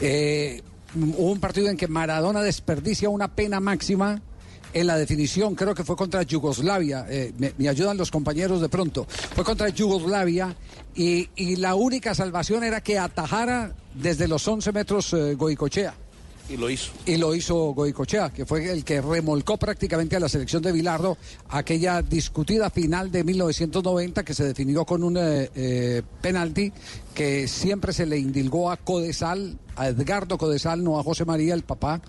Eh, 0.01 0.63
hubo 0.95 1.33
un 1.33 1.41
partido 1.41 1.69
en 1.69 1.77
que 1.77 1.89
Maradona 1.89 2.41
desperdicia 2.43 3.09
una 3.09 3.29
pena 3.35 3.61
máxima 3.61 4.23
en 4.73 4.87
la 4.87 4.97
definición, 4.97 5.55
creo 5.55 5.75
que 5.75 5.85
fue 5.85 5.97
contra 5.97 6.23
Yugoslavia, 6.23 7.07
eh, 7.09 7.33
me, 7.39 7.53
me 7.59 7.69
ayudan 7.69 7.97
los 7.97 8.11
compañeros 8.11 8.61
de 8.61 8.69
pronto, 8.69 9.07
fue 9.09 9.45
contra 9.45 9.69
Yugoslavia 9.69 10.55
y, 10.95 11.29
y 11.37 11.57
la 11.57 11.75
única 11.75 12.15
salvación 12.15 12.65
era 12.65 12.81
que 12.81 12.99
atajara 12.99 13.73
desde 13.95 14.29
los 14.29 14.47
11 14.47 14.73
metros 14.73 15.13
eh, 15.13 15.35
Goicochea. 15.35 15.95
Y 16.49 16.57
lo 16.57 16.69
hizo. 16.69 16.93
Y 17.07 17.17
lo 17.17 17.35
hizo 17.35 17.73
Goicochea, 17.73 18.31
que 18.31 18.45
fue 18.45 18.71
el 18.71 18.85
que 18.85 19.01
remolcó 19.01 19.57
prácticamente 19.57 20.17
a 20.17 20.21
la 20.21 20.29
selección 20.29 20.63
de 20.63 20.73
Bilardo 20.73 21.17
aquella 21.49 22.03
discutida 22.03 22.69
final 22.69 23.11
de 23.11 23.25
1990 23.25 24.25
que 24.25 24.35
se 24.35 24.45
definió 24.45 24.85
con 24.85 25.05
un 25.05 25.17
eh, 25.17 25.51
eh, 25.55 26.03
penalti 26.21 26.73
que 27.15 27.47
siempre 27.47 27.93
se 27.93 28.07
le 28.07 28.19
indilgó 28.19 28.71
a 28.71 28.77
Codesal, 28.77 29.59
a 29.77 29.89
Edgardo 29.89 30.37
Codesal, 30.37 30.83
no 30.83 30.99
a 30.99 31.03
José 31.03 31.25
María, 31.25 31.55
el 31.55 31.63
papá, 31.63 32.03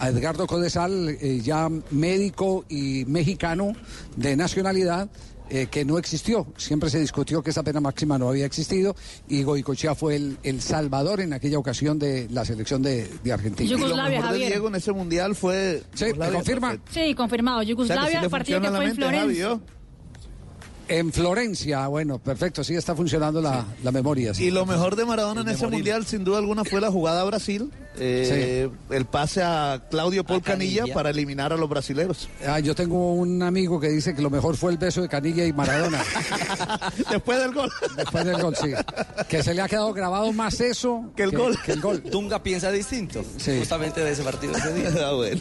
a 0.00 0.08
Edgardo 0.08 0.46
Codesal, 0.46 1.08
eh, 1.20 1.40
ya 1.42 1.68
médico 1.92 2.64
y 2.68 3.04
mexicano 3.06 3.72
de 4.16 4.34
nacionalidad. 4.36 5.08
eh, 5.52 5.66
que 5.68 5.84
no 5.84 5.98
existió. 5.98 6.46
Siempre 6.56 6.90
se 6.90 7.00
discutió 7.00 7.42
que 7.42 7.50
esa 7.50 7.64
pena 7.64 7.80
máxima 7.80 8.16
no 8.18 8.28
había 8.28 8.46
existido 8.46 8.94
y 9.28 9.42
Goicochea 9.42 9.96
fue 9.96 10.14
el, 10.14 10.38
el 10.44 10.60
salvador 10.62 11.20
en 11.20 11.32
aquella 11.32 11.58
ocasión 11.58 11.98
de 11.98 12.28
la 12.30 12.44
selección 12.44 12.82
de, 12.82 13.10
de 13.24 13.32
Argentina. 13.32 13.68
Y 13.68 13.72
lo 13.72 13.78
Yugoslavia, 13.80 14.20
mejor 14.20 14.32
de. 14.38 14.46
Diego 14.46 14.68
en 14.68 14.74
ese 14.76 14.92
mundial 14.92 15.34
fue. 15.34 15.82
Sí, 15.92 16.04
¿me 16.04 16.10
Yugoslavia, 16.10 16.34
confirma? 16.38 16.68
perfecto. 16.70 16.92
Sí, 16.94 17.14
confirmado. 17.16 17.58
O 17.58 17.62
sea, 17.62 17.68
Yugoslavia, 17.70 18.18
sí 18.18 18.22
le 18.22 18.30
partido 18.30 18.60
que 18.60 18.68
fue 18.68 18.76
en 18.76 18.84
Javi, 18.84 18.94
Florencia. 18.96 19.60
En 20.86 21.12
Florencia, 21.12 21.86
bueno, 21.88 22.18
perfecto, 22.20 22.62
sí 22.62 22.74
está 22.76 22.94
funcionando 22.94 23.40
la, 23.40 23.64
la 23.82 23.90
memoria. 23.92 24.34
sí. 24.34 24.44
Y 24.44 24.50
lo 24.52 24.66
mejor 24.66 24.94
de 24.94 25.04
Maradona 25.04 25.40
en 25.42 25.48
ese 25.48 25.66
mundial, 25.66 26.06
sin 26.06 26.22
duda 26.22 26.38
alguna, 26.38 26.64
fue 26.64 26.80
la 26.80 26.92
jugada 26.92 27.22
a 27.22 27.24
Brasil. 27.24 27.70
Eh, 27.98 28.68
El 28.90 29.04
pase 29.06 29.42
a 29.42 29.82
Claudio 29.90 30.24
Paul 30.24 30.42
Canilla, 30.42 30.80
Canilla. 30.80 30.94
para 30.94 31.10
eliminar 31.10 31.52
a 31.52 31.56
los 31.56 31.68
brasileros. 31.68 32.28
Ah, 32.46 32.60
yo 32.60 32.74
tengo 32.74 33.14
un 33.14 33.42
amigo 33.42 33.78
que 33.80 33.88
dice 33.88 34.14
que 34.14 34.22
lo 34.22 34.30
mejor 34.30 34.56
fue 34.56 34.72
el 34.72 34.78
beso 34.78 35.02
de 35.02 35.08
Canilla 35.08 35.44
y 35.44 35.52
Maradona. 35.52 36.00
Después 37.10 37.38
del 37.40 37.52
gol. 37.52 37.70
Después 37.96 38.24
del 38.24 38.40
gol, 38.42 38.54
sí. 38.56 38.72
Que 39.28 39.42
se 39.42 39.54
le 39.54 39.62
ha 39.62 39.68
quedado 39.68 39.92
grabado 39.92 40.32
más 40.32 40.60
eso 40.60 41.10
Que 41.16 41.24
el 41.24 41.36
gol. 41.36 41.58
que 41.64 41.72
el 41.72 41.80
gol. 41.80 42.02
Dunga 42.10 42.42
piensa 42.42 42.70
distinto, 42.70 43.22
Sí. 43.38 43.58
justamente 43.58 44.02
de 44.02 44.12
ese 44.12 44.22
partido 44.22 44.56
ese 44.56 44.72
día. 44.74 44.90
Ah, 45.00 45.12
bueno. 45.14 45.40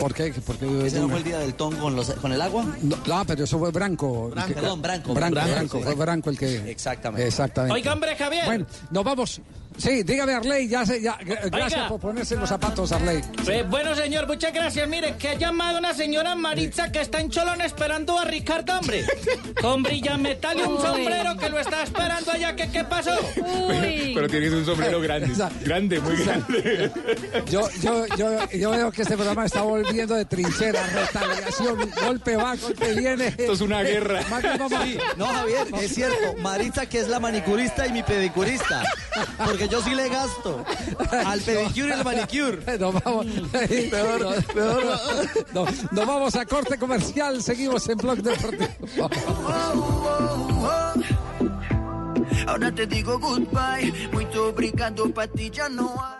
¿Por 0.00 0.14
qué? 0.14 0.32
Porque 0.44 0.86
¿Ese 0.86 0.98
no 1.00 1.08
fue 1.08 1.18
el 1.18 1.24
día 1.24 1.38
del 1.38 1.54
tongo 1.54 1.78
con, 1.80 1.94
los- 1.96 2.10
con 2.14 2.32
el 2.32 2.40
agua? 2.40 2.64
No, 2.82 2.96
no, 3.06 3.24
pero 3.26 3.44
eso 3.44 3.58
fue 3.58 3.70
Branco. 3.70 4.30
Branco, 4.30 4.48
Que- 4.48 4.54
perdón, 4.54 4.82
Branco. 4.82 5.14
Branco, 5.14 5.34
Branco, 5.40 5.80
fue 5.80 5.94
Branco 5.94 6.30
el 6.30 6.38
que. 6.38 6.70
Exactamente. 6.70 7.26
Exactamente. 7.26 7.74
Oiga, 7.74 7.92
hombre, 7.92 8.16
Javier. 8.16 8.44
Bueno, 8.46 8.66
nos 8.90 9.04
vamos. 9.04 9.40
Sí, 9.78 10.02
dígame, 10.02 10.32
Arley, 10.34 10.68
ya, 10.68 10.84
se- 10.86 11.00
ya, 11.02 11.18
gracias 11.22 11.72
Oiga. 11.74 11.88
por 11.88 12.00
ponerse 12.00 12.34
los 12.36 12.48
zapatos, 12.48 12.92
Arley. 12.92 13.20
Eh, 13.48 13.64
bueno, 13.68 13.94
señor, 13.94 14.26
muchas 14.26 14.52
gracias. 14.52 14.88
Mire, 14.88 15.16
que 15.16 15.28
ha 15.28 15.34
llamado 15.34 15.78
una 15.78 15.92
señora 15.94 16.34
Maritza 16.34 16.90
que 16.90 17.00
está 17.02 17.20
en 17.20 17.30
Cholón 17.30 17.60
esperando 17.60 18.18
a 18.18 18.24
Ricardo, 18.24 18.78
hombre. 18.78 19.04
Con 19.60 19.82
brillametal 19.82 20.58
y 20.58 20.62
un 20.62 20.74
Uy. 20.76 20.82
sombrero 20.82 21.36
que 21.36 21.48
lo 21.50 21.58
está 21.60 21.82
esperando 21.82 22.32
allá. 22.32 22.56
¿Qué, 22.56 22.68
qué 22.70 22.84
pasó? 22.84 23.12
Uy. 23.36 24.12
Pero 24.14 24.28
tienes 24.28 24.52
un 24.52 24.64
sombrero 24.64 25.00
grande. 25.00 25.32
Grande, 25.62 26.00
muy 26.00 26.16
grande. 26.24 26.90
Yo, 27.50 27.68
yo, 27.82 28.06
yo, 28.16 28.48
yo 28.50 28.70
veo 28.70 28.90
que 28.92 29.02
este 29.02 29.14
programa 29.14 29.44
está 29.46 29.62
volviendo 29.62 30.14
de 30.14 30.24
trinchera, 30.24 30.82
retaliación, 30.86 31.90
golpe 32.02 32.36
va, 32.36 32.56
golpe 32.56 32.94
viene. 32.94 33.26
Esto 33.28 33.52
es 33.52 33.60
una 33.60 33.82
guerra. 33.82 34.22
Sí, 34.22 34.98
no, 35.16 35.26
Javier, 35.26 35.66
es 35.80 35.94
cierto. 35.94 36.34
Maritza 36.40 36.86
que 36.86 37.00
es 37.00 37.08
la 37.08 37.20
manicurista 37.20 37.86
y 37.86 37.92
mi 37.92 38.02
pedicurista. 38.02 38.82
Porque 39.44 39.65
yo 39.68 39.80
sí 39.82 39.94
le 39.94 40.08
gasto 40.08 40.64
al 41.26 41.40
pedicure 41.40 41.88
y 41.88 41.92
al 41.92 42.04
manicure. 42.04 42.78
Nos 42.78 43.02
vamos, 43.02 43.26
Peor, 43.90 44.44
peor. 44.54 44.98
No, 45.52 45.66
nos 45.92 46.06
vamos 46.06 46.36
a 46.36 46.44
corte 46.44 46.78
comercial, 46.78 47.42
seguimos 47.42 47.88
en 47.88 47.98
Blog 47.98 48.18
Deportivo. 48.18 49.10
Ahora 52.46 52.72
te 52.72 52.86
digo 52.86 53.18
goodbye, 53.18 53.92
para 55.14 55.32
ti 55.32 55.50
ya 55.50 55.68
no 55.68 55.94
hay. 56.02 56.16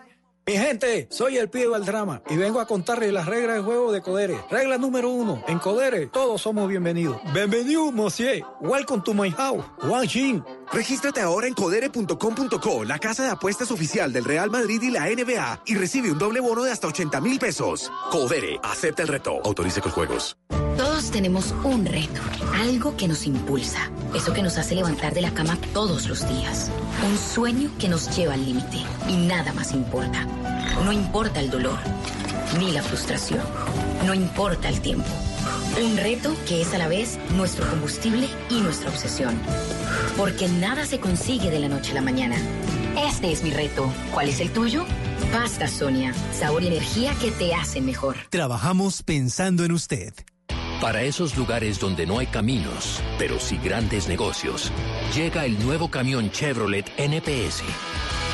Mi 0.49 0.53
gente, 0.53 1.09
soy 1.11 1.39
el 1.39 1.51
pibe 1.51 1.71
del 1.71 1.85
drama 1.85 2.23
y 2.31 2.37
vengo 2.37 2.61
a 2.61 2.67
contarles 2.67 3.13
las 3.13 3.27
reglas 3.27 3.57
de 3.57 3.63
juego 3.63 3.91
de 3.91 4.01
Codere. 4.01 4.39
Regla 4.49 4.79
número 4.79 5.11
uno, 5.11 5.43
en 5.49 5.59
Codere 5.59 6.07
todos 6.07 6.41
somos 6.41 6.69
bienvenidos. 6.69 7.19
Bienvenido, 7.35 7.91
monsieur. 7.91 8.45
Welcome 8.61 9.03
to 9.03 9.13
my 9.13 9.31
house. 9.31 9.65
Wang 9.83 10.07
Jin. 10.07 10.45
Regístrate 10.73 11.21
ahora 11.21 11.47
en 11.47 11.55
codere.com.co, 11.55 12.85
la 12.85 12.99
casa 12.99 13.25
de 13.25 13.31
apuestas 13.31 13.71
oficial 13.71 14.13
del 14.13 14.25
Real 14.25 14.51
Madrid 14.51 14.83
y 14.83 14.91
la 14.91 15.07
NBA, 15.07 15.63
y 15.67 15.75
recibe 15.75 16.11
un 16.11 16.19
doble 16.19 16.41
bono 16.41 16.65
de 16.65 16.73
hasta 16.73 16.87
80 16.89 17.21
mil 17.21 17.39
pesos. 17.39 17.91
Codere, 18.11 18.59
acepta 18.63 19.03
el 19.03 19.09
reto. 19.09 19.41
Autorice 19.45 19.81
con 19.81 19.93
juegos. 19.93 20.37
Todos 20.77 21.11
tenemos 21.11 21.55
un 21.65 21.87
reto, 21.87 22.21
algo 22.55 22.97
que 22.97 23.09
nos 23.09 23.27
impulsa, 23.27 23.91
eso 24.15 24.35
que 24.35 24.43
nos 24.43 24.59
hace 24.59 24.75
levantar 24.75 25.15
de 25.15 25.23
la 25.23 25.33
cama 25.33 25.57
todos 25.73 26.07
los 26.07 26.29
días, 26.29 26.71
un 27.07 27.17
sueño 27.17 27.71
que 27.79 27.89
nos 27.89 28.15
lleva 28.15 28.35
al 28.35 28.45
límite 28.45 28.85
y 29.09 29.17
nada 29.17 29.55
más 29.55 29.73
importa. 29.73 30.27
No 30.85 30.93
importa 30.93 31.41
el 31.41 31.51
dolor, 31.51 31.79
ni 32.59 32.73
la 32.73 32.83
frustración, 32.83 33.41
no 34.05 34.13
importa 34.13 34.69
el 34.69 34.83
tiempo. 34.83 35.09
Un 35.83 35.97
reto 35.97 36.35
que 36.47 36.63
es 36.63 36.73
a 36.75 36.79
la 36.79 36.89
vez 36.89 37.19
nuestro 37.37 37.69
combustible 37.69 38.29
y 38.51 38.61
nuestra 38.61 38.91
obsesión. 38.91 39.39
Porque 40.17 40.49
nada 40.49 40.87
se 40.87 41.01
consigue 41.01 41.51
de 41.51 41.61
la 41.61 41.69
noche 41.69 41.93
a 41.93 41.95
la 41.95 42.01
mañana. 42.03 42.37
Este 42.97 43.31
es 43.31 43.43
mi 43.43 43.51
reto. 43.51 43.93
¿Cuál 44.13 44.29
es 44.29 44.41
el 44.41 44.51
tuyo? 44.51 44.85
Pasta 45.33 45.69
Sonia, 45.69 46.15
sabor 46.33 46.63
y 46.63 46.69
energía 46.69 47.15
que 47.21 47.31
te 47.31 47.55
hacen 47.55 47.85
mejor. 47.85 48.17
Trabajamos 48.31 49.03
pensando 49.03 49.65
en 49.65 49.73
usted. 49.73 50.15
Para 50.81 51.03
esos 51.03 51.37
lugares 51.37 51.81
donde 51.81 52.07
no 52.07 52.19
hay 52.19 52.27
caminos, 52.27 53.01
pero 53.19 53.41
sí 53.41 53.59
grandes 53.63 54.09
negocios, 54.09 54.71
llega 55.15 55.47
el 55.47 55.59
nuevo 55.65 55.91
camión 55.91 56.31
Chevrolet 56.31 56.87
NPS. 56.99 57.63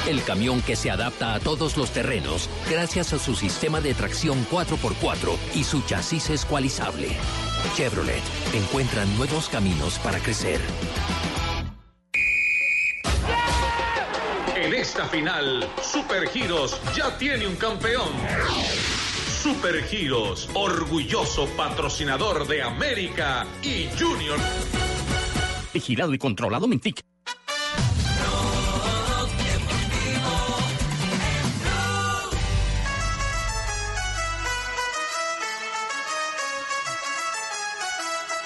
El 0.06 0.24
camión 0.24 0.60
que 0.62 0.74
se 0.74 0.90
adapta 0.90 1.34
a 1.34 1.40
todos 1.40 1.76
los 1.76 1.92
terrenos 1.92 2.50
gracias 2.68 3.12
a 3.12 3.20
su 3.20 3.36
sistema 3.36 3.80
de 3.80 3.94
tracción 3.94 4.44
4x4 4.50 5.36
y 5.54 5.62
su 5.62 5.80
chasis 5.82 6.30
escualizable. 6.30 7.08
Chevrolet 7.76 8.22
encuentra 8.52 9.04
nuevos 9.04 9.48
caminos 9.48 10.00
para 10.00 10.18
crecer. 10.18 10.60
En 14.56 14.74
esta 14.74 15.06
final, 15.06 15.68
Supergiros 15.80 16.80
ya 16.96 17.16
tiene 17.16 17.46
un 17.46 17.54
campeón. 17.54 18.10
Supergiros, 19.40 20.48
orgulloso 20.54 21.46
patrocinador 21.56 22.48
de 22.48 22.62
América 22.62 23.46
y 23.62 23.88
Junior. 23.96 24.38
Vigilado 25.72 26.12
y 26.12 26.18
controlado 26.18 26.66
Mintic. 26.66 27.04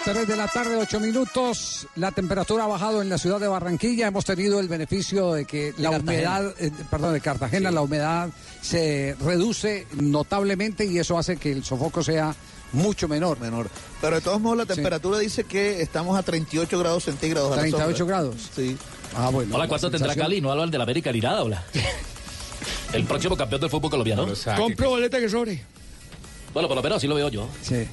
Tres 0.07 0.29
de 0.29 0.37
la 0.37 0.47
tarde, 0.47 0.77
ocho 0.77 1.01
minutos. 1.01 1.89
La 1.97 2.13
temperatura 2.13 2.63
ha 2.63 2.67
bajado 2.69 3.03
en 3.03 3.09
la 3.09 3.19
ciudad 3.19 3.41
de 3.41 3.49
Barranquilla. 3.49 4.07
Hemos 4.07 4.25
tenido 4.25 4.61
el 4.61 4.69
beneficio 4.69 5.33
de 5.33 5.45
que 5.45 5.75
la 5.79 5.91
Cartagena. 5.91 6.39
humedad, 6.39 6.55
eh, 6.61 6.71
perdón, 6.89 7.13
de 7.13 7.21
Cartagena, 7.21 7.73
la 7.73 7.81
humedad 7.81 8.29
se 8.63 9.17
reduce 9.21 9.89
notablemente 9.95 10.85
y 10.85 11.01
eso 11.01 11.19
hace 11.19 11.39
que 11.39 11.51
el 11.51 11.65
sofoco 11.65 12.05
sea 12.05 12.37
mucho 12.73 13.09
menor. 13.09 13.41
Menor. 13.41 13.69
Pero 14.01 14.15
de 14.15 14.23
todos 14.23 14.41
modos 14.41 14.59
la 14.59 14.67
temperatura 14.67 15.19
dice 15.19 15.43
que 15.43 15.83
estamos 15.83 16.17
a 16.17 16.23
38 16.23 16.79
grados 16.79 17.03
centígrados. 17.03 17.51
a 17.51 17.57
la 17.57 17.63
38 17.63 17.99
sombra. 17.99 18.17
grados. 18.17 18.37
Sí. 18.55 18.77
Ah, 19.17 19.31
bueno. 19.31 19.57
Hola, 19.57 19.67
¿cuánto 19.67 19.91
tendrá 19.91 20.15
Cali? 20.15 20.41
¿No 20.41 20.53
hablan 20.53 20.71
de 20.71 20.79
la 20.79 20.85
América 20.85 21.11
ni 21.11 21.21
nada, 21.21 21.43
hola? 21.43 21.65
El 22.93 23.03
próximo 23.07 23.37
campeón 23.37 23.61
del 23.61 23.71
fútbol 23.71 23.91
colombiano. 23.91 24.25
Compro 24.57 24.91
boleta 24.91 25.19
que 25.19 25.29
sobre. 25.29 25.65
Bueno, 26.55 26.69
por 26.69 26.77
lo 26.77 26.83
menos 26.85 26.99
así 26.99 27.09
lo 27.09 27.17
veo 27.17 27.29
yo. 27.29 27.49
Sí. 27.61 27.89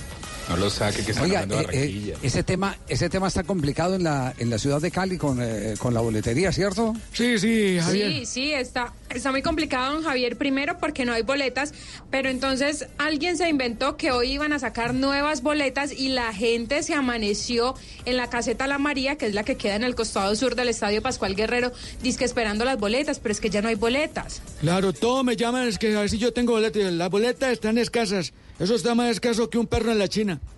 No 0.49 0.57
lo 0.57 0.69
saque, 0.69 1.03
que 1.03 1.11
está 1.11 1.23
Oiga, 1.23 1.43
eh, 1.43 1.67
eh, 1.71 2.17
ese 2.21 2.43
tema, 2.43 2.77
ese 2.87 3.09
tema 3.09 3.27
está 3.27 3.43
complicado 3.43 3.95
en 3.95 4.03
la 4.03 4.33
en 4.37 4.49
la 4.49 4.57
ciudad 4.57 4.81
de 4.81 4.91
Cali 4.91 5.17
con, 5.17 5.39
eh, 5.41 5.75
con 5.79 5.93
la 5.93 6.01
boletería, 6.01 6.51
¿cierto? 6.51 6.93
Sí, 7.13 7.39
sí, 7.39 7.79
Sí, 7.89 8.25
sí, 8.25 8.53
está, 8.53 8.93
está 9.09 9.31
muy 9.31 9.41
complicado, 9.41 9.93
don 9.93 10.03
Javier, 10.03 10.37
primero 10.37 10.77
porque 10.79 11.05
no 11.05 11.13
hay 11.13 11.21
boletas, 11.21 11.73
pero 12.11 12.29
entonces 12.29 12.87
alguien 12.97 13.37
se 13.37 13.47
inventó 13.47 13.95
que 13.95 14.11
hoy 14.11 14.31
iban 14.31 14.53
a 14.53 14.59
sacar 14.59 14.93
nuevas 14.93 15.41
boletas 15.41 15.91
y 15.91 16.09
la 16.09 16.33
gente 16.33 16.83
se 16.83 16.93
amaneció 16.93 17.75
en 18.05 18.17
la 18.17 18.29
caseta 18.29 18.67
La 18.67 18.77
María, 18.79 19.17
que 19.17 19.27
es 19.27 19.33
la 19.33 19.43
que 19.43 19.55
queda 19.55 19.75
en 19.75 19.83
el 19.83 19.95
costado 19.95 20.35
sur 20.35 20.55
del 20.55 20.69
Estadio 20.69 21.01
Pascual 21.01 21.35
Guerrero, 21.35 21.71
disque 22.01 22.25
esperando 22.25 22.65
las 22.65 22.77
boletas, 22.77 23.19
pero 23.19 23.31
es 23.31 23.39
que 23.39 23.49
ya 23.49 23.61
no 23.61 23.69
hay 23.69 23.75
boletas. 23.75 24.41
Claro, 24.59 24.91
todos 24.93 25.23
me 25.23 25.35
llaman, 25.35 25.67
es 25.67 25.77
que 25.77 25.95
a 25.95 26.01
ver 26.01 26.09
si 26.09 26.17
yo 26.17 26.33
tengo 26.33 26.53
boleta. 26.53 26.79
y 26.79 26.91
Las 26.91 27.09
boletas 27.09 27.51
están 27.51 27.77
escasas. 27.77 28.33
Eso 28.59 28.75
está 28.75 28.95
más 28.95 29.09
escaso 29.09 29.49
que 29.49 29.57
un 29.57 29.67
perro 29.67 29.91
en 29.91 29.99
la 29.99 30.07
China. 30.07 30.39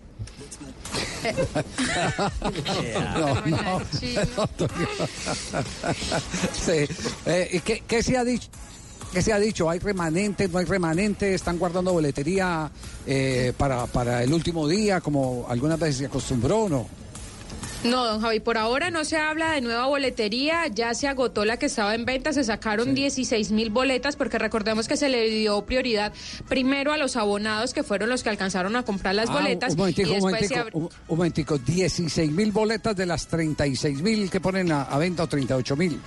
No, 3.18 3.46
no. 3.48 3.82
Sí. 3.92 4.16
Eh, 7.26 7.50
¿y 7.54 7.60
qué, 7.62 7.84
qué 7.88 8.04
se 8.04 8.18
ha 8.18 8.24
dicho? 8.24 8.48
¿Qué 9.12 9.22
se 9.22 9.34
ha 9.34 9.40
dicho? 9.40 9.70
¿Hay 9.70 9.80
remanentes? 9.80 10.50
¿No 10.52 10.60
hay 10.60 10.66
remanentes? 10.66 11.34
¿Están 11.34 11.58
guardando 11.58 11.94
boletería 11.94 12.70
eh, 13.08 13.54
para, 13.58 13.88
para 13.88 14.24
el 14.24 14.34
último 14.34 14.68
día, 14.68 15.02
como 15.02 15.46
algunas 15.50 15.80
veces 15.80 15.98
se 15.98 16.06
acostumbró 16.06 16.64
o 16.64 16.70
no? 16.70 16.88
No, 17.86 18.06
don 18.06 18.22
Javi, 18.22 18.40
por 18.40 18.57
ahora 18.57 18.90
no 18.90 19.06
se 19.06 19.18
habla 19.18 19.52
de 19.52 19.62
nueva 19.62 19.86
boletería, 19.86 20.68
ya 20.68 20.94
se 20.94 21.07
agotó 21.07 21.45
la 21.45 21.57
que 21.57 21.68
estaba 21.68 21.94
en 21.95 22.06
venta, 22.06 22.34
se 22.34 22.44
sacaron 22.44 22.95
16 22.95 23.52
mil 23.52 23.70
boletas 23.70 24.16
porque 24.16 24.38
recordemos 24.40 24.88
que 24.88 24.98
se 24.98 25.07
le 25.10 25.30
dio 25.30 25.62
prioridad 25.66 26.12
primero 26.49 26.91
a 26.94 26.98
los 26.98 27.16
abonados 27.16 27.74
que 27.74 27.84
fueron 27.84 28.10
los 28.10 28.24
que 28.24 28.30
alcanzaron 28.30 28.76
a 28.76 28.84
comprar 28.84 29.16
las 29.16 29.30
Ah, 29.30 29.34
boletas 29.34 29.74
Un 29.74 29.80
momentico, 29.80 30.10
y 30.10 30.12
un 30.14 30.22
después 30.32 30.48
se 30.48 30.56
momentico, 30.56 30.80
abri- 30.80 30.82
un, 30.82 30.90
un 31.07 31.18
momentico. 31.18 31.57
16 31.57 32.32
mil 32.32 32.52
boletas 32.52 32.95
de 32.95 33.06
las 33.06 33.28
36 33.28 34.02
mil 34.02 34.30
que 34.30 34.40
ponen 34.40 34.72
a, 34.72 34.84
a 34.84 34.98
venta 34.98 35.24
o 35.24 35.28
38 35.28 35.76
mil. 35.76 35.99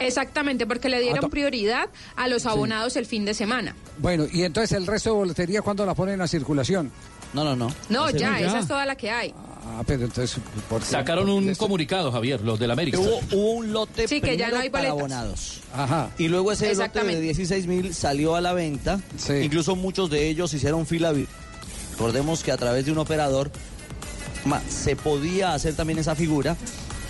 Exactamente, 0.00 0.66
porque 0.66 0.88
le 0.88 0.96
Ah, 0.96 1.00
dieron 1.00 1.20
to- 1.20 1.30
prioridad 1.30 1.88
a 2.16 2.26
los 2.28 2.46
abonados 2.46 2.96
el 2.96 3.06
fin 3.06 3.24
de 3.24 3.32
semana. 3.34 3.76
Bueno, 3.98 4.24
y 4.32 4.42
entonces 4.42 4.72
el 4.76 4.86
resto 4.86 5.10
de 5.10 5.16
boletería, 5.16 5.62
¿cuándo 5.62 5.86
la 5.86 5.94
ponen 5.94 6.20
a 6.20 6.26
circulación? 6.26 6.90
No, 7.34 7.44
no, 7.44 7.56
no. 7.56 7.68
No, 7.88 8.10
ya, 8.10 8.38
ya. 8.38 8.46
esa 8.46 8.58
es 8.60 8.68
toda 8.68 8.86
la 8.86 8.96
que 8.96 9.10
hay. 9.10 9.34
Ah, 9.66 9.82
pero 9.86 10.04
entonces... 10.04 10.38
¿por 10.68 10.80
qué? 10.80 10.86
Sacaron 10.86 11.28
un 11.28 11.54
comunicado, 11.54 12.12
Javier, 12.12 12.40
los 12.42 12.58
del 12.58 12.70
América. 12.70 12.98
Hubo, 12.98 13.20
hubo 13.32 13.50
un 13.52 13.72
lote 13.72 14.06
Sí, 14.06 14.20
que 14.20 14.36
ya 14.36 14.50
no 14.50 14.58
hay 14.58 14.70
para 14.70 14.90
abonados. 14.90 15.60
Ajá. 15.74 16.10
Y 16.18 16.28
luego 16.28 16.52
ese 16.52 16.74
lote 16.74 17.02
de 17.02 17.20
16 17.20 17.66
mil 17.66 17.94
salió 17.94 18.36
a 18.36 18.40
la 18.40 18.52
venta. 18.52 19.00
Incluso 19.42 19.74
muchos 19.74 20.10
de 20.10 20.28
ellos 20.28 20.54
hicieron 20.54 20.86
fila. 20.86 21.12
Recordemos 21.92 22.42
que 22.42 22.52
a 22.52 22.56
través 22.56 22.84
de 22.84 22.92
un 22.92 22.98
operador 22.98 23.50
ma, 24.44 24.60
se 24.68 24.96
podía 24.96 25.54
hacer 25.54 25.74
también 25.74 25.98
esa 25.98 26.14
figura. 26.14 26.56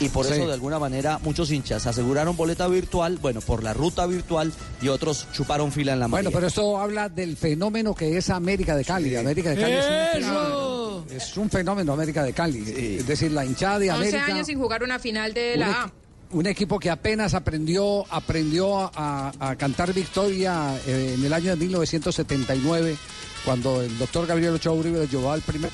Y 0.04 0.08
por 0.10 0.26
Sí. 0.26 0.32
eso, 0.34 0.46
de 0.46 0.52
alguna 0.54 0.78
manera, 0.78 1.18
muchos 1.22 1.50
hinchas 1.50 1.86
aseguraron 1.86 2.36
boleta 2.36 2.66
virtual, 2.68 3.18
bueno, 3.20 3.40
por 3.40 3.62
la 3.62 3.72
ruta 3.72 4.06
virtual, 4.06 4.52
y 4.82 4.88
otros 4.88 5.26
chuparon 5.32 5.72
fila 5.72 5.92
en 5.94 6.00
la 6.00 6.06
Bueno, 6.06 6.26
María. 6.26 6.36
pero 6.36 6.46
esto 6.48 6.78
habla 6.78 7.08
del 7.08 7.36
fenómeno 7.36 7.94
que 7.94 8.16
es 8.18 8.30
América 8.30 8.76
de 8.76 8.84
Cali. 8.84 9.14
América 9.16 9.50
de 9.50 9.56
Cali 9.56 9.72
es 9.72 9.84
un 9.86 10.22
fenómeno. 10.22 11.04
Es 11.10 11.36
un 11.36 11.50
fenómeno 11.50 11.92
América 11.92 12.22
de 12.22 12.32
Cali. 12.32 12.64
Es 12.98 13.06
decir, 13.06 13.30
la 13.32 13.44
hinchada 13.44 13.78
de 13.78 13.90
11 13.90 14.08
América. 14.08 14.24
años 14.32 14.46
sin 14.46 14.58
jugar 14.58 14.82
una 14.82 14.98
final 14.98 15.32
de 15.34 15.52
un, 15.54 15.60
la 15.60 15.82
A. 15.84 15.92
un 16.32 16.46
equipo 16.46 16.78
que 16.78 16.90
apenas 16.90 17.34
aprendió, 17.34 18.04
aprendió 18.12 18.90
a, 18.94 19.32
a 19.38 19.56
cantar 19.56 19.92
victoria 19.92 20.76
eh, 20.86 21.14
en 21.18 21.24
el 21.24 21.32
año 21.32 21.50
de 21.50 21.56
1979, 21.56 22.96
cuando 23.44 23.82
el 23.82 23.96
doctor 23.98 24.26
Gabriel 24.26 24.54
Ochoa 24.54 24.72
Uribe 24.74 24.98
lo 24.98 25.04
llevó 25.04 25.32
al 25.32 25.42
primer 25.42 25.70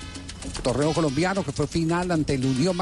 torneo 0.62 0.93
colombiano, 0.93 1.44
que 1.44 1.52
fue 1.52 1.66
final 1.66 2.11
ante 2.11 2.35
el 2.35 2.44
Unión 2.44 2.77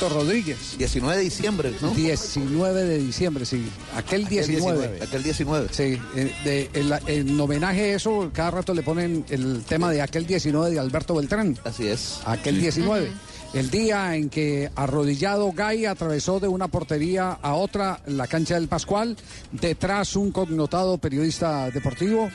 Magda. 0.00 0.08
Rodríguez. 0.14 0.76
19 0.78 1.16
de 1.16 1.22
diciembre, 1.22 1.72
¿no? 1.80 1.90
19 1.90 2.84
de 2.84 2.98
diciembre, 2.98 3.44
sí. 3.44 3.66
Aquel 3.96 4.26
19. 4.26 4.98
Aquel 5.02 5.22
19. 5.22 5.68
Sí, 5.72 5.98
eh, 6.16 6.32
de- 6.44 6.70
en, 6.74 6.88
la- 6.90 7.00
en 7.06 7.38
homenaje 7.40 7.92
a 7.92 7.96
eso, 7.96 8.30
cada 8.32 8.50
rato 8.52 8.74
le 8.74 8.82
ponen 8.82 9.24
el 9.30 9.62
tema 9.64 9.90
de 9.90 10.02
aquel 10.02 10.26
19 10.26 10.70
de 10.70 10.78
Alberto 10.78 11.14
Beltrán. 11.14 11.58
Así 11.64 11.86
es. 11.86 12.20
Aquel 12.24 12.60
19. 12.60 13.10
El 13.52 13.68
día 13.68 14.14
en 14.14 14.28
que 14.30 14.70
arrodillado 14.76 15.50
Gay 15.50 15.84
atravesó 15.84 16.38
de 16.38 16.46
una 16.46 16.68
portería 16.68 17.32
a 17.42 17.54
otra 17.54 18.00
la 18.06 18.28
cancha 18.28 18.54
del 18.54 18.68
Pascual, 18.68 19.16
detrás 19.50 20.14
un 20.14 20.30
connotado 20.30 20.98
periodista 20.98 21.68
deportivo 21.72 22.30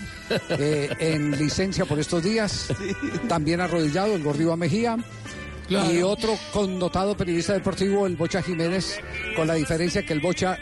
eh, 0.50 0.90
en 1.00 1.32
licencia 1.38 1.86
por 1.86 2.00
estos 2.00 2.22
días, 2.22 2.68
también 3.30 3.62
arrodillado 3.62 4.14
el 4.14 4.24
Gorriba 4.24 4.58
Mejía. 4.58 4.98
Claro. 5.68 5.92
Y 5.92 6.02
otro 6.02 6.38
connotado 6.54 7.16
periodista 7.18 7.54
deportivo, 7.54 8.06
el 8.08 8.16
Bocha 8.16 8.42
Jiménez, 8.42 9.00
con 9.36 9.48
la 9.48 9.56
diferencia 9.56 10.06
que 10.06 10.14
el 10.14 10.20
Bocha 10.20 10.58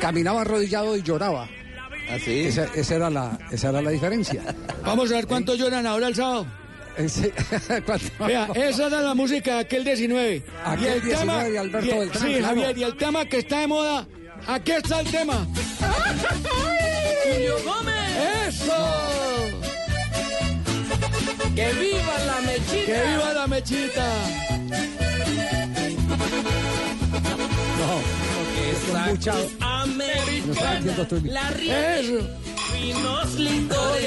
caminaba 0.00 0.42
arrodillado 0.42 0.96
y 0.96 1.02
lloraba. 1.02 1.48
Así. 2.10 2.40
Esa, 2.46 2.64
esa 2.74 2.94
era 2.94 3.10
la, 3.10 3.38
esa 3.50 3.70
era 3.70 3.82
la 3.82 3.90
diferencia. 3.90 4.42
Vamos 4.84 5.10
a 5.10 5.14
ver 5.16 5.26
cuánto 5.26 5.54
lloran 5.56 5.86
ahora 5.86 6.08
el 6.08 6.14
sábado. 6.14 6.46
Vea, 8.26 8.48
esa 8.54 8.86
era 8.86 9.02
la 9.02 9.14
música 9.14 9.54
de 9.54 9.60
aquel 9.60 9.84
19. 9.84 10.42
Aquel 10.64 10.84
Y 10.84 10.86
el 10.88 11.02
19 11.02 11.50
de 11.50 11.58
Alberto 11.58 11.86
y 11.86 11.90
el- 11.90 11.98
Beltrán, 11.98 12.22
Sí, 12.22 12.28
claro. 12.38 12.46
Javier, 12.46 12.78
y 12.78 12.82
el 12.84 12.96
tema 12.96 13.24
que 13.26 13.38
está 13.38 13.60
de 13.60 13.66
moda. 13.66 14.06
Aquí 14.46 14.70
está 14.72 15.00
el 15.00 15.10
tema. 15.10 15.46
Julio 17.24 17.54
Gómez. 17.64 18.48
¡Eso! 18.48 19.75
¡Que 21.56 21.72
viva 21.72 22.18
la 22.26 22.40
mechita! 22.42 22.86
¡Que 22.86 23.02
viva 23.08 23.32
la 23.32 23.46
mechita! 23.46 24.06
No 27.78 28.00
está 28.70 29.08
Americana, 29.60 30.70
haciendo 30.78 31.06
tú- 31.06 31.20
la 31.24 31.50
rica, 31.50 31.74
licores. 33.38 34.04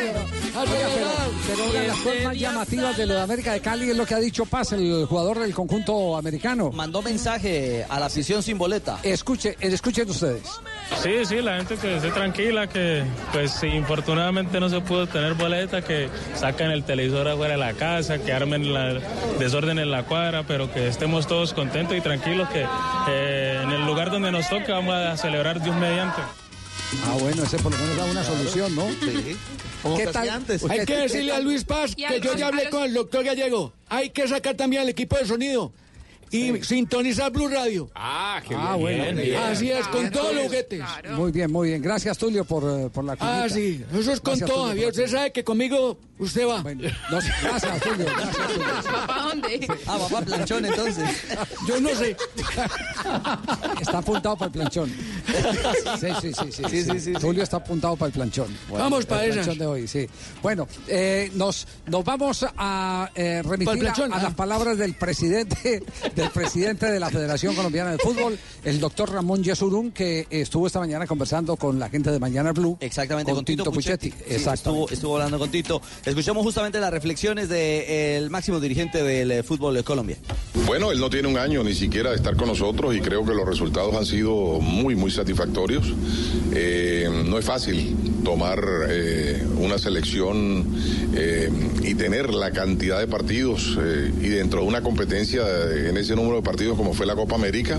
Oiga, 0.00 0.21
pero, 0.52 1.64
una 1.64 1.80
de 1.80 1.88
las 1.88 1.98
cosas 1.98 2.24
más 2.24 2.38
llamativas 2.38 2.96
de 2.96 3.06
lo 3.06 3.14
de 3.14 3.20
América 3.20 3.52
de 3.52 3.60
Cali 3.60 3.90
es 3.90 3.96
lo 3.96 4.06
que 4.06 4.14
ha 4.14 4.18
dicho 4.20 4.44
Paz, 4.44 4.72
el 4.72 5.06
jugador 5.06 5.38
del 5.38 5.54
conjunto 5.54 6.16
americano. 6.16 6.70
Mandó 6.72 7.02
mensaje 7.02 7.86
a 7.88 7.98
la 7.98 8.06
afición 8.06 8.42
sin 8.42 8.58
boleta. 8.58 8.98
Escuche, 9.02 9.56
escuchen 9.60 10.08
ustedes. 10.08 10.42
Sí, 11.02 11.24
sí, 11.24 11.36
la 11.36 11.56
gente 11.56 11.76
que 11.76 11.96
esté 11.96 12.10
tranquila, 12.10 12.66
que 12.66 13.02
pues 13.32 13.52
si 13.52 13.66
infortunadamente 13.66 14.60
no 14.60 14.68
se 14.68 14.80
pudo 14.80 15.06
tener 15.06 15.34
boleta, 15.34 15.82
que 15.82 16.08
saquen 16.34 16.70
el 16.70 16.84
televisor 16.84 17.28
afuera 17.28 17.54
de 17.54 17.60
la 17.60 17.72
casa, 17.72 18.18
que 18.18 18.32
armen 18.32 18.72
la 18.72 19.00
desorden 19.38 19.78
en 19.78 19.90
la 19.90 20.04
cuadra, 20.04 20.44
pero 20.46 20.72
que 20.72 20.88
estemos 20.88 21.26
todos 21.26 21.54
contentos 21.54 21.96
y 21.96 22.00
tranquilos, 22.00 22.48
que 22.50 22.66
eh, 23.08 23.60
en 23.62 23.70
el 23.70 23.86
lugar 23.86 24.10
donde 24.10 24.30
nos 24.30 24.48
toque 24.48 24.70
vamos 24.70 24.94
a 24.94 25.16
celebrar 25.16 25.62
Dios 25.62 25.74
mediante. 25.76 26.20
Ah, 27.04 27.16
bueno, 27.18 27.42
ese 27.42 27.58
por 27.58 27.72
lo 27.72 27.78
menos 27.78 27.96
da 27.96 28.04
una 28.04 28.24
solución, 28.24 28.74
¿no? 28.76 28.88
Sí. 28.90 29.36
¿Qué 29.96 30.06
tal? 30.06 30.44
Hay 30.68 30.84
que 30.84 30.96
decirle 31.02 31.32
a 31.32 31.40
Luis 31.40 31.64
Paz 31.64 31.94
que 31.94 32.20
yo 32.20 32.34
ya 32.36 32.48
hablé 32.48 32.70
con 32.70 32.84
el 32.84 32.94
doctor 32.94 33.24
Gallego. 33.24 33.72
Hay 33.88 34.10
que 34.10 34.28
sacar 34.28 34.56
también 34.56 34.82
al 34.82 34.88
equipo 34.88 35.16
de 35.16 35.26
sonido. 35.26 35.72
Y 36.32 36.62
sintonizar 36.64 37.30
Blue 37.30 37.48
Radio. 37.48 37.90
Ah, 37.94 38.40
qué 38.46 38.54
Ah, 38.56 38.74
bueno. 38.76 39.20
Así 39.44 39.70
es, 39.70 39.86
con 39.88 40.10
todos 40.10 40.34
los 40.34 40.44
juguetes. 40.44 40.82
Muy 41.10 41.30
bien, 41.30 41.52
muy 41.52 41.68
bien. 41.68 41.82
Gracias, 41.82 42.16
Tulio, 42.18 42.44
por, 42.44 42.64
eh, 42.64 42.88
por 42.90 43.04
la 43.04 43.12
Ah, 43.20 43.46
cuñita. 43.46 43.48
sí, 43.50 43.84
eso 43.92 44.12
es 44.12 44.20
con 44.20 44.38
Gracias, 44.38 44.50
todo, 44.50 44.66
Javier. 44.68 44.88
Usted 44.88 45.08
sabe 45.08 45.32
que 45.32 45.44
conmigo 45.44 45.98
usted 46.18 46.46
va. 46.48 46.62
No, 46.62 47.20
sí, 47.20 47.28
gracias, 47.42 47.80
Tulio. 47.82 48.06
Gracias, 48.06 48.46
Tulio. 48.48 48.66
¿Papá 48.92 49.22
dónde? 49.28 49.68
Ah, 49.86 49.98
papá 49.98 50.20
planchón 50.22 50.64
entonces. 50.64 51.24
Yo 51.68 51.80
no 51.80 51.90
sé. 51.90 52.16
Está 53.80 53.98
apuntado 53.98 54.36
para 54.36 54.46
el 54.46 54.52
planchón. 54.52 54.90
Sí, 56.00 56.08
sí, 56.20 56.32
sí. 56.32 56.52
sí, 56.52 56.62
Sí, 56.62 56.82
sí, 56.84 56.90
sí, 56.92 57.00
sí. 57.00 57.12
Tulio 57.14 57.42
está 57.42 57.58
apuntado 57.58 57.96
para 57.96 58.06
el 58.06 58.12
planchón. 58.12 58.56
Vamos 58.70 59.04
para 59.06 59.26
el 59.26 59.32
planchón 59.32 59.58
de 59.58 59.66
hoy, 59.66 59.86
sí. 59.88 60.06
Bueno, 60.42 60.66
eh, 60.88 61.30
nos, 61.34 61.66
nos 61.86 62.04
vamos 62.04 62.46
a 62.56 63.10
eh, 63.14 63.42
remitir 63.44 63.88
a, 63.88 63.92
a 63.92 64.04
ah. 64.12 64.22
las 64.22 64.34
palabras 64.34 64.78
del 64.78 64.94
presidente 64.94 65.82
del 66.22 66.30
presidente 66.30 66.86
de 66.86 67.00
la 67.00 67.10
Federación 67.10 67.54
Colombiana 67.54 67.90
de 67.90 67.98
Fútbol, 67.98 68.38
el 68.64 68.78
doctor 68.78 69.12
Ramón 69.12 69.42
Yesurún, 69.42 69.90
que 69.90 70.26
estuvo 70.30 70.68
esta 70.68 70.78
mañana 70.78 71.06
conversando 71.06 71.56
con 71.56 71.80
la 71.80 71.88
gente 71.88 72.12
de 72.12 72.20
Mañana 72.20 72.52
Blue. 72.52 72.76
Exactamente, 72.80 73.32
con, 73.32 73.44
Tito 73.44 73.72
Puchetti. 73.72 74.10
Sí, 74.10 74.16
Exacto. 74.28 74.70
estuvo, 74.70 74.90
estuvo 74.90 75.16
hablando 75.16 75.38
con 75.38 75.50
Tito. 75.50 75.82
Escuchamos 76.04 76.44
justamente 76.44 76.78
las 76.78 76.92
reflexiones 76.92 77.48
del 77.48 78.30
máximo 78.30 78.60
dirigente 78.60 79.02
del 79.02 79.32
eh, 79.32 79.42
fútbol 79.42 79.74
de 79.74 79.82
Colombia. 79.82 80.16
Bueno, 80.64 80.92
él 80.92 81.00
no 81.00 81.10
tiene 81.10 81.26
un 81.26 81.38
año 81.38 81.64
ni 81.64 81.74
siquiera 81.74 82.10
de 82.10 82.16
estar 82.16 82.36
con 82.36 82.46
nosotros 82.46 82.94
y 82.94 83.00
creo 83.00 83.24
que 83.24 83.34
los 83.34 83.46
resultados 83.46 83.94
han 83.96 84.06
sido 84.06 84.60
muy, 84.60 84.94
muy 84.94 85.10
satisfactorios. 85.10 85.92
Eh, 86.52 87.08
no 87.26 87.36
es 87.38 87.44
fácil 87.44 87.96
tomar 88.22 88.64
eh, 88.88 89.44
una 89.58 89.78
selección 89.78 90.64
eh, 91.14 91.50
y 91.82 91.94
tener 91.94 92.32
la 92.32 92.50
cantidad 92.50 92.98
de 92.98 93.06
partidos 93.06 93.78
eh, 93.80 94.12
y 94.20 94.28
dentro 94.28 94.60
de 94.60 94.66
una 94.66 94.82
competencia 94.82 95.42
en 95.74 95.96
ese 95.96 96.11
número 96.16 96.36
de 96.36 96.42
partidos 96.42 96.76
como 96.76 96.94
fue 96.94 97.06
la 97.06 97.14
Copa 97.14 97.34
América, 97.34 97.78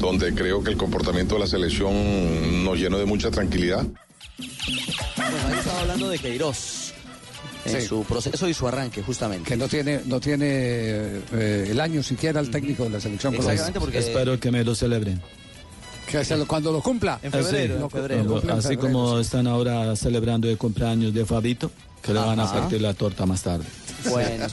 donde 0.00 0.34
creo 0.34 0.62
que 0.62 0.70
el 0.70 0.76
comportamiento 0.76 1.34
de 1.34 1.40
la 1.40 1.46
selección 1.46 2.64
nos 2.64 2.78
llenó 2.78 2.98
de 2.98 3.04
mucha 3.06 3.30
tranquilidad. 3.30 3.84
Bueno, 4.36 5.36
ahí 5.48 5.58
estaba 5.58 5.80
hablando 5.80 6.08
de 6.08 6.18
Queiroz. 6.18 6.92
En 7.64 7.80
Sí. 7.80 7.88
su 7.88 8.04
proceso 8.04 8.48
y 8.48 8.54
su 8.54 8.68
arranque, 8.68 9.02
justamente. 9.02 9.48
Que 9.48 9.56
no 9.56 9.66
tiene, 9.66 10.00
no 10.06 10.20
tiene 10.20 10.46
eh, 10.46 11.68
el 11.68 11.80
año 11.80 12.00
siquiera 12.00 12.38
el 12.38 12.48
técnico 12.48 12.84
de 12.84 12.90
la 12.90 13.00
selección 13.00 13.34
Exactamente, 13.34 13.80
porque 13.80 13.98
Espero 13.98 14.38
que 14.38 14.52
me 14.52 14.62
lo 14.62 14.72
celebren. 14.76 15.20
Que 16.08 16.24
se 16.24 16.36
lo- 16.36 16.46
cuando 16.46 16.70
lo 16.70 16.80
cumpla. 16.80 17.18
En 17.24 17.32
sí. 17.32 17.38
febrero, 17.38 17.80
en 17.80 17.90
febrero. 17.90 18.22
Lo 18.22 18.32
cumpla 18.34 18.52
en 18.52 18.58
Así 18.60 18.68
febrero, 18.68 18.82
como 18.92 19.18
están 19.18 19.48
ahora 19.48 19.96
celebrando 19.96 20.48
el 20.48 20.56
cumpleaños 20.56 21.12
de 21.12 21.26
Fabito, 21.26 21.72
que 22.00 22.14
le 22.14 22.20
van 22.20 22.38
a 22.38 22.52
partir 22.52 22.80
la 22.80 22.94
torta 22.94 23.26
más 23.26 23.42
tarde. 23.42 23.64
Bueno. 24.10 24.46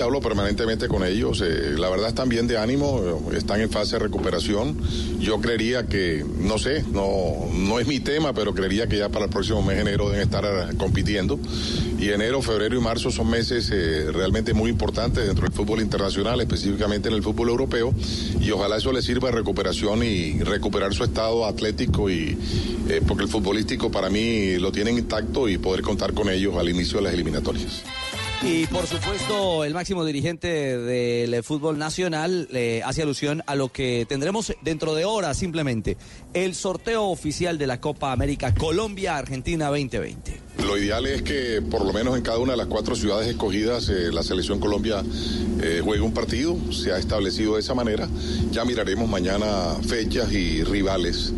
Hablo 0.00 0.20
permanentemente 0.20 0.88
con 0.88 1.04
ellos. 1.04 1.40
eh, 1.40 1.74
la 1.76 1.88
verdad 1.88 2.08
están 2.08 2.28
bien 2.28 2.46
de 2.46 2.58
ánimo, 2.58 3.00
eh, 3.32 3.36
están 3.36 3.60
en 3.60 3.70
fase 3.70 3.96
de 3.96 4.00
recuperación. 4.00 4.76
Yo 5.20 5.40
creería 5.40 5.86
que, 5.86 6.24
no 6.38 6.58
sé, 6.58 6.84
no, 6.92 7.48
no 7.52 7.78
es 7.78 7.86
mi 7.86 8.00
tema, 8.00 8.32
pero 8.32 8.54
creería 8.54 8.86
que 8.86 8.98
ya 8.98 9.08
para 9.08 9.26
el 9.26 9.30
próximo 9.30 9.62
mes 9.62 9.76
de 9.76 9.82
enero 9.82 10.08
deben 10.08 10.22
estar 10.22 10.44
eh, 10.44 10.76
compitiendo. 10.76 11.38
Y 11.98 12.10
enero, 12.10 12.42
febrero 12.42 12.76
y 12.76 12.80
marzo 12.80 13.10
son 13.10 13.30
meses 13.30 13.70
realmente 14.12 14.52
muy 14.52 14.68
importantes 14.68 15.26
dentro 15.26 15.44
del 15.46 15.54
fútbol 15.54 15.80
internacional, 15.80 16.40
específicamente 16.40 17.08
en 17.08 17.14
el 17.14 17.22
fútbol 17.22 17.48
europeo. 17.48 17.94
Y 18.40 18.50
ojalá 18.50 18.76
eso 18.76 18.92
les 18.92 19.04
sirva 19.04 19.30
de 19.30 19.36
recuperación 19.36 20.02
y 20.02 20.40
recuperar 20.40 20.92
su 20.92 21.04
estado 21.04 21.46
atlético 21.46 22.10
y 22.10 22.36
porque 23.06 23.22
el 23.22 23.30
futbolístico 23.30 23.90
para 23.90 24.10
mí 24.10 24.58
lo 24.58 24.70
tienen 24.70 24.98
intacto 24.98 25.48
y 25.48 25.56
poder 25.56 25.82
contar 25.82 26.12
con 26.12 26.28
ellos 26.28 26.56
al 26.56 26.68
inicio 26.68 26.98
de 26.98 27.04
las 27.04 27.14
eliminatorias. 27.14 27.82
Y 28.46 28.66
por 28.66 28.86
supuesto, 28.86 29.64
el 29.64 29.72
máximo 29.72 30.04
dirigente 30.04 30.78
del 30.78 31.42
fútbol 31.42 31.78
nacional 31.78 32.46
eh, 32.52 32.82
hace 32.84 33.02
alusión 33.02 33.42
a 33.46 33.54
lo 33.54 33.70
que 33.70 34.04
tendremos 34.06 34.52
dentro 34.62 34.94
de 34.94 35.06
horas 35.06 35.38
simplemente, 35.38 35.96
el 36.34 36.54
sorteo 36.54 37.04
oficial 37.04 37.56
de 37.56 37.66
la 37.66 37.80
Copa 37.80 38.12
América 38.12 38.54
Colombia-Argentina 38.54 39.68
2020. 39.68 40.40
Lo 40.66 40.78
ideal 40.78 41.06
es 41.06 41.22
que 41.22 41.62
por 41.62 41.84
lo 41.84 41.92
menos 41.92 42.16
en 42.16 42.22
cada 42.22 42.38
una 42.38 42.52
de 42.52 42.58
las 42.58 42.66
cuatro 42.66 42.94
ciudades 42.94 43.28
escogidas 43.28 43.88
eh, 43.88 44.12
la 44.12 44.22
selección 44.22 44.60
Colombia 44.60 45.02
eh, 45.62 45.80
juegue 45.82 46.02
un 46.02 46.12
partido, 46.12 46.56
se 46.70 46.92
ha 46.92 46.98
establecido 46.98 47.54
de 47.54 47.60
esa 47.60 47.74
manera. 47.74 48.08
Ya 48.50 48.64
miraremos 48.64 49.08
mañana 49.08 49.76
fechas 49.86 50.30
y 50.32 50.62
rivales 50.64 51.32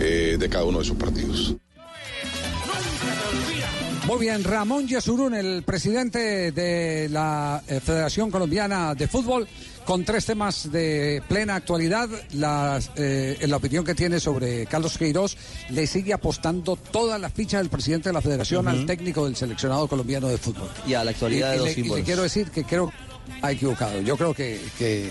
eh, 0.00 0.36
de 0.38 0.48
cada 0.48 0.64
uno 0.64 0.78
de 0.78 0.84
esos 0.84 0.96
partidos. 0.96 1.56
Muy 4.06 4.18
bien, 4.18 4.44
Ramón 4.44 4.86
Yesurún, 4.86 5.34
el 5.34 5.62
presidente 5.62 6.52
de 6.52 7.08
la 7.08 7.62
eh, 7.66 7.80
Federación 7.80 8.30
Colombiana 8.30 8.94
de 8.94 9.08
Fútbol, 9.08 9.48
con 9.86 10.04
tres 10.04 10.26
temas 10.26 10.70
de 10.70 11.22
plena 11.26 11.54
actualidad. 11.54 12.08
Las, 12.32 12.90
eh, 12.96 13.38
en 13.40 13.50
la 13.50 13.56
opinión 13.56 13.82
que 13.82 13.94
tiene 13.94 14.20
sobre 14.20 14.66
Carlos 14.66 14.98
Queiroz, 14.98 15.36
le 15.70 15.86
sigue 15.86 16.12
apostando 16.12 16.76
toda 16.76 17.18
la 17.18 17.30
ficha 17.30 17.58
del 17.58 17.70
presidente 17.70 18.10
de 18.10 18.12
la 18.12 18.20
Federación 18.20 18.68
al 18.68 18.84
técnico 18.84 19.24
del 19.24 19.36
seleccionado 19.36 19.88
colombiano 19.88 20.28
de 20.28 20.36
fútbol. 20.36 20.68
Y 20.86 20.92
a 20.92 21.02
la 21.02 21.12
actualidad 21.12 21.54
Y- 21.54 21.56
de 21.56 21.56
y 21.56 21.58
los 21.58 21.64
le- 21.66 21.72
y 21.72 21.74
le 21.76 21.82
símbolos. 21.82 22.04
quiero 22.04 22.22
decir 22.22 22.50
que 22.50 22.64
creo 22.64 22.92
ha 23.40 23.52
equivocado. 23.52 24.02
Yo 24.02 24.18
creo 24.18 24.34
que, 24.34 24.60
que, 24.78 25.10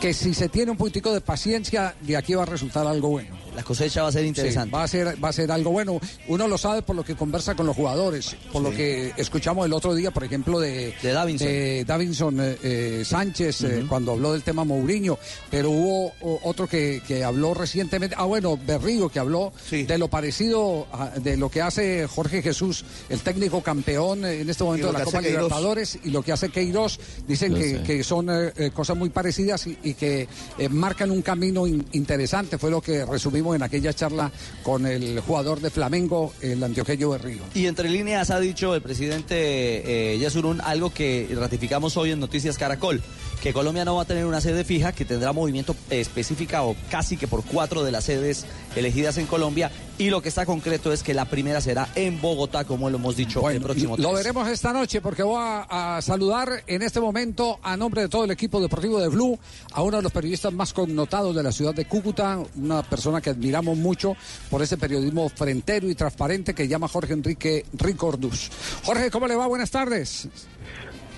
que 0.00 0.14
si 0.14 0.34
se 0.34 0.48
tiene 0.48 0.70
un 0.70 0.76
poquitico 0.76 1.12
de 1.12 1.20
paciencia, 1.20 1.96
de 2.00 2.16
aquí 2.16 2.34
va 2.34 2.44
a 2.44 2.46
resultar 2.46 2.86
algo 2.86 3.08
bueno. 3.08 3.39
La 3.54 3.62
cosecha 3.62 4.02
va 4.02 4.08
a 4.08 4.12
ser 4.12 4.24
interesante. 4.24 4.68
Sí, 4.70 4.74
va 4.74 4.82
a 4.84 4.88
ser, 4.88 5.22
va 5.24 5.28
a 5.28 5.32
ser 5.32 5.50
algo 5.50 5.70
bueno. 5.70 6.00
Uno 6.28 6.46
lo 6.48 6.56
sabe 6.58 6.82
por 6.82 6.94
lo 6.96 7.04
que 7.04 7.14
conversa 7.16 7.54
con 7.54 7.66
los 7.66 7.76
jugadores, 7.76 8.36
por 8.52 8.62
lo 8.62 8.70
que 8.70 9.12
escuchamos 9.16 9.66
el 9.66 9.72
otro 9.72 9.94
día, 9.94 10.10
por 10.10 10.24
ejemplo, 10.24 10.60
de, 10.60 10.94
De 11.02 11.12
Davinson. 11.12 11.48
de 11.48 11.84
Davinson, 11.84 12.40
eh, 12.40 12.56
eh, 12.62 13.02
Sánchez, 13.04 13.62
eh, 13.62 13.84
cuando 13.88 14.12
habló 14.12 14.32
del 14.32 14.42
tema 14.42 14.64
Mourinho, 14.64 15.18
pero 15.50 15.70
hubo 15.70 16.12
o- 16.20 16.40
otro 16.44 16.66
que, 16.66 17.02
que 17.06 17.24
habló 17.24 17.54
recientemente, 17.54 18.14
ah 18.18 18.24
bueno, 18.24 18.58
Berrigo, 18.64 19.08
que 19.08 19.18
habló 19.18 19.52
de 19.84 19.98
lo 19.98 20.08
parecido 20.08 20.86
a- 20.92 21.10
de 21.10 21.36
lo 21.36 21.50
que 21.50 21.62
hace 21.62 22.06
Jorge 22.06 22.42
Jesús, 22.42 22.84
el 23.08 23.20
técnico 23.20 23.62
campeón 23.62 24.24
en 24.24 24.48
este 24.48 24.64
momento 24.64 24.86
de 24.88 24.92
la 24.92 25.04
Copa. 25.04 25.18
Libertadores 25.40 25.98
y 26.04 26.10
lo 26.10 26.22
que 26.22 26.32
hace 26.32 26.48
Queiroz, 26.50 26.98
dicen 27.26 27.54
que, 27.54 27.82
que 27.82 28.04
son 28.04 28.28
eh, 28.30 28.70
cosas 28.72 28.96
muy 28.96 29.10
parecidas 29.10 29.66
y, 29.66 29.76
y 29.82 29.94
que 29.94 30.28
eh, 30.58 30.68
marcan 30.68 31.10
un 31.10 31.22
camino 31.22 31.66
in- 31.66 31.84
interesante, 31.92 32.58
fue 32.58 32.70
lo 32.70 32.80
que 32.80 33.04
en 33.40 33.62
aquella 33.62 33.92
charla 33.92 34.30
con 34.62 34.86
el 34.86 35.20
jugador 35.20 35.60
de 35.60 35.70
Flamengo, 35.70 36.32
el 36.40 36.62
antioqueño 36.62 37.10
Berrigo. 37.10 37.44
Y 37.54 37.66
entre 37.66 37.88
líneas 37.88 38.30
ha 38.30 38.38
dicho 38.38 38.74
el 38.74 38.82
presidente 38.82 40.14
eh, 40.14 40.18
algo 40.62 40.90
que 40.90 41.28
ratificamos 41.34 41.96
hoy 41.96 42.12
en 42.12 42.20
Noticias 42.20 42.58
Caracol, 42.58 43.02
que 43.42 43.52
Colombia 43.52 43.84
no 43.84 43.96
va 43.96 44.02
a 44.02 44.04
tener 44.04 44.26
una 44.26 44.40
sede 44.40 44.64
fija, 44.64 44.92
que 44.92 45.04
tendrá 45.04 45.32
movimiento 45.32 45.74
específica 45.88 46.62
o 46.62 46.76
casi 46.90 47.16
que 47.16 47.26
por 47.26 47.44
cuatro 47.44 47.82
de 47.82 47.90
las 47.90 48.04
sedes 48.04 48.44
elegidas 48.76 49.16
en 49.18 49.26
Colombia, 49.26 49.70
y 49.98 50.10
lo 50.10 50.22
que 50.22 50.28
está 50.28 50.46
concreto 50.46 50.92
es 50.92 51.02
que 51.02 51.14
la 51.14 51.26
primera 51.26 51.60
será 51.60 51.88
en 51.94 52.20
Bogotá, 52.20 52.64
como 52.64 52.88
lo 52.88 52.96
hemos 52.96 53.16
dicho 53.16 53.48
el 53.50 53.60
próximo 53.60 53.96
Lo 53.96 54.10
3. 54.10 54.14
veremos 54.14 54.48
esta 54.48 54.72
noche 54.72 55.00
porque 55.00 55.22
voy 55.22 55.38
a, 55.38 55.96
a 55.96 56.02
saludar 56.02 56.62
en 56.66 56.82
este 56.82 57.00
momento 57.00 57.58
a 57.62 57.76
nombre 57.76 58.02
de 58.02 58.08
todo 58.08 58.24
el 58.24 58.30
equipo 58.30 58.60
deportivo 58.60 59.00
de 59.00 59.08
Blue 59.08 59.38
a 59.72 59.82
uno 59.82 59.98
de 59.98 60.02
los 60.02 60.12
periodistas 60.12 60.52
más 60.52 60.72
connotados 60.72 61.34
de 61.34 61.42
la 61.42 61.52
ciudad 61.52 61.74
de 61.74 61.84
Cúcuta, 61.84 62.38
una 62.56 62.82
persona 62.82 63.20
que 63.20 63.30
admiramos 63.30 63.76
mucho 63.76 64.16
por 64.48 64.62
ese 64.62 64.76
periodismo 64.76 65.28
frentero 65.28 65.88
y 65.88 65.94
transparente 65.94 66.54
que 66.54 66.68
llama 66.68 66.88
Jorge 66.88 67.12
Enrique 67.12 67.66
Ricordus. 67.72 68.50
Jorge, 68.84 69.10
¿cómo 69.10 69.26
le 69.26 69.36
va? 69.36 69.46
Buenas 69.46 69.70
tardes. 69.70 70.28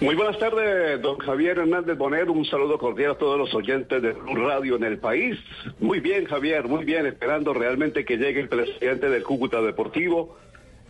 Muy 0.01 0.16
buenas 0.16 0.39
tardes, 0.39 1.01
don 1.01 1.19
Javier 1.19 1.59
Hernández 1.59 1.97
Bonet. 1.97 2.28
Un 2.28 2.44
saludo 2.44 2.77
cordial 2.78 3.12
a 3.12 3.14
todos 3.19 3.39
los 3.39 3.55
oyentes 3.55 4.02
de 4.02 4.12
Radio 4.12 4.77
en 4.77 4.85
el 4.85 4.98
país. 4.98 5.39
Muy 5.78 6.01
bien, 6.01 6.24
Javier, 6.24 6.66
muy 6.66 6.85
bien. 6.85 7.06
Esperando 7.06 7.55
realmente 7.55 8.05
que 8.05 8.16
llegue 8.16 8.40
el 8.40 8.48
presidente 8.48 9.09
del 9.09 9.23
Cúcuta 9.23 9.62
Deportivo, 9.62 10.36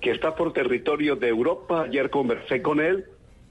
que 0.00 0.12
está 0.12 0.34
por 0.34 0.52
territorio 0.54 1.16
de 1.16 1.28
Europa. 1.28 1.82
Ayer 1.82 2.08
conversé 2.08 2.62
con 2.62 2.80
él 2.80 3.04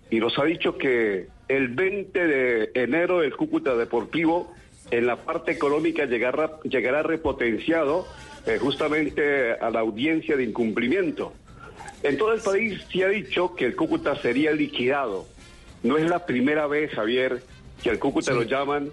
y 0.10 0.20
nos 0.20 0.38
ha 0.40 0.46
dicho 0.46 0.78
que 0.78 1.28
el 1.48 1.68
20 1.70 2.28
de 2.28 2.72
enero 2.74 3.22
el 3.22 3.36
Cúcuta 3.36 3.76
Deportivo 3.76 4.54
en 4.90 5.06
la 5.06 5.16
parte 5.16 5.52
económica 5.52 6.06
llegará, 6.06 6.60
llegará 6.64 7.04
repotenciado 7.04 8.08
eh, 8.46 8.58
justamente 8.60 9.54
a 9.54 9.70
la 9.70 9.82
audiencia 9.82 10.36
de 10.36 10.44
incumplimiento. 10.44 11.34
En 12.04 12.18
todo 12.18 12.34
el 12.34 12.42
país 12.42 12.82
se 12.92 13.04
ha 13.04 13.10
dicho 13.10 13.56
que 13.56 13.66
el 13.66 13.76
Cúcuta 13.76 14.16
sería 14.16 14.52
liquidado. 14.52 15.28
No 15.84 15.98
es 15.98 16.10
la 16.10 16.26
primera 16.26 16.68
vez, 16.68 16.92
Javier, 16.92 17.42
que 17.82 17.90
al 17.90 18.00
Cúcuta 18.00 18.34
lo 18.34 18.44
llaman 18.44 18.92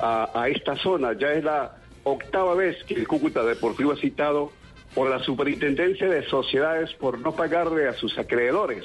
a, 0.00 0.30
a 0.34 0.48
esta 0.48 0.76
zona. 0.76 1.12
Ya 1.18 1.32
es 1.32 1.44
la 1.44 1.76
octava 2.02 2.54
vez 2.54 2.82
que 2.84 2.94
el 2.94 3.06
Cúcuta 3.06 3.44
Deportivo 3.44 3.92
es 3.92 4.00
citado 4.00 4.52
por 4.94 5.10
la 5.10 5.22
Superintendencia 5.22 6.08
de 6.08 6.24
Sociedades 6.28 6.92
por 6.94 7.18
no 7.18 7.34
pagarle 7.34 7.88
a 7.88 7.94
sus 7.94 8.16
acreedores. 8.18 8.84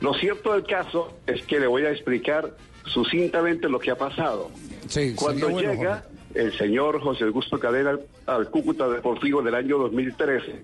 Lo 0.00 0.14
cierto 0.14 0.52
del 0.52 0.64
caso 0.64 1.14
es 1.26 1.42
que 1.42 1.60
le 1.60 1.66
voy 1.66 1.84
a 1.84 1.90
explicar 1.90 2.54
sucintamente 2.86 3.68
lo 3.68 3.78
que 3.78 3.90
ha 3.90 3.96
pasado. 3.96 4.50
Sí, 4.88 5.14
Cuando 5.14 5.48
bueno, 5.50 5.72
llega 5.72 6.04
el 6.34 6.56
señor 6.56 7.00
José 7.00 7.24
Augusto 7.24 7.58
Cadena 7.58 7.90
al, 7.90 8.00
al 8.26 8.50
Cúcuta 8.50 8.88
Deportivo 8.88 9.42
del 9.42 9.54
año 9.54 9.78
2013, 9.78 10.62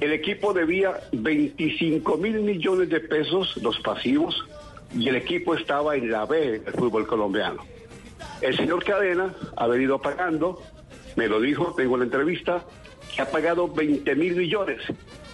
El 0.00 0.12
equipo 0.12 0.52
debía 0.52 1.00
25 1.12 2.16
mil 2.16 2.40
millones 2.40 2.88
de 2.88 3.00
pesos, 3.00 3.56
los 3.62 3.78
pasivos, 3.80 4.44
y 4.94 5.08
el 5.08 5.16
equipo 5.16 5.54
estaba 5.54 5.96
en 5.96 6.10
la 6.10 6.26
B 6.26 6.60
del 6.60 6.74
fútbol 6.74 7.06
colombiano. 7.06 7.64
El 8.40 8.56
señor 8.56 8.84
Cadena 8.84 9.34
ha 9.56 9.66
venido 9.66 10.00
pagando, 10.00 10.62
me 11.16 11.28
lo 11.28 11.40
dijo, 11.40 11.74
tengo 11.76 11.96
la 11.96 12.04
entrevista, 12.04 12.64
que 13.14 13.22
ha 13.22 13.30
pagado 13.30 13.68
20 13.68 14.14
mil 14.14 14.36
millones, 14.36 14.80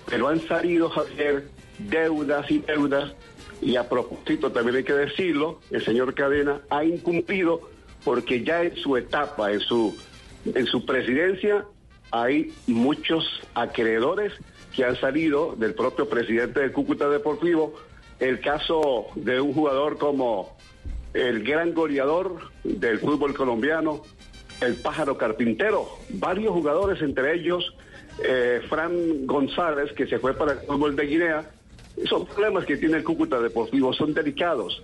pero 0.09 0.29
han 0.29 0.41
salido, 0.47 0.89
Javier, 0.91 1.49
deudas 1.79 2.51
y 2.51 2.59
deudas, 2.59 3.15
y 3.61 3.77
a 3.77 3.89
propósito 3.89 4.53
también 4.53 4.77
hay 4.77 4.85
que 4.85 4.93
decirlo, 4.93 5.61
el 5.71 5.85
señor 5.85 6.15
Cadena 6.15 6.61
ha 6.71 6.85
incumplido 6.85 7.71
porque 8.05 8.45
ya 8.45 8.63
en 8.63 8.77
su 8.77 8.97
etapa, 8.97 9.53
en 9.53 9.61
su, 9.61 9.97
en 10.45 10.67
su 10.67 10.85
presidencia, 10.85 11.65
hay 12.11 12.53
muchos 12.67 13.25
acreedores 13.55 14.33
que 14.75 14.85
han 14.85 14.97
salido 14.97 15.57
del 15.57 15.75
propio 15.75 16.09
presidente 16.09 16.61
del 16.61 16.73
Cúcuta 16.73 17.09
Deportivo. 17.09 17.75
El 18.19 18.41
caso 18.41 19.07
de 19.15 19.41
un 19.41 19.53
jugador 19.53 19.99
como 19.99 20.57
el 21.13 21.45
gran 21.45 21.75
goleador 21.75 22.51
del 22.65 22.99
fútbol 22.99 23.35
colombiano, 23.35 24.03
el 24.61 24.75
pájaro 24.77 25.17
carpintero, 25.17 25.89
varios 26.11 26.53
jugadores, 26.53 27.03
entre 27.03 27.35
ellos 27.35 27.75
eh, 28.23 28.61
Fran 28.69 29.27
González, 29.27 29.93
que 29.93 30.07
se 30.07 30.19
fue 30.19 30.35
para 30.35 30.53
el 30.53 30.59
fútbol 30.61 30.97
de 30.97 31.07
Guinea. 31.07 31.51
Son 32.05 32.27
problemas 32.27 32.65
que 32.65 32.77
tiene 32.77 32.99
el 32.99 33.05
Cúcuta 33.05 33.41
Deportivo, 33.41 33.93
son 33.93 34.15
delicados. 34.15 34.83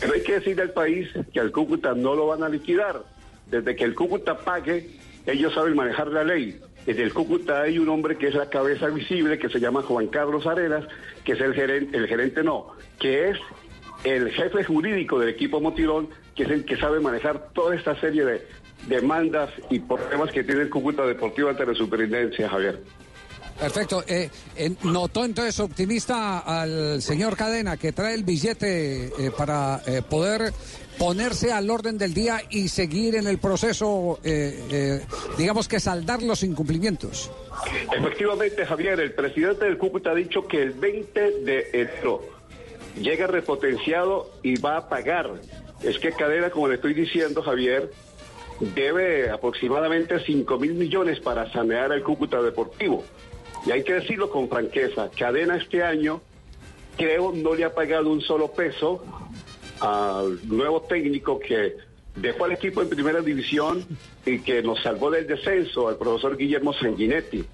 Pero 0.00 0.14
hay 0.14 0.22
que 0.22 0.34
decirle 0.34 0.62
al 0.62 0.70
país 0.70 1.08
que 1.32 1.40
al 1.40 1.52
Cúcuta 1.52 1.94
no 1.94 2.14
lo 2.14 2.26
van 2.28 2.42
a 2.42 2.48
liquidar. 2.48 3.02
Desde 3.50 3.76
que 3.76 3.84
el 3.84 3.94
Cúcuta 3.94 4.38
pague, 4.38 4.90
ellos 5.26 5.54
saben 5.54 5.76
manejar 5.76 6.08
la 6.08 6.24
ley. 6.24 6.60
Desde 6.86 7.02
el 7.02 7.14
Cúcuta 7.14 7.62
hay 7.62 7.78
un 7.78 7.88
hombre 7.88 8.16
que 8.16 8.28
es 8.28 8.34
la 8.34 8.50
cabeza 8.50 8.88
visible, 8.88 9.38
que 9.38 9.48
se 9.48 9.58
llama 9.58 9.82
Juan 9.82 10.08
Carlos 10.08 10.46
Arenas, 10.46 10.84
que 11.24 11.32
es 11.32 11.40
el 11.40 11.54
gerente, 11.54 11.96
el 11.96 12.06
gerente 12.06 12.42
no, 12.42 12.68
que 12.98 13.30
es 13.30 13.38
el 14.04 14.30
jefe 14.30 14.64
jurídico 14.64 15.18
del 15.18 15.30
equipo 15.30 15.60
Motirón, 15.60 16.08
que 16.34 16.42
es 16.42 16.50
el 16.50 16.64
que 16.64 16.76
sabe 16.76 17.00
manejar 17.00 17.48
toda 17.54 17.74
esta 17.74 17.98
serie 18.00 18.24
de 18.24 18.46
demandas 18.86 19.50
y 19.70 19.78
problemas 19.78 20.30
que 20.30 20.44
tiene 20.44 20.62
el 20.62 20.70
Cúcuta 20.70 21.06
Deportivo 21.06 21.48
ante 21.48 21.64
la 21.64 21.74
superintendencia, 21.74 22.48
Javier. 22.50 22.82
Perfecto. 23.58 24.04
Eh, 24.06 24.28
eh, 24.56 24.72
notó 24.82 25.24
entonces 25.24 25.58
optimista 25.60 26.40
al 26.40 27.00
señor 27.00 27.36
Cadena 27.36 27.76
que 27.76 27.92
trae 27.92 28.14
el 28.14 28.24
billete 28.24 29.06
eh, 29.06 29.30
para 29.36 29.80
poder 30.10 30.52
ponerse 30.98 31.52
al 31.52 31.70
orden 31.70 31.98
del 31.98 32.14
día 32.14 32.42
y 32.50 32.68
seguir 32.68 33.16
en 33.16 33.26
el 33.26 33.38
proceso, 33.38 34.18
eh, 34.24 34.58
eh, 34.70 35.00
digamos 35.36 35.68
que 35.68 35.80
saldar 35.80 36.22
los 36.22 36.42
incumplimientos. 36.42 37.30
Efectivamente, 37.96 38.66
Javier, 38.66 39.00
el 39.00 39.12
presidente 39.12 39.64
del 39.64 39.78
Cúcuta 39.78 40.10
ha 40.10 40.14
dicho 40.14 40.46
que 40.46 40.62
el 40.62 40.72
20 40.72 41.20
de 41.40 41.70
enero 41.72 42.22
llega 43.00 43.26
repotenciado 43.26 44.30
y 44.42 44.60
va 44.60 44.76
a 44.76 44.88
pagar. 44.88 45.32
Es 45.82 45.98
que 45.98 46.12
Cadena, 46.12 46.50
como 46.50 46.68
le 46.68 46.76
estoy 46.76 46.94
diciendo, 46.94 47.42
Javier, 47.42 47.90
debe 48.60 49.30
aproximadamente 49.30 50.20
5 50.24 50.58
mil 50.58 50.74
millones 50.74 51.20
para 51.20 51.50
sanear 51.52 51.92
el 51.92 52.02
Cúcuta 52.02 52.40
Deportivo. 52.40 53.04
Y 53.66 53.72
hay 53.72 53.82
que 53.82 53.94
decirlo 53.94 54.30
con 54.30 54.48
franqueza, 54.48 55.10
Cadena 55.16 55.56
este 55.56 55.82
año 55.82 56.20
creo 56.96 57.32
no 57.32 57.54
le 57.54 57.64
ha 57.64 57.74
pagado 57.74 58.10
un 58.10 58.20
solo 58.20 58.52
peso 58.52 59.04
al 59.84 60.38
nuevo 60.48 60.80
técnico 60.82 61.38
que 61.38 61.76
dejó 62.16 62.46
al 62.46 62.52
equipo 62.52 62.80
en 62.80 62.88
primera 62.88 63.20
división 63.20 63.84
y 64.24 64.38
que 64.38 64.62
nos 64.62 64.82
salvó 64.82 65.10
del 65.10 65.26
descenso, 65.26 65.88
al 65.88 65.96
profesor 65.96 66.38
Guillermo 66.38 66.72
Sanguinetti. 66.72 67.44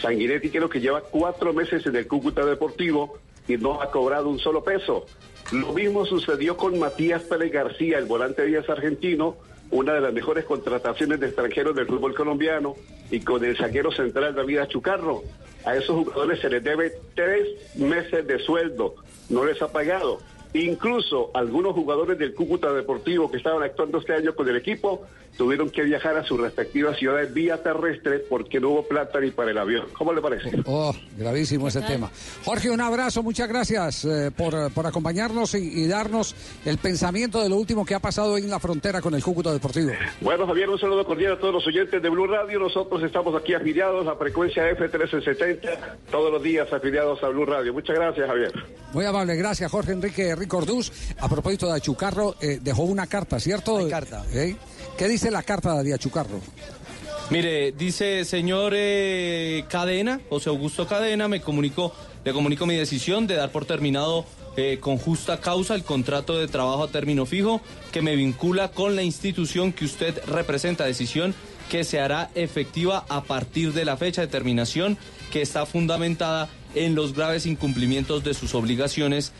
Sanguinetti 0.00 0.48
creo 0.48 0.68
que 0.68 0.80
lleva 0.80 1.02
cuatro 1.02 1.52
meses 1.52 1.84
en 1.86 1.96
el 1.96 2.06
Cúcuta 2.06 2.44
Deportivo 2.46 3.18
y 3.46 3.58
no 3.58 3.82
ha 3.82 3.90
cobrado 3.90 4.30
un 4.30 4.38
solo 4.38 4.64
peso. 4.64 5.04
Lo 5.52 5.74
mismo 5.74 6.06
sucedió 6.06 6.56
con 6.56 6.78
Matías 6.78 7.22
Pérez 7.24 7.52
García, 7.52 7.98
el 7.98 8.06
volante 8.06 8.46
Díaz 8.46 8.68
argentino, 8.70 9.36
una 9.70 9.92
de 9.92 10.00
las 10.00 10.14
mejores 10.14 10.46
contrataciones 10.46 11.20
de 11.20 11.26
extranjeros 11.26 11.76
del 11.76 11.86
fútbol 11.86 12.14
colombiano, 12.14 12.76
y 13.10 13.20
con 13.20 13.44
el 13.44 13.56
saquero 13.58 13.92
central 13.92 14.34
David 14.34 14.58
Achucarro. 14.58 15.22
A 15.66 15.76
esos 15.76 15.96
jugadores 16.04 16.40
se 16.40 16.48
les 16.48 16.64
debe 16.64 16.92
tres 17.14 17.76
meses 17.76 18.26
de 18.26 18.38
sueldo, 18.38 18.94
no 19.28 19.44
les 19.44 19.60
ha 19.60 19.70
pagado. 19.70 20.20
Incluso 20.54 21.30
algunos 21.34 21.74
jugadores 21.74 22.16
del 22.16 22.32
Cúcuta 22.32 22.72
Deportivo 22.72 23.28
que 23.28 23.38
estaban 23.38 23.62
actuando 23.62 23.98
este 23.98 24.14
año 24.14 24.34
con 24.34 24.48
el 24.48 24.56
equipo 24.56 25.04
tuvieron 25.36 25.68
que 25.68 25.82
viajar 25.82 26.16
a 26.16 26.24
sus 26.24 26.38
respectivas 26.40 26.96
ciudades 26.96 27.34
vía 27.34 27.62
terrestre 27.62 28.20
porque 28.20 28.60
no 28.60 28.70
hubo 28.70 28.86
plata 28.86 29.20
ni 29.20 29.30
para 29.30 29.50
el 29.50 29.58
avión. 29.58 29.86
¿Cómo 29.92 30.12
le 30.12 30.20
parece? 30.20 30.50
Oh, 30.64 30.94
gravísimo 31.18 31.68
ese 31.68 31.82
tema. 31.82 32.10
Jorge, 32.44 32.70
un 32.70 32.80
abrazo, 32.80 33.22
muchas 33.22 33.48
gracias 33.48 34.04
eh, 34.04 34.30
por, 34.30 34.70
por 34.72 34.86
acompañarnos 34.86 35.54
y, 35.54 35.82
y 35.82 35.88
darnos 35.88 36.36
el 36.64 36.78
pensamiento 36.78 37.42
de 37.42 37.48
lo 37.48 37.56
último 37.56 37.84
que 37.84 37.94
ha 37.94 38.00
pasado 38.00 38.38
en 38.38 38.48
la 38.48 38.60
frontera 38.60 39.00
con 39.00 39.14
el 39.14 39.22
Cúcuta 39.24 39.52
Deportivo. 39.52 39.90
Bueno, 40.20 40.46
Javier, 40.46 40.70
un 40.70 40.78
saludo 40.78 41.04
cordial 41.04 41.32
a 41.32 41.38
todos 41.38 41.54
los 41.54 41.66
oyentes 41.66 42.00
de 42.00 42.08
Blue 42.08 42.28
Radio. 42.28 42.60
Nosotros 42.60 43.02
estamos 43.02 43.34
aquí 43.34 43.54
afiliados 43.54 44.06
a 44.06 44.14
frecuencia 44.14 44.70
F1370, 44.70 45.96
todos 46.12 46.32
los 46.32 46.42
días 46.42 46.72
afiliados 46.72 47.22
a 47.24 47.28
Blue 47.28 47.44
Radio. 47.44 47.72
Muchas 47.72 47.96
gracias, 47.96 48.26
Javier. 48.26 48.52
Muy 48.92 49.04
amable, 49.04 49.34
gracias 49.34 49.70
Jorge 49.72 49.90
Enrique 49.90 50.36
Ricordús. 50.44 50.92
A 51.18 51.28
propósito 51.28 51.66
de 51.66 51.76
Achucarro, 51.76 52.36
eh, 52.40 52.58
dejó 52.62 52.82
una 52.82 53.06
carta, 53.06 53.40
¿cierto? 53.40 53.78
Hay 53.78 53.88
carta. 53.88 54.24
¿Eh? 54.32 54.56
¿Qué 54.98 55.08
dice 55.08 55.30
la 55.30 55.42
carta 55.42 55.82
de 55.82 55.94
Achucarro? 55.94 56.40
Mire, 57.30 57.72
dice 57.72 58.26
señor 58.26 58.74
eh, 58.76 59.64
Cadena, 59.70 60.20
José 60.28 60.50
Augusto 60.50 60.86
Cadena, 60.86 61.26
me 61.26 61.40
comunicó, 61.40 61.94
le 62.22 62.34
comunico 62.34 62.66
mi 62.66 62.76
decisión 62.76 63.26
de 63.26 63.36
dar 63.36 63.50
por 63.50 63.64
terminado 63.64 64.26
eh, 64.56 64.78
con 64.78 64.98
justa 64.98 65.40
causa 65.40 65.74
el 65.74 65.82
contrato 65.82 66.36
de 66.36 66.46
trabajo 66.46 66.84
a 66.84 66.88
término 66.88 67.24
fijo 67.24 67.62
que 67.92 68.02
me 68.02 68.14
vincula 68.14 68.70
con 68.72 68.94
la 68.94 69.02
institución 69.02 69.72
que 69.72 69.86
usted 69.86 70.22
representa, 70.26 70.84
decisión 70.84 71.34
que 71.70 71.82
se 71.82 71.98
hará 71.98 72.30
efectiva 72.34 73.06
a 73.08 73.24
partir 73.24 73.72
de 73.72 73.86
la 73.86 73.96
fecha 73.96 74.20
de 74.20 74.26
terminación 74.28 74.98
que 75.32 75.40
está 75.40 75.64
fundamentada 75.64 76.50
en 76.74 76.94
los 76.94 77.14
graves 77.14 77.46
incumplimientos 77.46 78.22
de 78.22 78.34
sus 78.34 78.54
obligaciones 78.54 79.32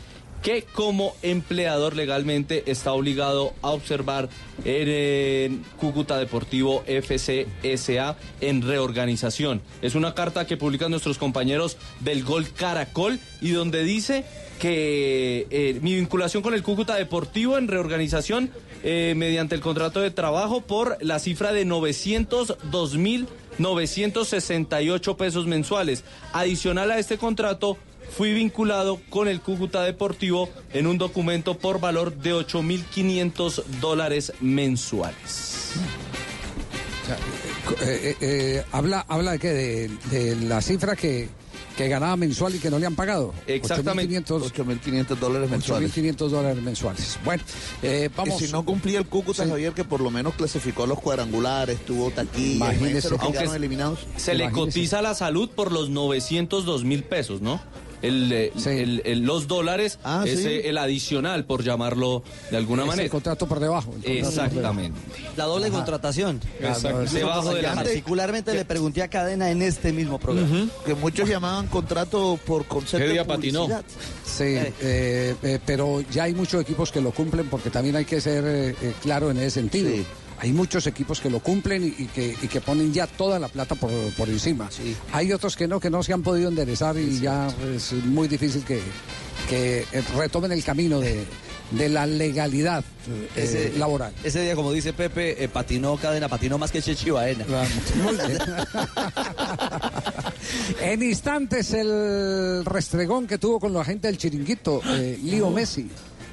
que 0.45 0.61
como 0.61 1.15
empleador 1.23 1.95
legalmente 1.95 2.61
está 2.67 2.93
obligado 2.93 3.55
a 3.63 3.71
observar 3.71 4.29
en, 4.63 5.65
Cúcuta 5.77 6.19
Deportivo 6.19 6.83
FCSA 6.85 8.15
en 8.41 8.61
reorganización. 8.61 9.63
Es 9.81 9.95
una 9.95 10.13
carta 10.13 10.45
que 10.45 10.55
publican 10.55 10.91
nuestros 10.91 11.17
compañeros 11.17 11.77
del 12.01 12.23
Gol 12.23 12.47
Caracol 12.51 13.19
y 13.41 13.53
donde 13.53 13.83
dice 13.83 14.23
que 14.59 15.47
eh, 15.49 15.79
mi 15.81 15.95
vinculación 15.95 16.43
con 16.43 16.53
el 16.53 16.61
Cúcuta 16.61 16.93
Deportivo 16.93 17.57
en 17.57 17.67
reorganización 17.67 18.51
eh, 18.83 19.15
mediante 19.17 19.55
el 19.55 19.61
contrato 19.61 19.99
de 19.99 20.11
trabajo 20.11 20.61
por 20.61 20.99
la 21.01 21.17
cifra 21.17 21.53
de 21.53 21.65
902 21.65 22.97
mil 22.97 23.27
968 23.57 25.17
pesos 25.17 25.47
mensuales. 25.47 26.03
Adicional 26.33 26.91
a 26.91 26.99
este 26.99 27.17
contrato, 27.17 27.77
fui 28.15 28.33
vinculado 28.33 28.99
con 29.09 29.27
el 29.27 29.41
Cúcuta 29.41 29.83
Deportivo 29.83 30.49
en 30.73 30.87
un 30.87 30.97
documento 30.97 31.57
por 31.57 31.79
valor 31.79 32.15
de 32.15 32.33
8.500 32.33 33.63
dólares 33.81 34.33
mensuales. 34.39 35.73
Eh, 37.81 37.81
eh, 37.81 38.15
eh, 38.21 38.65
habla, 38.71 39.05
habla 39.07 39.33
de 39.33 39.39
qué, 39.39 39.49
de, 39.49 39.89
de 40.11 40.35
la 40.47 40.61
cifra 40.61 40.95
que, 40.95 41.29
que 41.75 41.87
ganaba 41.89 42.15
mensual 42.15 42.55
y 42.55 42.59
que 42.59 42.69
no 42.69 42.79
le 42.79 42.85
han 42.85 42.95
pagado. 42.95 43.33
Exactamente. 43.47 44.17
8.500 44.17 45.17
dólares 45.17 45.49
mensuales. 45.49 45.93
8.500 45.95 46.29
dólares 46.29 46.63
mensuales. 46.63 47.19
Bueno, 47.23 47.43
eh, 47.83 48.09
vamos. 48.15 48.41
Y 48.41 48.45
si 48.45 48.51
no 48.51 48.63
cumplía 48.65 48.99
el 48.99 49.07
Cúcuta, 49.07 49.45
Javier, 49.45 49.73
que 49.73 49.83
por 49.83 50.01
lo 50.01 50.09
menos 50.09 50.35
clasificó 50.35 50.83
a 50.83 50.87
los 50.87 50.99
cuadrangulares, 50.99 51.83
tuvo 51.85 52.11
taquilla, 52.11 52.55
Imagínese. 52.55 52.79
imagínese 52.79 53.09
los 53.09 53.19
que 53.19 53.25
Aunque 53.25 53.39
quedaron 53.39 53.55
eliminados. 53.55 53.99
Se 54.15 54.33
le 54.33 54.49
cotiza 54.51 55.01
la 55.01 55.13
salud 55.15 55.49
por 55.49 55.71
los 55.71 55.89
902 55.89 56.83
mil 56.85 57.03
pesos, 57.03 57.41
¿no? 57.41 57.61
El, 58.01 58.31
eh, 58.31 58.51
el- 58.65 59.01
el- 59.05 59.19
los 59.21 59.47
dólares 59.47 59.97
Ah, 60.03 60.23
es 60.25 60.39
sí. 60.41 60.47
eh, 60.47 60.69
el 60.69 60.77
adicional, 60.77 61.45
por 61.45 61.63
llamarlo 61.63 62.23
de 62.51 62.57
alguna 62.57 62.83
Es 62.83 62.85
el 62.85 62.89
manera. 62.89 63.09
contrato 63.09 63.47
por 63.47 63.59
debajo. 63.59 63.91
el 63.91 64.01
contrato 64.03 64.29
por 64.35 64.45
Exactamente. 64.45 64.99
La 65.37 65.45
doble 65.45 65.69
contratación. 65.69 66.41
Exacto. 66.61 67.11
Debajo 67.13 67.53
de 67.53 67.61
la 67.61 67.75
Particularmente 67.75 68.53
le 68.53 68.65
pregunté 68.65 69.01
a 69.03 69.07
Cadena 69.07 69.49
en 69.51 69.61
este 69.61 69.91
mismo 69.93 70.19
programa. 70.19 70.67
Que 70.85 70.93
muchos 70.95 71.27
llamaban 71.29 71.67
contrato 71.67 72.39
por 72.45 72.65
concepto 72.65 73.05
¿Qué 73.05 73.11
día 73.13 73.21
de 73.23 73.27
patinó? 73.27 73.67
Sí, 74.25 74.43
eh, 74.81 75.35
eh, 75.43 75.59
pero 75.65 76.01
ya 76.11 76.23
hay 76.23 76.33
muchos 76.33 76.61
equipos 76.61 76.91
que 76.91 77.01
lo 77.01 77.11
cumplen 77.11 77.47
porque 77.49 77.69
también 77.69 77.95
hay 77.95 78.05
que 78.05 78.19
ser 78.21 78.43
eh, 78.45 78.75
eh, 78.81 78.93
claro 79.01 79.31
en 79.31 79.37
ese 79.37 79.51
sentido. 79.51 79.89
Sí. 79.89 80.05
Hay 80.45 80.53
muchos 80.53 80.85
equipos 80.85 81.19
que 81.19 81.31
lo 81.31 81.39
cumplen 81.39 81.83
y, 81.83 82.03
y 82.03 82.05
que, 82.05 82.35
y 82.39 82.47
que 82.47 82.61
ponen 82.61 82.93
ya 82.93 83.07
toda 83.07 83.39
la 83.39 83.47
plata 83.47 83.73
por, 83.73 83.89
por 84.15 84.29
encima. 84.29 84.69
Hay 85.11 85.33
otros 85.33 85.55
que 85.55 85.67
no, 85.67 85.79
que 85.79 85.89
no 85.89 86.03
se 86.03 86.13
han 86.13 86.21
podido 86.21 86.49
enderezar 86.49 86.95
y 86.99 87.19
ya 87.19 87.47
es 87.75 87.93
muy 87.93 88.27
difícil 88.27 88.63
que, 88.63 88.79
que 89.49 89.79
eh, 89.91 90.03
retomen 90.15 90.51
el 90.51 90.63
camino 90.63 90.99
de, 90.99 91.25
de 91.71 91.89
la 91.89 92.05
legalidad 92.05 92.83
eh, 93.35 93.35
Ese- 93.35 93.73
laboral. 93.79 94.13
Ese 94.23 94.43
día, 94.43 94.55
como 94.55 94.71
dice 94.71 94.93
Pepe, 94.93 95.43
eh, 95.43 95.47
patinó 95.49 95.97
cadena, 95.97 96.29
patinó 96.29 96.59
más 96.59 96.71
que 96.71 96.79
Chechi 96.79 97.09
Baena. 97.09 97.43
Muy 98.03 98.15
bien. 98.15 98.37
En 100.79 101.01
instantes 101.01 101.73
el 101.73 102.63
restregón 102.65 103.25
que 103.25 103.39
tuvo 103.39 103.59
con 103.59 103.73
la 103.73 103.83
gente 103.83 104.07
del 104.07 104.19
chiringuito, 104.19 104.79
eh, 104.85 105.17
Lío 105.23 105.49
Messi. 105.49 105.89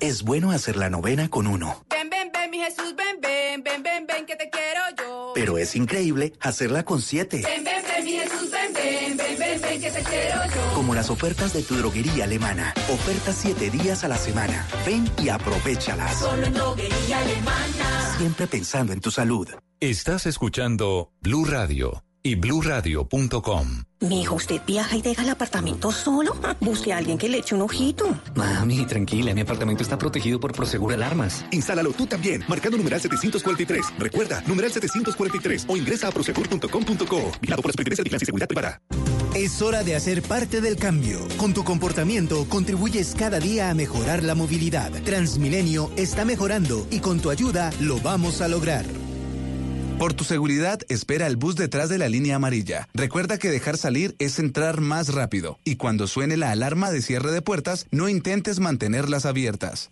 Es 0.02 0.24
bueno 0.24 0.50
hacer 0.50 0.76
la 0.76 0.90
novena 0.90 1.28
con 1.28 1.46
uno, 1.46 1.84
ven, 1.88 2.10
mi 2.52 2.58
Jesús, 2.58 2.94
ven, 2.94 3.18
ven, 3.18 3.62
ven, 3.62 3.82
ven, 3.82 4.06
ven, 4.06 4.26
que 4.26 4.36
te 4.36 4.50
quiero 4.50 4.82
yo. 4.98 5.32
pero 5.34 5.56
es 5.56 5.74
increíble 5.74 6.34
hacerla 6.38 6.84
con 6.84 7.00
siete. 7.00 7.40
Ven, 7.42 7.64
ven, 7.64 7.82
ven, 7.82 8.04
mi 8.04 8.12
Jesús, 8.12 8.50
ven, 8.50 8.74
ven, 8.74 9.16
ven, 9.16 9.38
ven, 9.38 9.60
ven, 9.62 9.80
que 9.80 9.90
te 9.90 10.02
quiero 10.02 10.44
yo. 10.54 10.74
Como 10.74 10.94
las 10.94 11.08
ofertas 11.08 11.54
de 11.54 11.62
tu 11.62 11.76
droguería 11.76 12.24
alemana. 12.24 12.74
Ofertas 12.90 13.36
siete 13.40 13.70
días 13.70 14.04
a 14.04 14.08
la 14.08 14.18
semana. 14.18 14.68
Ven 14.84 15.10
y 15.16 15.30
aprovechalas. 15.30 16.18
Solo 16.18 16.46
en 16.46 16.52
droguería 16.52 17.18
alemana. 17.20 18.16
Siempre 18.18 18.46
pensando 18.46 18.92
en 18.92 19.00
tu 19.00 19.10
salud. 19.10 19.48
Estás 19.80 20.26
escuchando 20.26 21.10
Blue 21.22 21.46
Radio 21.46 22.04
y 22.22 22.34
bluradio.com. 22.36 23.84
Mijo, 24.00 24.34
¿usted 24.34 24.60
viaja 24.66 24.96
y 24.96 25.02
deja 25.02 25.22
el 25.22 25.30
apartamento 25.30 25.92
solo? 25.92 26.34
Busque 26.60 26.92
a 26.92 26.98
alguien 26.98 27.18
que 27.18 27.28
le 27.28 27.38
eche 27.38 27.54
un 27.54 27.62
ojito. 27.62 28.04
Mami, 28.34 28.84
tranquila, 28.86 29.32
mi 29.32 29.42
apartamento 29.42 29.82
está 29.82 29.96
protegido 29.96 30.40
por 30.40 30.52
Prosegur 30.52 30.92
Alarmas. 30.92 31.44
Instálalo 31.52 31.92
tú 31.92 32.06
también, 32.06 32.44
marcando 32.48 32.76
numeral 32.76 33.00
743. 33.00 33.94
Recuerda, 33.98 34.42
numeral 34.46 34.72
743 34.72 35.66
o 35.68 35.76
ingresa 35.76 36.08
a 36.08 36.10
prosegur.com.co. 36.10 37.32
Vigilado 37.40 37.62
por 37.62 37.68
la 37.68 37.72
Superintendencia 37.72 38.04
de 38.04 38.16
y 38.16 38.26
Seguridad 38.26 38.48
Privada. 38.48 38.80
Es 39.34 39.62
hora 39.62 39.82
de 39.82 39.96
hacer 39.96 40.20
parte 40.20 40.60
del 40.60 40.76
cambio. 40.76 41.20
Con 41.38 41.54
tu 41.54 41.64
comportamiento 41.64 42.46
contribuyes 42.48 43.14
cada 43.16 43.40
día 43.40 43.70
a 43.70 43.74
mejorar 43.74 44.22
la 44.24 44.34
movilidad. 44.34 44.90
Transmilenio 45.04 45.90
está 45.96 46.24
mejorando 46.24 46.86
y 46.90 47.00
con 47.00 47.20
tu 47.20 47.30
ayuda 47.30 47.72
lo 47.80 47.98
vamos 48.00 48.42
a 48.42 48.48
lograr. 48.48 48.84
Por 50.02 50.14
tu 50.14 50.24
seguridad, 50.24 50.80
espera 50.88 51.28
el 51.28 51.36
bus 51.36 51.54
detrás 51.54 51.88
de 51.88 51.96
la 51.96 52.08
línea 52.08 52.34
amarilla. 52.34 52.88
Recuerda 52.92 53.38
que 53.38 53.52
dejar 53.52 53.76
salir 53.76 54.16
es 54.18 54.40
entrar 54.40 54.80
más 54.80 55.14
rápido. 55.14 55.60
Y 55.62 55.76
cuando 55.76 56.08
suene 56.08 56.36
la 56.36 56.50
alarma 56.50 56.90
de 56.90 57.02
cierre 57.02 57.30
de 57.30 57.40
puertas, 57.40 57.86
no 57.92 58.08
intentes 58.08 58.58
mantenerlas 58.58 59.26
abiertas. 59.26 59.90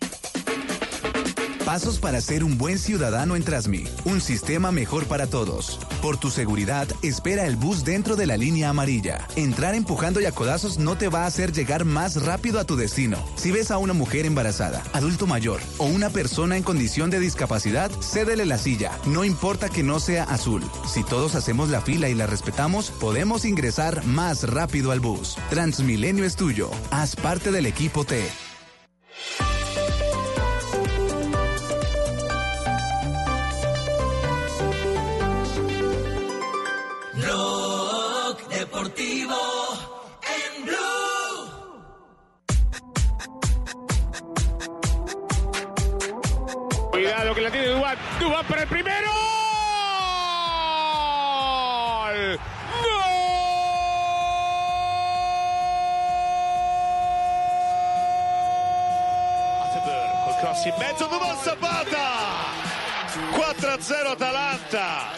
Pasos 1.70 2.00
para 2.00 2.20
ser 2.20 2.42
un 2.42 2.58
buen 2.58 2.80
ciudadano 2.80 3.36
en 3.36 3.44
Trasmi. 3.44 3.84
Un 4.04 4.20
sistema 4.20 4.72
mejor 4.72 5.06
para 5.06 5.28
todos. 5.28 5.78
Por 6.02 6.16
tu 6.16 6.28
seguridad, 6.28 6.88
espera 7.00 7.46
el 7.46 7.54
bus 7.54 7.84
dentro 7.84 8.16
de 8.16 8.26
la 8.26 8.36
línea 8.36 8.70
amarilla. 8.70 9.28
Entrar 9.36 9.76
empujando 9.76 10.20
y 10.20 10.24
a 10.24 10.32
codazos 10.32 10.80
no 10.80 10.98
te 10.98 11.08
va 11.08 11.22
a 11.22 11.26
hacer 11.26 11.52
llegar 11.52 11.84
más 11.84 12.24
rápido 12.24 12.58
a 12.58 12.64
tu 12.64 12.74
destino. 12.74 13.24
Si 13.36 13.52
ves 13.52 13.70
a 13.70 13.78
una 13.78 13.92
mujer 13.92 14.26
embarazada, 14.26 14.82
adulto 14.92 15.28
mayor 15.28 15.60
o 15.78 15.84
una 15.84 16.10
persona 16.10 16.56
en 16.56 16.64
condición 16.64 17.08
de 17.08 17.20
discapacidad, 17.20 17.88
cédele 18.00 18.46
la 18.46 18.58
silla. 18.58 18.90
No 19.06 19.22
importa 19.22 19.68
que 19.68 19.84
no 19.84 20.00
sea 20.00 20.24
azul. 20.24 20.64
Si 20.92 21.04
todos 21.04 21.36
hacemos 21.36 21.68
la 21.68 21.82
fila 21.82 22.08
y 22.08 22.14
la 22.14 22.26
respetamos, 22.26 22.90
podemos 22.90 23.44
ingresar 23.44 24.04
más 24.06 24.42
rápido 24.42 24.90
al 24.90 24.98
bus. 24.98 25.36
Transmilenio 25.50 26.24
es 26.24 26.34
tuyo. 26.34 26.68
Haz 26.90 27.14
parte 27.14 27.52
del 27.52 27.66
equipo 27.66 28.04
T. 28.04 28.24
Cuidado 47.10 47.34
que 47.34 47.40
la 47.40 47.50
tiene 47.50 47.66
Dubán. 47.66 47.98
Dubán 48.20 48.46
para 48.46 48.62
el 48.62 48.68
primero. 48.68 49.08
¡Gol! 52.06 52.38
Col 60.24 60.34
cross 60.40 60.66
in 60.66 60.78
mezzo, 60.78 61.08
Duvan 61.08 61.36
Zapata! 61.38 62.49
4-0 63.14 64.12
Atalanta! 64.12 65.12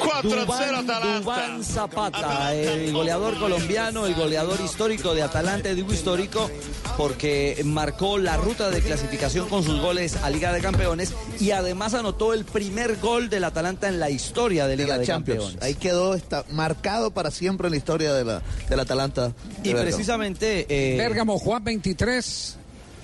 4-0 0.00 0.22
Dubán, 0.22 0.74
Atalanta! 0.74 1.20
Dubán 1.20 1.64
Zapata, 1.64 2.54
el 2.54 2.92
goleador 2.92 3.38
colombiano, 3.38 4.06
el 4.06 4.14
goleador 4.14 4.60
histórico 4.60 5.14
de 5.14 5.22
Atalanta, 5.22 5.72
digo 5.74 5.92
histórico 5.92 6.50
porque 6.96 7.60
marcó 7.64 8.18
la 8.18 8.36
ruta 8.36 8.70
de 8.70 8.80
clasificación 8.80 9.48
con 9.48 9.62
sus 9.62 9.80
goles 9.80 10.16
a 10.16 10.30
Liga 10.30 10.52
de 10.52 10.60
Campeones 10.60 11.12
y 11.38 11.50
además 11.50 11.94
anotó 11.94 12.32
el 12.32 12.44
primer 12.44 12.96
gol 12.98 13.28
del 13.28 13.44
Atalanta 13.44 13.88
en 13.88 14.00
la 14.00 14.10
historia 14.10 14.66
de 14.66 14.76
de 14.76 14.82
Liga 14.82 14.98
de, 14.98 15.06
Champions. 15.06 15.40
Campeones. 15.44 15.62
Ahí 15.64 15.74
quedó 15.74 16.14
está 16.14 16.44
marcado 16.50 17.10
para 17.12 17.30
siempre 17.30 17.68
en 17.68 17.72
la 17.72 17.76
historia 17.76 18.12
de 18.12 18.24
la, 18.24 18.42
del 18.68 18.80
Atalanta. 18.80 19.28
de 19.28 19.34
Y 19.62 19.72
Bergamo. 19.72 19.82
precisamente... 19.84 20.66
eh, 20.68 20.96
Bérgamo, 20.98 21.38
Juan 21.38 21.62
23 21.64 22.56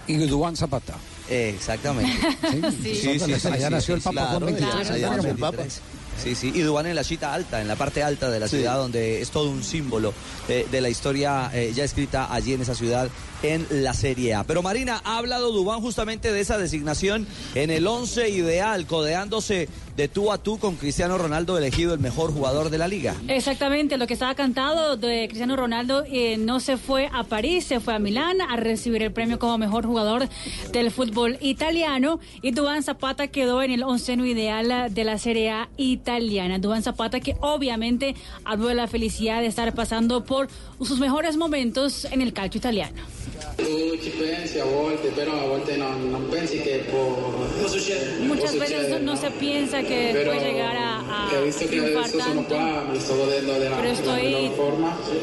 y 0.09 0.17
Dubán 0.27 0.57
Zapata. 0.57 0.95
Exactamente. 1.33 2.13
Sí, 2.83 3.21
allá 3.49 3.71
nació 3.71 3.95
el 3.95 4.01
Papa 4.01 4.21
Juan 4.27 4.39
claro, 4.41 4.47
23. 4.47 4.91
allá 4.91 5.11
nació 5.17 5.31
el 5.31 5.39
Papa. 5.39 5.63
Sí, 6.23 6.35
sí, 6.35 6.53
y 6.55 6.61
Dubán 6.61 6.87
en 6.87 6.95
la 6.95 7.05
chita 7.05 7.33
alta, 7.33 7.61
en 7.63 7.69
la 7.69 7.75
parte 7.77 8.03
alta 8.03 8.31
de 8.31 8.39
la 8.39 8.47
Sí. 8.47 8.57
ciudad, 8.59 8.77
donde 8.77 9.23
es 9.23 9.31
todo 9.31 9.49
un 9.51 9.65
símbolo 9.65 10.13
eh, 10.49 10.67
de 10.71 10.81
la 10.81 10.89
historia 10.91 11.51
eh, 11.55 11.73
ya 11.75 11.85
escrita 11.85 12.33
allí 12.33 12.53
en 12.53 12.61
esa 12.61 12.75
ciudad 12.75 13.09
en 13.43 13.67
la 13.71 13.95
Serie 13.95 14.35
A. 14.35 14.45
Pero 14.45 14.63
Marina, 14.63 15.01
ha 15.05 15.19
hablado 15.19 15.53
Dubán 15.53 15.81
justamente 15.81 16.33
de 16.33 16.41
esa 16.41 16.59
designación 16.59 17.27
en 17.55 17.71
el 17.71 17.87
11 17.87 18.31
ideal, 18.31 18.87
codeándose 18.87 19.69
de 19.97 20.09
tú 20.09 20.33
a 20.33 20.39
tú 20.39 20.59
con 20.59 20.77
Cristiano 20.77 21.19
Ronaldo, 21.19 21.59
elegido 21.59 21.93
el 21.93 22.01
mejor 22.01 22.33
jugador 22.33 22.71
de 22.71 22.79
la 22.79 22.89
liga. 22.89 23.15
Exactamente, 23.29 23.99
lo 23.99 24.07
que 24.07 24.15
estaba 24.15 24.35
cantado 24.35 24.97
de 24.97 25.27
Cristiano 25.27 25.57
Ronaldo 25.57 26.05
eh, 26.11 26.37
no 26.39 26.61
se 26.61 26.77
fue 26.77 27.11
a 27.13 27.25
París, 27.25 27.65
se 27.65 27.81
fue 27.81 27.95
a 27.95 27.99
Milán 27.99 28.41
a 28.41 28.57
recibir 28.57 29.03
el 29.03 29.13
premio 29.13 29.39
como 29.39 29.59
mejor 29.59 29.87
jugador 29.87 30.29
del 30.73 30.91
fútbol 30.91 31.37
italiano 31.41 32.21
y 32.41 32.53
Dubán 32.53 32.83
Zapata 32.83 33.29
quedó 33.29 33.63
en 33.63 33.71
el 33.71 33.83
onceno 33.83 34.25
ideal 34.25 34.93
de 34.93 35.05
la 35.05 35.19
Serie 35.19 35.51
A 35.51 35.69
italiana. 35.77 36.59
Dubán 36.59 36.83
Zapata 36.83 37.21
que 37.21 37.37
obviamente 37.41 38.15
habló 38.45 38.69
de 38.69 38.75
la 38.75 38.89
felicidad 38.89 39.41
de 39.41 39.47
estar 39.47 39.75
pasando 39.75 40.25
por 40.25 40.49
sus 40.79 40.99
mejores 40.99 41.37
momentos 41.37 42.07
en 42.07 42.23
el 42.23 42.33
calcio 42.33 42.59
italiano. 42.59 43.03
Muchas 48.27 48.59
veces 48.59 48.89
no, 48.91 48.99
no 49.01 49.17
se 49.17 49.31
piensa 49.33 49.83
que 49.83 50.11
Pero 50.13 50.33
puede 50.33 50.53
llegar 50.53 50.77
a, 50.77 50.99
a 51.27 51.31
triunfar 51.69 52.11
tanto. 52.11 52.55
Pero 53.77 53.89
estoy-. 53.89 54.51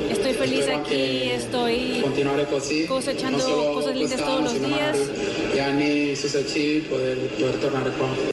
Estoy 0.10 0.34
feliz 0.34 0.66
aquí, 0.68 1.30
estoy 1.32 2.02
cosechando 2.88 3.40
cosas 3.74 3.96
lindas 3.96 4.20
todos 4.20 4.44
los 4.44 4.54
días. 4.68 4.98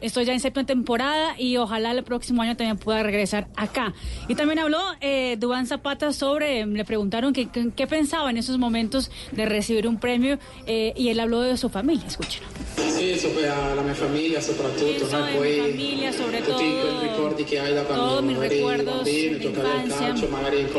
Estoy 0.01 0.25
ya 0.25 0.33
en 0.33 0.41
séptima 0.41 0.65
temporada 0.67 1.35
y 1.39 1.57
ojalá 1.57 1.91
el 1.93 2.05
próximo 2.05 2.43
año 2.43 2.57
también 2.57 2.79
pueda 2.79 3.03
regresar 3.03 3.49
acá. 3.57 3.95
Y 4.29 4.35
también 4.35 4.59
habló 4.61 4.81
eh, 5.01 5.37
Duván 5.39 5.67
Zapata 5.67 6.13
sobre, 6.13 6.65
le 6.67 6.85
preguntaron 6.85 7.33
qué 7.33 7.87
pensaba 7.87 8.31
en 8.31 8.37
esos 8.37 8.59
momentos 8.59 9.11
de 9.33 9.47
recibir 9.47 9.76
un 9.85 9.99
premio 9.99 10.39
eh, 10.67 10.93
y 10.97 11.09
él 11.09 11.19
habló 11.21 11.41
de 11.41 11.57
su 11.57 11.69
familia, 11.69 12.07
escuchen. 12.07 12.43
Sì, 12.77 13.19
sopra 13.19 13.75
la 13.75 13.83
mia 13.83 13.95
famiglia 13.95 14.41
soprattutto, 14.41 15.05
Penso 15.07 15.19
no? 15.19 15.27
poi 15.37 15.61
mi 15.61 15.71
familia, 15.71 16.13
sobre 16.13 16.41
todo, 16.41 17.01
ricordi 17.03 17.45
che 17.45 17.59
hai 17.59 17.75
da 17.75 17.83
todos 17.83 18.23
mis 18.23 18.39
recuerdos 18.39 19.05
de 19.05 19.39
a 19.43 19.83
infancia, 19.83 20.15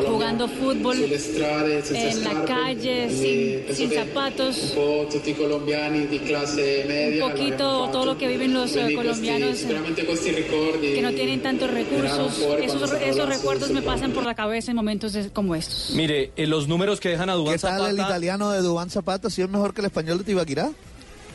jugando 0.08 0.48
fútbol 0.48 0.96
en 0.98 2.24
la 2.24 2.44
calle, 2.44 3.08
quindi 3.08 3.66
sin, 3.68 3.76
sin 3.76 3.92
zapatos. 3.92 4.58
Un 4.64 4.74
po' 4.74 5.08
tutti 5.12 5.30
i 5.30 5.36
colombiani 5.36 6.08
di 6.08 6.20
classe 6.22 6.86
media 6.88 7.24
Un 7.26 7.32
poquito 7.32 7.90
todo 7.92 8.06
lo 8.06 8.18
que 8.18 8.28
viven 8.28 8.54
los, 8.54 8.76
eh, 8.76 8.94
colombianos, 8.96 9.66
questi 10.06 10.32
ricordi 10.32 10.94
que 10.96 11.02
no 11.02 11.12
tienen 11.12 11.42
tantos 11.42 11.70
recursos, 11.70 12.40
esos, 12.62 12.92
esos 12.94 13.30
recuerdos 13.30 13.70
me 13.72 13.82
pasan 13.82 14.12
por 14.12 14.26
la 14.26 14.34
cabeza 14.34 14.72
en 14.72 14.78
momentos 14.78 15.14
de- 15.14 15.30
como 15.30 15.54
estos. 15.56 15.92
Mire, 15.92 16.32
eh, 16.36 16.48
los 16.48 16.68
números 16.68 17.00
que 17.00 17.10
dejan 17.10 17.30
a 17.30 17.34
Dubán 17.34 17.54
¿Qué 17.56 17.60
tal 17.60 17.72
Zapata... 17.74 17.90
el 17.92 18.00
italiano 18.00 18.52
de 18.52 18.62
Dubán 18.62 18.87
Zapata? 18.90 19.30
¿Si 19.30 19.42
es 19.42 19.50
mejor 19.50 19.74
que 19.74 19.82
el 19.82 19.88
español 19.88 20.20
de 20.20 20.24
Tibaquirá? 20.24 20.72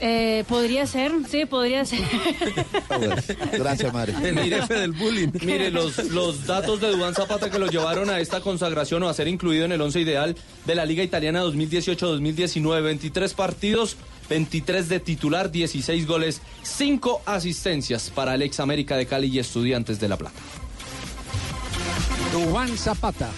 Eh, 0.04 0.42
podría 0.48 0.84
ser, 0.84 1.12
sí, 1.30 1.46
podría 1.46 1.84
ser. 1.84 2.00
Gracias, 3.52 3.94
Mari. 3.94 4.12
Mire, 4.14 4.66
del 4.66 4.90
bullying. 4.90 5.28
Mire, 5.40 5.70
los, 5.70 5.96
los 6.10 6.44
datos 6.44 6.80
de 6.80 6.90
Dubán 6.90 7.14
Zapata 7.14 7.48
que 7.50 7.60
lo 7.60 7.68
llevaron 7.68 8.10
a 8.10 8.18
esta 8.18 8.40
consagración 8.40 9.04
o 9.04 9.08
a 9.08 9.14
ser 9.14 9.28
incluido 9.28 9.64
en 9.64 9.70
el 9.70 9.80
once 9.80 10.00
ideal 10.00 10.36
de 10.66 10.74
la 10.74 10.84
Liga 10.86 11.04
Italiana 11.04 11.44
2018-2019. 11.44 12.82
23 12.82 13.34
partidos, 13.34 13.96
23 14.28 14.88
de 14.88 14.98
titular, 14.98 15.52
16 15.52 16.04
goles, 16.04 16.42
5 16.64 17.22
asistencias 17.24 18.10
para 18.12 18.34
el 18.34 18.42
ex 18.42 18.58
América 18.58 18.96
de 18.96 19.06
Cali 19.06 19.28
y 19.28 19.38
Estudiantes 19.38 20.00
de 20.00 20.08
La 20.08 20.16
Plata. 20.16 20.40
Dubán 22.32 22.76
Zapata. 22.76 23.30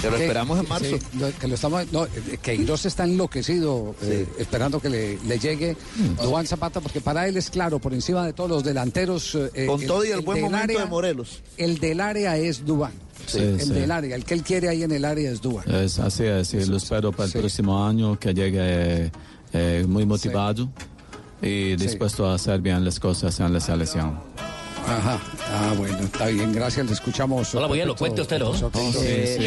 Que 0.00 0.10
lo 0.10 0.16
esperamos 0.16 0.58
en 0.60 0.68
marzo. 0.68 0.86
sí, 0.98 1.18
lo- 1.18 1.30
que 1.38 1.48
lo 1.48 1.54
estamos, 1.54 1.92
no, 1.92 2.04
eh, 2.06 2.38
Queiroz 2.42 2.86
está 2.86 3.04
enloquecido 3.04 3.94
eh, 4.02 4.26
esperando 4.38 4.80
que 4.80 4.88
le, 4.90 5.18
le 5.26 5.38
llegue 5.38 5.76
Mm. 5.96 6.22
Dubán 6.22 6.46
Zapata, 6.46 6.80
porque 6.80 7.00
para 7.00 7.26
él 7.28 7.36
es 7.36 7.50
claro, 7.50 7.78
por 7.78 7.92
encima 7.94 8.24
de 8.26 8.32
todos 8.32 8.48
los 8.50 8.64
delanteros. 8.64 9.36
eh, 9.54 9.66
Con 9.66 9.80
todo 9.86 10.04
y 10.04 10.08
el 10.10 10.20
buen 10.20 10.40
momento 10.42 10.78
de 10.78 10.84
Morelos. 10.86 11.42
El 11.56 11.78
del 11.78 12.00
área 12.00 12.36
es 12.36 12.64
Dubán. 12.64 12.92
Sí, 13.26 13.38
el 13.38 13.60
sí. 13.60 13.72
del 13.72 13.90
área, 13.92 14.16
el 14.16 14.24
que 14.24 14.34
él 14.34 14.42
quiere 14.42 14.68
ahí 14.68 14.82
en 14.82 14.90
el 14.92 15.04
área 15.04 15.30
es 15.30 15.40
Dubán. 15.40 15.70
Es 15.70 15.98
así 15.98 16.24
es, 16.24 16.54
y 16.54 16.64
lo 16.64 16.78
espero 16.78 17.12
para 17.12 17.26
el 17.26 17.32
próximo 17.32 17.86
año 17.86 18.18
que 18.18 18.32
llegue 18.34 19.12
eh, 19.52 19.84
muy 19.86 20.06
motivado 20.06 20.68
y 21.42 21.76
dispuesto 21.76 22.26
a 22.26 22.34
hacer 22.34 22.60
bien 22.60 22.84
las 22.84 22.98
cosas 22.98 23.38
en 23.40 23.52
la 23.52 23.60
selección. 23.60 24.18
Ajá. 24.86 25.20
Ah, 25.52 25.74
bueno, 25.76 25.98
está 25.98 26.26
bien, 26.26 26.52
gracias, 26.52 26.86
le 26.86 26.92
escuchamos. 26.92 27.54
Hola, 27.54 27.68
muy 27.68 27.80
elocuente 27.80 28.22
usted, 28.22 28.38
¿no? 28.38 28.54
Sí, 28.54 28.92
sí. 28.92 29.46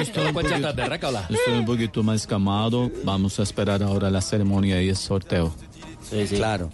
Estoy 0.00 0.26
un 0.26 0.34
poquito 0.34 0.74
berraca, 0.74 1.08
hola. 1.08 1.26
Estoy 1.28 1.54
un 1.54 1.66
poquito 1.66 2.02
más 2.02 2.26
calmado. 2.26 2.90
Vamos 3.04 3.38
a 3.40 3.42
esperar 3.42 3.82
ahora 3.82 4.10
la 4.10 4.20
ceremonia 4.20 4.80
y 4.82 4.88
el 4.88 4.96
sorteo. 4.96 5.54
Claro. 6.30 6.70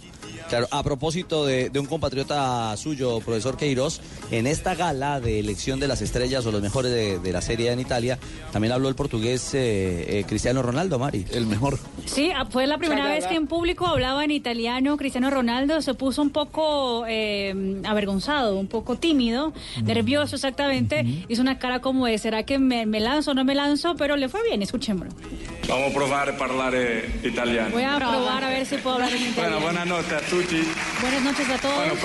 Claro, 0.49 0.67
a 0.71 0.81
propósito 0.81 1.45
de, 1.45 1.69
de 1.69 1.79
un 1.79 1.85
compatriota 1.85 2.75
suyo, 2.75 3.19
profesor 3.19 3.55
Queiroz, 3.55 4.01
en 4.31 4.47
esta 4.47 4.73
gala 4.73 5.19
de 5.19 5.39
elección 5.39 5.79
de 5.79 5.87
las 5.87 6.01
estrellas 6.01 6.43
o 6.47 6.51
los 6.51 6.61
mejores 6.61 6.91
de, 6.91 7.19
de 7.19 7.31
la 7.31 7.41
serie 7.41 7.71
en 7.71 7.79
Italia, 7.79 8.17
también 8.51 8.71
habló 8.71 8.89
el 8.89 8.95
portugués 8.95 9.53
eh, 9.53 10.19
eh, 10.19 10.23
Cristiano 10.27 10.63
Ronaldo, 10.63 10.97
Mari. 10.97 11.23
El 11.31 11.45
mejor. 11.45 11.77
Sí, 12.05 12.31
ah, 12.35 12.47
fue 12.49 12.65
la 12.65 12.79
primera 12.79 13.05
vez 13.07 13.27
que 13.27 13.35
en 13.35 13.45
público 13.45 13.85
hablaba 13.85 14.23
en 14.25 14.31
italiano. 14.31 14.97
Cristiano 14.97 15.29
Ronaldo 15.29 15.81
se 15.83 15.93
puso 15.93 16.23
un 16.23 16.31
poco 16.31 17.05
eh, 17.07 17.79
avergonzado, 17.85 18.57
un 18.57 18.67
poco 18.67 18.95
tímido, 18.97 19.53
nervioso 19.83 20.35
exactamente. 20.35 21.05
Hizo 21.27 21.43
una 21.43 21.59
cara 21.59 21.79
como 21.79 22.07
de, 22.07 22.17
¿será 22.17 22.41
que 22.41 22.57
me, 22.57 22.87
me 22.87 22.99
lanzo 22.99 23.31
o 23.31 23.33
no 23.35 23.45
me 23.45 23.53
lanzo? 23.53 23.95
Pero 23.95 24.15
le 24.15 24.27
fue 24.29 24.41
bien, 24.43 24.63
escuchémoslo. 24.63 25.13
Vamos 25.67 25.91
a 25.91 25.93
provare 25.93 26.31
a 26.31 26.37
parlare 26.37 27.19
italiano. 27.23 27.69
Voy 27.71 27.83
a 27.83 27.97
probar 27.97 28.43
a 28.43 28.49
ver 28.49 28.65
si 28.65 28.77
puedo 28.77 28.95
hablar 28.95 29.11
en 29.11 29.17
Bueno, 29.19 29.31
italiano. 29.31 29.59
buonanotte 29.61 30.15
a 30.15 30.19
tutti. 30.41 30.63
Buenas 31.01 31.21
noches 31.23 31.49
a 31.49 31.57
todos. 31.57 31.75
Bueno, 31.75 31.95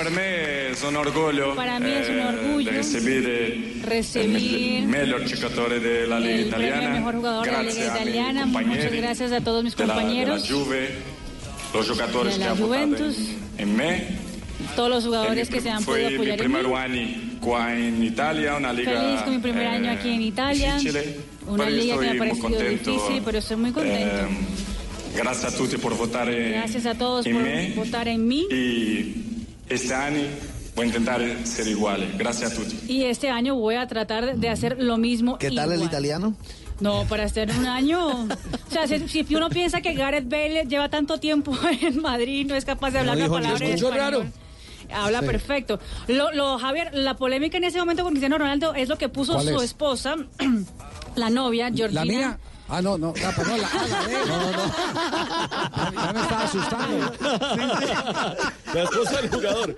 un 0.82 0.97
Para 1.55 1.78
mí 1.78 1.90
es 1.90 2.09
un 2.09 2.19
eh, 2.19 2.27
orgullo 2.27 2.70
di 2.70 2.77
ricevere 2.77 3.73
recibir 3.82 4.85
Liga 6.19 6.35
el 6.35 6.47
Italiana. 6.47 6.90
mejor 6.90 7.15
jugador 7.16 7.47
de 7.47 7.52
la 7.52 7.62
Liga 7.62 7.85
Italiana. 7.86 8.47
Muchas 8.47 8.93
gracias 8.93 9.32
a 9.32 9.40
todos 9.40 9.62
mis 9.62 9.74
compañeros, 9.74 10.48
Juve, 10.48 10.90
los 11.73 11.89
de 12.35 12.39
la 12.44 12.51
hanno 12.52 12.66
votato 12.66 12.66
Juventus, 12.66 13.16
me. 13.66 14.06
todos 14.74 14.90
los 14.90 15.05
jugadores 15.05 15.48
E 15.48 15.52
que 15.52 15.61
se 15.61 15.70
han 15.70 15.82
fue 15.82 16.02
podido 16.02 16.11
mi 16.11 16.16
apoyar 16.16 16.39
en 16.39 16.47
in 17.78 18.02
Italia, 18.02 18.56
una 18.56 18.73
liga 18.73 18.93
Feliz 18.93 19.20
con 19.23 19.35
mi 19.35 19.39
primer 19.40 19.66
año 19.66 19.90
eh, 19.90 19.94
aquí 19.94 20.11
en 20.11 20.23
Italia. 20.23 20.77
Una 21.47 21.69
liga 21.69 21.94
que 21.98 22.01
me 22.01 22.11
ha 22.11 22.19
parecido 22.19 22.48
contento. 22.48 22.90
difícil, 22.90 23.23
pero 23.24 23.39
estoy 23.39 23.56
muy 23.59 23.70
contento. 23.70 24.16
Eh, 24.16 24.73
grazie 25.15 25.49
a 25.49 25.51
tutti 25.53 25.77
per 25.77 25.93
votare 25.93 26.51
Gracias 26.51 26.86
a 26.86 26.95
todos 26.95 27.24
por 27.27 27.43
me. 27.43 27.73
votar 27.74 28.09
en 28.09 28.27
mí. 28.27 28.47
y 28.51 29.15
este 29.69 29.95
año 29.95 30.23
voy 30.74 30.85
a 30.85 30.86
intentar 30.89 31.23
ser 31.45 31.69
igual. 31.69 32.12
Gracias 32.19 32.53
a 32.53 32.55
tutti. 32.57 32.93
Y 32.93 33.05
este 33.05 33.31
año 33.31 33.55
voy 33.55 33.77
a 33.77 33.86
tratar 33.86 34.36
de 34.36 34.49
hacer 34.49 34.77
lo 34.81 34.97
mismo. 34.99 35.39
¿Qué 35.39 35.51
tal 35.51 35.73
el 35.73 35.82
italiano? 35.82 36.35
No, 36.81 37.05
para 37.09 37.24
hacer 37.24 37.51
un 37.57 37.66
año. 37.66 38.28
O 38.69 38.77
sea, 38.77 38.89
si, 38.89 39.07
si 39.24 39.35
uno 39.36 39.49
piensa 39.51 39.81
que 39.81 39.95
Gareth 39.95 40.28
Bale 40.28 40.65
lleva 40.69 40.89
tanto 40.89 41.19
tiempo 41.20 41.57
en 41.81 42.03
Madrid, 42.03 42.45
no 42.45 42.57
es 42.57 42.65
capaz 42.65 42.91
de 42.91 42.99
hablar 42.99 43.16
la 43.16 43.23
dijo, 43.24 43.35
palabra 43.36 43.59
¿le 43.61 43.66
en 43.66 43.73
escuchó 43.74 43.95
español. 43.95 44.12
raro? 44.91 45.01
Habla 45.05 45.20
Sí. 45.20 45.27
perfecto. 45.27 45.78
Lo, 46.09 46.32
lo, 46.32 46.59
Javier, 46.59 46.91
la 46.93 47.15
polémica 47.15 47.57
en 47.57 47.65
ese 47.65 47.78
momento 47.78 48.03
con 48.03 48.11
Cristiano 48.12 48.36
Ronaldo 48.36 48.74
es 48.74 48.89
lo 48.89 48.99
que 48.99 49.09
puso 49.09 49.35
¿Cuál 49.35 49.47
su 49.47 49.57
es? 49.59 49.62
esposa, 49.62 50.16
la 51.16 51.31
novia, 51.31 51.70
Georgina. 51.73 52.05
¿La 52.05 52.12
mía? 52.12 52.39
Ah, 52.66 52.81
no, 52.81 52.97
no, 52.97 53.12
la, 53.20 53.28
ah, 53.28 53.86
la 53.89 54.05
de 54.07 54.12
él. 54.15 54.28
No, 54.28 54.39
no, 54.39 54.51
no. 54.53 56.03
Ya 56.03 56.12
me 56.15 56.20
estaba 56.20 56.45
asustando. 56.45 57.12
La 58.74 58.82
esposa 58.82 59.20
del 59.20 59.31
jugador. 59.31 59.77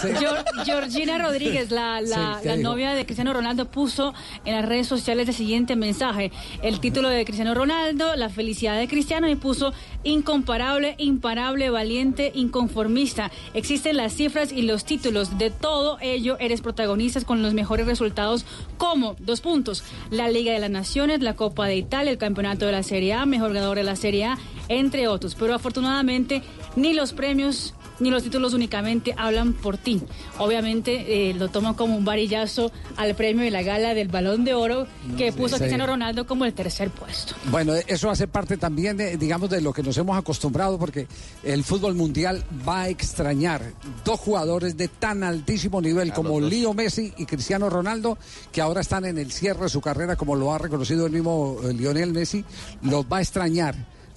Geor- 0.00 0.64
Georgina 0.64 1.18
Rodríguez, 1.18 1.70
la, 1.72 2.00
la- 2.00 2.34
Sí, 2.36 2.42
¿qué 2.42 2.48
la 2.50 2.56
novia 2.56 2.92
de 2.92 3.04
Cristiano 3.04 3.32
Ronaldo, 3.32 3.66
puso 3.70 4.14
en 4.44 4.54
las 4.54 4.64
redes 4.64 4.86
sociales 4.86 5.28
el 5.28 5.34
siguiente 5.34 5.74
mensaje. 5.76 6.30
El 6.62 6.78
título 6.80 7.08
de 7.08 7.24
Cristiano 7.24 7.52
Ronaldo, 7.54 8.14
la 8.16 8.28
felicidad 8.28 8.78
de 8.78 8.86
Cristiano, 8.88 9.28
y 9.28 9.34
puso 9.34 9.72
incomparable, 10.04 10.94
imparable, 10.98 11.68
valiente, 11.70 12.30
inconformista. 12.34 13.30
Existen 13.54 13.96
las 13.96 14.14
cifras 14.14 14.52
y 14.52 14.62
los 14.62 14.84
títulos. 14.84 15.36
De 15.36 15.50
todo 15.50 15.98
ello, 16.00 16.36
eres 16.38 16.60
protagonista 16.60 17.20
con 17.22 17.42
los 17.42 17.54
mejores 17.54 17.86
resultados 17.86 18.44
como, 18.78 19.16
dos 19.18 19.40
puntos, 19.40 19.82
la 20.10 20.28
Liga 20.30 20.52
de 20.52 20.60
las 20.60 20.70
Naciones, 20.70 21.20
la 21.20 21.34
Copa 21.34 21.66
de 21.66 21.76
Italia, 21.76 22.12
el 22.12 22.18
Campeonato 22.20 22.66
de 22.66 22.72
la 22.72 22.84
Serie 22.84 23.14
A, 23.14 23.26
mejor 23.26 23.52
ganador 23.52 23.78
de 23.78 23.82
la 23.82 23.96
Serie 23.96 24.26
A, 24.26 24.38
entre 24.68 25.08
otros. 25.08 25.34
Pero 25.34 25.54
afortunadamente, 25.54 26.42
ni 26.76 26.94
los 26.94 27.12
premios 27.12 27.74
ni 28.00 28.10
los 28.10 28.22
títulos 28.22 28.54
únicamente 28.54 29.14
hablan 29.16 29.52
por 29.52 29.76
ti. 29.78 30.00
Obviamente 30.38 31.30
eh, 31.30 31.34
lo 31.34 31.48
toman 31.48 31.74
como 31.74 31.96
un 31.96 32.04
varillazo 32.04 32.72
al 32.96 33.14
premio 33.14 33.44
de 33.44 33.50
la 33.50 33.62
gala 33.62 33.94
del 33.94 34.08
Balón 34.08 34.44
de 34.44 34.54
Oro 34.54 34.86
que 35.16 35.32
puso 35.32 35.54
a 35.54 35.58
Sí. 35.58 35.64
Cristiano 35.64 35.86
Ronaldo 35.86 36.26
como 36.26 36.44
el 36.44 36.54
tercer 36.54 36.90
puesto. 36.90 37.34
Bueno, 37.50 37.74
eso 37.74 38.10
hace 38.10 38.26
parte 38.26 38.56
también, 38.56 38.96
de, 38.96 39.16
digamos, 39.16 39.50
de 39.50 39.60
lo 39.60 39.72
que 39.72 39.82
nos 39.82 39.96
hemos 39.98 40.16
acostumbrado, 40.16 40.78
porque 40.78 41.06
el 41.44 41.62
fútbol 41.64 41.94
mundial 41.94 42.42
va 42.66 42.82
a 42.82 42.88
extrañar 42.88 43.62
dos 44.04 44.18
jugadores 44.20 44.76
de 44.76 44.88
tan 44.88 45.22
altísimo 45.22 45.80
nivel 45.80 46.12
como 46.12 46.40
Leo 46.40 46.72
Messi 46.74 47.12
y 47.18 47.26
Cristiano 47.26 47.68
Ronaldo, 47.68 48.16
que 48.52 48.60
ahora 48.60 48.80
están 48.80 49.04
en 49.04 49.18
el 49.18 49.30
cierre 49.32 49.64
de 49.64 49.68
su 49.68 49.80
carrera, 49.80 50.16
como 50.16 50.34
lo 50.34 50.52
ha 50.52 50.58
reconocido 50.58 51.06
el 51.06 51.12
mismo 51.12 51.58
eh, 51.62 51.72
Lionel 51.74 52.12
Messi, 52.12 52.44
los 52.82 53.04
va 53.04 53.18
a 53.18 53.20
extrañar. 53.20 53.74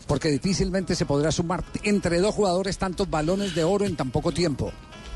Porque 0.07 0.29
difícilmente 0.29 0.95
se 0.95 1.05
podrá 1.05 1.31
sumar 1.31 1.63
entre 1.83 2.19
dos 2.19 2.35
jugadores 2.35 2.77
tantos 2.77 3.09
balones 3.09 3.55
de 3.55 3.63
oro 3.63 3.85
en 3.85 3.95
tan 3.95 4.11
poco 4.11 4.31
tiempo. 4.31 4.71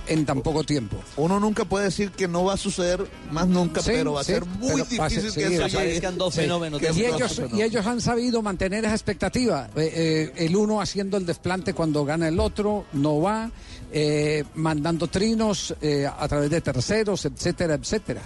en 0.10 0.26
tan 0.26 0.40
poco 0.42 0.64
tiempo. 0.64 0.96
Uno 1.18 1.38
nunca 1.38 1.66
puede 1.66 1.84
decir 1.88 2.12
que 2.12 2.30
no 2.30 2.46
va 2.46 2.54
a 2.54 2.58
suceder 2.58 3.06
más 3.30 3.46
nunca, 3.46 3.82
Sí, 3.82 3.90
pero 3.92 4.14
va 4.14 4.22
a 4.22 4.24
sí, 4.24 4.32
ser 4.32 4.46
muy 4.46 4.76
difícil 4.84 5.10
ser- 5.10 5.34
que 5.34 5.48
sí, 5.50 5.54
eso 5.56 5.68
llegue. 5.68 6.12
Dos 6.12 6.34
Sí. 6.34 6.40
fenómenos. 6.44 6.82
Y 6.82 7.04
ellos, 7.04 7.42
y 7.54 7.62
ellos 7.62 7.86
han 7.86 8.00
sabido 8.00 8.42
mantener 8.42 8.86
esa 8.86 8.94
expectativa. 8.94 9.68
Eh, 9.76 10.32
eh, 10.38 10.46
el 10.46 10.56
uno 10.56 10.80
haciendo 10.80 11.18
el 11.18 11.26
desplante 11.26 11.74
cuando 11.74 12.06
gana 12.06 12.30
el 12.30 12.40
otro, 12.40 12.86
no 12.94 13.20
va, 13.20 13.52
eh, 13.92 14.44
mandando 14.56 15.08
trinos 15.08 15.76
eh, 15.82 16.06
a 16.08 16.28
través 16.28 16.50
de 16.50 16.62
terceros, 16.62 17.26
etcétera, 17.26 17.76
etcétera. 17.76 18.22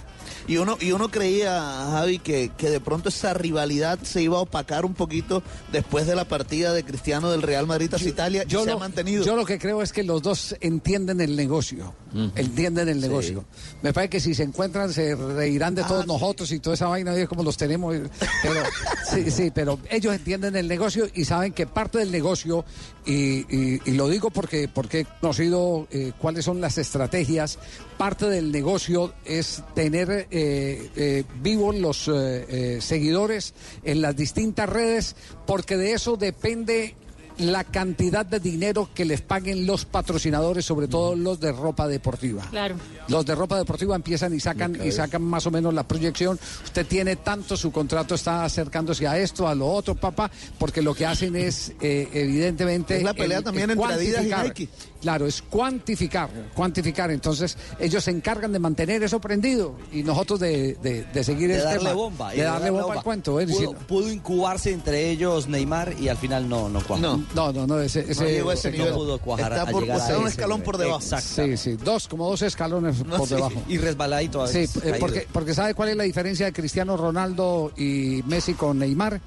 Y 0.48 0.56
uno, 0.56 0.76
y 0.80 0.90
uno 0.92 1.08
creía, 1.08 1.60
Javi, 1.60 2.18
que, 2.18 2.50
que 2.56 2.68
de 2.68 2.80
pronto 2.80 3.10
esa 3.10 3.32
rivalidad 3.32 3.98
se 4.02 4.22
iba 4.22 4.38
a 4.38 4.40
opacar 4.40 4.84
un 4.84 4.94
poquito 4.94 5.42
después 5.70 6.06
de 6.06 6.16
la 6.16 6.24
partida 6.24 6.72
de 6.72 6.82
Cristiano 6.82 7.30
del 7.30 7.42
Real 7.42 7.66
Madrid 7.66 7.92
hacia 7.94 8.08
Italia 8.08 8.44
y 8.46 8.50
se 8.50 8.66
lo, 8.66 8.72
ha 8.72 8.78
mantenido. 8.78 9.24
yo 9.24 9.36
lo 9.36 9.44
que 9.44 9.58
creo 9.58 9.82
es 9.82 9.92
que 9.92 10.02
los 10.02 10.20
dos 10.20 10.56
entienden 10.60 11.20
el 11.20 11.36
negocio. 11.36 11.94
Entienden 12.34 12.88
el 12.88 13.00
negocio. 13.00 13.44
Me 13.80 13.92
parece 13.92 14.10
que 14.10 14.20
si 14.20 14.34
se 14.34 14.42
encuentran 14.42 14.92
se 14.92 15.14
reirán 15.14 15.74
de 15.74 15.82
todos 15.84 16.06
nosotros 16.06 16.50
y 16.52 16.58
toda 16.60 16.74
esa 16.74 16.86
vaina 16.86 17.14
es 17.16 17.28
como 17.28 17.42
los 17.42 17.56
tenemos. 17.56 17.94
Pero 18.42 18.62
sí, 19.10 19.30
sí, 19.30 19.50
pero 19.54 19.78
ellos 19.90 20.14
entienden 20.14 20.56
el 20.56 20.68
negocio 20.68 21.08
y 21.14 21.24
saben 21.24 21.52
que 21.52 21.66
parte 21.66 21.98
del 21.98 22.10
negocio, 22.10 22.64
y, 23.04 23.40
y- 23.54 23.80
y 23.84 23.90
lo 23.92 24.08
digo 24.08 24.30
porque, 24.30 24.68
porque 24.68 25.00
he 25.00 25.04
conocido 25.20 25.86
eh, 25.90 26.12
cuáles 26.18 26.44
son 26.44 26.60
las 26.60 26.78
estrategias, 26.78 27.58
parte 27.98 28.26
del 28.28 28.52
negocio 28.52 29.12
es 29.24 29.62
tener 29.74 30.28
eh, 30.30 30.90
eh, 30.96 31.24
vivos 31.42 31.74
los 31.76 32.08
eh, 32.08 32.12
eh, 32.48 32.78
seguidores 32.80 33.54
en 33.84 34.00
las 34.02 34.16
distintas 34.16 34.68
redes, 34.68 35.16
porque 35.46 35.76
de 35.76 35.92
eso 35.92 36.16
depende 36.16 36.94
la 37.38 37.64
cantidad 37.64 38.24
de 38.26 38.40
dinero 38.40 38.88
que 38.94 39.04
les 39.04 39.20
paguen 39.20 39.66
los 39.66 39.84
patrocinadores, 39.84 40.64
sobre 40.64 40.88
todo 40.88 41.14
los 41.16 41.40
de 41.40 41.52
ropa 41.52 41.88
deportiva. 41.88 42.46
Claro. 42.50 42.76
Los 43.08 43.26
de 43.26 43.34
ropa 43.34 43.56
deportiva 43.58 43.96
empiezan 43.96 44.34
y 44.34 44.40
sacan 44.40 44.78
y 44.84 44.92
sacan 44.92 45.22
más 45.22 45.46
o 45.46 45.50
menos 45.50 45.72
la 45.74 45.82
proyección. 45.86 46.38
Usted 46.64 46.86
tiene 46.86 47.16
tanto, 47.16 47.56
su 47.56 47.72
contrato 47.72 48.14
está 48.14 48.44
acercándose 48.44 49.06
a 49.06 49.18
esto, 49.18 49.48
a 49.48 49.54
lo 49.54 49.66
otro, 49.68 49.94
papá, 49.94 50.30
porque 50.58 50.82
lo 50.82 50.94
que 50.94 51.06
hacen 51.06 51.36
es 51.36 51.72
eh, 51.80 52.08
evidentemente 52.12 52.96
Es 52.98 53.02
la 53.02 53.14
pelea 53.14 53.38
el- 53.38 53.44
también 53.44 53.70
el 53.70 53.78
entre 53.78 53.94
Adidas 53.94 54.24
y. 54.24 54.48
Nike. 54.48 54.68
Claro, 55.02 55.26
es 55.26 55.42
cuantificar, 55.42 56.30
cuantificar. 56.54 57.10
Entonces 57.10 57.58
ellos 57.80 58.04
se 58.04 58.12
encargan 58.12 58.52
de 58.52 58.60
mantener 58.60 59.02
eso 59.02 59.20
prendido 59.20 59.74
y 59.92 60.04
nosotros 60.04 60.38
de, 60.38 60.74
de- 60.80 61.04
de 61.12 61.24
seguir 61.24 61.48
de 61.48 61.56
el 61.56 61.64
darle 61.64 61.78
tema, 61.80 61.92
bomba. 61.92 62.30
de 62.30 62.42
darle 62.42 62.70
bomba 62.70 62.94
al 62.94 63.02
cuento. 63.02 63.40
es 63.40 63.50
Pudo, 63.88 64.08
incubarse 64.10 64.70
entre 64.72 65.10
ellos 65.10 65.48
Neymar 65.48 65.94
y 66.00 66.06
al 66.08 66.16
final 66.16 66.48
no, 66.48 66.68
no 66.68 66.80
cuajó. 66.82 67.02
No. 67.02 67.24
no, 67.34 67.52
no, 67.52 67.66
no, 67.66 67.80
ese, 67.80 68.00
ese- 68.08 68.24
llegó 68.32 68.50
a 68.50 68.54
ese 68.54 68.68
ese- 68.68 68.78
no 68.78 68.84
nivel. 68.84 68.98
pudo 68.98 69.18
cuajar 69.18 69.50
Está 69.52 69.62
a 69.62 69.66
por 69.72 69.90
a 69.90 70.18
un 70.18 70.28
escalón 70.28 70.58
nivel. 70.60 70.64
por 70.64 70.78
debajo. 70.78 71.02
Exacto. 71.02 71.44
Sí, 71.44 71.56
sí, 71.56 71.76
dos, 71.82 72.06
como 72.06 72.28
dos 72.30 72.40
escalones 72.42 73.04
No, 73.04 73.16
por 73.18 73.28
sí. 73.28 73.34
debajo. 73.34 73.60
Y 73.68 73.78
resbaladito 73.78 74.40
a 74.40 74.46
Sí, 74.46 74.58
veces. 74.58 74.76
eh, 74.76 74.80
caído. 74.82 74.98
porque, 75.00 75.26
porque 75.32 75.54
¿sabe 75.54 75.74
cuál 75.74 75.88
es 75.88 75.96
la 75.96 76.04
diferencia 76.04 76.46
de 76.46 76.52
Cristiano 76.52 76.96
Ronaldo 76.96 77.72
y 77.76 78.22
Messi 78.26 78.54
con 78.54 78.78
Neymar? 78.78 79.20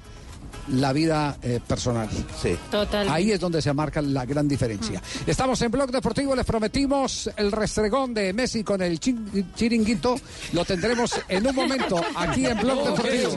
La 0.68 0.92
vida 0.92 1.36
eh, 1.42 1.60
personal. 1.66 2.08
Sí. 2.42 2.56
Total. 2.70 3.08
Ahí 3.08 3.30
es 3.32 3.38
donde 3.40 3.62
se 3.62 3.72
marca 3.72 4.02
la 4.02 4.24
gran 4.26 4.48
diferencia. 4.48 5.00
Estamos 5.26 5.60
en 5.62 5.70
Blog 5.70 5.90
Deportivo, 5.90 6.34
les 6.34 6.44
prometimos 6.44 7.30
el 7.36 7.52
restregón 7.52 8.12
de 8.12 8.32
Messi 8.32 8.64
con 8.64 8.82
el 8.82 8.98
chiringuito. 8.98 10.16
Lo 10.52 10.64
tendremos 10.64 11.12
en 11.28 11.46
un 11.46 11.54
momento 11.54 12.00
aquí 12.16 12.46
en 12.46 12.58
Blog 12.58 12.84
Deportivo. 12.84 13.30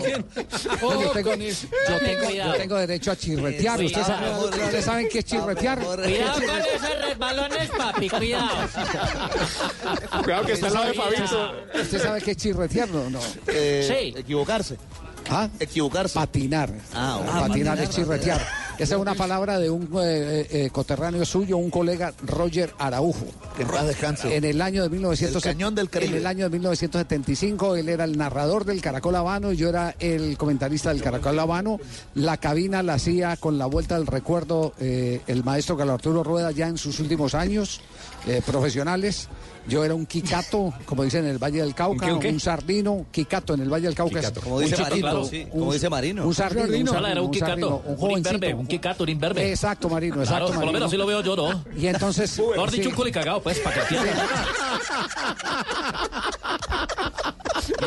Yo, 0.82 1.12
tengo, 1.12 1.36
yo 1.36 2.00
tengo- 2.04 2.30
yo 2.32 2.54
tengo 2.54 2.76
derecho 2.78 3.12
a 3.12 3.16
chirretear. 3.16 3.80
¿Ustedes 3.84 4.08
saben, 4.08 4.84
saben 4.84 5.10
qué 5.10 5.20
es 5.20 5.26
chirretear? 5.26 5.80
Cuidado 5.80 6.34
con 6.34 6.44
esos 6.50 7.02
resbalones, 7.08 7.70
papi, 7.78 8.10
cuidado. 8.10 8.50
Cuidado 10.24 10.46
que 10.46 10.54
está 10.54 10.68
al 10.68 10.74
lado 10.74 10.86
de 10.88 10.94
Fabito. 10.94 11.52
¿Usted 11.82 12.02
sabe 12.02 12.22
qué 12.22 12.32
es 12.32 12.38
chirretear? 12.38 12.90
No, 12.90 13.10
no. 13.10 13.20
Eh, 13.48 13.86
Sí. 13.88 14.14
Equivocarse. 14.18 14.78
¿Ah? 15.30 15.50
Equivocarse. 15.60 16.14
Patinar. 16.16 16.74
Ah, 16.94 17.20
Ah, 17.28 17.46
patinar 17.48 17.80
es 17.80 17.90
chirretear. 17.90 18.42
Esa 18.80 18.96
es 18.96 19.02
una 19.02 19.14
palabra 19.14 19.60
de 19.60 19.70
un 19.70 19.90
eh, 20.02 20.48
eh, 20.50 20.70
coterráneo 20.72 21.26
suyo, 21.26 21.58
un 21.58 21.70
colega 21.70 22.14
Roger 22.26 22.74
Araujo. 22.80 23.26
Que 23.58 23.64
en 23.64 23.68
paz 23.68 23.86
descanse. 23.86 24.34
En 24.34 24.46
el 24.46 24.62
año 24.62 24.84
de 24.84 24.90
1900, 24.90 25.46
El 25.46 25.52
cañón 25.52 25.76
del 25.76 25.90
Caribe. 25.90 26.12
En 26.14 26.18
el 26.20 26.26
año 26.26 26.46
de 26.46 26.52
1975, 26.52 27.76
él 27.76 27.90
era 27.90 28.06
el 28.06 28.18
narrador 28.18 28.64
del 28.64 28.82
Caracol 28.82 29.16
Habano 29.18 29.52
y 29.52 29.58
yo 29.58 29.68
era 29.68 29.96
el 30.00 30.38
comentarista 30.38 30.90
del 30.94 31.02
Caracol 31.02 31.38
Habano. 31.38 31.78
La 32.16 32.38
cabina 32.38 32.82
la 32.82 32.94
hacía 32.94 33.36
con 33.36 33.58
la 33.58 33.66
vuelta 33.66 33.96
del 33.98 34.08
recuerdo 34.08 34.74
eh, 34.80 35.22
el 35.28 35.44
maestro 35.44 35.76
Carlos 35.76 35.96
Arturo 35.96 36.24
Rueda 36.24 36.52
ya 36.52 36.68
en 36.70 36.78
sus 36.78 37.02
últimos 37.02 37.36
años 37.36 37.82
eh, 38.28 38.42
profesionales. 38.46 39.28
Yo 39.68 39.84
era 39.86 39.94
un 39.94 40.06
quicato, 40.08 40.74
como 40.86 41.04
dicen 41.04 41.26
en 41.26 41.32
el 41.32 41.38
Valle 41.38 41.62
del 41.62 41.76
Cauca, 41.76 42.08
¿Un 42.08 42.14
un, 42.14 42.20
qué, 42.20 42.28
un 42.30 42.34
qué? 42.36 42.40
sardino, 42.40 43.06
quicato 43.12 43.54
en 43.54 43.62
el 43.62 43.70
Valle 43.72 43.86
del 43.86 43.96
Cauca. 43.96 44.20
es 44.20 44.32
Como 44.32 44.56
un 44.56 44.64
dice 44.64 44.76
chiquito, 44.78 45.06
Marino, 45.08 45.26
sí, 45.26 45.44
un- 45.52 45.60
como 45.60 45.74
dice 45.74 45.90
Marino. 45.90 46.26
Un 46.28 46.34
sardino, 46.34 46.62
un 46.64 46.68
Sardino. 46.70 46.92
Un 46.92 46.98
sardino, 47.40 47.68
un 47.86 47.94
imberbe, 47.94 47.98
jovencito. 48.00 48.58
un 48.58 48.68
Kikato, 48.68 49.04
un 49.04 49.10
imberbe. 49.10 49.50
Exacto, 49.52 49.90
Marino, 49.90 50.16
exacto, 50.22 50.46
Claro, 50.46 50.60
por 50.60 50.66
lo 50.66 50.72
menos 50.74 50.88
así 50.88 50.98
lo 50.98 51.06
veo 51.06 51.22
yo, 51.22 51.36
¿no? 51.36 51.64
Y 51.78 51.86
entonces... 51.88 52.40
Mejor 52.40 52.72
dicho, 52.72 52.90
sí. 52.90 52.96
un 52.96 53.42
pues, 53.44 53.60
para 53.60 53.76
que 53.88 53.96
entiendan. 53.96 54.28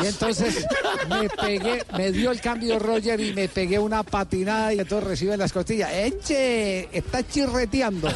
Y 0.01 0.07
entonces 0.07 0.65
me 1.09 1.29
pegué, 1.29 1.83
me 1.97 2.11
dio 2.11 2.31
el 2.31 2.39
cambio 2.41 2.79
Roger 2.79 3.19
y 3.19 3.33
me 3.33 3.47
pegué 3.49 3.77
una 3.79 4.03
patinada 4.03 4.73
y 4.73 4.79
entonces 4.79 5.07
recibe 5.09 5.35
las 5.37 5.51
costillas. 5.51 5.91
¡Eche! 5.93 6.89
Está 6.97 7.27
chirreteando. 7.27 8.07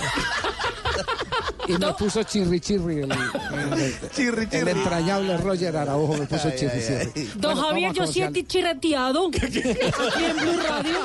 Y 1.67 1.73
me 1.77 1.93
puso 1.93 2.23
chirri 2.23 2.59
chirri 2.61 2.99
el, 3.01 3.11
el- 3.11 4.09
Chirri, 4.15 4.43
el 4.43 4.49
chirri. 4.49 4.71
entrañable 4.71 5.37
Roger 5.37 5.75
Araujo 5.75 6.13
me 6.17 6.25
puso 6.25 6.47
Ay, 6.47 6.55
chirri 6.57 6.79
ay, 6.79 6.87
chirri. 6.87 7.11
ay. 7.15 7.31
Don 7.35 7.53
Bueno, 7.53 7.67
Javier, 7.67 7.91
yo 7.93 8.01
comercial. 8.03 8.33
chirreteado 8.47 9.27
aquí 9.35 10.23
en 10.25 10.37
Blue 10.37 10.59
Radio 10.67 10.99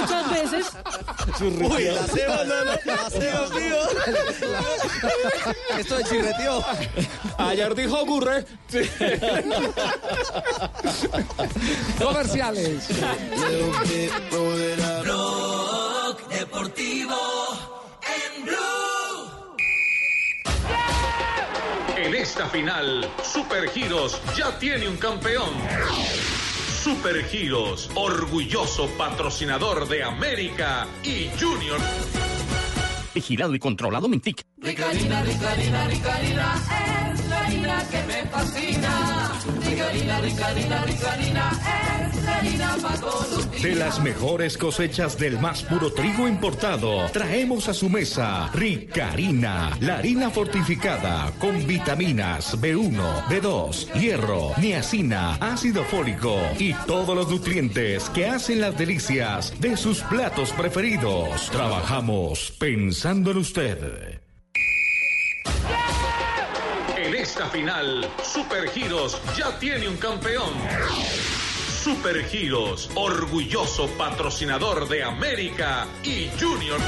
muchas 0.00 0.30
veces. 0.30 0.66
Uy, 1.40 1.84
la 1.84 2.06
ceba, 2.06 2.44
no, 2.44 2.54
la 2.84 3.10
ceba, 3.10 3.48
mío. 3.50 3.76
Esto 5.78 5.96
de 5.98 6.04
chirreteo. 6.04 6.64
Ayer 7.38 7.74
dijo 7.74 8.04
Gurre. 8.06 8.44
Comerciales. 12.02 12.88
Blog 15.02 16.28
Deportivo 16.28 17.16
en 18.02 18.44
Blue. 18.44 18.85
En 22.06 22.14
esta 22.14 22.46
final, 22.46 23.10
Supergiros 23.20 24.22
ya 24.36 24.56
tiene 24.60 24.86
un 24.86 24.96
campeón. 24.96 25.50
Supergiros, 26.80 27.90
orgulloso 27.96 28.88
patrocinador 28.96 29.88
de 29.88 30.04
América 30.04 30.86
y 31.02 31.28
Junior. 31.36 31.80
Vigilado 33.12 33.56
y 33.56 33.58
controlado 33.58 34.06
Mintic. 34.06 34.46
Rica 34.58 34.88
harina, 34.88 35.20
rica 35.24 35.50
harina, 35.50 35.88
rica 35.88 36.14
De 43.62 43.74
las 43.74 44.00
mejores 44.00 44.58
cosechas 44.58 45.18
del 45.18 45.38
más 45.38 45.62
puro 45.62 45.92
trigo 45.92 46.28
importado, 46.28 47.08
traemos 47.12 47.68
a 47.68 47.74
su 47.74 47.88
mesa 47.88 48.50
Ricarina, 48.52 49.76
la 49.80 49.98
harina 49.98 50.30
fortificada 50.30 51.32
con 51.38 51.66
vitaminas 51.66 52.60
B1, 52.60 53.24
B2, 53.28 53.92
hierro, 53.94 54.52
niacina, 54.60 55.34
ácido 55.36 55.84
fólico 55.84 56.36
y 56.58 56.74
todos 56.86 57.16
los 57.16 57.28
nutrientes 57.28 58.08
que 58.10 58.26
hacen 58.26 58.60
las 58.60 58.76
delicias 58.76 59.52
de 59.60 59.76
sus 59.76 60.00
platos 60.02 60.52
preferidos. 60.52 61.50
Trabajamos 61.50 62.52
pensando 62.58 63.30
en 63.30 63.38
usted. 63.38 64.15
Esta 67.36 67.50
final, 67.50 68.08
Supergiros 68.22 69.20
ya 69.36 69.58
tiene 69.58 69.86
un 69.86 69.98
campeón. 69.98 70.54
Supergiros, 71.84 72.88
orgulloso 72.94 73.88
patrocinador 73.98 74.88
de 74.88 75.02
América 75.02 75.86
y 76.02 76.30
Junior. 76.40 76.80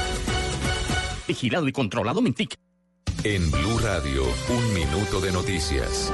Vigilado 1.27 1.67
y 1.67 1.71
controlado 1.71 2.23
Mintic. 2.23 2.57
En 3.23 3.51
Blue 3.51 3.77
Radio, 3.77 4.23
un 4.49 4.73
minuto 4.73 5.21
de 5.21 5.31
noticias. 5.31 6.11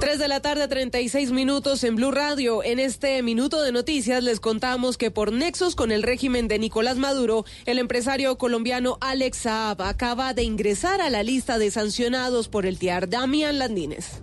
3 0.00 0.18
de 0.18 0.28
la 0.28 0.40
tarde, 0.40 0.66
36 0.66 1.30
minutos 1.30 1.84
en 1.84 1.94
Blue 1.94 2.10
Radio. 2.10 2.64
En 2.64 2.78
este 2.78 3.22
minuto 3.22 3.60
de 3.60 3.70
noticias 3.70 4.24
les 4.24 4.40
contamos 4.40 4.96
que 4.96 5.10
por 5.10 5.30
nexos 5.30 5.76
con 5.76 5.92
el 5.92 6.02
régimen 6.02 6.48
de 6.48 6.58
Nicolás 6.58 6.96
Maduro, 6.96 7.44
el 7.66 7.78
empresario 7.78 8.38
colombiano 8.38 8.96
Alex 9.02 9.36
Saab 9.36 9.82
acaba 9.82 10.32
de 10.32 10.42
ingresar 10.42 11.02
a 11.02 11.10
la 11.10 11.22
lista 11.22 11.58
de 11.58 11.70
sancionados 11.70 12.48
por 12.48 12.64
el 12.64 12.78
TIAR 12.78 13.10
Damián 13.10 13.58
Landines. 13.58 14.22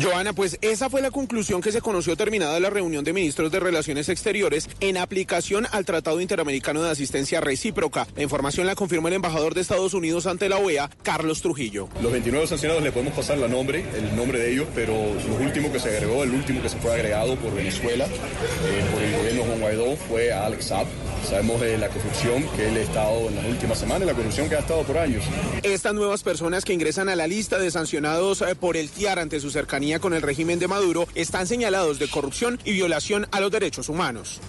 Joana, 0.00 0.32
pues 0.32 0.58
esa 0.62 0.88
fue 0.88 1.02
la 1.02 1.10
conclusión 1.10 1.60
que 1.60 1.70
se 1.70 1.82
conoció 1.82 2.16
terminada 2.16 2.58
la 2.60 2.70
reunión 2.70 3.04
de 3.04 3.12
ministros 3.12 3.52
de 3.52 3.60
Relaciones 3.60 4.08
Exteriores 4.08 4.68
en 4.80 4.96
aplicación 4.96 5.66
al 5.70 5.84
Tratado 5.84 6.20
Interamericano 6.20 6.82
de 6.82 6.90
Asistencia 6.90 7.42
Recíproca. 7.42 8.06
La 8.16 8.22
información 8.22 8.66
la 8.66 8.74
confirmó 8.74 9.08
el 9.08 9.14
embajador 9.14 9.54
de 9.54 9.60
Estados 9.60 9.92
Unidos 9.92 10.26
ante 10.26 10.48
la 10.48 10.56
OEA, 10.56 10.90
Carlos 11.02 11.42
Trujillo. 11.42 11.88
Los 12.00 12.10
29 12.10 12.46
sancionados 12.46 12.82
le 12.82 12.90
podemos 12.90 13.14
pasar 13.14 13.36
la 13.36 13.48
nombre, 13.48 13.84
el 13.94 14.16
nombre 14.16 14.38
de 14.38 14.52
ellos, 14.52 14.66
pero 14.74 14.94
lo 14.94 15.44
último 15.44 15.70
que 15.70 15.78
se 15.78 15.90
agregó, 15.90 16.24
el 16.24 16.30
último 16.30 16.62
que 16.62 16.70
se 16.70 16.78
fue 16.78 16.94
agregado 16.94 17.36
por 17.36 17.54
Venezuela, 17.54 18.06
eh, 18.06 18.84
por 18.92 19.02
el 19.02 19.12
gobierno 19.14 19.44
Juan 19.44 19.60
Guaidó, 19.60 19.96
fue 19.96 20.32
a 20.32 20.46
Alex 20.46 20.64
Saab. 20.66 20.86
Sabemos 21.28 21.60
de 21.60 21.78
la 21.78 21.88
corrupción 21.88 22.44
que 22.56 22.68
él 22.68 22.76
ha 22.76 22.80
estado 22.80 23.28
en 23.28 23.36
las 23.36 23.44
últimas 23.44 23.78
semanas, 23.78 24.08
la 24.08 24.14
corrupción 24.14 24.48
que 24.48 24.56
ha 24.56 24.60
estado 24.60 24.82
por 24.82 24.98
años. 24.98 25.22
Estas 25.62 25.94
nuevas 25.94 26.22
personas 26.22 26.64
que 26.64 26.72
ingresan 26.72 27.08
a 27.08 27.14
la 27.14 27.26
lista 27.26 27.58
de 27.58 27.70
sancionados 27.70 28.42
eh, 28.42 28.56
por 28.56 28.76
el 28.76 28.88
TIAR 28.88 29.18
ante 29.18 29.38
su 29.38 29.50
cercanía 29.50 29.81
con 30.00 30.14
el 30.14 30.22
régimen 30.22 30.60
de 30.60 30.68
Maduro 30.68 31.08
están 31.16 31.48
señalados 31.48 31.98
de 31.98 32.08
corrupción 32.08 32.60
y 32.64 32.72
violación 32.72 33.26
a 33.32 33.40
los 33.40 33.50
derechos 33.50 33.88
humanos. 33.88 34.40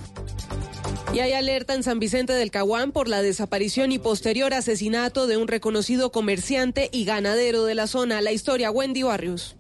Y 1.11 1.19
hay 1.19 1.33
alerta 1.33 1.73
en 1.73 1.81
San 1.81 1.99
Vicente 1.99 2.33
del 2.33 2.51
Caguán 2.51 2.91
por 2.91 3.07
la 3.07 3.23
desaparición 3.23 3.91
y 3.91 3.97
posterior 3.97 4.53
asesinato 4.53 5.25
de 5.25 5.37
un 5.37 5.47
reconocido 5.47 6.11
comerciante 6.11 6.89
y 6.91 7.03
ganadero 7.03 7.65
de 7.65 7.73
la 7.73 7.87
zona. 7.87 8.21
La 8.21 8.31
historia, 8.31 8.69
Wendy 8.69 9.01
Barrios. 9.01 9.55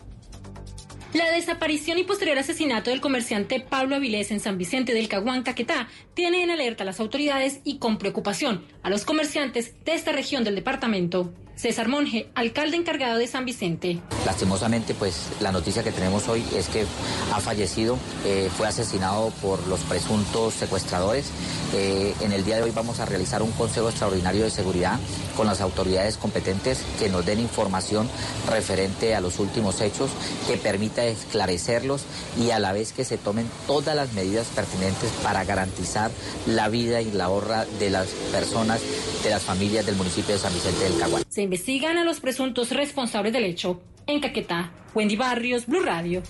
La 1.13 1.31
desaparición 1.31 1.97
y 1.97 2.03
posterior 2.03 2.37
asesinato 2.37 2.91
del 2.91 3.01
comerciante 3.01 3.59
Pablo 3.59 3.95
Avilés 3.95 4.29
en 4.29 4.39
San 4.39 4.59
Vicente 4.59 4.93
del 4.93 5.07
Caguán, 5.07 5.41
Caquetá, 5.41 5.87
tiene 6.13 6.43
en 6.43 6.51
alerta 6.51 6.83
a 6.83 6.85
las 6.85 6.99
autoridades 6.99 7.61
y 7.63 7.77
con 7.77 7.97
preocupación 7.97 8.63
a 8.83 8.91
los 8.91 9.05
comerciantes 9.05 9.73
de 9.85 9.93
esta 9.93 10.11
región 10.11 10.43
del 10.43 10.55
departamento. 10.55 11.33
César 11.55 11.87
Monge, 11.87 12.27
alcalde 12.35 12.77
encargado 12.77 13.17
de 13.17 13.27
San 13.27 13.45
Vicente. 13.45 13.99
Lastimosamente, 14.25 14.93
pues 14.93 15.29
la 15.39 15.51
noticia 15.51 15.83
que 15.83 15.91
tenemos 15.91 16.27
hoy 16.27 16.43
es 16.55 16.67
que 16.67 16.85
ha 17.31 17.39
fallecido, 17.39 17.97
eh, 18.25 18.49
fue 18.57 18.67
asesinado 18.67 19.31
por 19.41 19.65
los 19.67 19.79
presuntos 19.81 20.55
secuestradores. 20.55 21.25
Eh, 21.73 22.13
en 22.21 22.31
el 22.31 22.43
día 22.43 22.57
de 22.57 22.63
hoy 22.63 22.71
vamos 22.71 22.99
a 22.99 23.05
realizar 23.05 23.41
un 23.41 23.51
consejo 23.51 23.89
extraordinario 23.89 24.43
de 24.43 24.49
seguridad 24.49 24.99
con 25.37 25.47
las 25.47 25.61
autoridades 25.61 26.17
competentes 26.17 26.83
que 26.99 27.09
nos 27.09 27.25
den 27.25 27.39
información 27.39 28.09
referente 28.49 29.15
a 29.15 29.21
los 29.21 29.39
últimos 29.39 29.81
hechos, 29.81 30.11
que 30.47 30.57
permita 30.57 31.05
esclarecerlos 31.05 32.03
y 32.37 32.51
a 32.51 32.59
la 32.59 32.73
vez 32.73 32.93
que 32.93 33.05
se 33.05 33.17
tomen 33.17 33.47
todas 33.67 33.95
las 33.95 34.13
medidas 34.13 34.47
pertinentes 34.47 35.11
para 35.23 35.43
garantizar 35.45 36.11
la 36.47 36.69
vida 36.69 37.01
y 37.01 37.11
la 37.11 37.29
honra 37.29 37.65
de 37.79 37.89
las 37.89 38.07
personas, 38.31 38.81
de 39.23 39.29
las 39.29 39.43
familias 39.43 39.85
del 39.85 39.95
municipio 39.95 40.33
de 40.33 40.39
San 40.39 40.53
Vicente 40.53 40.83
del 40.83 40.97
Caguán. 40.97 41.23
Investigan 41.43 41.97
a 41.97 42.05
los 42.05 42.21
presuntos 42.21 42.71
responsables 42.71 43.33
del 43.33 43.43
hecho. 43.43 43.81
En 44.07 44.21
Caquetá, 44.21 44.71
Wendy 44.95 45.17
Barrios, 45.17 45.67
Blue 45.67 45.81
Radio. 45.81 46.23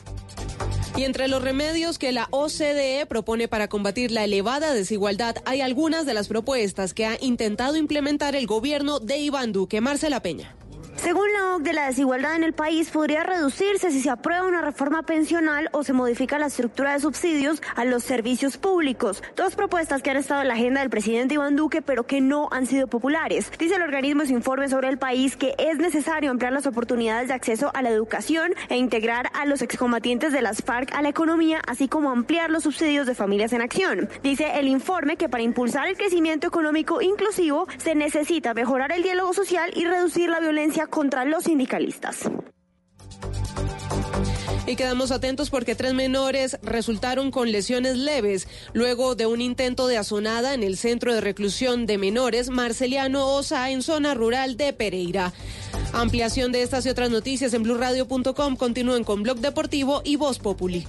Y 0.95 1.03
entre 1.03 1.27
los 1.27 1.41
remedios 1.41 1.97
que 1.97 2.11
la 2.11 2.27
OCDE 2.31 3.05
propone 3.07 3.47
para 3.47 3.67
combatir 3.67 4.11
la 4.11 4.23
elevada 4.23 4.73
desigualdad, 4.73 5.35
hay 5.45 5.61
algunas 5.61 6.05
de 6.05 6.13
las 6.13 6.27
propuestas 6.27 6.93
que 6.93 7.05
ha 7.05 7.17
intentado 7.21 7.77
implementar 7.77 8.35
el 8.35 8.47
gobierno 8.47 8.99
de 8.99 9.17
Iván 9.17 9.53
Duque. 9.53 9.81
Marcela 9.81 10.21
Peña. 10.21 10.55
Según 11.03 11.33
la 11.33 11.55
OCDE, 11.55 11.73
la 11.73 11.87
desigualdad 11.87 12.37
en 12.37 12.45
el 12.45 12.53
país 12.53 12.89
podría 12.89 13.23
reducirse 13.23 13.91
si 13.91 13.99
se 13.99 14.09
aprueba 14.09 14.47
una 14.47 14.61
reforma 14.61 15.03
pensional 15.03 15.67
o 15.73 15.83
se 15.83 15.91
modifica 15.91 16.39
la 16.39 16.45
estructura 16.45 16.93
de 16.93 17.01
subsidios 17.01 17.61
a 17.75 17.83
los 17.83 18.05
servicios 18.05 18.55
públicos. 18.55 19.21
Dos 19.35 19.53
propuestas 19.55 20.01
que 20.01 20.11
han 20.11 20.15
estado 20.15 20.43
en 20.43 20.47
la 20.47 20.53
agenda 20.53 20.79
del 20.79 20.89
presidente 20.89 21.33
Iván 21.33 21.57
Duque, 21.57 21.81
pero 21.81 22.07
que 22.07 22.21
no 22.21 22.47
han 22.51 22.67
sido 22.67 22.87
populares. 22.87 23.51
Dice 23.59 23.75
el 23.75 23.81
organismo 23.81 24.25
su 24.25 24.31
informe 24.31 24.69
sobre 24.69 24.87
el 24.87 24.97
país 24.97 25.35
que 25.35 25.55
es 25.57 25.77
necesario 25.77 26.31
ampliar 26.31 26.53
las 26.53 26.67
oportunidades 26.67 27.27
de 27.27 27.33
acceso 27.33 27.69
a 27.73 27.81
la 27.81 27.89
educación 27.89 28.53
e 28.69 28.77
integrar 28.77 29.29
a 29.33 29.45
los 29.45 29.61
excombatientes 29.61 30.31
de 30.31 30.41
las 30.41 30.63
FARC 30.63 30.95
a 30.95 31.01
la 31.01 31.09
economía, 31.09 31.59
así 31.67 31.89
como 31.89 32.11
ampliar 32.11 32.49
los 32.49 32.63
subsidios 32.63 33.07
de 33.07 33.13
familias 33.13 33.51
en 33.51 33.61
acción. 33.61 34.07
Dice 34.23 34.57
el 34.57 34.69
informe 34.69 35.17
que 35.17 35.27
para 35.27 35.43
impulsar 35.43 35.89
el 35.89 35.97
crecimiento 35.97 36.47
económico 36.47 37.01
inclusivo 37.01 37.67
se 37.75 37.93
necesita 37.93 38.53
mejorar 38.53 38.93
el 38.93 39.03
diálogo 39.03 39.33
social 39.33 39.69
y 39.75 39.83
reducir 39.83 40.29
la 40.29 40.39
violencia 40.39 40.87
contra 40.93 41.25
los 41.25 41.45
sindicalistas. 41.45 42.29
Y 44.67 44.75
quedamos 44.75 45.11
atentos 45.11 45.49
porque 45.49 45.73
tres 45.75 45.93
menores 45.93 46.57
resultaron 46.61 47.31
con 47.31 47.51
lesiones 47.51 47.97
leves 47.97 48.47
luego 48.73 49.15
de 49.15 49.25
un 49.25 49.41
intento 49.41 49.87
de 49.87 49.97
azonada 49.97 50.53
en 50.53 50.61
el 50.61 50.77
centro 50.77 51.13
de 51.13 51.19
reclusión 51.19 51.85
de 51.85 51.97
menores 51.97 52.49
Marceliano 52.49 53.27
Osa 53.27 53.71
en 53.71 53.81
zona 53.81 54.13
rural 54.13 54.55
de 54.55 54.71
Pereira. 54.71 55.33
Ampliación 55.93 56.51
de 56.51 56.61
estas 56.61 56.85
y 56.85 56.89
otras 56.89 57.09
noticias 57.09 57.53
en 57.53 57.63
blurradio.com. 57.63 58.55
Continúen 58.55 59.03
con 59.03 59.23
Blog 59.23 59.39
Deportivo 59.39 60.01
y 60.05 60.15
Voz 60.15 60.37
Populi. 60.37 60.85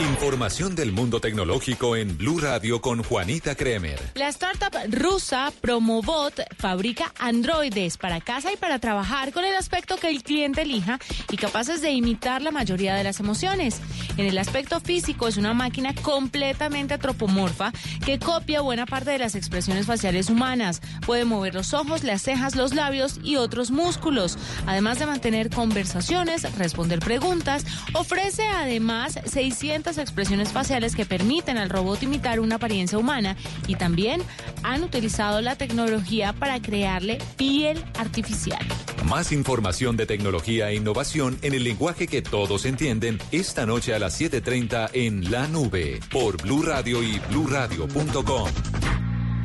Información 0.00 0.76
del 0.76 0.92
mundo 0.92 1.20
tecnológico 1.20 1.96
en 1.96 2.16
Blue 2.16 2.38
Radio 2.38 2.80
con 2.80 3.02
Juanita 3.02 3.56
Kremer. 3.56 3.98
La 4.14 4.28
startup 4.28 4.72
rusa 4.92 5.52
Promobot 5.60 6.40
fabrica 6.56 7.12
androides 7.18 7.96
para 7.96 8.20
casa 8.20 8.52
y 8.52 8.56
para 8.56 8.78
trabajar 8.78 9.32
con 9.32 9.44
el 9.44 9.56
aspecto 9.56 9.96
que 9.96 10.08
el 10.08 10.22
cliente 10.22 10.62
elija 10.62 11.00
y 11.32 11.36
capaces 11.36 11.82
de 11.82 11.90
imitar 11.90 12.42
la 12.42 12.52
mayoría 12.52 12.94
de 12.94 13.02
las 13.02 13.18
emociones. 13.18 13.80
En 14.16 14.26
el 14.26 14.38
aspecto 14.38 14.78
físico 14.78 15.26
es 15.26 15.36
una 15.36 15.52
máquina 15.52 15.92
completamente 15.96 16.94
antropomorfa 16.94 17.72
que 18.06 18.20
copia 18.20 18.60
buena 18.60 18.86
parte 18.86 19.10
de 19.10 19.18
las 19.18 19.34
expresiones 19.34 19.86
faciales 19.86 20.30
humanas. 20.30 20.80
Puede 21.06 21.24
mover 21.24 21.56
los 21.56 21.74
ojos, 21.74 22.04
las 22.04 22.22
cejas, 22.22 22.54
los 22.54 22.72
labios 22.72 23.18
y 23.24 23.34
otros 23.34 23.72
músculos. 23.72 24.38
Además 24.64 25.00
de 25.00 25.06
mantener 25.06 25.50
conversaciones, 25.50 26.56
responder 26.56 27.00
preguntas, 27.00 27.64
ofrece 27.94 28.46
además 28.46 29.18
600 29.24 29.87
expresiones 29.96 30.52
faciales 30.52 30.94
que 30.94 31.06
permiten 31.06 31.56
al 31.56 31.70
robot 31.70 32.02
imitar 32.02 32.40
una 32.40 32.56
apariencia 32.56 32.98
humana 32.98 33.36
y 33.66 33.76
también 33.76 34.20
han 34.62 34.82
utilizado 34.82 35.40
la 35.40 35.56
tecnología 35.56 36.34
para 36.34 36.60
crearle 36.60 37.18
piel 37.36 37.82
artificial. 37.98 38.60
Más 39.04 39.32
información 39.32 39.96
de 39.96 40.04
tecnología 40.06 40.70
e 40.70 40.74
innovación 40.74 41.38
en 41.42 41.54
el 41.54 41.64
lenguaje 41.64 42.06
que 42.06 42.20
todos 42.20 42.66
entienden 42.66 43.18
esta 43.30 43.64
noche 43.64 43.94
a 43.94 43.98
las 43.98 44.20
7:30 44.20 44.90
en 44.92 45.30
La 45.30 45.46
Nube 45.46 46.00
por 46.10 46.42
Blue 46.42 46.62
Radio 46.62 47.02
y 47.02 47.18
bluradio.com. 47.30 48.50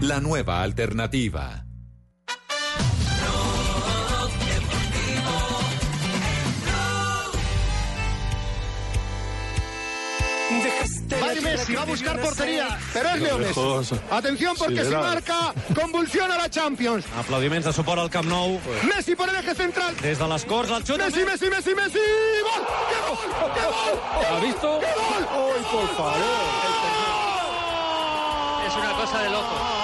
La 0.02 0.20
nueva 0.20 0.64
alternativa. 0.64 1.66
Va 11.84 11.88
a 11.88 11.92
buscar 11.92 12.18
portería, 12.22 12.80
pero 12.94 13.10
es 13.10 13.22
Leo 13.22 13.38
Messi. 13.38 13.60
lejos. 13.60 13.94
Atención 14.10 14.56
porque 14.58 14.86
si 14.86 14.92
marca, 14.92 15.54
convulsiona 15.76 16.38
la 16.38 16.50
Champions. 16.50 17.04
Aplaudiments 17.20 17.66
de 17.66 17.74
suport 17.74 18.00
al 18.00 18.10
Camp 18.10 18.30
Nou. 18.30 18.58
Messi 18.84 19.18
por 19.18 19.28
el 19.28 19.36
eje 19.36 19.54
central. 19.54 19.94
Des 19.98 20.18
de 20.18 20.28
les 20.30 20.46
Corts, 20.46 20.72
el 20.72 20.86
xut... 20.86 20.98
Messi, 20.98 21.26
Messi, 21.26 21.50
Messi, 21.50 21.76
Messi. 21.76 22.00
¡Gol! 22.48 22.64
¡Qué 22.88 22.96
gol! 23.06 23.18
¡Qué 23.54 23.66
gol! 23.66 24.26
¿Ha 24.32 24.40
visto? 24.40 24.80
¡Qué 24.80 24.94
gol! 24.96 25.28
¡Ay, 25.28 25.66
por 25.74 25.88
favor! 25.98 26.14
Es 28.66 28.76
una 28.78 28.94
cosa 28.94 29.22
de 29.24 29.30
loco. 29.30 29.83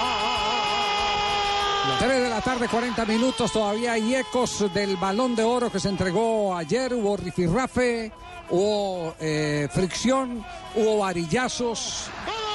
3 1.98 2.22
de 2.22 2.28
la 2.28 2.40
tarde, 2.40 2.68
40 2.68 3.04
minutos. 3.06 3.52
Todavía 3.52 3.92
hay 3.92 4.14
ecos 4.14 4.72
del 4.72 4.96
balón 4.96 5.34
de 5.34 5.44
oro 5.44 5.70
que 5.70 5.80
se 5.80 5.88
entregó 5.88 6.56
ayer. 6.56 6.94
Hubo 6.94 7.16
rifirrafe, 7.16 8.12
hubo 8.50 9.14
eh, 9.20 9.68
fricción, 9.72 10.44
hubo 10.74 10.98
varillazos. 10.98 12.06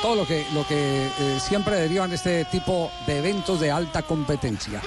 Todo 0.02 0.16
lo 0.16 0.28
que, 0.28 0.46
lo 0.54 0.66
que 0.68 1.08
eh, 1.08 1.40
siempre 1.40 1.76
derivan 1.76 2.12
este 2.14 2.46
tipo 2.46 2.92
de 3.08 3.20
eventos 3.20 3.60
de 3.60 3.72
alta 3.72 4.04
competencia. 4.04 4.82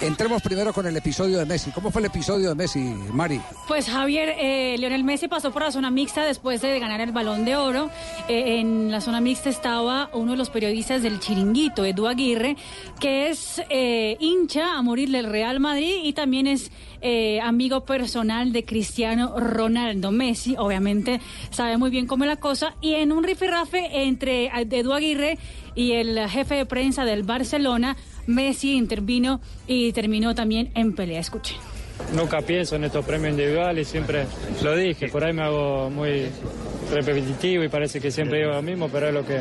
Entremos 0.00 0.42
primero 0.42 0.72
con 0.72 0.86
el 0.86 0.96
episodio 0.96 1.38
de 1.38 1.46
Messi. 1.46 1.70
¿Cómo 1.70 1.90
fue 1.90 2.00
el 2.00 2.06
episodio 2.06 2.48
de 2.50 2.54
Messi, 2.54 2.80
Mari? 3.12 3.40
Pues 3.68 3.88
Javier, 3.88 4.34
eh, 4.38 4.76
Lionel 4.78 5.04
Messi 5.04 5.28
pasó 5.28 5.52
por 5.52 5.62
la 5.62 5.70
zona 5.70 5.90
mixta 5.90 6.24
después 6.24 6.60
de 6.60 6.78
ganar 6.78 7.00
el 7.00 7.12
balón 7.12 7.44
de 7.44 7.56
oro. 7.56 7.90
Eh, 8.28 8.60
en 8.60 8.90
la 8.90 9.00
zona 9.00 9.20
mixta 9.20 9.48
estaba 9.48 10.10
uno 10.12 10.32
de 10.32 10.38
los 10.38 10.50
periodistas 10.50 11.02
del 11.02 11.20
chiringuito, 11.20 11.84
Edu 11.84 12.06
Aguirre, 12.06 12.56
que 13.00 13.30
es 13.30 13.62
eh, 13.70 14.16
hincha 14.20 14.74
a 14.76 14.82
morir 14.82 15.10
del 15.10 15.26
Real 15.26 15.60
Madrid 15.60 16.00
y 16.02 16.12
también 16.12 16.46
es 16.46 16.70
eh, 17.00 17.40
amigo 17.40 17.84
personal 17.84 18.52
de 18.52 18.64
Cristiano 18.64 19.38
Ronaldo. 19.38 20.10
Messi, 20.10 20.56
obviamente, 20.58 21.20
sabe 21.50 21.76
muy 21.76 21.90
bien 21.90 22.06
cómo 22.06 22.24
es 22.24 22.28
la 22.28 22.36
cosa. 22.36 22.74
Y 22.80 22.94
en 22.94 23.12
un 23.12 23.24
rifirrafe 23.24 24.04
entre 24.04 24.46
Edu 24.46 24.92
Aguirre 24.92 25.38
y 25.74 25.92
el 25.92 26.18
jefe 26.28 26.54
de 26.54 26.66
prensa 26.66 27.04
del 27.04 27.22
Barcelona, 27.24 27.96
Messi 28.26 28.74
intervino 28.76 29.40
y 29.66 29.92
terminó 29.92 30.34
también 30.34 30.70
en 30.74 30.94
pelea. 30.94 31.20
Escuchen. 31.20 31.56
nunca 32.12 32.40
pienso 32.40 32.76
en 32.76 32.84
estos 32.84 33.04
premios 33.04 33.30
individuales, 33.32 33.86
siempre 33.88 34.26
lo 34.62 34.74
dije, 34.76 35.08
por 35.08 35.24
ahí 35.24 35.32
me 35.32 35.42
hago 35.42 35.88
muy 35.90 36.26
repetitivo 36.92 37.62
y 37.64 37.68
parece 37.68 38.00
que 38.00 38.10
siempre 38.10 38.38
digo 38.40 38.50
lo 38.52 38.62
mismo, 38.62 38.88
pero 38.88 39.08
es 39.08 39.14
lo 39.14 39.24
que, 39.24 39.38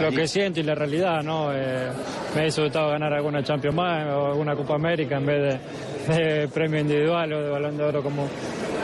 lo 0.00 0.10
que 0.10 0.26
siento 0.26 0.60
y 0.60 0.62
la 0.62 0.74
realidad, 0.74 1.22
¿no? 1.22 1.52
Eh, 1.52 1.88
me 2.34 2.42
hubiese 2.42 2.62
gustado 2.62 2.90
ganar 2.90 3.12
alguna 3.12 3.42
Champions 3.42 3.74
más 3.76 4.06
o 4.14 4.26
alguna 4.26 4.54
Copa 4.54 4.74
América 4.76 5.16
en 5.16 5.26
vez 5.26 5.60
de, 6.08 6.14
de 6.14 6.48
premio 6.48 6.80
individual 6.80 7.32
o 7.32 7.42
de 7.42 7.50
balón 7.50 7.76
de 7.76 7.84
oro 7.84 8.02
como, 8.02 8.26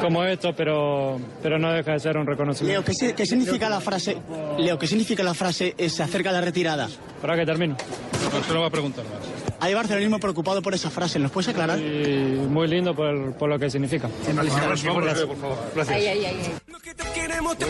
como 0.01 0.25
esto, 0.25 0.53
pero, 0.57 1.19
pero 1.43 1.59
no 1.59 1.73
deja 1.73 1.93
de 1.93 2.01
ser 2.01 2.17
un 2.19 2.27
reconocimiento. 2.27 2.81
Leo, 2.81 2.85
¿qué, 2.85 2.95
si- 2.95 3.13
qué 3.15 3.27
significa 3.27 3.69
la 3.71 3.81
frase? 3.81 4.17
Leo, 4.59 4.79
¿qué 4.79 4.87
significa 4.87 5.23
la 5.23 5.35
frase 5.35 5.75
se 5.89 6.03
acerca 6.03 6.31
la 6.33 6.41
retirada? 6.41 6.89
¿Para 7.23 7.37
que 7.37 7.47
termino? 7.47 7.77
No, 8.33 8.43
se 8.45 8.53
lo 8.53 8.61
va 8.61 8.67
a 8.67 8.71
preguntar 8.71 9.05
más. 9.05 9.34
Hay 9.61 9.73
barcelonismo 9.75 10.19
preocupado 10.19 10.61
por 10.63 10.75
esa 10.75 10.91
frase, 10.91 11.19
¿nos 11.19 11.31
puedes 11.31 11.49
aclarar? 11.49 11.79
Y 11.79 12.37
muy 12.49 12.69
lindo 12.69 12.95
por, 12.95 13.33
por 13.35 13.49
lo 13.49 13.59
que 13.59 13.71
significa. 13.71 14.09
Gracias. 15.05 15.29
Gracias. 15.75 15.97
Ay, 15.97 16.07
ay, 16.07 16.25
ay, 16.25 16.37
ay. 16.45 16.53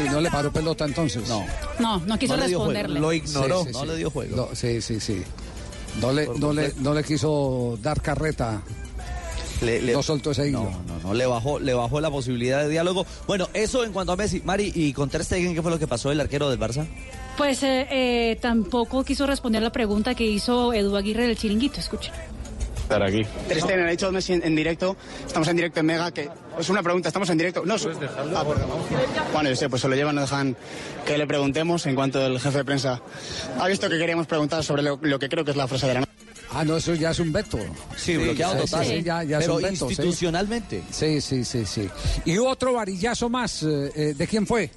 Uy, 0.03 0.09
no 0.11 0.21
le 0.21 0.31
paró 0.31 0.53
pelota 0.53 0.85
entonces. 0.85 1.29
No. 1.29 1.45
No, 1.79 1.99
no 2.01 2.19
quiso 2.19 2.35
responderle. 2.49 3.01
Sí, 3.43 3.49
sí, 3.65 3.73
sí. 3.85 3.95
Lo- 4.37 4.55
sí, 4.55 4.81
sí, 4.83 5.01
sí. 5.01 5.23
No 6.01 6.13
le, 6.13 6.27
no, 6.27 6.53
le, 6.53 6.73
no 6.79 6.95
le 6.95 7.05
quiso 7.05 7.79
dar 7.81 8.01
carreta. 8.01 8.61
Le- 9.63 9.81
le- 9.81 9.93
no 9.93 10.03
soltó 10.03 10.33
ese 10.33 10.49
hilo. 10.49 10.65
No, 10.65 10.71
no, 10.95 11.01
no, 11.09 11.15
le 11.15 11.27
bajó, 11.27 11.61
le 11.61 11.73
bajó 11.75 12.01
la 12.01 12.11
posibilidad 12.11 12.63
de 12.63 12.69
diálogo. 12.69 13.07
Bueno, 13.29 13.49
eso 13.55 13.85
en 13.85 13.93
cuanto 13.93 14.13
a 14.13 14.17
Messi. 14.17 14.43
Mari, 14.45 14.73
¿y 14.75 14.93
con 14.93 15.09
Ter 15.09 15.25
Stegen 15.25 15.55
qué 15.55 15.63
fue 15.63 15.71
lo 15.71 15.79
que 15.79 15.87
pasó 15.87 16.11
el 16.11 16.21
arquero 16.21 16.51
del 16.51 16.59
Barça? 16.59 16.85
Pues 17.37 17.63
eh, 17.63 17.87
eh, 17.91 18.39
tampoco 18.41 19.05
quiso 19.05 19.27
responder 19.27 19.63
la 19.63 19.71
pregunta 19.73 20.15
que 20.15 20.25
hizo 20.25 20.73
Edu 20.73 20.97
Aguirre 20.97 21.27
del 21.27 21.37
Chiringuito. 21.37 21.81
Escuchen. 21.81 22.13
estar 22.83 23.03
aquí. 23.03 23.23
Stegen 23.51 23.81
ha 23.87 23.91
dicho 23.91 24.11
Messi 24.13 24.35
en, 24.35 24.45
en 24.45 24.55
directo, 24.55 24.97
estamos 25.27 25.49
en 25.49 25.57
directo 25.57 25.81
en 25.81 25.87
Mega, 25.87 26.13
que 26.13 26.29
es 26.59 26.69
una 26.69 26.83
pregunta, 26.83 27.09
estamos 27.09 27.29
en 27.31 27.39
directo. 27.39 27.65
No, 27.67 27.75
ah, 27.75 28.45
perdón. 28.45 28.69
Bueno, 29.33 29.51
yo 29.51 29.57
sé, 29.57 29.69
pues 29.69 29.83
se 29.83 29.89
lo 29.89 29.97
llevan, 29.97 30.15
nos 30.15 30.31
dejan 30.31 30.57
que 31.05 31.19
le 31.19 31.27
preguntemos 31.27 31.87
en 31.87 31.95
cuanto 31.97 32.25
el 32.25 32.39
jefe 32.39 32.59
de 32.59 32.65
prensa 32.65 33.03
ha 33.59 33.67
visto 33.69 33.89
que 33.89 33.99
queríamos 33.99 34.27
preguntar 34.29 34.63
sobre 34.63 34.83
lo, 34.83 34.99
lo 35.03 35.19
que 35.19 35.29
creo 35.29 35.45
que 35.45 35.51
es 35.51 35.57
la 35.57 35.67
frase 35.67 35.89
de 35.89 35.95
la 35.95 36.01
noche. 36.01 36.13
Ah, 36.53 36.65
no, 36.65 36.77
eso 36.77 36.95
ya 36.95 37.11
es 37.11 37.19
un 37.19 37.33
veto. 37.33 37.59
Sí, 37.97 38.17
bloqueado 38.17 38.59
total. 38.59 38.87
sí, 38.87 39.03
ya, 39.03 39.25
ya 39.25 39.41
Pero 39.41 39.59
es 39.59 39.65
un 39.65 39.71
veto. 39.73 39.87
sí. 39.87 39.93
institucionalmente. 39.93 40.83
Sí, 40.93 41.21
sí, 41.21 41.45
sí, 41.45 41.67
sí. 41.67 41.89
Y 42.27 42.39
otro 42.39 42.75
varillazo 42.75 43.29
más. 43.29 43.65
eh, 43.65 43.91
eh, 43.97 44.15
¿De 44.17 44.27
quién 44.29 44.47
fue? 44.47 44.71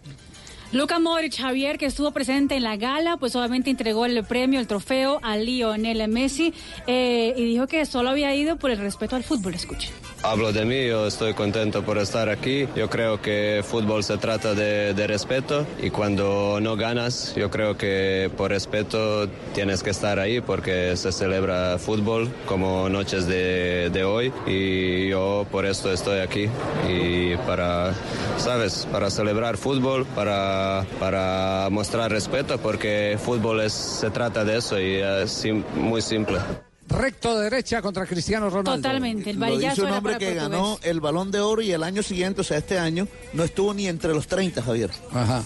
Luca 0.74 1.00
Modric 1.00 1.38
Javier, 1.38 1.78
que 1.78 1.86
estuvo 1.86 2.12
presente 2.12 2.56
en 2.56 2.64
la 2.64 2.76
gala, 2.76 3.16
pues 3.18 3.36
obviamente 3.38 3.70
entregó 3.70 4.06
el 4.06 4.22
premio, 4.26 4.60
el 4.60 4.68
trofeo 4.68 5.20
a 5.24 5.38
Lionel 5.38 6.06
Messi 6.10 6.54
eh, 6.88 7.34
y 7.38 7.46
dijo 7.46 7.68
que 7.68 7.86
solo 7.86 8.10
había 8.10 8.36
ido 8.36 8.58
por 8.58 8.72
el 8.72 8.78
respeto 8.78 9.16
al 9.16 9.24
fútbol. 9.24 9.54
Escuche. 9.54 9.92
Hablo 10.24 10.52
de 10.52 10.66
mí, 10.66 10.88
yo 10.88 11.06
estoy 11.06 11.34
contento 11.36 11.84
por 11.84 12.00
estar 12.00 12.28
aquí. 12.30 12.68
Yo 12.76 12.90
creo 12.90 13.22
que 13.22 13.64
fútbol 13.64 14.04
se 14.04 14.18
trata 14.18 14.56
de, 14.56 14.94
de 14.94 15.08
respeto 15.08 15.66
y 15.82 15.92
cuando 15.92 16.60
no 16.60 16.76
ganas, 16.76 17.36
yo 17.36 17.52
creo 17.52 17.78
que 17.78 18.32
por 18.36 18.50
respeto 18.50 19.30
tienes 19.54 19.84
que 19.84 19.92
estar 19.92 20.20
ahí 20.20 20.42
porque 20.42 20.98
se 20.98 21.12
celebra 21.12 21.78
fútbol 21.78 22.30
como 22.48 22.90
noches 22.90 23.28
de, 23.28 24.04
hoy 24.04 24.32
y 24.46 25.10
yo 25.10 25.46
por 25.52 25.66
esto 25.66 25.92
estoy 25.92 26.20
aquí 26.20 26.48
y 26.88 27.36
para, 27.48 27.94
sabes, 28.38 28.88
para 28.92 29.10
celebrar 29.10 29.58
fútbol, 29.58 30.06
para, 30.16 30.86
para 31.00 31.68
mostrar 31.72 32.12
respeto 32.12 32.58
porque 32.58 33.18
fútbol 33.24 33.62
es, 33.62 33.74
se 33.74 34.10
trata 34.10 34.44
de 34.46 34.58
eso 34.58 34.80
y 34.80 34.96
es 34.96 35.46
muy 35.76 36.02
simple. 36.02 36.40
Recto 36.88 37.38
derecha 37.38 37.82
contra 37.82 38.06
Cristiano 38.06 38.50
Ronaldo. 38.50 38.76
Totalmente, 38.76 39.32
el 39.32 39.40
Lo 39.40 39.58
dice 39.58 39.82
un 39.82 39.92
hombre 39.92 40.18
que 40.18 40.26
portugués. 40.28 40.36
ganó 40.50 40.80
el 40.84 41.02
balón 41.02 41.32
de 41.32 41.42
oro 41.42 41.62
y 41.62 41.72
el 41.72 41.84
año 41.84 42.02
siguiente, 42.02 42.42
o 42.42 42.44
sea, 42.44 42.58
este 42.58 42.80
año, 42.80 43.08
no 43.34 43.44
estuvo 43.44 43.74
ni 43.74 43.88
entre 43.88 44.14
los 44.14 44.28
30, 44.28 44.62
Javier. 44.62 44.90
Ajá. 45.12 45.44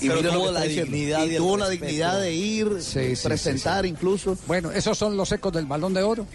Y 0.00 0.08
tuvo 0.08 0.50
la 0.50 0.62
dignidad 0.62 1.26
y 1.26 1.36
tuvo 1.36 1.56
la 1.58 1.68
dignidad 1.68 2.20
de 2.20 2.32
ir, 2.32 2.78
Sí, 2.80 3.14
sí, 3.14 3.22
presentar 3.22 3.84
incluso. 3.86 4.36
Bueno, 4.46 4.72
esos 4.72 4.96
son 4.96 5.16
los 5.16 5.30
ecos 5.30 5.52
del 5.52 5.66
balón 5.66 5.94
de 5.94 6.02
oro. 6.02 6.26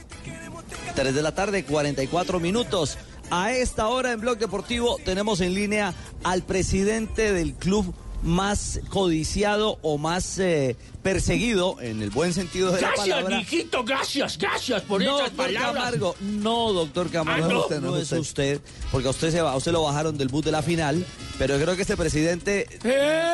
3 0.96 1.14
de 1.14 1.22
la 1.22 1.34
tarde, 1.34 1.66
44 1.66 2.40
minutos. 2.40 2.98
A 3.32 3.52
esta 3.52 3.88
hora 3.88 4.12
en 4.12 4.22
Blog 4.22 4.38
Deportivo 4.38 4.98
tenemos 5.04 5.42
en 5.42 5.56
línea 5.56 5.94
al 6.24 6.44
presidente 6.44 7.34
del 7.34 7.56
club 7.56 7.94
más 8.26 8.80
codiciado 8.90 9.78
o 9.84 9.98
más 9.98 10.38
eh, 10.40 10.76
perseguido, 11.04 11.78
en 11.80 12.02
el 12.02 12.10
buen 12.10 12.34
sentido 12.34 12.72
de 12.72 12.82
la 12.82 12.88
Gracias, 12.90 13.08
palabra. 13.08 13.38
mijito, 13.38 13.84
gracias, 13.86 14.38
gracias 14.38 14.82
por 14.82 15.02
no, 15.02 15.16
esas 15.20 15.30
doctor 15.30 15.46
palabras. 15.46 15.74
Camargo, 15.76 16.16
no, 16.22 16.74
doctor 16.74 17.10
Camargo, 17.12 17.46
Ah, 17.46 17.50
no, 17.54 17.60
usted, 17.62 17.80
no 17.82 17.92
no 17.92 17.98
es 17.98 18.04
usted. 18.04 18.18
usted, 18.18 18.62
porque 18.92 19.08
a 19.08 19.12
usted 19.12 19.32
se 19.32 19.42
va, 19.42 19.52
a 19.52 19.56
usted 19.56 19.72
lo 19.72 19.84
bajaron 19.84 20.18
del 20.18 20.28
bus 20.28 20.44
de 20.44 20.52
la 20.52 20.62
final, 20.64 21.06
pero 21.38 21.56
creo 21.60 21.76
que 21.76 21.84
este 21.84 21.96
presidente, 21.96 22.68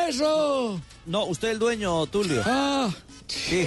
¡Eso! 0.08 0.80
no, 1.06 1.24
usted 1.24 1.48
es 1.48 1.52
el 1.54 1.58
dueño, 1.58 2.06
Tulio. 2.06 2.42
Ah. 2.44 2.90
Sí, 3.26 3.66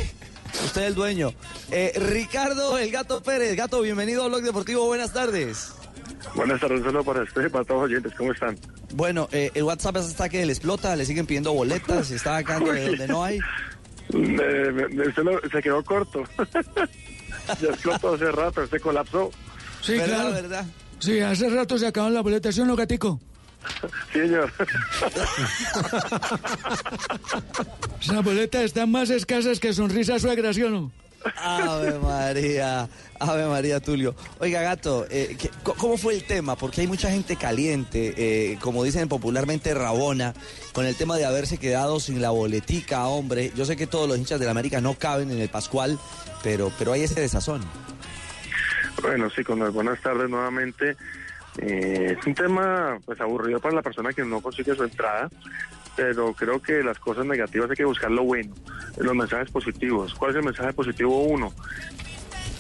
usted 0.64 0.82
es 0.84 0.88
el 0.88 0.96
dueño. 0.96 1.34
Eh, 1.72 1.92
Ricardo, 1.96 2.78
el 2.78 2.92
Gato 2.92 3.24
Pérez, 3.24 3.56
Gato, 3.56 3.82
bienvenido 3.82 4.24
a 4.24 4.28
Blog 4.28 4.42
Deportivo, 4.44 4.86
buenas 4.86 5.12
tardes. 5.12 5.72
Buenas 6.36 6.60
tardes, 6.60 6.84
solo 6.84 7.04
para 7.04 7.24
usted 7.24 7.46
y 7.46 7.50
para 7.50 7.64
todos 7.66 7.82
los 7.82 7.90
oyentes, 7.92 8.14
¿cómo 8.18 8.32
están? 8.32 8.58
Bueno, 8.94 9.28
eh, 9.32 9.52
el 9.54 9.64
WhatsApp 9.64 9.98
está 9.98 10.30
que 10.30 10.46
le 10.46 10.52
explota, 10.52 10.96
le 10.96 11.06
siguen 11.06 11.26
pidiendo 11.26 11.54
boletas, 11.54 12.12
está 12.12 12.38
acá 12.38 12.60
de 12.60 12.86
donde 12.88 13.08
no 13.08 13.24
hay. 13.24 13.40
Me- 14.14 14.72
me- 14.72 14.88
me- 14.90 15.08
usted 15.08 15.24
lo- 15.24 15.42
se 15.50 15.62
quedó 15.62 15.84
corto. 15.84 16.24
ya 17.62 17.70
explotó 17.70 18.14
hace 18.14 18.32
rato, 18.32 18.62
usted 18.64 18.82
colapsó. 18.82 19.32
Sí, 19.82 19.94
¿Verdad, 19.94 20.08
claro. 20.16 20.32
verdad? 20.34 20.66
Sí, 21.00 21.20
hace 21.20 21.50
rato 21.50 21.78
se 21.78 21.88
acaban 21.88 22.14
las 22.14 22.24
boletas, 22.24 22.54
¿sí 22.56 22.62
o 22.62 22.66
no, 22.66 22.76
gatico? 22.76 23.20
Sí, 24.14 24.20
señor. 24.20 24.52
Esas 28.02 28.24
boletas 28.24 28.64
están 28.64 28.92
más 28.92 29.10
escasas 29.10 29.60
que 29.60 29.74
sonrisa 29.74 30.20
suegra, 30.20 30.54
¿sí 30.54 30.62
o 30.64 30.70
no? 30.70 30.92
Ave 31.38 31.98
María, 32.00 32.88
Ave 33.20 33.46
María 33.48 33.80
Tulio. 33.80 34.16
Oiga, 34.40 34.62
gato, 34.62 35.06
eh, 35.10 35.36
¿qué- 35.40 35.50
co- 35.64 35.74
¿cómo 35.76 35.98
fue 35.98 36.14
el 36.14 36.24
tema? 36.24 36.56
Porque 36.56 36.82
hay 36.82 36.88
mucha 36.88 37.10
gente 37.10 37.36
caliente, 37.36 38.14
eh, 38.18 38.58
como 38.62 38.84
dicen 38.84 39.08
popularmente, 39.10 39.74
rabona, 39.74 40.34
con 40.74 40.86
el 40.86 40.96
tema 40.96 41.18
de 41.18 41.26
haberse 41.26 41.58
quedado 41.58 42.00
sin 42.00 42.22
la 42.22 42.30
boletica, 42.32 43.06
hombre. 43.08 43.52
Yo 43.56 43.66
sé 43.66 43.76
que 43.76 43.88
todos 43.88 44.08
los 44.08 44.18
hinchas 44.18 44.40
de 44.40 44.46
la 44.46 44.52
América 44.52 44.82
no 44.82 44.94
caben 44.96 45.32
en 45.32 45.40
el 45.40 45.50
Pascual, 45.50 45.98
pero, 46.44 46.72
pero 46.78 46.94
hay 46.94 47.04
ese 47.04 47.20
desazón. 47.22 47.62
Bueno, 49.02 49.30
sí, 49.30 49.44
con 49.44 49.60
las 49.60 49.74
buenas 49.74 50.00
tardes 50.02 50.30
nuevamente. 50.30 50.96
Eh, 51.58 52.18
es 52.20 52.26
un 52.28 52.36
tema 52.36 53.00
pues 53.06 53.20
aburrido 53.22 53.60
para 53.62 53.76
la 53.76 53.82
persona 53.82 54.12
que 54.12 54.24
no 54.26 54.42
consigue 54.42 54.76
su 54.76 54.84
entrada, 54.84 55.30
pero 55.96 56.34
creo 56.34 56.62
que 56.62 56.84
las 56.84 57.00
cosas 57.00 57.26
negativas 57.26 57.70
hay 57.70 57.76
que 57.76 57.86
buscar 57.86 58.12
lo 58.12 58.24
bueno, 58.24 58.54
los 58.98 59.16
mensajes 59.16 59.52
positivos. 59.52 60.14
¿Cuál 60.16 60.32
es 60.32 60.38
el 60.38 60.44
mensaje 60.44 60.74
positivo 60.74 61.24
uno? 61.24 61.54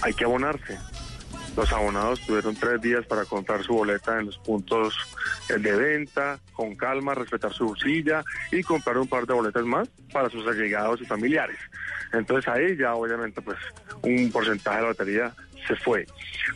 Hay 0.02 0.14
que 0.14 0.24
abonarse. 0.24 0.78
Los 1.56 1.72
abonados 1.72 2.20
tuvieron 2.26 2.54
tres 2.56 2.82
días 2.82 3.06
para 3.06 3.24
comprar 3.24 3.64
su 3.64 3.74
boleta 3.74 4.20
en 4.20 4.26
los 4.26 4.38
puntos 4.40 4.94
de 5.48 5.76
venta, 5.76 6.38
con 6.52 6.76
calma, 6.76 7.16
respetar 7.16 7.54
su 7.54 7.74
silla 7.76 8.26
y 8.52 8.62
comprar 8.62 8.98
un 8.98 9.08
par 9.08 9.26
de 9.26 9.34
boletas 9.34 9.64
más 9.64 9.88
para 10.12 10.30
sus 10.30 10.46
allegados 10.46 11.02
y 11.02 11.06
familiares. 11.06 11.58
Entonces 12.12 12.48
ahí 12.50 12.76
ya 12.76 12.96
obviamente 12.96 13.42
pues 13.42 13.58
un 14.02 14.32
porcentaje 14.32 14.78
de 14.78 14.82
la 14.82 14.90
lotería 14.90 15.34
se 15.68 15.76
fue. 15.76 16.06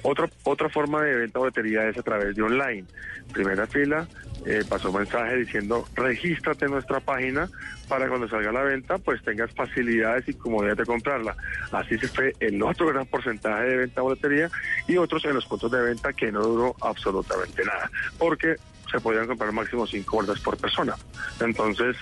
Otra, 0.03 0.29
otra 0.43 0.69
forma 0.69 1.03
de 1.03 1.15
venta 1.15 1.33
de 1.33 1.39
boletería 1.39 1.87
es 1.87 1.97
a 1.97 2.03
través 2.03 2.35
de 2.35 2.41
online. 2.41 2.85
Primera 3.33 3.67
fila 3.67 4.07
eh, 4.45 4.63
pasó 4.67 4.91
mensaje 4.91 5.35
diciendo 5.37 5.85
regístrate 5.95 6.65
en 6.65 6.71
nuestra 6.71 6.99
página 6.99 7.49
para 7.87 8.07
cuando 8.07 8.27
salga 8.29 8.51
la 8.51 8.63
venta 8.63 8.97
pues 8.97 9.21
tengas 9.23 9.51
facilidades 9.51 10.27
y 10.27 10.33
comodidad 10.33 10.77
de 10.77 10.85
comprarla. 10.85 11.35
Así 11.71 11.97
se 11.97 12.07
fue 12.07 12.33
el 12.39 12.61
otro 12.63 12.87
gran 12.87 13.05
porcentaje 13.05 13.63
de 13.63 13.77
venta 13.77 14.01
boletería 14.01 14.49
y 14.87 14.97
otros 14.97 15.25
en 15.25 15.35
los 15.35 15.45
puntos 15.45 15.71
de 15.71 15.81
venta 15.81 16.13
que 16.13 16.31
no 16.31 16.41
duró 16.41 16.75
absolutamente 16.81 17.63
nada 17.65 17.89
porque 18.17 18.55
se 18.89 18.99
podían 18.99 19.27
comprar 19.27 19.51
máximo 19.51 19.85
cinco 19.85 20.17
boletas 20.17 20.39
por 20.39 20.57
persona. 20.57 20.95
Entonces, 21.39 21.95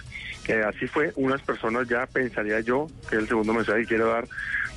eh, 0.48 0.64
así 0.66 0.88
fue. 0.88 1.12
Unas 1.16 1.42
personas 1.42 1.88
ya 1.88 2.06
pensaría 2.06 2.62
yo, 2.62 2.88
que 3.10 3.18
es 3.18 3.24
el 3.24 3.28
segundo 3.28 3.54
mensaje 3.54 3.82
que 3.82 3.88
quiero 3.88 4.08
dar, 4.08 4.28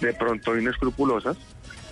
de 0.00 0.12
pronto 0.14 0.56
inescrupulosas, 0.58 1.36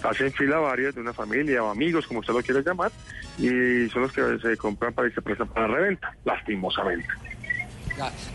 hacen 0.02 0.32
fila 0.32 0.58
varias 0.58 0.94
de 0.94 1.00
una 1.00 1.12
familia 1.12 1.62
o 1.62 1.70
amigos, 1.70 2.06
como 2.06 2.20
usted 2.20 2.32
lo 2.32 2.42
quiere 2.42 2.62
llamar, 2.62 2.92
y 3.38 3.88
son 3.88 4.02
los 4.02 4.12
que 4.12 4.38
se 4.40 4.56
compran 4.56 4.92
para 4.92 5.08
y 5.08 5.12
se 5.12 5.22
prestan 5.22 5.48
para 5.48 5.66
reventa, 5.66 6.12
lastimosamente. 6.24 7.08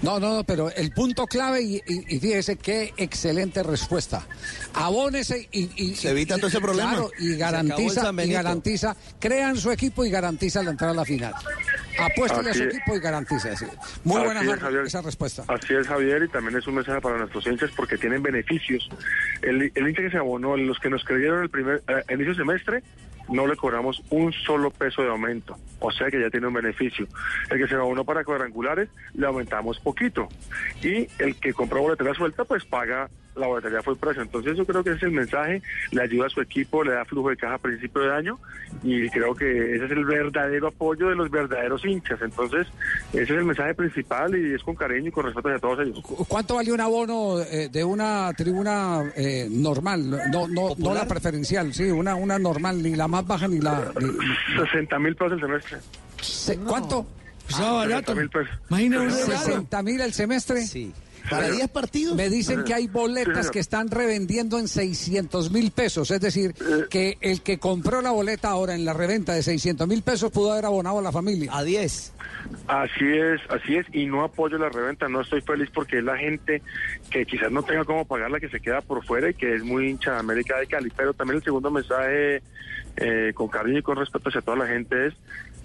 No, 0.02 0.19
no, 0.19 0.35
no, 0.38 0.44
pero 0.44 0.69
el 0.72 0.91
punto 0.91 1.26
clave, 1.26 1.61
y, 1.61 1.76
y- 1.88 2.15
y 2.15 2.19
fíjese 2.19 2.57
qué 2.57 2.94
excelente 2.98 3.64
respuesta. 3.64 4.26
Abónese 4.73 5.48
y, 5.52 5.69
y- 5.76 5.95
Se 5.95 6.10
evita 6.11 6.35
y- 6.35 6.38
todo 6.40 6.48
ese 6.48 6.60
problema. 6.61 6.91
Claro, 6.91 7.11
y 7.19 7.35
garantiza, 7.35 8.11
y 8.26 8.31
garantiza, 8.31 8.95
crean 9.19 9.56
su 9.57 9.72
equipo 9.72 10.03
y 10.06 10.10
garantiza 10.10 10.64
la 10.64 10.72
entrada 10.72 10.94
a 10.94 10.95
la 10.98 11.06
final. 11.06 11.34
Apuéstale 11.99 12.49
a 12.49 12.53
su 12.53 12.64
equipo 12.64 12.95
y 12.95 12.99
garantiza. 12.99 13.49
Muy 14.03 14.18
Así 14.18 14.26
buena 14.26 14.41
es, 14.41 14.60
Javier. 14.60 14.84
esa 14.85 15.02
respuesta. 15.02 15.44
Así 15.48 15.73
es, 15.73 15.88
Javier, 15.88 16.23
y 16.23 16.27
también 16.30 16.57
es 16.57 16.65
un 16.68 16.76
mensaje 16.76 16.99
para 17.02 17.18
nuestros 17.18 17.45
hinchas 17.45 17.69
porque 17.76 17.98
tienen 17.98 18.23
beneficios. 18.23 18.90
El, 19.41 19.72
el 19.76 19.88
hincha 19.88 20.02
que 20.02 20.10
se 20.10 20.18
abonó, 20.18 20.57
los 20.57 20.80
que 20.80 20.90
nos 20.90 21.03
creyeron 21.03 21.44
el 21.44 21.49
primer 21.49 21.84
eh, 21.88 22.03
inicio 22.14 22.31
de 22.34 22.35
semestre, 22.40 22.84
no 23.30 23.48
le 23.48 23.56
cobramos 23.56 24.02
un 24.10 24.34
solo 24.34 24.72
peso 24.72 25.02
de 25.02 25.10
aumento, 25.10 25.58
o 25.80 25.91
sea 25.91 26.10
que 26.10 26.20
ya 26.20 26.30
tiene 26.30 26.48
un 26.48 26.54
beneficio. 26.54 27.08
El 27.50 27.58
que 27.58 27.68
se 27.68 27.76
abonó 27.76 28.04
para 28.04 28.24
cuadrangulares 28.24 28.90
le 29.14 29.26
aumentamos 29.26 29.80
poquito 29.80 30.28
y 30.82 31.08
el 31.20 31.36
que 31.40 31.54
compró 31.54 31.82
boletería 31.82 32.14
suelta 32.14 32.44
pues 32.45 32.66
paga 32.66 33.10
la 33.36 33.48
boletería 33.48 33.82
fue 33.82 33.95
precio. 33.95 34.22
Entonces 34.22 34.58
yo 34.58 34.66
creo 34.66 34.84
que 34.84 34.91
ese 34.91 34.98
es 34.98 35.04
el 35.04 35.12
mensaje, 35.12 35.62
le 35.91 36.02
ayuda 36.02 36.28
a 36.28 36.30
su 36.30 36.41
equipo, 36.41 36.84
le 36.84 36.94
da 36.94 37.06
flujo 37.06 37.30
de 37.30 37.38
caja 37.38 37.56
a 37.56 37.60
principio 37.60 38.02
de 38.02 38.14
año 38.14 38.40
y 38.84 39.10
creo 39.10 39.36
que 39.36 39.76
ese 39.76 39.86
es 39.86 39.91
el 39.91 40.06
verdadero 40.06 40.68
apoyo 40.68 41.10
de 41.10 41.16
los 41.16 41.30
verdaderos 41.30 41.86
hinchas. 41.86 42.22
Entonces 42.22 42.68
ese 43.12 43.24
es 43.24 43.30
el 43.30 43.45
mensaje 43.45 43.74
principal 43.74 44.36
y 44.36 44.54
es 44.54 44.64
con 44.64 44.76
cariño 44.76 45.10
y 45.10 45.12
con 45.12 45.26
respeto 45.26 45.50
hacia 45.50 45.60
todos 45.60 45.80
ellos. 45.80 46.02
¿Cuánto 46.28 46.56
vale 46.56 46.72
un 46.72 46.82
abono 46.82 47.40
eh, 47.41 47.70
de 47.70 47.84
una 47.84 48.32
tribuna 48.36 49.12
eh, 49.16 49.48
normal? 49.50 50.10
No, 50.32 50.48
no, 50.48 50.76
no 50.78 50.94
la 50.94 51.08
preferencial, 51.08 51.74
sí, 51.74 51.84
una, 51.86 52.16
una 52.16 52.38
normal, 52.40 52.82
ni 52.82 52.95
la 52.95 53.08
más 53.08 53.23
baja 53.26 53.48
ni 53.48 53.60
la... 53.60 53.91
ni- 54.00 54.58
60 54.60 55.00
mil 55.00 55.16
pesos 55.16 55.34
el 55.34 55.40
semestre. 55.41 55.78
Se- 56.22 56.58
¿Cuánto? 56.60 57.06
Estaba 57.50 57.74
barato. 57.74 58.14
60 58.14 58.16
mil 58.16 58.30
pesos. 58.30 58.60
Imagina 58.70 59.10
60 59.12 59.84
mil 59.84 60.02
el 60.02 60.14
semestre. 60.14 60.62
Sí. 60.66 60.91
¿Para 61.30 61.50
10 61.50 61.70
partidos? 61.70 62.18
Me 62.18 62.30
dicen 62.30 62.66
que 62.66 62.74
hay 62.74 62.88
boletas 62.88 63.50
que 63.50 63.60
están 63.60 63.90
revendiendo 63.90 64.60
en 64.60 64.68
600 64.68 65.52
mil 65.52 65.72
pesos. 65.72 66.12
Es 66.12 66.20
decir, 66.20 66.54
que 66.90 67.18
el 67.22 67.41
que 67.41 67.60
compró 67.60 68.02
la 68.02 68.12
boleta 68.12 68.50
ahora 68.50 68.76
en 68.76 68.84
la 68.84 68.91
reventa 68.91 69.34
de 69.34 69.41
600 69.41 69.88
mil 69.88 70.02
pesos 70.04 70.32
pudo 70.32 70.52
haber 70.52 70.66
abonado 70.66 71.00
a 71.00 71.02
la 71.02 71.14
familia. 71.14 71.56
A 71.56 71.64
10. 71.64 72.14
Así 72.68 73.06
es, 73.06 73.40
así 73.50 73.78
es, 73.78 73.86
y 73.94 74.06
no 74.06 74.26
apoyo 74.26 74.58
la 74.58 74.68
reventa, 74.68 75.08
no 75.08 75.22
estoy 75.22 75.40
feliz 75.40 75.70
porque 75.74 76.00
es 76.00 76.04
la 76.04 76.18
gente 76.18 76.62
que 77.10 77.26
quizás 77.26 77.50
no 77.54 77.64
tenga 77.64 77.86
cómo 77.86 78.04
pagarla, 78.04 78.41
que 78.41 78.50
se 78.50 78.60
queda 78.60 78.82
por 78.82 79.06
fuera 79.06 79.30
y 79.30 79.34
que 79.34 79.56
es 79.56 79.64
muy 79.64 79.91
hincha 79.91 80.12
de 80.12 80.20
América 80.20 80.60
de 80.60 80.68
Cali. 80.68 80.91
Pero 80.94 81.14
también 81.14 81.38
el 81.38 81.44
segundo 81.44 81.72
mensaje, 81.72 82.44
eh, 82.98 83.32
con 83.34 83.48
cariño 83.48 83.80
y 83.80 83.84
con 83.84 83.98
respeto 83.98 84.30
hacia 84.30 84.41
toda 84.41 84.57
la 84.57 84.68
gente, 84.68 85.07
es 85.07 85.14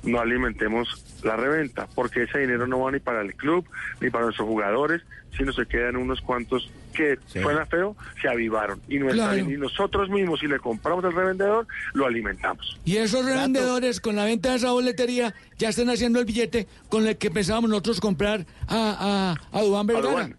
no 0.05 0.21
alimentemos 0.21 1.05
la 1.25 1.37
reventa, 1.37 1.89
porque 1.95 2.23
ese 2.23 2.39
dinero 2.39 2.67
no 2.69 2.79
va 2.81 2.93
ni 2.93 3.01
para 3.01 3.21
el 3.21 3.35
club, 3.35 3.67
ni 4.01 4.11
para 4.11 4.27
nuestros 4.27 4.47
jugadores, 4.47 5.03
sino 5.37 5.53
se 5.53 5.67
quedan 5.67 5.97
unos 5.97 6.21
cuantos 6.21 6.71
que 6.95 7.19
suena 7.27 7.67
feo, 7.67 7.97
se 8.23 8.29
avivaron. 8.29 8.81
Y, 8.89 8.99
nuestra- 9.01 9.33
Claro. 9.33 9.51
y 9.51 9.57
nosotros 9.57 10.09
mismos, 10.09 10.39
si 10.41 10.47
le 10.47 10.59
compramos 10.61 11.05
al 11.05 11.13
revendedor, 11.15 11.67
lo 11.95 12.07
alimentamos. 12.07 12.79
Y 12.85 12.97
esos 12.99 13.25
revendedores 13.25 14.01
con 14.01 14.15
la 14.17 14.25
venta 14.25 14.51
de 14.51 14.57
esa 14.57 14.71
boletería 14.71 15.35
ya 15.59 15.69
están 15.69 15.91
haciendo 15.91 16.21
el 16.21 16.25
billete 16.27 16.69
con 16.89 17.07
el 17.07 17.17
que 17.19 17.31
pensábamos 17.33 17.69
nosotros 17.69 18.01
comprar 18.01 18.47
a, 18.69 19.37
a, 19.53 19.59
a 19.59 19.63
Dubán 19.63 19.87
Vergara. 19.87 20.31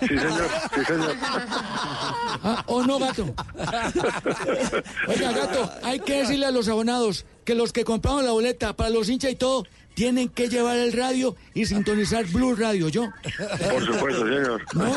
Sí, 0.00 0.08
señor, 0.08 0.48
sí, 0.74 0.84
señor. 0.84 1.16
Ah, 1.22 2.64
¿O 2.66 2.82
no, 2.84 2.98
gato? 2.98 3.34
Oiga, 5.08 5.32
gato, 5.32 5.72
hay 5.82 6.00
que 6.00 6.18
decirle 6.18 6.46
a 6.46 6.50
los 6.50 6.68
abonados 6.68 7.24
que 7.44 7.54
los 7.54 7.72
que 7.72 7.84
compramos 7.84 8.24
la 8.24 8.32
boleta 8.32 8.74
para 8.74 8.90
los 8.90 9.08
hinchas 9.08 9.32
y 9.32 9.36
todo, 9.36 9.64
tienen 9.94 10.28
que 10.28 10.48
llevar 10.50 10.76
el 10.76 10.92
radio 10.92 11.36
y 11.54 11.64
sintonizar 11.64 12.26
Blue 12.26 12.54
Radio, 12.54 12.88
¿yo? 12.90 13.08
Por 13.70 13.86
supuesto, 13.86 14.26
señor. 14.26 14.62
No, 14.74 14.94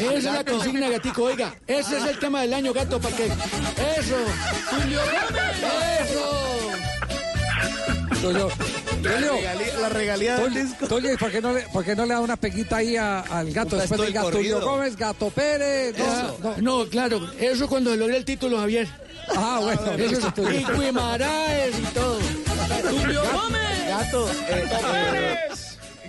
esa 0.00 0.14
es 0.14 0.24
la 0.24 0.44
consigna, 0.44 0.88
gatico. 0.88 1.22
Oiga, 1.22 1.54
ese 1.66 1.98
es 1.98 2.04
el 2.04 2.18
tema 2.18 2.40
del 2.40 2.54
año, 2.54 2.72
gato, 2.72 3.00
para 3.00 3.14
que... 3.14 3.26
¡Eso! 3.26 4.16
¡Julio 4.70 5.00
¡Eso! 6.02 6.69
La 8.22 9.88
regalía 9.88 10.36
del 10.36 10.52
Tulio, 10.52 10.88
Tulio, 10.88 11.12
¿y 11.14 11.16
por 11.16 11.30
qué 11.30 11.40
no 11.40 11.52
le, 11.52 11.62
por 11.72 11.84
qué 11.84 11.96
no 11.96 12.04
le 12.04 12.14
da 12.14 12.20
una 12.20 12.36
peguita 12.36 12.76
ahí 12.76 12.96
a- 12.96 13.20
al 13.20 13.50
gato? 13.52 13.76
Un 13.76 13.80
Después 13.80 14.00
pesto 14.00 14.04
diga 14.04 14.24
de 14.24 14.30
Tulio 14.30 14.54
corrido. 14.56 14.70
Gómez, 14.72 14.96
Gato 14.96 15.30
Pérez. 15.30 15.96
No, 15.98 16.36
No, 16.38 16.56
no, 16.84 16.90
claro, 16.90 17.30
eso 17.38 17.66
cuando 17.68 17.94
logré 17.96 18.16
el 18.18 18.24
título, 18.24 18.58
Javier. 18.58 18.88
Ah, 19.36 19.60
bueno, 19.62 19.80
Eso 19.92 20.20
listo, 20.26 20.48
es 20.48 20.60
y 20.60 20.64
Guimaraes 20.64 21.78
y 21.78 21.82
todo. 21.94 22.18
Tulio 22.90 23.22
Gómez. 23.32 23.88
Gato, 23.88 24.30
eh, 24.48 25.38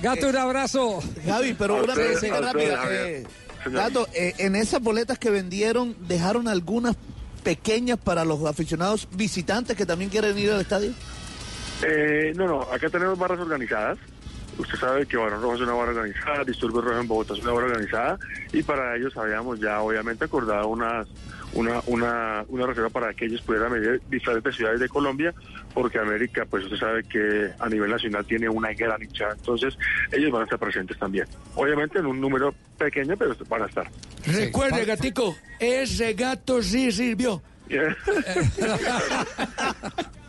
Gato, 0.01 0.27
un 0.29 0.37
abrazo. 0.37 0.99
Javi, 1.25 1.53
pero 1.53 1.83
una 1.83 1.93
pregunta 1.93 2.41
rápida. 2.41 2.83
eh, 2.89 3.23
Gato, 3.67 4.07
eh, 4.13 4.33
en 4.39 4.55
esas 4.55 4.81
boletas 4.81 5.17
que 5.19 5.29
vendieron, 5.29 5.95
dejaron 6.07 6.47
algunas 6.47 6.95
pequeñas 7.43 7.97
para 8.03 8.25
los 8.25 8.43
aficionados 8.45 9.07
visitantes 9.13 9.77
que 9.77 9.85
también 9.85 10.09
quieren 10.09 10.37
ir 10.37 10.51
al 10.51 10.61
estadio. 10.61 10.91
Eh, 11.83 12.33
no, 12.35 12.47
no, 12.47 12.61
acá 12.61 12.89
tenemos 12.89 13.17
barras 13.17 13.39
organizadas. 13.39 13.97
Usted 14.57 14.77
sabe 14.77 15.05
que 15.05 15.17
Barón 15.17 15.41
Rojo 15.41 15.55
es 15.55 15.61
una 15.61 15.73
barra 15.73 15.91
organizada, 15.91 16.43
Disturbios 16.43 16.83
Rojo 16.83 16.99
en 16.99 17.07
Bogotá 17.07 17.33
es 17.33 17.39
una 17.39 17.53
barra 17.53 17.67
organizada 17.67 18.19
y 18.51 18.61
para 18.61 18.95
ellos 18.95 19.15
habíamos 19.17 19.59
ya 19.59 19.81
obviamente 19.81 20.25
acordado 20.25 20.67
unas, 20.67 21.07
una, 21.53 21.81
una, 21.87 22.43
una 22.49 22.67
reserva 22.67 22.89
para 22.89 23.13
que 23.13 23.25
ellos 23.25 23.41
pudieran 23.41 23.71
venir 23.71 23.91
de 23.91 24.01
diferentes 24.09 24.55
ciudades 24.55 24.81
de 24.81 24.89
Colombia 24.89 25.33
porque 25.73 25.99
América, 25.99 26.45
pues 26.47 26.65
usted 26.65 26.77
sabe 26.77 27.03
que 27.05 27.49
a 27.57 27.69
nivel 27.69 27.89
nacional 27.89 28.25
tiene 28.25 28.49
una 28.49 28.73
gran 28.73 29.01
hinchada, 29.01 29.33
entonces 29.33 29.75
ellos 30.11 30.31
van 30.31 30.41
a 30.41 30.43
estar 30.43 30.59
presentes 30.59 30.99
también. 30.99 31.25
Obviamente 31.55 31.99
en 31.99 32.05
un 32.05 32.19
número 32.19 32.53
pequeño, 32.77 33.15
pero 33.17 33.33
van 33.47 33.63
a 33.63 33.67
estar. 33.67 33.89
Recuerde, 34.27 34.85
gatico, 34.85 35.35
ese 35.59 36.13
gato 36.13 36.61
sí 36.61 36.91
sirvió. 36.91 37.41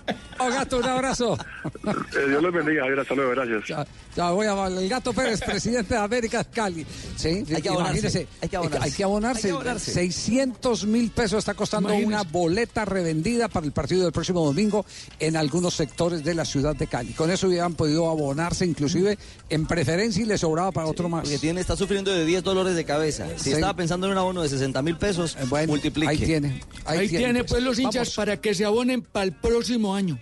Oh, 0.46 0.50
gato, 0.50 0.78
un 0.78 0.84
abrazo. 0.84 1.38
Eh, 1.84 2.28
Dios 2.28 2.42
los 2.42 2.52
bendiga, 2.52 2.82
Javier, 2.82 3.00
hasta 3.00 3.14
luego, 3.14 3.30
gracias. 3.32 3.66
Ya, 3.68 3.86
ya 4.16 4.30
voy 4.30 4.46
a 4.46 4.66
el 4.66 4.88
gato 4.88 5.12
Pérez, 5.12 5.40
presidente 5.46 5.94
de 5.94 6.00
América 6.00 6.44
Cali. 6.44 6.86
Sí, 7.16 7.44
Hay 7.54 7.62
que 7.62 7.68
abonarse, 7.68 8.28
hay 8.40 8.48
que 8.48 8.56
abonarse. 8.56 8.84
Hay 8.84 8.92
que 8.92 9.04
abonarse. 9.04 9.38
Hay 9.38 9.42
que 9.42 9.50
abonarse. 9.52 9.92
600 9.92 10.86
mil 10.86 11.10
pesos 11.10 11.38
está 11.38 11.54
costando 11.54 11.94
una 11.94 12.22
boleta 12.22 12.84
revendida 12.84 13.48
para 13.48 13.66
el 13.66 13.72
partido 13.72 14.02
del 14.04 14.12
próximo 14.12 14.44
domingo 14.44 14.84
en 15.18 15.36
algunos 15.36 15.74
sectores 15.74 16.22
de 16.24 16.34
la 16.34 16.44
ciudad 16.44 16.76
de 16.76 16.86
Cali. 16.86 17.12
Con 17.12 17.30
eso 17.30 17.48
hubieran 17.48 17.74
podido 17.74 18.08
abonarse 18.10 18.64
inclusive 18.66 19.18
en 19.48 19.66
preferencia 19.66 20.22
y 20.22 20.26
le 20.26 20.38
sobraba 20.38 20.72
para 20.72 20.86
otro 20.86 21.08
más. 21.08 21.22
Porque 21.22 21.38
tiene, 21.38 21.60
está 21.60 21.76
sufriendo 21.76 22.10
de 22.12 22.24
10 22.24 22.42
dolores 22.42 22.74
de 22.76 22.84
cabeza. 22.84 23.26
Si 23.36 23.44
Sí. 23.44 23.52
estaba 23.52 23.74
pensando 23.74 24.06
en 24.06 24.12
un 24.12 24.18
abono 24.18 24.42
de 24.42 24.48
60 24.48 24.82
mil 24.82 24.96
pesos, 24.96 25.36
multiplique. 25.66 26.10
ahí 26.10 26.18
tiene. 26.18 26.60
Ahí, 26.84 27.08
tiene, 27.08 27.44
pues, 27.44 27.62
los 27.62 27.78
hinchas 27.78 28.08
Vamos. 28.08 28.16
para 28.16 28.36
que 28.40 28.54
se 28.54 28.64
abonen 28.64 29.02
para 29.02 29.24
el 29.24 29.32
próximo 29.32 29.94
año. 29.94 30.18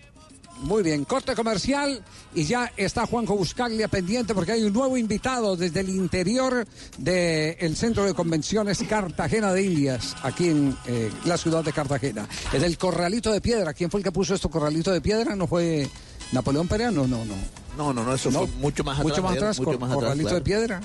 Muy 0.63 0.83
bien, 0.83 1.05
corte 1.07 1.35
comercial 1.35 2.03
y 2.35 2.45
ya 2.45 2.71
está 2.77 3.07
Juanjo 3.07 3.35
Buscaglia 3.35 3.89
pendiente 3.89 4.35
porque 4.35 4.53
hay 4.53 4.63
un 4.63 4.73
nuevo 4.75 4.97
invitado 4.99 5.57
desde 5.57 5.81
el 5.81 5.89
interior 5.89 6.67
del 6.99 7.77
Centro 7.77 8.05
de 8.05 8.13
Convenciones 8.13 8.79
Cartagena 8.89 9.53
de 9.55 9.63
Indias, 9.63 10.15
aquí 10.23 10.49
en 10.51 10.77
eh, 10.87 11.11
la 11.25 11.39
ciudad 11.39 11.65
de 11.65 11.73
Cartagena. 11.73 12.29
Es 12.53 12.63
el 12.63 12.77
Corralito 12.77 13.33
de 13.33 13.41
Piedra. 13.41 13.73
¿Quién 13.73 13.91
fue 13.91 14.01
el 14.01 14.05
que 14.05 14.13
puso 14.13 14.35
esto 14.35 14.51
Corralito 14.51 14.93
de 14.93 15.01
Piedra? 15.01 15.35
¿No 15.35 15.47
fue 15.47 15.89
Napoleón 16.33 16.69
Perea? 16.69 16.91
No, 16.91 17.07
no, 17.07 17.25
no. 17.25 17.35
No, 17.79 17.93
no, 17.95 18.05
no, 18.05 18.15
eso 18.15 18.31
fue 18.31 18.47
mucho 18.59 18.85
más 18.85 18.99
atrás. 18.99 19.09
Mucho 19.11 19.23
más 19.23 19.37
atrás, 19.37 19.59
mucho 19.59 19.71
Cor- 19.71 19.81
más 19.81 19.91
atrás, 19.91 20.03
Corralito 20.03 20.29
claro. 20.29 20.37
de 20.37 20.43
Piedra. 20.45 20.81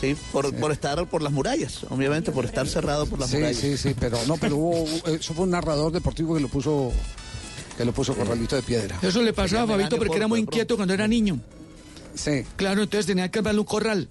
Sí, 0.00 0.16
por, 0.32 0.52
por 0.56 0.72
estar 0.72 1.06
por 1.06 1.22
las 1.22 1.32
murallas, 1.32 1.84
obviamente, 1.88 2.32
por 2.32 2.44
estar 2.44 2.66
cerrado 2.66 3.06
por 3.06 3.20
las 3.20 3.30
Sí, 3.30 3.36
murallas. 3.36 3.58
sí, 3.58 3.76
sí, 3.78 3.94
pero 3.98 4.18
no, 4.26 4.36
pero 4.38 4.56
hubo, 4.56 4.84
eso 5.06 5.34
fue 5.34 5.44
un 5.44 5.50
narrador 5.50 5.92
deportivo 5.92 6.34
que 6.34 6.40
lo 6.40 6.48
puso, 6.48 6.92
que 7.76 7.84
lo 7.84 7.92
puso 7.92 8.14
Corralito 8.14 8.56
de 8.56 8.62
Piedra. 8.62 8.98
Eso 9.02 9.22
le 9.22 9.32
pasaba 9.32 9.62
a 9.62 9.66
Fabito 9.66 9.96
porque 9.96 10.16
era 10.16 10.28
muy 10.28 10.40
inquieto 10.40 10.76
cuando 10.76 10.94
era 10.94 11.06
niño. 11.08 11.38
Sí. 12.14 12.44
Claro, 12.56 12.82
entonces 12.82 13.06
tenía 13.06 13.28
que 13.30 13.38
armarle 13.40 13.60
un 13.60 13.66
corral. 13.66 14.08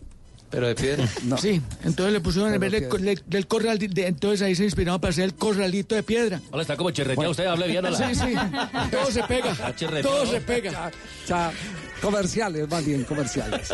Pero 0.49 0.67
de 0.67 0.75
piedra. 0.75 1.07
Sí, 1.41 1.61
entonces 1.83 2.13
le 2.13 2.19
pusieron 2.19 2.53
en 2.53 2.59
vez 2.59 2.71
de- 2.71 2.81
piedra. 2.81 2.99
le- 2.99 3.19
del 3.25 3.47
corral, 3.47 3.79
de- 3.79 4.05
entonces 4.07 4.41
ahí 4.43 4.53
se 4.55 4.63
inspiraron 4.65 5.01
para 5.01 5.09
hacer 5.09 5.23
el 5.23 5.33
corralito 5.33 5.95
de 5.95 6.03
piedra. 6.03 6.41
Hola, 6.51 6.61
está 6.61 6.77
como 6.77 6.91
cherreteado. 6.91 7.31
Usted 7.31 7.45
hable 7.47 7.67
bien, 7.69 7.83
hola. 7.83 7.97
Sí, 7.97 8.13
sí, 8.13 8.33
todo 8.91 9.09
se 9.09 9.23
pega, 9.23 9.55
todo 10.03 10.25
se 10.27 10.41
pega. 10.41 10.91
Ya, 11.27 11.51
comerciales, 12.03 12.69
más 12.69 12.85
bien 12.85 13.03
comerciales. 13.05 13.73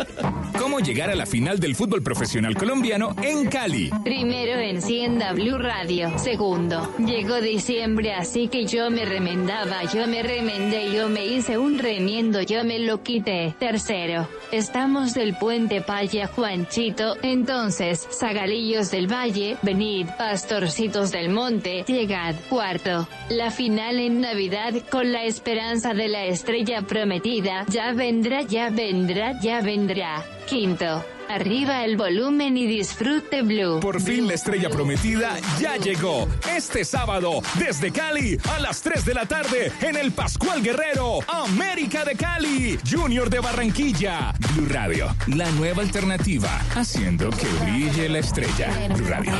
¿Cómo 0.58 0.78
llegar 0.78 1.10
a 1.10 1.14
la 1.16 1.26
final 1.26 1.58
del 1.58 1.74
fútbol 1.74 2.02
profesional 2.02 2.54
colombiano 2.54 3.14
en 3.22 3.48
Cali? 3.48 3.90
Primero 4.04 4.58
encienda 4.60 5.32
Blue 5.32 5.58
Radio. 5.58 6.16
Segundo, 6.16 6.94
llegó 6.98 7.40
diciembre, 7.40 8.14
así 8.14 8.46
que 8.48 8.66
yo 8.66 8.88
me 8.90 9.04
remendaba, 9.04 9.82
yo 9.92 10.06
me 10.06 10.22
remendé, 10.22 10.92
yo 10.94 11.08
me 11.08 11.26
hice 11.26 11.58
un 11.58 11.78
remiendo, 11.78 12.40
yo 12.42 12.64
me 12.64 12.78
lo 12.78 13.02
quité. 13.02 13.54
Tercero, 13.58 14.28
estamos 14.52 15.12
del 15.12 15.34
puente 15.34 15.80
Paya 15.80 16.28
Juanchito, 16.28 17.16
entonces, 17.22 18.06
Zagalillos 18.12 18.92
del 18.92 19.12
Valle, 19.12 19.56
venid, 19.62 20.06
pastorcitos 20.16 21.10
del 21.10 21.30
monte, 21.30 21.84
llegad. 21.88 22.36
Cuarto, 22.48 23.08
la 23.28 23.50
final 23.50 23.98
en 23.98 24.20
Navidad 24.20 24.74
con 24.88 25.10
la 25.10 25.24
esperanza 25.24 25.94
de 25.94 26.08
la 26.08 26.26
estrella 26.26 26.82
prometida, 26.82 27.66
ya 27.68 27.92
vendrá, 28.20 28.42
ya 28.42 28.68
vendrá, 28.68 29.40
ya 29.40 29.62
vendrá. 29.62 30.22
Quinto, 30.46 31.02
arriba 31.30 31.86
el 31.86 31.96
volumen 31.96 32.54
y 32.58 32.66
disfrute 32.66 33.40
Blue. 33.40 33.80
Por 33.80 33.98
fin 33.98 34.28
la 34.28 34.34
estrella 34.34 34.68
prometida 34.68 35.38
ya 35.58 35.78
llegó. 35.78 36.28
Este 36.54 36.84
sábado, 36.84 37.40
desde 37.58 37.90
Cali, 37.90 38.36
a 38.54 38.58
las 38.58 38.82
3 38.82 39.06
de 39.06 39.14
la 39.14 39.24
tarde, 39.24 39.72
en 39.80 39.96
el 39.96 40.12
Pascual 40.12 40.62
Guerrero, 40.62 41.20
América 41.28 42.04
de 42.04 42.14
Cali, 42.14 42.78
Junior 42.88 43.30
de 43.30 43.40
Barranquilla. 43.40 44.34
Blue 44.54 44.68
Radio, 44.68 45.16
la 45.28 45.50
nueva 45.52 45.80
alternativa, 45.80 46.60
haciendo 46.76 47.30
que 47.30 47.46
brille 47.64 48.10
la 48.10 48.18
estrella. 48.18 48.68
Blue 48.94 49.08
Radio. 49.08 49.32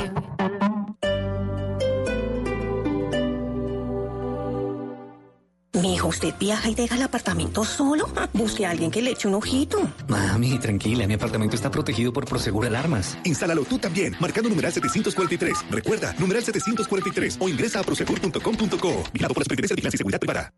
Mijo, 5.72 6.09
¿usted 6.09 6.34
viaja 6.38 6.68
y 6.68 6.74
deja 6.74 6.97
el 6.97 7.02
apartamento 7.02 7.64
solo? 7.64 8.09
Busque 8.32 8.66
a 8.66 8.70
alguien 8.70 8.90
que 8.90 9.01
le 9.01 9.12
eche 9.12 9.28
un 9.28 9.34
ojito. 9.34 9.78
Mami, 10.09 10.59
tranquila, 10.59 11.06
mi 11.06 11.14
apartamento 11.14 11.55
está 11.55 11.70
protegido 11.70 12.12
por 12.12 12.24
Prosegur 12.24 12.66
Alarmas. 12.66 13.16
Instálalo 13.24 13.64
tú 13.64 13.78
también, 13.78 14.16
marcando 14.18 14.48
numeral 14.48 14.72
743. 14.72 15.70
Recuerda, 15.70 16.12
numeral 16.18 16.42
743 16.42 17.36
o 17.40 17.48
ingresa 17.48 17.80
a 17.80 17.82
prosegur.com.co. 17.84 19.05
Vigilado 19.12 19.34
por 19.34 19.40
las 19.40 19.48
Secretaría 19.48 19.90
de 19.90 19.94
y 19.94 19.98
Seguridad 19.98 20.18
Privada. 20.18 20.52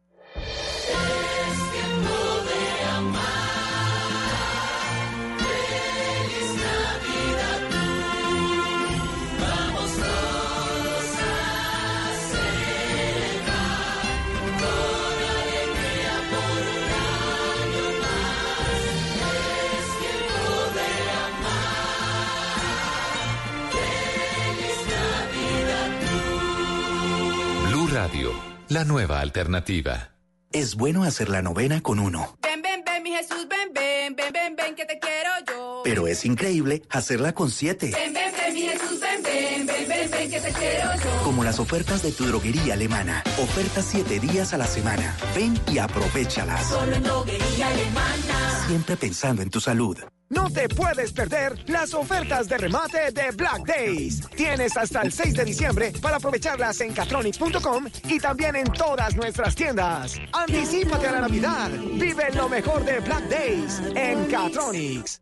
Radio, 28.13 28.31
la 28.69 28.85
nueva 28.85 29.21
alternativa. 29.21 30.11
Es 30.53 30.75
bueno 30.75 31.05
hacer 31.05 31.31
la 31.31 31.41
novena 31.41 31.81
con 31.81 31.99
uno, 31.99 32.37
Ven, 32.43 32.61
ven, 32.61 32.83
ven, 32.85 33.03
mi 33.03 33.11
Jesús, 33.11 33.47
ven, 33.49 33.73
ven, 33.73 34.15
ven, 34.15 34.31
ven, 34.33 34.55
ven, 34.55 34.75
que 34.75 34.85
te 34.85 34.99
quiero 34.99 35.31
yo. 35.49 35.81
pero 35.83 36.07
es 36.07 36.27
increíble 36.27 36.83
hacerla 36.91 37.33
con 37.33 37.51
siete. 37.51 37.91
Ven, 37.91 38.13
ven, 38.13 38.33
ven, 38.37 38.53
mi 38.55 38.61
Jesús, 38.63 39.01
ven, 39.01 39.23
ven, 39.23 39.67
ven, 39.67 39.89
ven, 39.89 40.11
ven, 40.11 40.31
que 40.31 40.41
te 40.41 40.53
quiero 40.53 40.91
yo. 40.95 41.25
Como 41.25 41.43
las 41.43 41.59
ofertas 41.59 42.03
de 42.03 42.13
tu 42.13 42.27
droguería 42.27 42.75
alemana. 42.75 43.25
Ofertas 43.39 43.87
siete 43.89 44.21
días 44.21 44.53
a 44.53 44.59
la 44.59 44.67
semana. 44.67 45.17
Ven 45.35 45.59
y 45.73 45.79
aprovechalas. 45.79 46.69
Solo 46.69 46.95
en 46.95 47.03
droguería 47.03 47.69
alemana. 47.69 48.67
Siempre 48.67 48.97
pensando 48.99 49.41
en 49.41 49.49
tu 49.49 49.61
salud. 49.61 49.97
No 50.33 50.49
te 50.49 50.67
puedes 50.67 51.13
perder 51.13 51.63
las 51.69 51.93
ofertas 51.93 52.49
de 52.49 52.57
remate 52.57 53.11
de 53.13 53.33
Black 53.33 53.67
Days. 53.67 54.27
Tienes 54.35 54.75
hasta 54.79 55.03
el 55.03 55.13
6 55.13 55.35
de 55.35 55.45
diciembre 55.45 55.93
para 56.01 56.17
aprovecharlas 56.17 56.81
en 56.81 56.95
catronics.com 56.95 57.87
y 58.09 58.19
también 58.19 58.57
en 58.57 58.73
todas 58.73 59.15
nuestras 59.15 59.55
tiendas. 59.55 60.19
Anticípate 60.33 61.07
a 61.07 61.13
la 61.13 61.21
Navidad. 61.21 61.71
Vive 61.71 62.31
lo 62.33 62.49
mejor 62.49 62.83
de 62.83 63.01
Black 63.01 63.29
Days 63.29 63.83
en 63.95 64.25
Catronics. 64.31 65.21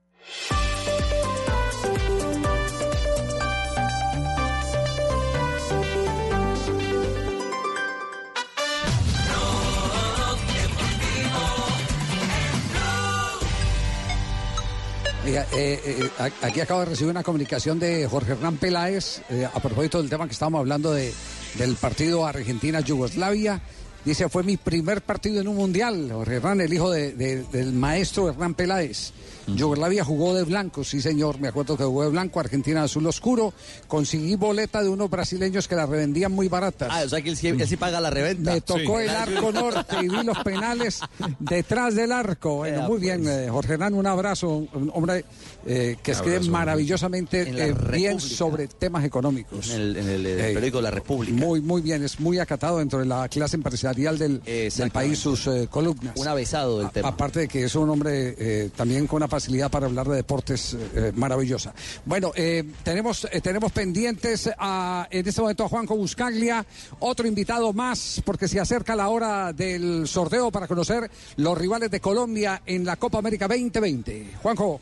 Oiga, 15.24 15.46
eh, 15.52 15.78
eh, 15.84 16.10
aquí 16.42 16.60
acabo 16.60 16.80
de 16.80 16.86
recibir 16.86 17.10
una 17.10 17.22
comunicación 17.22 17.78
de 17.78 18.06
Jorge 18.08 18.32
Hernán 18.32 18.56
Peláez 18.56 19.20
eh, 19.28 19.46
a 19.52 19.60
propósito 19.60 19.98
del 20.00 20.08
tema 20.08 20.26
que 20.26 20.32
estábamos 20.32 20.60
hablando 20.60 20.92
de, 20.92 21.12
del 21.58 21.76
partido 21.76 22.26
Argentina-Yugoslavia. 22.26 23.60
Dice, 24.04 24.30
fue 24.30 24.42
mi 24.44 24.56
primer 24.56 25.02
partido 25.02 25.42
en 25.42 25.48
un 25.48 25.56
mundial, 25.56 26.08
Jorge 26.10 26.36
Hernán, 26.36 26.62
el 26.62 26.72
hijo 26.72 26.90
de- 26.90 27.12
de- 27.12 27.42
del 27.44 27.72
maestro 27.72 28.30
Hernán 28.30 28.54
Peláez. 28.54 29.12
Yugoslavia 29.46 30.04
jugó 30.04 30.34
de 30.34 30.44
blanco, 30.44 30.84
sí 30.84 31.00
señor, 31.00 31.38
me 31.40 31.48
acuerdo 31.48 31.76
que 31.76 31.84
jugó 31.84 32.04
de 32.04 32.10
blanco, 32.10 32.40
Argentina 32.40 32.80
de 32.80 32.84
azul 32.86 33.06
oscuro. 33.06 33.52
Conseguí 33.88 34.36
boleta 34.36 34.82
de 34.82 34.88
unos 34.88 35.10
brasileños 35.10 35.66
que 35.68 35.74
la 35.74 35.86
revendían 35.86 36.32
muy 36.32 36.48
baratas. 36.48 36.88
Ah, 36.90 37.02
o 37.04 37.08
sea 37.08 37.20
que 37.22 37.30
él 37.30 37.36
sí, 37.36 37.48
él 37.48 37.66
sí 37.68 37.76
paga 37.76 38.00
la 38.00 38.10
reventa. 38.10 38.52
Me 38.52 38.60
tocó 38.60 38.98
Sí. 38.98 39.04
el 39.04 39.10
arco 39.10 39.52
norte 39.52 39.96
y 40.02 40.08
vi 40.08 40.22
los 40.24 40.38
penales 40.38 41.00
detrás 41.38 41.94
del 41.94 42.12
arco. 42.12 42.56
Bueno, 42.56 42.82
muy 42.82 42.98
bien, 42.98 43.26
eh, 43.28 43.48
Jorge 43.50 43.74
Hernán, 43.74 43.94
un 43.94 44.06
abrazo, 44.06 44.48
un 44.48 44.90
hombre 44.94 45.24
eh, 45.66 45.96
que 46.02 46.10
Un 46.12 46.16
escribe 46.16 46.36
abrazo, 46.36 46.50
maravillosamente 46.52 47.42
eh, 47.42 47.74
bien 47.92 48.20
sobre 48.20 48.68
temas 48.68 49.04
económicos. 49.04 49.70
En 49.70 49.80
el, 49.80 49.96
en 49.96 50.08
el, 50.08 50.26
eh, 50.26 50.50
Eh, 50.50 50.54
periódico 50.54 50.80
La 50.80 50.90
República. 50.90 51.36
Muy, 51.36 51.60
muy 51.60 51.82
bien, 51.82 52.02
es 52.04 52.18
muy 52.20 52.38
acatado 52.38 52.78
dentro 52.78 52.98
de 53.00 53.06
la 53.06 53.28
clase 53.28 53.56
empresarial 53.56 54.18
del, 54.18 54.40
del 54.42 54.90
país, 54.90 55.18
sus 55.18 55.46
eh, 55.46 55.68
columnas. 55.70 56.14
Un 56.16 56.28
avesado 56.28 56.78
del 56.78 56.90
tema. 56.90 57.08
Aparte 57.08 57.40
de 57.40 57.48
que 57.48 57.64
es 57.64 57.74
un 57.74 57.90
hombre 57.90 58.34
eh, 58.38 58.70
también 58.74 59.06
con 59.06 59.16
una 59.18 59.28
facilidad 59.40 59.70
para 59.70 59.86
hablar 59.86 60.06
de 60.06 60.16
deportes 60.16 60.76
eh, 60.94 61.12
maravillosa. 61.16 61.72
Bueno, 62.04 62.32
eh, 62.34 62.62
tenemos, 62.84 63.26
eh, 63.32 63.40
tenemos 63.40 63.72
pendientes 63.72 64.50
a, 64.58 65.08
en 65.10 65.26
este 65.26 65.40
momento 65.40 65.64
a 65.64 65.68
Juanjo 65.68 65.96
Buscaglia, 65.96 66.66
otro 66.98 67.26
invitado 67.26 67.72
más, 67.72 68.20
porque 68.24 68.48
se 68.48 68.60
acerca 68.60 68.94
la 68.94 69.08
hora 69.08 69.54
del 69.54 70.06
sorteo 70.06 70.50
para 70.50 70.68
conocer 70.68 71.10
los 71.36 71.56
rivales 71.56 71.90
de 71.90 72.00
Colombia 72.00 72.60
en 72.66 72.84
la 72.84 72.96
Copa 72.96 73.18
América 73.18 73.48
2020. 73.48 74.34
Juanjo. 74.42 74.80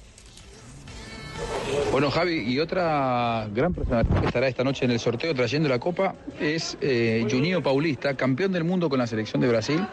Bueno, 1.91 2.11
Javi, 2.11 2.45
y 2.47 2.61
otra 2.61 3.49
gran 3.53 3.73
personalidad 3.75 4.21
que 4.21 4.27
estará 4.27 4.49
esta 4.49 4.63
noche 4.63 4.85
en 4.85 4.91
el 4.91 5.01
sorteo 5.01 5.35
trayendo 5.35 5.69
la 5.69 5.79
copa 5.79 6.15
es 6.41 6.77
eh, 6.81 7.27
Juninho 7.31 7.63
Paulista, 7.63 8.15
campeón 8.15 8.53
del 8.53 8.65
mundo 8.65 8.89
con 8.89 8.99
la 8.99 9.07
selección 9.07 9.41
de 9.41 9.49
Brasil. 9.49 9.85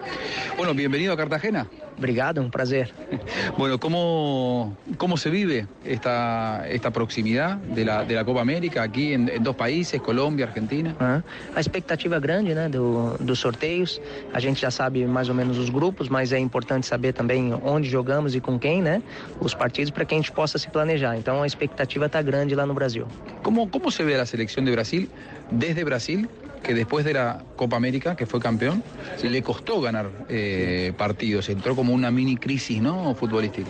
Bueno, 0.57 0.73
bienvenido 0.73 1.13
a 1.13 1.17
Cartagena. 1.17 1.67
Obrigado, 1.97 2.41
un 2.41 2.51
placer. 2.51 2.93
Bueno, 3.57 3.79
¿cómo, 3.79 4.75
cómo 4.97 5.15
se 5.17 5.29
vive 5.29 5.67
esta, 5.85 6.67
esta 6.67 6.91
proximidad 6.91 7.55
de 7.57 7.85
la, 7.85 8.03
de 8.03 8.15
la 8.15 8.25
Copa 8.25 8.41
América 8.41 8.83
aquí 8.83 9.13
en, 9.13 9.29
en 9.29 9.43
dos 9.43 9.55
países, 9.55 10.01
Colombia, 10.01 10.45
Argentina? 10.47 10.93
Aham. 10.99 11.23
A 11.55 11.59
expectativa 11.59 12.19
grande 12.19 12.53
né, 12.53 12.67
do, 12.67 13.15
dos 13.19 13.39
sorteios. 13.39 14.01
A 14.33 14.39
gente 14.39 14.61
já 14.61 14.71
sabe 14.71 15.05
mais 15.05 15.29
ou 15.29 15.35
menos 15.35 15.57
os 15.57 15.69
grupos, 15.69 16.09
mas 16.09 16.33
é 16.33 16.39
importante 16.39 16.85
saber 16.85 17.13
também 17.13 17.53
onde 17.63 17.89
jogamos 17.89 18.35
e 18.35 18.41
com 18.41 18.59
quem, 18.59 18.81
né? 18.81 19.01
Os 19.39 19.53
partidos, 19.53 19.91
para 19.91 20.03
que 20.03 20.13
a 20.13 20.17
gente 20.17 20.31
possa 20.31 20.57
se 20.57 20.69
planejar. 20.69 21.17
Então 21.17 21.41
a 21.41 21.47
expectativa 21.47 21.64
está 21.65 22.21
grande 22.21 22.55
lá 22.55 22.65
no 22.65 22.73
Brasil. 22.73 23.05
¿Cómo, 23.43 23.69
¿Cómo 23.69 23.91
se 23.91 24.03
ve 24.03 24.17
la 24.17 24.25
selección 24.25 24.65
de 24.65 24.71
Brasil 24.71 25.09
desde 25.51 25.83
Brasil, 25.83 26.29
que 26.65 26.73
después 26.73 27.05
de 27.05 27.13
la 27.13 27.43
Copa 27.55 27.75
América, 27.77 28.15
que 28.15 28.25
fue 28.25 28.39
campeón, 28.39 28.83
le 29.23 29.41
costó 29.43 29.79
ganar 29.81 30.09
eh, 30.29 30.93
partidos? 30.97 31.47
Entró 31.49 31.75
como 31.75 31.93
una 31.93 32.09
mini 32.11 32.35
crisis 32.37 32.81
¿no? 32.81 33.13
futbolística. 33.13 33.69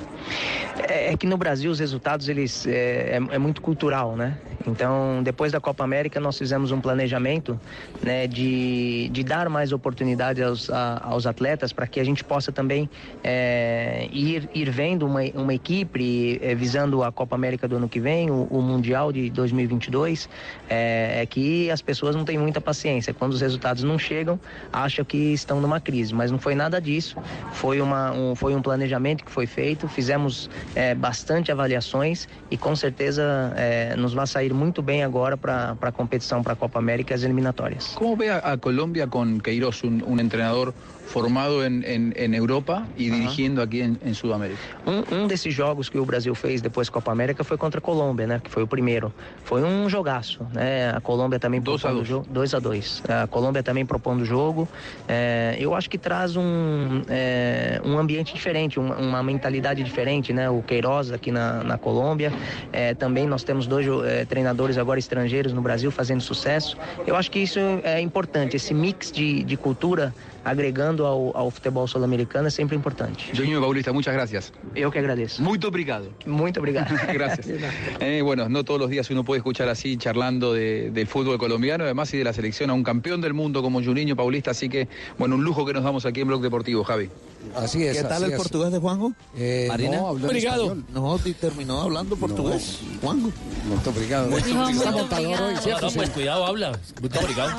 É, 0.88 1.15
que 1.17 1.27
no 1.27 1.38
Brasil 1.38 1.69
os 1.72 1.80
resultados 1.80 2.27
eles 2.30 2.65
é, 2.65 3.17
é- 3.17 3.35
é 3.35 3.38
muito 3.39 3.61
cultural, 3.61 4.15
né? 4.15 4.38
Então, 4.67 5.22
depois 5.23 5.51
da 5.51 5.59
Copa 5.59 5.84
América, 5.84 6.19
nós 6.19 6.38
fizemos 6.38 6.72
um 6.72 6.81
planejamento 6.81 7.59
né, 8.01 8.27
de, 8.27 9.09
de 9.11 9.23
dar 9.23 9.47
mais 9.49 9.72
oportunidade 9.72 10.41
aos, 10.41 10.69
a- 10.69 11.01
aos 11.03 11.26
atletas 11.27 11.72
para 11.72 11.85
que 11.88 11.99
a 11.99 12.03
gente 12.03 12.23
possa 12.23 12.51
também 12.51 12.89
é, 13.23 14.07
ir, 14.11 14.49
ir 14.53 14.69
vendo 14.72 15.05
uma, 15.05 15.22
uma 15.35 15.53
equipe 15.53 16.39
é, 16.41 16.55
visando 16.55 17.03
a 17.03 17.11
Copa 17.11 17.35
América 17.35 17.67
do 17.67 17.76
ano 17.77 17.88
que 17.88 17.99
vem, 17.99 18.30
o, 18.31 18.47
o 18.49 18.61
Mundial 18.61 19.11
de 19.11 19.30
2022. 19.30 20.27
É, 20.69 21.22
é 21.22 21.26
que 21.26 21.69
as 21.69 21.81
pessoas 21.81 22.15
não 22.15 22.23
têm 22.26 22.38
muita 22.38 22.59
paciência. 22.61 22.85
Quando 23.18 23.34
os 23.34 23.41
resultados 23.41 23.84
não 23.84 23.98
chegam, 23.98 24.40
acham 24.72 25.03
que 25.03 25.18
estão 25.34 25.60
numa 25.60 25.80
crise. 25.80 26.14
Mas 26.14 26.30
não 26.32 26.38
foi 26.38 26.53
nada 26.53 26.80
disso. 26.80 27.16
Foi, 27.53 27.82
uma, 27.82 28.12
um, 28.12 28.36
foi 28.36 28.56
um 28.56 28.62
planejamento 28.62 29.26
que 29.26 29.32
foi 29.32 29.48
feito. 29.48 29.88
Fizemos 29.88 30.49
é, 30.76 30.94
bastante 30.94 31.52
avaliações 31.52 32.28
e 32.52 32.57
com 32.57 32.76
certeza 32.76 33.53
é, 33.56 33.95
nos 33.95 34.14
vai 34.14 34.28
sair 34.28 34.53
muito 34.53 34.82
bem 34.82 35.03
agora 35.03 35.36
para 35.36 35.76
a 35.82 35.91
competição 35.91 36.44
para 36.44 36.53
a 36.53 36.56
Copa 36.56 36.78
América 36.78 37.14
e 37.14 37.16
as 37.16 37.24
eliminatórias. 37.24 37.95
¿Cómo 37.95 38.16
ve 38.16 38.30
a, 38.30 38.38
a 38.38 38.57
Colombia 38.57 39.07
con 39.07 39.40
Queiroz, 39.40 39.84
un, 39.84 40.03
un 40.06 40.20
entrenador 40.20 40.74
formado 41.06 41.64
en, 41.64 41.84
en- 41.86 42.14
en 42.15 42.34
Europa 42.34 42.88
y 42.98 43.10
dirigiendo 43.10 43.61
aquí 43.61 43.82
en, 43.82 43.98
en 44.03 44.15
Sudamérica? 44.15 44.60
Um, 44.86 45.23
um 45.23 45.27
desses 45.27 45.53
jogos 45.53 45.90
que 45.90 45.98
o 45.99 46.06
Brasil 46.06 46.34
fez 46.36 46.61
depois 46.61 46.88
da 46.88 46.94
Copa 46.94 47.11
América 47.11 47.44
foi 47.44 47.57
contra 47.57 47.80
a 47.80 47.82
Colômbia, 47.82 48.26
né? 48.27 48.40
Que 48.44 48.49
foi 48.49 48.64
o 48.64 48.68
primeiro. 48.68 49.14
Foi 49.44 49.64
um 49.64 49.88
jogaço, 49.88 50.45
né? 50.53 50.91
A 50.95 50.99
Colômbia 51.02 51.40
também 51.40 51.61
propondo 51.61 52.02
o 52.02 52.06
jogo. 52.06 52.26
2 52.30 52.53
a 52.53 52.60
2 52.60 53.03
A 53.07 53.27
Colômbia 53.27 53.61
também 53.64 53.86
propondo 53.86 54.22
o 54.22 54.26
jogo. 54.26 54.68
É, 55.07 55.56
eu 55.60 55.73
acho 55.76 55.90
que 55.90 55.98
traz 55.98 56.36
um, 56.36 57.02
é, 57.07 57.80
um 57.86 57.98
ambiente 57.98 58.34
diferente, 58.34 58.80
uma, 58.80 58.95
uma 58.98 59.23
mentalidade 59.23 59.84
diferente, 59.84 60.34
né? 60.34 60.49
O 60.49 60.64
Queiroz 60.64 61.11
aqui 61.11 61.32
na, 61.32 61.64
na 61.64 61.77
Colômbia. 61.77 62.34
É, 62.73 62.94
também 62.95 63.27
nós 63.27 63.44
temos 63.44 63.68
dois 63.68 63.86
é, 64.06 64.26
treinadores 64.26 64.77
agora 64.77 64.99
estrangeiros 64.99 65.53
no 65.53 65.61
Brasil 65.61 65.91
fazendo 65.91 66.22
sucesso. 66.22 66.76
Eu 67.06 67.15
acho 67.15 67.30
que 67.32 67.40
isso 67.40 67.60
é 67.84 68.02
importante, 68.02 68.56
esse 68.56 68.73
mix 68.73 69.11
de, 69.11 69.44
de 69.44 69.56
cultura 69.57 70.14
agregando 70.45 71.05
ao, 71.05 71.35
ao 71.35 71.49
futebol 71.51 71.88
sul-americano 71.88 72.47
é 72.47 72.51
sempre 72.51 72.76
importante. 72.77 73.31
Juninho 73.34 73.59
Paulista, 73.59 73.91
muchas 73.91 74.13
gracias. 74.13 74.53
Eu 74.76 74.91
que 74.91 74.99
agradeço. 74.99 75.41
Muito 75.41 75.67
obrigado. 75.67 76.13
Muito 76.26 76.59
obrigado. 76.59 76.93
Gracias. 77.11 77.47
Eh, 77.99 78.22
bueno, 78.22 78.47
no 78.49 78.63
todos 78.63 78.80
los 78.80 78.89
días 78.89 79.09
uno 79.09 79.23
puede 79.23 79.39
escuchar 79.39 79.67
así 79.69 79.97
charlando 79.97 80.53
de- 80.53 80.91
del 80.91 81.07
fútbol 81.07 81.38
colombiano, 81.38 81.84
además 81.84 82.13
y 82.13 82.17
de 82.17 82.23
la 82.23 82.34
selección 82.34 82.69
a 82.69 82.73
un 82.73 82.84
campeón 82.84 83.22
del 83.22 83.34
mundo 83.34 83.61
como 83.63 83.81
Juninho 83.84 84.15
Paulista, 84.15 84.51
así 84.51 84.69
que 84.69 84.88
bueno, 85.17 85.35
un 85.35 85.43
lujo 85.43 85.65
que 85.65 85.73
nos 85.73 85.84
damos 85.84 86.05
aquí 86.05 86.22
en 86.22 86.27
Blog 86.27 86.41
Deportivo, 86.41 86.84
Javi. 86.84 87.09
Así 87.55 87.84
es. 87.84 87.97
¿Qué 87.97 88.03
tal 88.03 88.23
el 88.23 88.31
es. 88.31 88.38
portugués 88.38 88.72
de 88.72 88.80
Juanjo? 88.80 89.13
Eh, 89.38 89.65
Marina. 89.67 89.97
no, 89.97 90.07
habló 90.07 90.26
en 90.26 90.30
Obrigado. 90.31 90.63
español. 90.63 90.85
No, 90.93 91.19
y 91.26 91.34
terminó 91.34 91.81
hablando 91.81 92.15
portugués. 92.15 92.80
Juanjo. 93.01 93.31
Muito 93.67 93.89
obrigado. 93.89 94.30
Muito 94.30 94.47
Está 94.47 94.91
montador 94.91 95.41
hoy, 95.41 95.53
No, 95.55 95.61
¿cierto? 95.61 95.85
no, 95.88 95.91
pues 95.93 96.09
cuidado, 96.11 96.45
habla. 96.45 96.80
Muito 97.01 97.19
obrigado. 97.19 97.49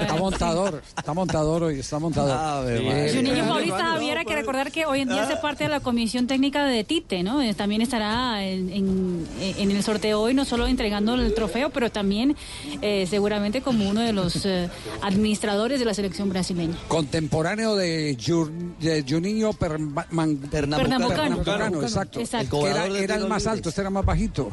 Está 0.00 0.14
montador, 0.16 0.82
está 0.96 1.14
montador 1.14 1.62
hoy, 1.64 1.78
está 1.80 1.98
montador. 1.98 2.36
montador. 2.36 2.72
Eh, 2.72 3.12
Juninho 3.14 3.48
Paulista 3.48 3.78
Javier, 3.78 4.18
hay 4.18 4.24
que 4.24 4.34
recordar 4.34 4.70
que 4.72 4.86
hoy 4.86 5.00
en 5.00 5.08
día 5.08 5.22
hace 5.24 5.36
parte 5.36 5.64
de 5.64 5.70
la 5.70 5.80
comisión 5.80 6.26
técnica 6.26 6.64
de 6.64 6.84
Tite, 6.84 7.22
¿no? 7.22 7.42
Eh, 7.42 7.54
También 7.54 7.82
estará 7.82 8.44
en, 8.44 8.70
en- 8.72 9.26
en 9.40 9.70
el 9.70 9.82
sorteo 9.82 10.20
hoy, 10.20 10.34
no 10.34 10.44
solo 10.44 10.66
entregando 10.66 11.14
el 11.14 11.34
trofeo, 11.34 11.70
pero 11.70 11.90
también 11.90 12.36
eh, 12.80 13.06
seguramente 13.08 13.62
como 13.62 13.88
uno 13.88 14.00
de 14.00 14.12
los 14.12 14.44
eh, 14.46 14.68
administradores 15.02 15.78
de 15.80 15.84
la 15.84 15.94
selección 15.94 16.28
brasileña. 16.28 16.76
Contemporáneo 16.88 17.74
de, 17.76 18.16
Jur- 18.18 18.50
de 18.80 19.04
Juninho 19.12 19.52
Pernambucano. 19.52 20.48
Pernambucano, 20.50 21.82
exacto. 21.82 22.20
Exacto. 22.20 22.60
Que 22.62 22.70
era, 22.70 22.86
El 22.86 22.96
era 22.96 23.16
el 23.16 23.28
más 23.28 23.46
alto, 23.46 23.68
este 23.68 23.80
era 23.80 23.90
más 23.90 24.04
bajito. 24.04 24.50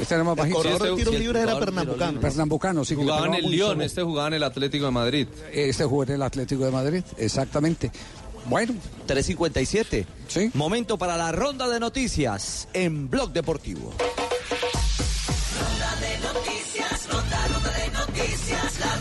Este 0.00 0.14
era 0.14 0.24
más 0.24 0.32
El 0.34 0.38
bajito. 0.38 0.56
corredor 0.58 0.82
de 0.82 0.88
Sí, 0.90 0.94
tiros 0.96 1.14
este- 1.14 1.24
libres 1.24 1.42
era 1.42 1.58
pernambucano. 1.58 2.20
Pernambucano, 2.20 2.84
sí. 2.84 2.94
Jugaba 2.94 3.26
en 3.26 3.34
el 3.34 3.50
Lyon, 3.50 3.80
este 3.82 4.02
jugaba 4.02 4.28
en 4.28 4.34
el 4.34 4.42
Atlético 4.42 4.84
de 4.84 4.90
Madrid. 4.90 5.26
Este 5.52 5.84
jugó 5.84 6.02
en 6.02 6.10
el 6.12 6.22
Atlético 6.22 6.64
de 6.64 6.70
Madrid, 6.70 7.02
exactamente. 7.16 7.90
Bueno. 8.48 8.74
3.57. 9.08 10.06
Momento 10.54 10.98
para 10.98 11.16
la 11.16 11.32
ronda 11.32 11.68
de 11.68 11.80
noticias 11.80 12.68
en 12.74 13.08
Blog 13.10 13.32
Deportivo. 13.32 13.92
Ronda 15.58 15.96
de 16.00 16.18
noticias, 16.18 17.08
ronda, 17.10 17.48
ronda 17.48 17.70
de 17.72 17.90
noticias, 17.90 18.80
la 18.80 18.96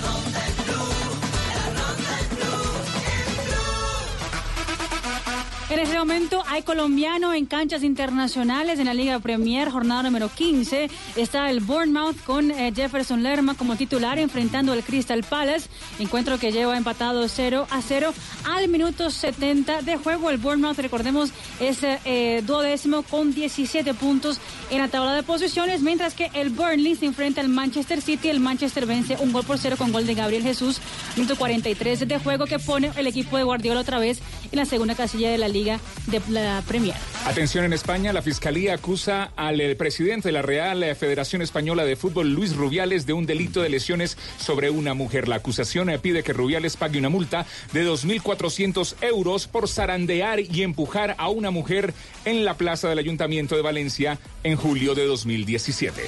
En 5.67 5.79
este 5.79 5.97
momento 5.97 6.43
hay 6.47 6.61
colombiano 6.61 7.33
en 7.33 7.47
canchas 7.47 7.81
internacionales 7.81 8.77
en 8.77 8.85
la 8.85 8.93
Liga 8.93 9.17
Premier, 9.17 9.71
jornada 9.71 10.03
número 10.03 10.29
15. 10.29 10.91
Está 11.15 11.49
el 11.49 11.59
Bournemouth 11.59 12.23
con 12.23 12.51
eh, 12.51 12.71
Jefferson 12.73 13.23
Lerma 13.23 13.55
como 13.55 13.75
titular 13.75 14.19
enfrentando 14.19 14.73
al 14.73 14.83
Crystal 14.83 15.23
Palace. 15.23 15.67
Encuentro 15.97 16.37
que 16.37 16.51
lleva 16.51 16.77
empatado 16.77 17.27
0 17.27 17.65
a 17.71 17.81
0 17.81 18.13
al 18.43 18.67
minuto 18.67 19.09
70 19.09 19.81
de 19.81 19.97
juego. 19.97 20.29
El 20.29 20.37
Bournemouth, 20.37 20.77
recordemos, 20.77 21.31
es 21.59 21.79
eh, 21.81 22.43
duodécimo 22.45 23.01
con 23.01 23.33
17 23.33 23.95
puntos 23.95 24.39
en 24.69 24.77
la 24.77 24.87
tabla 24.87 25.15
de 25.15 25.23
posiciones, 25.23 25.81
mientras 25.81 26.13
que 26.13 26.29
el 26.35 26.51
Burnley 26.51 26.95
se 26.95 27.07
enfrenta 27.07 27.41
al 27.41 27.49
Manchester 27.49 28.01
City. 28.03 28.29
El 28.29 28.39
Manchester 28.39 28.85
vence 28.85 29.17
un 29.19 29.33
gol 29.33 29.43
por 29.43 29.57
cero 29.57 29.77
con 29.79 29.91
gol 29.91 30.05
de 30.05 30.13
Gabriel 30.13 30.43
Jesús, 30.43 30.79
minuto 31.15 31.35
43 31.35 32.07
de 32.07 32.19
juego 32.19 32.45
que 32.45 32.59
pone 32.59 32.91
el 32.95 33.07
equipo 33.07 33.35
de 33.37 33.43
Guardiola 33.43 33.79
otra 33.79 33.97
vez 33.97 34.19
en 34.51 34.59
la 34.59 34.65
segunda 34.65 34.93
casilla 34.93 35.31
de 35.31 35.39
la 35.39 35.47
Liga 35.47 35.54
de 35.55 36.21
la 36.29 36.61
Premier. 36.67 36.95
Atención 37.25 37.63
en 37.63 37.71
España, 37.71 38.11
la 38.11 38.21
Fiscalía 38.21 38.73
acusa 38.73 39.31
al 39.37 39.61
eh, 39.61 39.75
presidente 39.77 40.27
de 40.27 40.33
la 40.33 40.41
Real 40.41 40.83
eh, 40.83 40.95
Federación 40.95 41.41
Española 41.41 41.85
de 41.85 41.95
Fútbol, 41.95 42.33
Luis 42.33 42.57
Rubiales, 42.57 43.05
de 43.05 43.13
un 43.13 43.25
delito 43.25 43.61
de 43.61 43.69
lesiones 43.69 44.17
sobre 44.37 44.69
una 44.69 44.93
mujer. 44.93 45.29
La 45.29 45.37
acusación 45.37 45.89
eh, 45.89 45.97
pide 45.97 46.23
que 46.23 46.33
Rubiales 46.33 46.75
pague 46.75 46.99
una 46.99 47.07
multa 47.07 47.45
de 47.71 47.87
2.400 47.87 48.95
euros 49.01 49.47
por 49.47 49.69
zarandear 49.69 50.41
y 50.41 50.61
empujar 50.61 51.15
a 51.17 51.29
una 51.29 51.51
mujer 51.51 51.93
en 52.25 52.43
la 52.43 52.57
plaza 52.57 52.89
del 52.89 52.99
Ayuntamiento 52.99 53.55
de 53.55 53.61
Valencia 53.61 54.19
en 54.43 54.57
julio 54.57 54.93
de 54.93 55.05
2017. 55.05 56.01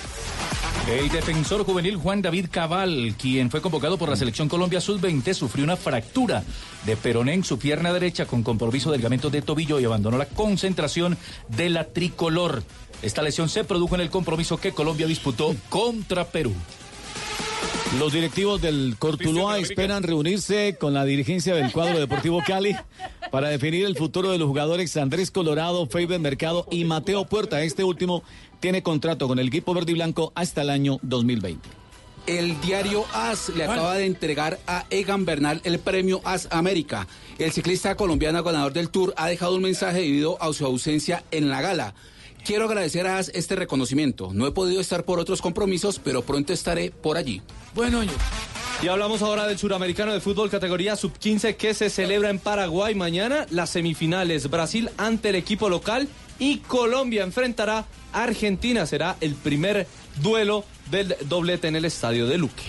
El 0.88 1.10
defensor 1.10 1.66
juvenil 1.66 1.98
Juan 1.98 2.22
David 2.22 2.46
Cabal, 2.50 3.14
quien 3.20 3.52
fue 3.52 3.62
convocado 3.62 3.98
por 3.98 4.08
la 4.08 4.16
selección 4.16 4.48
Colombia 4.48 4.80
Sub-20, 4.80 5.34
sufrió 5.34 5.66
una 5.66 5.76
fractura 5.76 6.46
de 6.86 6.96
peroné 6.96 7.34
en 7.34 7.44
su 7.44 7.60
pierna 7.60 7.92
derecha 7.92 8.26
con 8.26 8.42
compromiso 8.42 8.90
de 8.90 8.98
ligamento 8.98 9.30
de 9.30 9.42
tobillo 9.42 9.82
y 9.82 9.86
abandonó 9.86 10.18
la 10.18 10.28
concentración 10.28 11.18
de 11.50 11.68
la 11.70 11.84
tricolor. 11.84 12.64
Esta 13.02 13.22
lesión 13.22 13.50
se 13.50 13.66
produjo 13.66 13.96
en 13.96 14.02
el 14.02 14.10
compromiso 14.10 14.62
que 14.62 14.72
Colombia 14.72 15.08
disputó 15.08 15.54
contra 15.68 16.24
Perú. 16.24 16.54
Los 18.00 18.14
directivos 18.14 18.62
del 18.62 18.96
Cortuluá 19.00 19.60
esperan 19.60 20.04
reunirse 20.04 20.78
con 20.80 20.94
la 20.94 21.04
dirigencia 21.04 21.56
del 21.56 21.72
cuadro 21.72 22.00
Deportivo 22.00 22.44
Cali 22.46 22.76
para 23.32 23.50
definir 23.50 23.86
el 23.86 23.96
futuro 23.96 24.32
de 24.32 24.38
los 24.38 24.48
jugadores 24.48 24.96
Andrés 24.98 25.32
Colorado, 25.32 25.88
Faber 25.88 26.20
Mercado 26.20 26.68
y 26.70 26.84
Mateo 26.84 27.26
Puerta. 27.26 27.64
Este 27.64 27.84
último 27.84 28.24
tiene 28.60 28.84
contrato 28.84 29.28
con 29.28 29.40
el 29.40 29.48
equipo 29.48 29.74
verde 29.74 29.92
y 29.92 29.96
blanco 29.96 30.32
hasta 30.36 30.62
el 30.62 30.70
año 30.70 31.00
2020. 31.02 31.68
El 32.28 32.60
diario 32.60 33.06
AS 33.14 33.50
le 33.56 33.64
acaba 33.64 33.96
de 33.96 34.06
entregar 34.06 34.60
a 34.68 34.86
Egan 34.90 35.24
Bernal 35.24 35.62
el 35.64 35.80
premio 35.80 36.20
AS 36.26 36.50
América. 36.52 37.08
El 37.38 37.54
ciclista 37.54 37.96
colombiano 37.96 38.44
ganador 38.44 38.74
del 38.74 38.90
Tour 38.90 39.14
ha 39.16 39.28
dejado 39.30 39.56
un 39.56 39.62
mensaje 39.62 40.02
debido 40.02 40.42
a 40.42 40.52
su 40.52 40.66
ausencia 40.66 41.24
en 41.32 41.50
la 41.50 41.62
gala. 41.62 41.94
Quiero 42.44 42.66
agradecer 42.66 43.08
a 43.08 43.18
AS 43.18 43.32
este 43.34 43.56
reconocimiento. 43.56 44.32
No 44.34 44.46
he 44.46 44.52
podido 44.52 44.82
estar 44.82 45.06
por 45.06 45.20
otros 45.20 45.42
compromisos, 45.42 46.00
pero 46.04 46.22
pronto 46.22 46.52
estaré 46.52 46.92
por 46.92 47.16
allí. 47.16 47.42
Bueno, 47.74 48.02
Y 48.84 48.88
hablamos 48.90 49.22
ahora 49.22 49.48
del 49.48 49.58
suramericano 49.58 50.12
de 50.12 50.20
fútbol 50.20 50.50
categoría 50.50 50.98
sub-15 50.98 51.56
que 51.56 51.74
se 51.74 51.90
celebra 51.90 52.30
en 52.30 52.40
Paraguay 52.40 52.94
mañana. 52.94 53.46
Las 53.52 53.70
semifinales, 53.70 54.50
Brasil 54.50 54.90
ante 54.98 55.30
el 55.30 55.36
equipo 55.36 55.70
local 55.70 56.10
y 56.40 56.58
Colombia 56.60 57.24
enfrentará 57.24 57.86
a 58.14 58.24
Argentina. 58.24 58.86
Será 58.86 59.16
el 59.22 59.36
primer 59.36 59.88
duelo 60.22 60.64
del 60.92 61.16
doblete 61.26 61.68
en 61.68 61.76
el 61.76 61.86
estadio 61.86 62.28
de 62.28 62.38
Luque. 62.38 62.64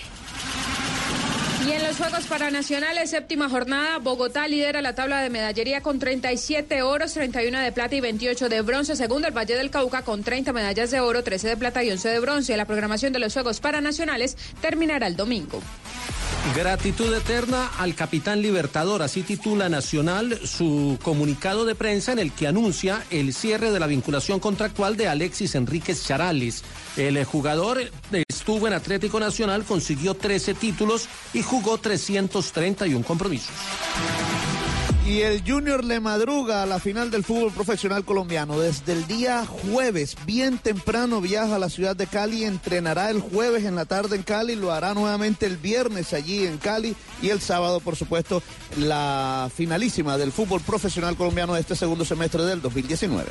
Y 1.67 1.73
en 1.73 1.83
los 1.83 1.99
Juegos 1.99 2.25
Paranacionales, 2.25 3.11
séptima 3.11 3.51
jornada, 3.51 3.99
Bogotá 3.99 4.49
lidera 4.49 4.81
la 4.81 4.95
tabla 4.95 5.21
de 5.21 5.29
medallería 5.29 5.83
con 5.83 5.99
37 5.99 6.83
oros, 6.83 7.13
31 7.13 7.61
de 7.61 7.73
plata 7.73 7.95
y 7.95 8.01
28 8.01 8.49
de 8.49 8.63
bronce. 8.63 8.97
Segundo, 8.97 9.29
el 9.29 9.37
Valle 9.37 9.55
del 9.55 9.69
Cauca 9.69 10.03
con 10.03 10.23
30 10.23 10.53
medallas 10.53 10.91
de 10.91 11.01
oro, 11.01 11.23
13 11.23 11.49
de 11.49 11.57
plata 11.57 11.85
y 11.85 11.91
11 11.91 12.09
de 12.09 12.21
bronce. 12.21 12.57
La 12.57 12.65
programación 12.65 13.13
de 13.13 13.19
los 13.19 13.35
Juegos 13.35 13.61
Paranacionales 13.61 14.37
terminará 14.63 15.09
el 15.09 15.17
domingo. 15.17 15.61
Gratitud 16.55 17.13
eterna 17.15 17.71
al 17.79 17.95
capitán 17.95 18.41
Libertador, 18.41 19.03
así 19.03 19.23
titula 19.23 19.69
Nacional 19.69 20.39
su 20.45 20.99
comunicado 21.03 21.65
de 21.65 21.75
prensa 21.75 22.13
en 22.13 22.19
el 22.19 22.33
que 22.33 22.47
anuncia 22.47 23.05
el 23.11 23.35
cierre 23.35 23.71
de 23.71 23.79
la 23.79 23.87
vinculación 23.87 24.41
contractual 24.41 24.97
de 24.97 25.09
Alexis 25.09 25.55
Enríquez 25.55 26.05
Charales. 26.05 26.65
El 26.97 27.23
jugador 27.25 27.81
estuvo 28.29 28.67
en 28.67 28.73
Atlético 28.73 29.21
Nacional, 29.21 29.65
consiguió 29.65 30.15
13 30.15 30.55
títulos 30.55 31.09
y 31.35 31.43
jugó 31.43 31.79
331 31.79 33.05
compromisos. 33.05 33.55
Y 35.09 35.23
el 35.23 35.43
Junior 35.43 35.87
le 35.87 36.01
madruga 36.01 36.63
a 36.63 36.67
la 36.67 36.79
final 36.79 37.11
del 37.11 37.25
fútbol 37.25 37.51
profesional 37.51 38.05
colombiano. 38.05 38.61
Desde 38.61 38.93
el 38.93 39.07
día 39.07 39.47
jueves, 39.47 40.15
bien 40.27 40.59
temprano, 40.59 41.23
viaja 41.23 41.57
a 41.57 41.59
la 41.59 41.71
ciudad 41.71 41.97
de 41.97 42.07
Cali, 42.07 42.45
entrenará 42.45 43.09
el 43.09 43.23
jueves 43.23 43.65
en 43.65 43.75
la 43.75 43.87
tarde 43.87 44.17
en 44.17 44.23
Cali, 44.23 44.55
lo 44.55 44.71
hará 44.71 44.93
nuevamente 44.93 45.47
el 45.47 45.57
viernes 45.57 46.13
allí 46.13 46.45
en 46.45 46.59
Cali 46.59 46.95
y 47.23 47.31
el 47.31 47.41
sábado, 47.41 47.81
por 47.81 47.97
supuesto, 47.97 48.43
la 48.77 49.51
finalísima 49.57 50.19
del 50.19 50.31
fútbol 50.31 50.61
profesional 50.61 51.17
colombiano 51.17 51.55
de 51.55 51.61
este 51.61 51.75
segundo 51.75 52.05
semestre 52.05 52.45
del 52.45 52.61
2019. 52.61 53.31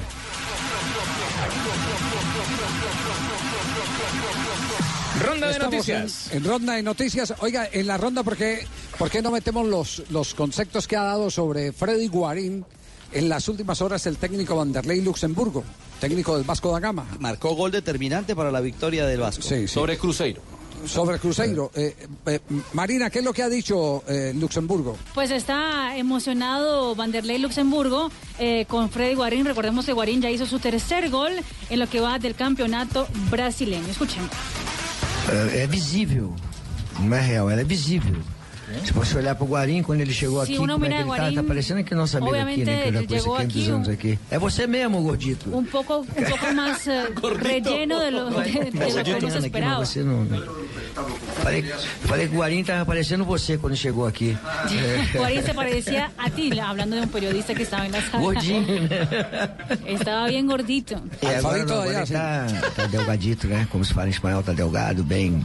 Ronda 5.23 5.47
de 5.47 5.53
Estamos 5.53 5.73
noticias. 5.73 6.27
En, 6.31 6.37
en 6.37 6.43
ronda 6.43 6.73
de 6.73 6.83
noticias. 6.83 7.33
Oiga, 7.39 7.67
en 7.71 7.87
la 7.87 7.97
ronda, 7.97 8.23
¿por 8.23 8.37
qué, 8.37 8.65
por 8.97 9.09
qué 9.09 9.21
no 9.21 9.31
metemos 9.31 9.67
los, 9.67 10.03
los 10.09 10.33
conceptos 10.33 10.87
que 10.87 10.95
ha 10.95 11.03
dado 11.03 11.29
sobre 11.29 11.71
Freddy 11.71 12.07
Guarín 12.07 12.65
en 13.11 13.29
las 13.29 13.47
últimas 13.47 13.81
horas 13.81 14.05
el 14.05 14.17
técnico 14.17 14.55
Vanderlei 14.55 15.01
Luxemburgo, 15.01 15.63
técnico 15.99 16.35
del 16.35 16.45
Vasco 16.45 16.71
da 16.71 16.79
Gama? 16.79 17.05
Marcó 17.19 17.55
gol 17.55 17.71
determinante 17.71 18.35
para 18.35 18.51
la 18.51 18.61
victoria 18.61 19.05
del 19.05 19.19
Vasco. 19.21 19.43
Sobre 19.67 19.97
Cruzeiro. 19.97 20.41
Sobre 20.85 21.17
Cruzeiro. 21.17 21.71
Eh, 21.73 21.95
eh, 22.27 22.39
Marina, 22.73 23.09
¿qué 23.09 23.19
es 23.19 23.25
lo 23.25 23.33
que 23.33 23.41
ha 23.41 23.49
dicho 23.49 24.03
eh, 24.07 24.31
Luxemburgo? 24.35 24.95
Pues 25.15 25.31
está 25.31 25.97
emocionado 25.97 26.93
Vanderlei 26.93 27.39
Luxemburgo 27.39 28.11
eh, 28.37 28.65
con 28.67 28.91
Freddy 28.91 29.15
Guarín. 29.15 29.45
Recordemos 29.45 29.85
que 29.87 29.93
Guarín 29.93 30.21
ya 30.21 30.29
hizo 30.29 30.45
su 30.45 30.59
tercer 30.59 31.09
gol 31.09 31.33
en 31.71 31.79
lo 31.79 31.89
que 31.89 31.99
va 31.99 32.19
del 32.19 32.35
campeonato 32.35 33.07
brasileño. 33.31 33.87
Escuchen. 33.87 34.21
É, 35.29 35.63
é 35.63 35.67
visível, 35.67 36.33
não 36.99 37.15
é 37.15 37.21
real, 37.21 37.49
ela 37.49 37.61
é 37.61 37.65
visível. 37.65 38.15
Se 38.83 38.91
você 38.93 39.17
olhar 39.17 39.35
pro 39.35 39.45
Guarim, 39.45 39.81
quando 39.81 40.01
ele 40.01 40.13
chegou 40.13 40.43
Se 40.43 40.51
aqui, 40.51 40.57
como 40.57 40.71
é 40.71 40.77
mira 40.77 40.89
que 40.89 41.01
ele 41.01 41.09
tá? 41.09 41.15
Guarín, 41.15 41.35
Tá 41.35 41.43
parecendo 41.43 41.79
aquele 41.79 41.99
nosso 41.99 42.17
amigo 42.17 42.35
aqui, 42.35 42.65
né? 42.65 42.81
Que 42.81 42.89
eu 42.89 42.93
já 42.93 43.07
conheço 43.07 43.33
aqui 43.33 43.41
há 43.41 43.47
500 43.47 43.47
aquí 43.47 43.69
anos 43.71 43.89
aqui. 43.89 44.19
É 44.31 44.39
você 44.39 44.67
mesmo, 44.67 45.01
gordito. 45.01 45.55
Un 45.55 45.65
poco, 45.65 45.99
un 45.99 46.05
poco 46.05 46.53
más 46.53 46.87
eh, 46.87 47.07
relleno 47.41 47.99
de 47.99 48.11
lo, 48.11 48.29
de, 48.43 48.51
de 48.51 48.93
lo 48.93 49.03
que 49.03 49.47
aqui, 49.47 49.61
mas 49.61 49.89
você 49.89 50.03
não... 50.03 50.27
Falei, 51.43 51.63
falei 52.01 52.27
que 52.27 52.35
o 52.35 52.39
Guarim 52.39 52.63
tava 52.63 52.85
parecendo 52.85 53.23
você 53.23 53.57
quando 53.57 53.75
chegou 53.75 54.05
aqui. 54.05 54.37
É. 54.67 55.17
Guarín 55.17 55.43
se 55.43 55.53
parecía 55.53 56.11
a 56.17 56.29
ti, 56.29 56.59
hablando 56.59 56.95
de 56.95 57.01
un 57.03 57.09
periodista 57.09 57.53
que 57.53 57.63
estaba 57.63 57.85
en 57.85 57.91
la 57.93 58.01
sala. 58.01 58.23
Gordinho, 58.23 58.65
Estaba 59.87 60.27
bien 60.27 60.45
gordito. 60.45 60.95
E 61.21 61.27
agora, 61.27 61.65
não, 61.65 61.81
agora 61.81 61.97
ele 61.99 62.07
tá, 62.07 62.47
tá 62.75 62.85
delgadito, 62.87 63.47
né? 63.47 63.67
Como 63.71 63.83
se 63.85 63.93
fala 63.93 64.07
em 64.07 64.11
espanhol, 64.11 64.43
tá 64.43 64.53
delgado, 64.53 65.03
bem, 65.03 65.43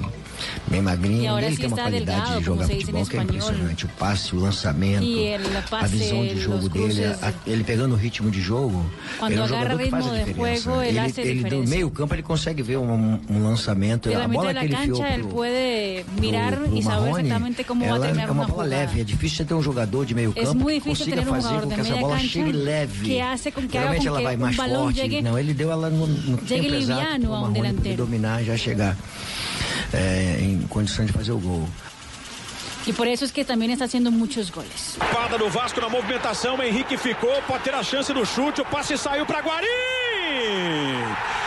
bem 0.67 0.83
magrinho. 0.83 1.23
E 1.23 1.27
agora 1.29 1.47
ele 1.47 1.57
sim 1.57 1.63
tem 1.63 1.67
uma 1.69 1.77
está 1.77 1.91
qualidade 1.91 2.21
delgado, 2.21 2.41
de 2.41 2.47
como 2.47 2.57
jogar 2.57 2.67
se 2.67 2.73
diz 2.73 2.83
em 2.83 2.87
futebol 2.87 3.07
que 3.13 3.19
é 3.19 3.23
impressionante. 3.23 3.85
O 3.85 3.89
passe, 3.89 4.35
o 4.35 4.41
lançamento, 4.41 5.05
E 5.05 5.35
a 5.71 5.87
visão 5.87 6.27
de 6.27 6.39
jogo 6.41 6.69
dele, 6.69 7.05
a- 7.05 7.33
ele 7.47 7.65
pegando 7.65 7.93
o 7.93 7.97
ritmo 7.97 8.31
de 8.31 8.41
jogo. 8.41 8.85
Quando 9.19 9.33
ele 9.33 9.41
é 9.41 9.45
um 9.45 9.49
jogador 9.49 9.79
que 9.79 9.91
faz 9.91 10.07
a 10.07 10.19
diferença. 10.19 10.63
juego, 10.63 10.83
ele 10.83 10.99
ele, 10.99 11.31
ele 11.31 11.51
do 11.51 11.69
meio 11.69 11.91
campo 11.91 12.15
ele 12.15 12.23
consegue 12.23 12.63
ver 12.63 12.79
um, 12.79 13.21
um 13.29 13.43
lançamento, 13.45 14.09
a 14.09 14.29
bola 14.29 14.53
que 14.55 14.65
ele 14.65 14.75
cancha 14.75 14.87
que 14.87 16.05
mirar 16.21 16.53
pro- 16.53 16.65
pro 16.69 16.77
y 16.79 16.83
saber 16.83 17.11
va 17.79 17.85
a 17.85 17.89
ela 17.89 18.07
terminar 18.07 18.23
é 18.29 18.31
uma 18.31 18.43
una 18.43 18.53
bola 18.53 18.65
jugada. 18.65 18.83
leve, 18.87 19.01
é 19.01 19.05
difícil 19.05 19.37
você 19.39 19.45
ter 19.45 19.55
um 19.55 19.63
jogador 19.63 20.07
de 20.07 20.15
meio 20.15 20.33
campo 20.33 20.67
que 20.67 20.81
consiga 20.81 21.23
fazer 21.23 21.61
com 21.61 21.69
que 21.69 21.81
essa 21.81 21.97
bola 21.97 22.19
chegue 22.19 22.53
leve. 22.53 23.05
que 23.07 23.21
hace 23.21 23.51
con 23.53 23.63
que 23.67 23.73
Geralmente 23.73 24.07
ela 24.09 24.21
vai 24.23 24.37
mais 24.37 24.57
forte. 24.57 25.23
Não, 25.23 25.39
ele 25.39 25.55
deu 25.55 25.71
ela 25.71 25.91
no, 25.91 26.07
tempo 26.39 26.75
exato 26.75 27.21
Marrone 27.29 27.73
poder 27.75 27.97
dominar 27.97 28.43
e 28.43 28.47
já 28.47 28.57
chegar 28.57 28.97
é, 29.93 30.39
em 30.41 30.63
condições 30.69 31.07
de 31.07 31.13
fazer 31.13 31.33
o 31.33 31.39
gol. 31.39 31.69
Y 32.87 32.93
por 32.93 33.07
eso 33.07 33.25
es 33.25 33.33
que 33.33 33.45
también 33.45 33.71
está 33.71 33.85
haciendo 33.85 34.11
muchos 34.11 34.51
goles. 34.51 34.99
Espada 35.01 35.39
do 35.39 35.49
Vasco 35.49 35.81
na 35.81 35.89
movimentação, 35.89 36.61
Henrique 36.63 36.97
ficou, 36.97 37.31
pode 37.47 37.65
ter 37.65 37.75
a 37.75 37.83
chance 37.83 38.13
do 38.13 38.25
chute, 38.25 38.61
o 38.61 38.65
passe 38.65 38.99
saiu 38.99 39.25
para 39.25 39.41
Guarim! 39.41 41.42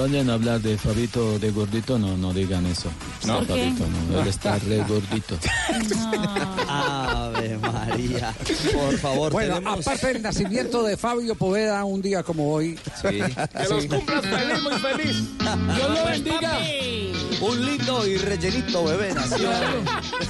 Vayan 0.00 0.30
a 0.30 0.34
hablar 0.34 0.60
de 0.60 0.76
Fabito 0.78 1.38
de 1.38 1.50
gordito, 1.50 1.98
no, 1.98 2.16
no 2.16 2.32
digan 2.32 2.64
eso. 2.66 2.90
¿No? 3.26 3.44
Fabito, 3.44 3.84
no, 4.10 4.20
él 4.20 4.28
está 4.28 4.58
re 4.58 4.78
gordito. 4.88 5.38
Ave 6.68 7.58
María. 7.58 8.34
Por 8.72 8.98
favor, 8.98 9.32
Bueno, 9.32 9.54
tenemos- 9.56 9.86
aparte 9.86 10.06
del 10.12 10.22
nacimiento 10.22 10.82
de 10.82 10.96
Fabio 10.96 11.34
Poveda, 11.34 11.84
un 11.84 12.00
día 12.02 12.22
como 12.22 12.52
hoy. 12.52 12.78
Sí. 13.00 13.08
Que 13.08 13.68
los 13.68 13.86
cumplas 13.86 14.22
feliz, 14.22 14.62
muy 14.62 14.72
feliz. 14.78 15.16
Dios 15.76 15.98
lo 15.98 16.04
bendiga. 16.06 16.58
Un 17.40 17.64
lindo 17.64 18.06
y 18.06 18.18
rellenito 18.18 18.84
bebé 18.84 19.14
nació. 19.14 19.50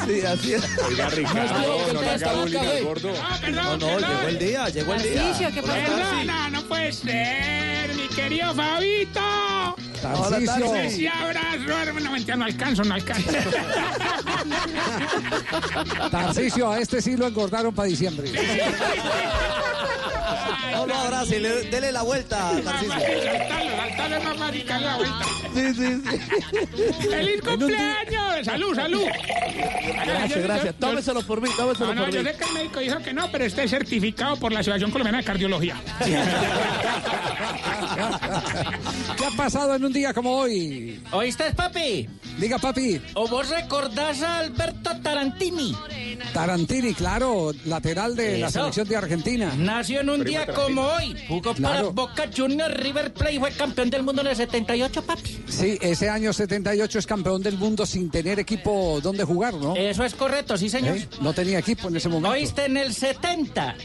Sí, 0.06 0.20
así 0.26 0.54
es. 0.54 0.62
Oiga, 0.88 1.08
Ricardo, 1.10 1.92
no 1.92 2.00
le 2.00 2.10
haga 2.10 2.32
bullying 2.34 2.58
al 2.58 2.84
gordo. 2.84 3.10
No, 3.52 3.76
no, 3.76 3.98
llegó 3.98 4.28
el 4.28 4.38
día, 4.38 4.68
llegó 4.68 4.94
el 4.94 5.02
día. 5.02 5.50
No 6.52 6.62
puede 6.62 6.92
ser, 6.92 7.06
mi 7.06 7.79
querido 8.20 8.54
Fabito. 8.54 9.20
Tarcisio. 10.02 10.74
Ese 10.74 11.08
abrazo, 11.08 11.78
hermano, 11.82 12.10
mentira, 12.12 12.36
no 12.36 12.44
alcanzo, 12.44 12.84
no 12.84 12.94
alcanzo. 12.94 13.30
Tarcisio, 16.10 16.70
a 16.70 16.80
este 16.80 17.00
sí 17.02 17.16
lo 17.16 17.26
engordaron 17.26 17.74
para 17.74 17.88
diciembre. 17.88 18.30
No 20.72 20.86
lo 20.86 20.94
abrace, 20.94 21.40
dele 21.40 21.92
la 21.92 22.02
vuelta, 22.02 22.52
Tarcisio. 22.64 22.96
Más 24.08 24.66
dar 24.66 24.80
la 24.80 24.96
vuelta. 24.96 25.24
Sí, 25.54 25.74
sí, 25.74 26.02
sí. 26.02 27.08
¡Feliz 27.10 27.40
cumpleaños! 27.42 28.44
¡Salud, 28.44 28.74
salud! 28.74 29.04
Gracias, 30.06 30.42
gracias. 30.42 30.74
Tómeselo 30.76 31.22
por 31.22 31.40
mí, 31.42 31.48
tómeselo 31.56 31.88
No, 31.88 31.94
no, 31.94 32.04
por 32.06 32.14
yo 32.14 32.22
mí. 32.22 32.28
sé 32.30 32.36
que 32.38 32.44
el 32.44 32.52
médico 32.54 32.80
dijo 32.80 32.98
que 33.00 33.12
no, 33.12 33.30
pero 33.30 33.44
este 33.44 33.64
es 33.64 33.70
certificado 33.70 34.36
por 34.36 34.52
la 34.52 34.60
Asociación 34.60 34.90
Colombiana 34.90 35.18
de 35.18 35.24
Cardiología. 35.24 35.76
¿Qué 39.16 39.26
ha 39.26 39.30
pasado 39.36 39.74
en 39.74 39.84
un 39.84 39.92
día 39.92 40.14
como 40.14 40.34
hoy? 40.36 41.02
¿Oíste, 41.12 41.52
papi? 41.52 42.08
Diga, 42.40 42.58
papi. 42.58 43.00
¿O 43.14 43.28
vos 43.28 43.48
recordás 43.50 44.22
a 44.22 44.38
Alberto 44.38 44.90
Tarantini? 45.02 45.76
Tarantini, 46.32 46.94
claro, 46.94 47.52
lateral 47.66 48.16
de 48.16 48.38
la 48.38 48.50
selección 48.50 48.88
de 48.88 48.96
Argentina. 48.96 49.52
Nació 49.58 50.00
en 50.00 50.08
un 50.10 50.24
día 50.24 50.46
como 50.46 50.82
hoy. 50.82 51.14
Jugó 51.28 51.54
para. 51.54 51.82
Boca 51.82 52.30
Juniors, 52.34 52.74
River 52.80 53.12
Plate 53.12 53.34
y 53.34 53.38
fue 53.38 53.50
campeón 53.52 53.90
del 53.90 54.02
mundo 54.02 54.22
en 54.22 54.28
el 54.28 54.36
78, 54.36 55.02
papi. 55.02 55.38
Sí, 55.48 55.76
ese 55.82 56.08
año 56.08 56.32
78 56.32 56.98
es 56.98 57.06
campeón 57.06 57.42
del 57.42 57.58
mundo 57.58 57.84
sin 57.84 58.10
tener 58.10 58.38
equipo 58.38 59.00
donde 59.02 59.24
jugar, 59.24 59.54
¿no? 59.54 59.76
Eso 59.76 60.02
es 60.04 60.14
correcto, 60.14 60.56
sí, 60.56 60.70
señor. 60.70 60.96
¿Eh? 60.96 61.08
No 61.20 61.32
tenía 61.34 61.58
equipo 61.58 61.88
en 61.88 61.96
ese 61.96 62.08
momento. 62.08 62.30
Oíste, 62.30 62.64
en 62.66 62.76
el 62.78 62.94
70 62.94 63.76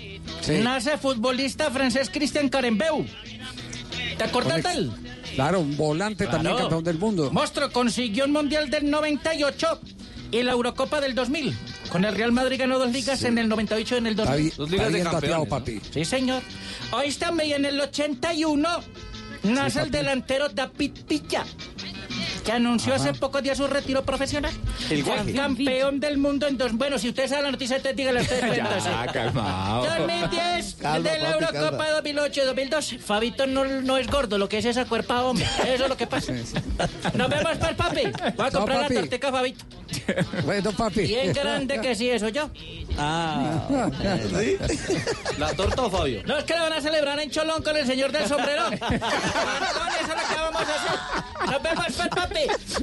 Sí. 0.41 0.59
nace 0.63 0.97
futbolista 0.97 1.69
francés 1.71 2.09
Christian 2.11 2.49
Carembeu. 2.49 3.05
¿Te 4.17 4.23
él? 4.73 4.91
Claro, 5.35 5.59
un 5.59 5.75
volante 5.75 6.25
también 6.27 6.55
campeón 6.55 6.83
del 6.83 6.97
mundo. 6.97 7.29
Monstruo 7.31 7.71
consiguió 7.71 8.25
un 8.25 8.31
mundial 8.31 8.69
del 8.69 8.89
98 8.89 9.79
y 10.31 10.43
la 10.43 10.53
Eurocopa 10.53 11.01
del 11.01 11.13
2000. 11.15 11.55
Con 11.91 12.05
el 12.05 12.15
Real 12.15 12.31
Madrid 12.31 12.57
ganó 12.59 12.79
dos 12.79 12.91
ligas 12.91 13.23
en 13.23 13.37
el 13.37 13.47
98 13.49 13.95
y 13.95 13.97
en 13.99 14.07
el 14.07 14.15
2000. 14.15 14.33
Está 14.33 14.35
bien- 14.41 14.53
Dos 14.57 14.69
ligas 14.71 14.87
está 14.87 14.97
de 14.97 15.03
campeones, 15.11 15.49
papi. 15.49 15.81
Sí, 15.93 16.05
señor. 16.05 16.41
Oíste, 16.91 17.25
y 17.45 17.53
en 17.53 17.65
el 17.65 17.79
81 17.79 18.69
nace 19.43 19.81
el 19.81 19.91
delantero 19.91 20.49
David 20.49 20.91
Villa. 21.07 21.43
Que 22.45 22.51
anunció 22.51 22.93
Ajá. 22.93 23.01
hace 23.09 23.13
pocos 23.15 23.41
días 23.41 23.57
su 23.57 23.65
retiro 23.65 24.03
profesional. 24.05 24.53
El 24.89 25.03
guaje. 25.03 25.33
campeón 25.33 25.99
del 25.99 26.17
mundo 26.19 26.47
en 26.47 26.57
dos. 26.57 26.73
Bueno, 26.73 26.99
si 26.99 27.09
ustedes 27.09 27.31
saben 27.31 27.45
la 27.45 27.51
noticia, 27.51 27.77
entonces 27.77 27.97
díganle 27.97 28.19
a 28.19 28.23
ustedes. 28.23 28.43
pues, 28.67 28.83
Ya, 28.83 29.07
calmado. 29.11 29.85
2010, 29.85 30.75
Calma, 30.79 31.09
de 31.09 31.17
la 31.17 31.31
papi, 31.31 31.43
Eurocopa 31.55 31.85
calma. 31.85 32.01
2008-2012. 32.29 32.99
Fabito 32.99 33.47
no, 33.47 33.65
no 33.65 33.97
es 33.97 34.07
gordo, 34.07 34.37
lo 34.37 34.47
que 34.47 34.59
es 34.59 34.65
esa 34.65 34.85
cuerpa, 34.85 35.23
hombre. 35.23 35.45
Eso 35.67 35.83
es 35.85 35.89
lo 35.89 35.97
que 35.97 36.05
pasa. 36.05 36.33
Nos 36.33 37.29
vemos, 37.29 37.57
pues, 37.59 37.73
papi. 37.75 38.01
Voy 38.35 38.47
a 38.47 38.51
comprar 38.51 38.81
papi. 38.83 38.93
la 38.93 38.99
tortica, 39.01 39.31
Fabito. 39.31 39.65
Bueno, 40.45 40.71
papi. 40.71 41.01
Bien 41.01 41.33
grande 41.33 41.81
que 41.81 41.95
sí, 41.95 42.09
eso 42.09 42.29
yo. 42.29 42.51
Ah, 42.97 43.89
¿sí? 44.39 44.57
¿La 45.39 45.53
torta 45.53 45.81
o 45.81 45.89
Fabio? 45.89 46.21
No 46.25 46.37
es 46.37 46.43
que 46.43 46.53
la 46.53 46.61
van 46.61 46.73
a 46.73 46.81
celebrar 46.81 47.19
en 47.19 47.31
Cholón 47.31 47.63
con 47.63 47.75
el 47.75 47.85
señor 47.87 48.11
del 48.11 48.27
sombrero. 48.27 48.67
Eso 48.75 50.13
es 50.13 50.21
lo 50.21 50.35
que 50.35 50.41
vamos 50.41 50.61
a 50.61 50.75
hacer. 50.75 51.51
Nos 51.51 51.63
vemos, 51.63 51.85
pues, 51.95 52.07
papi. 52.09 52.34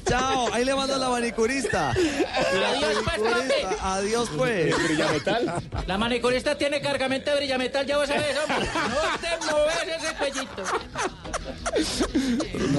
Chao, 0.08 0.52
ahí 0.52 0.64
le 0.64 0.74
mando 0.74 0.94
a 0.94 0.98
la 0.98 1.08
manicurista. 1.08 1.94
La 1.94 2.68
Adiós, 2.70 2.94
pues, 3.04 3.04
manicurista. 3.20 3.68
papi. 3.70 3.76
Adiós, 3.82 4.28
pues. 4.36 4.84
¿Brillametal? 4.84 5.54
La 5.86 5.98
manicurista 5.98 6.56
tiene 6.58 6.80
cargamento 6.80 7.30
de 7.30 7.36
brillametal, 7.36 7.86
ya 7.86 7.98
vos 7.98 8.08
sabés, 8.08 8.36
hombre. 8.38 8.68
No 8.74 9.18
te 9.20 9.52
mueves 9.52 10.02
ese 10.02 10.14
cuellito. 10.14 10.62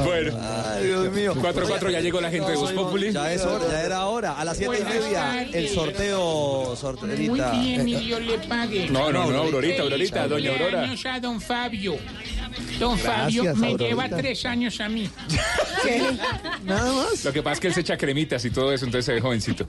Bueno. 0.03 0.37
Ay, 0.41 0.85
Dios 0.87 1.11
mío. 1.11 1.35
4-4 1.35 1.91
ya 1.91 1.99
llegó 1.99 2.21
la 2.21 2.29
gente 2.29 2.51
de 2.51 2.57
Voz 2.57 2.71
Populi. 2.73 3.11
Ya 3.11 3.31
es 3.33 3.43
hora, 3.45 3.65
ya 3.69 3.81
era 3.81 4.05
hora. 4.05 4.33
A 4.33 4.45
las 4.45 4.57
siete 4.57 4.77
y 4.79 4.83
Buenas 4.83 5.03
media, 5.03 5.41
el 5.51 5.69
sorteo, 5.69 6.75
sorteadita. 6.75 7.51
Muy 7.51 7.59
bien, 7.65 7.87
y 7.87 7.95
Dios 7.95 8.21
le 8.21 8.37
pague. 8.39 8.89
No, 8.89 9.11
no, 9.11 9.31
no, 9.31 9.39
Aurorita, 9.39 9.81
Aurorita, 9.83 10.27
doña 10.27 10.51
Aurora. 10.51 10.69
cumpleaños 10.79 11.05
a 11.05 11.19
don 11.19 11.41
Fabio. 11.41 11.97
Don 12.79 12.97
Gracias, 12.97 13.15
Fabio 13.25 13.43
me 13.55 13.67
Aurorita. 13.67 13.83
lleva 13.89 14.09
tres 14.17 14.45
años 14.45 14.79
a 14.79 14.89
mí. 14.89 15.09
Nada 16.65 16.93
más. 16.93 17.25
Lo 17.25 17.33
que 17.33 17.41
pasa 17.41 17.53
es 17.53 17.59
que 17.59 17.67
él 17.67 17.73
se 17.73 17.81
echa 17.81 17.97
cremitas 17.97 18.43
y 18.45 18.49
todo 18.49 18.71
eso, 18.73 18.85
entonces 18.85 19.05
se 19.05 19.13
ve 19.13 19.21
jovencito. 19.21 19.65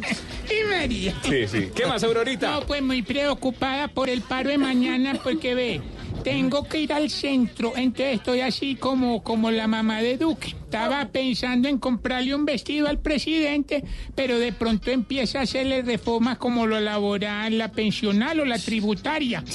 Y 0.49 0.69
María. 0.69 1.15
Sí, 1.23 1.49
sí. 1.49 1.69
¿Qué 1.75 1.87
más, 1.87 2.03
Aurorita? 2.05 2.53
No, 2.53 2.67
pues 2.67 2.83
muy 2.83 3.03
preocupada 3.03 3.89
por 3.89 4.09
el 4.09 4.23
paro 4.23 4.51
de 4.51 4.59
mañana 4.59 5.19
porque 5.23 5.55
ve, 5.55 5.81
tengo 6.23 6.65
que 6.69 6.81
ir 6.81 6.93
al 6.93 7.11
centro, 7.11 7.73
entonces 7.77 8.17
estoy 8.17 8.41
así 8.41 8.77
como, 8.77 9.23
como 9.23 9.51
la 9.51 9.67
mamá 9.67 10.01
de 10.01 10.17
Duque. 10.17 10.55
Estaba 10.75 11.07
pensando 11.07 11.69
en 11.69 11.79
comprarle 11.79 12.35
un 12.35 12.45
vestido 12.45 12.89
al 12.89 12.99
presidente, 12.99 13.85
pero 14.17 14.41
de 14.41 14.53
pronto 14.53 14.91
empieza 14.91 15.39
a 15.39 15.43
hacerle 15.43 15.83
reformas 15.83 16.37
como 16.39 16.67
lo 16.67 16.81
laboral, 16.81 17.57
la 17.57 17.71
pensional 17.71 18.41
o 18.41 18.45
la 18.45 18.59
tributaria. 18.59 19.45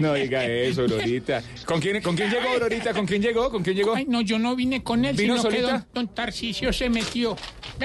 No 0.00 0.14
diga 0.14 0.44
eso, 0.44 0.82
Aurorita. 0.82 1.42
¿Con 1.64 1.80
quién, 1.80 2.02
¿Con 2.02 2.16
quién 2.16 2.30
llegó, 2.30 2.48
Aurorita? 2.48 2.92
¿Con 2.92 3.06
quién 3.06 3.22
llegó? 3.22 3.50
¿Con 3.50 3.62
quién 3.62 3.76
llegó? 3.76 3.94
Ay, 3.94 4.04
no, 4.06 4.20
yo 4.20 4.38
no 4.38 4.54
vine 4.54 4.82
con 4.82 5.04
él, 5.04 5.16
¿Vino 5.16 5.36
sino 5.38 5.48
que 5.48 5.56
solita? 5.56 5.72
don, 5.72 6.06
don 6.06 6.14
Tarcisio 6.14 6.72
se 6.72 6.90
metió. 6.90 7.36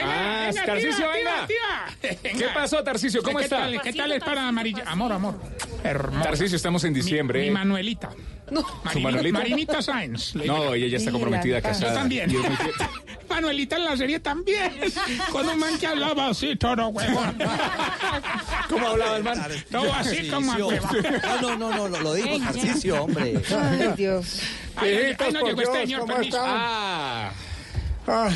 Ah, 0.02 0.50
Tarcisio, 0.66 1.06
venga. 1.10 1.48
¿Qué 2.22 2.46
pasó, 2.54 2.84
Tarcisio? 2.84 3.22
¿Cómo 3.24 3.38
¿Qué 3.38 3.46
está? 3.46 3.58
Tal, 3.60 3.82
¿Qué 3.82 3.94
tal 3.94 4.12
es 4.12 4.24
para 4.24 4.48
amarilla? 4.48 4.84
Amor, 4.86 5.14
amor. 5.14 5.36
Hermoso. 5.84 6.24
Tarcisio, 6.24 6.56
estamos 6.56 6.84
en 6.84 6.94
diciembre. 6.94 7.42
Mi 7.42 7.52
Manuelita. 7.52 8.10
¿Su 8.94 9.00
Manuelita? 9.02 9.40
Marinita 9.40 9.80
le 10.36 10.46
No, 10.46 10.74
ella 10.74 10.88
ya 10.88 10.98
está 10.98 11.12
comprometida, 11.12 11.62
casada. 11.62 11.92
Yo 11.94 12.00
también. 12.00 12.32
Manuelita 13.30 13.76
en 13.76 13.84
la 13.86 13.98
serie 13.98 14.20
también. 14.20 14.72
Con 15.32 15.48
un 15.50 15.60
man 15.60 15.78
que 15.78 15.88
hablaba 15.88 16.30
así, 16.30 16.56
toro 16.56 16.88
huevón. 16.88 17.38
¿Cómo 18.70 18.88
hablaba 18.88 19.18
el 19.18 19.24
man? 19.24 19.42
No, 19.70 19.94
así 19.94 20.30
como 20.30 20.52
huevón. 20.54 20.80
No, 21.42 21.42
no, 21.42 21.58
no, 21.58 21.72
no, 21.76 21.88
lo, 21.90 22.02
lo 22.02 22.14
dijo 22.14 22.40
Tarcisio, 22.40 23.04
hombre. 23.04 23.42
Ay, 23.50 23.94
Dios. 23.98 24.40
Ay, 24.78 25.16
no 25.34 25.40
por 25.42 25.50
llegó 25.50 25.62
este 25.62 25.72
Dios, 25.78 25.82
señor, 25.84 26.00
¿cómo 26.02 26.14
permiso. 26.16 26.38
están? 26.38 26.56
Ah. 26.58 27.32
Ay, 28.08 28.36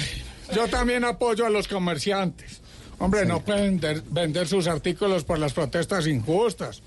yo 0.53 0.67
también 0.67 1.05
apoyo 1.05 1.45
a 1.45 1.49
los 1.49 1.67
comerciantes. 1.67 2.61
Hombre, 2.99 3.25
no 3.25 3.39
pueden 3.43 3.79
der- 3.79 4.03
vender 4.11 4.47
sus 4.47 4.67
artículos 4.67 5.23
por 5.23 5.39
las 5.39 5.53
protestas 5.53 6.05
injustas. 6.05 6.83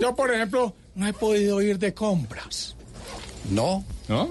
Yo, 0.00 0.14
por 0.16 0.32
ejemplo, 0.32 0.74
no 0.98 1.06
he 1.06 1.12
podido 1.12 1.62
ir 1.62 1.78
de 1.78 1.94
compras. 1.94 2.74
No. 3.50 3.84
¿No? 4.08 4.28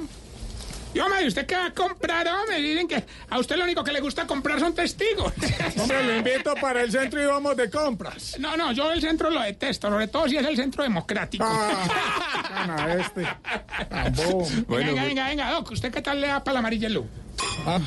Y, 0.94 0.99
hombre, 0.99 1.26
¿usted 1.26 1.45
qué 1.45 1.56
va 1.56 1.68
a 1.68 1.73
comprar, 1.73 2.27
hombre? 2.27 2.61
Dicen 2.61 2.88
que 2.88 3.06
a 3.30 3.39
usted 3.39 3.56
lo 3.56 3.64
único 3.64 3.84
que 3.85 3.94
le 3.94 4.02
gusta 4.02 4.27
comprar 4.27 4.60
son 4.60 4.73
testigos. 4.73 5.31
Hombre, 5.77 6.03
lo 6.03 6.18
invito 6.18 6.56
para 6.56 6.81
el 6.81 6.91
centro 6.91 7.22
y 7.22 7.26
vamos 7.26 7.56
de 7.56 7.69
compras. 7.69 8.35
No, 8.39 8.57
no, 8.57 8.72
yo 8.72 8.91
el 8.91 8.99
centro 8.99 9.30
lo 9.30 9.41
detesto, 9.41 9.89
sobre 9.89 10.07
todo 10.07 10.27
si 10.27 10.38
es 10.38 10.45
el 10.45 10.56
centro 10.56 10.84
democrático. 10.84 11.45
Ah, 11.48 12.95
este. 12.99 13.27
Tan 13.89 14.14
bobo. 14.14 14.48
venga, 14.69 15.03
venga, 15.03 15.27
venga, 15.27 15.52
Doc, 15.52 15.72
¿usted 15.72 15.94
qué 15.94 16.02
tal 16.02 16.19
le 16.19 16.27
da 16.27 16.44
para 16.44 16.53
la 16.53 16.60
amarilla 16.60 16.89
luz? 16.89 17.06
Ah, 17.65 17.80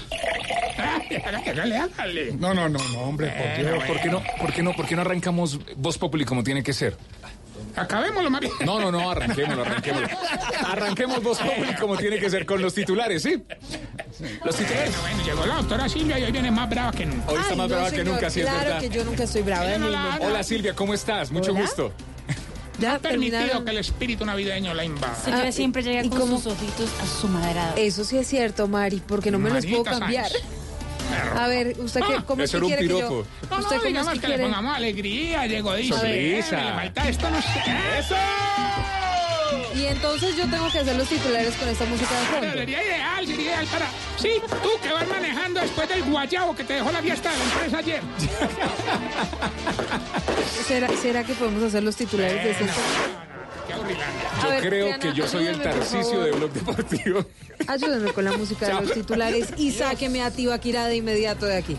Hágale, 1.27 1.77
hágale. 1.77 2.33
No, 2.33 2.55
no, 2.55 2.69
no, 2.69 2.79
no, 2.93 3.01
hombre, 3.01 3.29
por 3.31 3.65
Dios. 3.67 3.85
¿Por 3.85 4.01
qué 4.01 4.09
no, 4.09 4.23
por 4.39 4.53
qué 4.53 4.63
no, 4.63 4.73
por 4.73 4.87
qué 4.87 4.95
no 4.95 5.03
arrancamos 5.03 5.59
Voz 5.77 5.99
Populi 5.99 6.25
como 6.25 6.45
tiene 6.45 6.63
que 6.63 6.73
ser? 6.73 6.97
Acabémoslo 7.77 8.31
más 8.31 8.41
bien. 8.41 8.53
No, 8.65 8.81
no, 8.81 8.91
no, 8.93 9.11
arranquémoslo, 9.11 9.63
arranquémoslo. 9.63 10.09
Arranquemos 10.67 11.21
Populi 11.21 11.75
como 11.81 11.97
tiene 11.97 12.19
que 12.19 12.29
ser 12.31 12.45
con 12.47 12.61
los 12.61 12.75
titulares, 12.75 13.23
¿sí? 13.23 13.43
Los 14.45 14.57
titulares. 14.57 14.91
Bueno, 15.01 15.17
bueno, 15.17 15.25
llegó 15.25 15.47
la 15.47 15.55
doctora 15.57 15.89
Silvia 15.89 16.19
y 16.19 16.25
hoy 16.25 16.33
viene 16.33 16.51
más 16.51 16.69
brava 16.69 16.93
que 16.93 17.07
nunca. 17.07 17.31
Hoy 17.31 17.39
está 17.39 17.51
Ay, 17.53 17.57
más 17.57 17.69
no, 17.69 17.75
brava 17.75 17.91
que 17.91 17.97
señor, 17.97 18.15
nunca, 18.15 18.31
sí 18.31 18.41
es 18.41 18.47
Claro 18.47 18.61
verdad. 18.65 18.81
que 18.81 18.89
yo 18.91 19.05
nunca 19.05 19.23
estoy 19.25 19.43
brava. 19.43 19.79
No. 19.79 19.87
Hola 20.27 20.43
Silvia, 20.43 20.75
¿cómo 20.75 20.95
estás? 20.95 21.31
Mucho 21.31 21.53
Hola. 21.53 21.61
gusto. 21.63 21.93
Ya 22.79 22.95
ha 22.95 22.99
permitido 22.99 23.37
terminaron. 23.39 23.65
que 23.67 23.71
el 23.73 23.79
espíritu 23.79 24.25
navideño 24.25 24.73
la 24.73 24.85
invada. 24.85 25.15
Silvia 25.15 25.45
Ah, 25.49 25.53
siempre 25.53 25.83
llega 25.83 26.03
¿y 26.03 26.09
con 26.09 26.19
cómo? 26.21 26.37
sus 26.39 26.53
ojitos 26.55 26.89
a 27.03 27.07
su 27.21 27.29
madera. 27.29 27.75
Eso 27.77 28.05
sí 28.05 28.17
es 28.17 28.27
cierto, 28.27 28.69
Mari, 28.69 29.03
porque 29.07 29.31
no 29.31 29.39
me 29.39 29.51
los 29.51 29.67
puedo 29.67 29.85
Marita 29.85 29.99
cambiar. 30.01 30.29
Sánchez. 30.31 30.49
A 31.37 31.47
ver, 31.49 31.75
¿usted 31.79 32.01
qué, 32.01 32.15
Ah, 32.19 32.25
cómo 32.27 32.43
es 32.43 32.51
que 32.53 32.61
quiere 32.61 32.83
que 32.83 32.89
yo? 32.89 33.01
No, 33.01 33.19
¿Usted 33.21 33.51
no, 33.51 33.59
cómo 33.63 33.75
es 33.77 33.83
digamos 33.85 34.13
que 34.15 34.21
que 34.21 34.29
le 34.29 34.35
quiere? 34.35 34.43
pongamos 34.51 34.77
alegría, 34.77 35.47
llegó 35.47 35.75
dice. 35.75 35.95
Sonrisa. 35.95 36.57
Le 36.65 36.73
falta 36.73 37.09
esto, 37.09 37.31
no 37.31 37.41
sé. 37.43 37.49
¡Eso! 37.99 38.15
Y 39.75 39.87
entonces 39.87 40.37
yo 40.37 40.43
tengo 40.51 40.71
que 40.71 40.79
hacer 40.81 40.97
los 40.97 41.09
titulares 41.09 41.55
con 41.55 41.69
esta 41.69 41.85
música 41.87 42.11
de 42.15 42.21
Pero 42.27 42.39
fondo. 42.43 42.59
sería 42.59 42.83
ideal, 42.85 43.27
sería 43.27 43.43
ideal 43.45 43.67
para... 43.67 43.87
Sí, 44.19 44.31
tú 44.63 44.69
que 44.83 44.93
vas 44.93 45.09
manejando 45.09 45.61
después 45.61 45.89
del 45.89 46.03
guayabo 46.03 46.55
que 46.55 46.65
te 46.65 46.75
dejó 46.75 46.93
la 46.93 47.01
fiesta 47.01 47.31
de 47.33 47.39
la 47.39 47.45
empresa 47.45 47.79
ayer. 47.79 48.03
¿Será, 50.67 50.89
será 51.01 51.25
que 51.25 51.33
podemos 51.35 51.63
hacer 51.63 51.83
los 51.83 51.97
titulares 51.97 52.45
de 52.45 52.51
ese? 52.51 52.65
Yo 54.43 54.49
ver, 54.49 54.61
creo 54.61 54.87
Diana, 54.87 54.99
que 54.99 55.13
yo 55.13 55.27
soy 55.27 55.47
el 55.47 55.57
favor. 55.57 56.25
de 56.25 56.33
Blog 56.33 56.53
Deportivo. 56.53 57.25
Ayúdenme 57.67 58.13
con 58.13 58.25
la 58.25 58.33
música 58.33 58.67
de 58.67 58.87
los 58.87 58.93
titulares 58.95 59.49
y 59.57 59.73
sáqueme 59.73 60.23
a 60.23 60.31
Tibaquira 60.31 60.87
de 60.87 60.97
inmediato 60.97 61.47
de 61.47 61.57
aquí. 61.57 61.77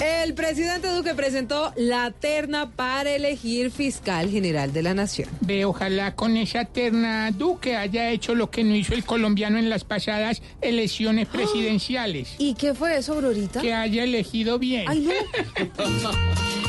El 0.00 0.34
presidente 0.34 0.88
Duque 0.88 1.14
presentó 1.14 1.72
la 1.76 2.10
terna 2.10 2.70
para 2.72 3.14
elegir 3.14 3.70
fiscal 3.70 4.28
general 4.28 4.72
de 4.72 4.82
la 4.82 4.92
nación. 4.92 5.28
Ve, 5.40 5.64
ojalá 5.64 6.14
con 6.16 6.36
esa 6.36 6.64
terna 6.64 7.30
Duque 7.30 7.76
haya 7.76 8.10
hecho 8.10 8.34
lo 8.34 8.50
que 8.50 8.64
no 8.64 8.74
hizo 8.74 8.92
el 8.94 9.04
colombiano 9.04 9.56
en 9.58 9.70
las 9.70 9.84
pasadas 9.84 10.42
elecciones 10.60 11.28
presidenciales. 11.28 12.34
¿Y 12.38 12.54
qué 12.54 12.74
fue 12.74 12.98
eso, 12.98 13.14
Aurorita? 13.14 13.60
Que 13.60 13.72
haya 13.72 14.02
elegido 14.02 14.58
bien. 14.58 14.86
Ay, 14.88 15.00
no. 15.00 16.10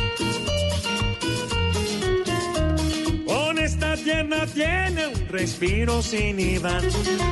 Con 3.25 3.57
esta 3.57 3.95
tierna 3.97 4.45
tiene 4.45 5.07
un 5.07 5.27
respiro 5.29 6.01
sin 6.01 6.39
Iván, 6.39 6.83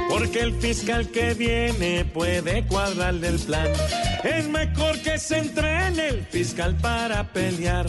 porque 0.10 0.40
el 0.40 0.54
fiscal 0.54 1.08
que 1.10 1.34
viene 1.34 2.06
puede 2.06 2.66
cuadrarle 2.66 3.28
el 3.28 3.40
plan. 3.40 3.68
Es 4.24 4.48
mejor 4.48 5.00
que 5.02 5.18
se 5.18 5.38
entrene 5.38 6.08
el 6.08 6.26
fiscal 6.26 6.76
para 6.78 7.32
pelear 7.32 7.86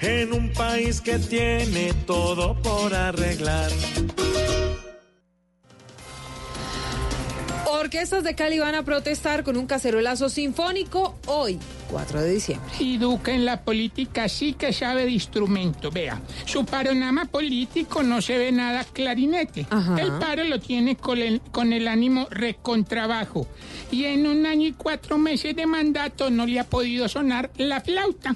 en 0.00 0.32
un 0.32 0.52
país 0.52 1.00
que 1.00 1.18
tiene 1.18 1.92
todo 2.06 2.60
por 2.60 2.94
arreglar. 2.94 3.70
Orquestas 7.66 8.24
de 8.24 8.34
Cali 8.34 8.58
van 8.58 8.74
a 8.74 8.84
protestar 8.84 9.44
con 9.44 9.56
un 9.56 9.66
cacerolazo 9.66 10.28
sinfónico 10.28 11.18
hoy, 11.26 11.58
4 11.90 12.22
de 12.22 12.30
diciembre. 12.30 12.70
Y 12.78 12.98
Duque 12.98 13.32
en 13.32 13.44
la 13.44 13.62
política 13.62 14.28
sí 14.28 14.52
que 14.52 14.72
sabe 14.72 15.04
de 15.04 15.10
instrumento. 15.10 15.90
Vea, 15.90 16.20
su 16.44 16.64
panorama 16.64 17.24
político 17.26 18.02
no 18.02 18.20
se 18.20 18.38
ve 18.38 18.52
nada 18.52 18.84
clarinete. 18.84 19.66
Ajá. 19.70 19.96
El 19.96 20.12
paro 20.12 20.44
lo 20.44 20.60
tiene 20.60 20.96
con 20.96 21.18
el, 21.18 21.40
con 21.52 21.72
el 21.72 21.88
ánimo 21.88 22.26
recontrabajo. 22.30 23.46
Y 23.90 24.04
en 24.04 24.26
un 24.26 24.46
año 24.46 24.68
y 24.68 24.72
cuatro 24.72 25.18
meses 25.18 25.54
de 25.54 25.66
mandato 25.66 26.30
no 26.30 26.46
le 26.46 26.60
ha 26.60 26.64
podido 26.64 27.08
sonar 27.08 27.50
la 27.56 27.80
flauta. 27.80 28.34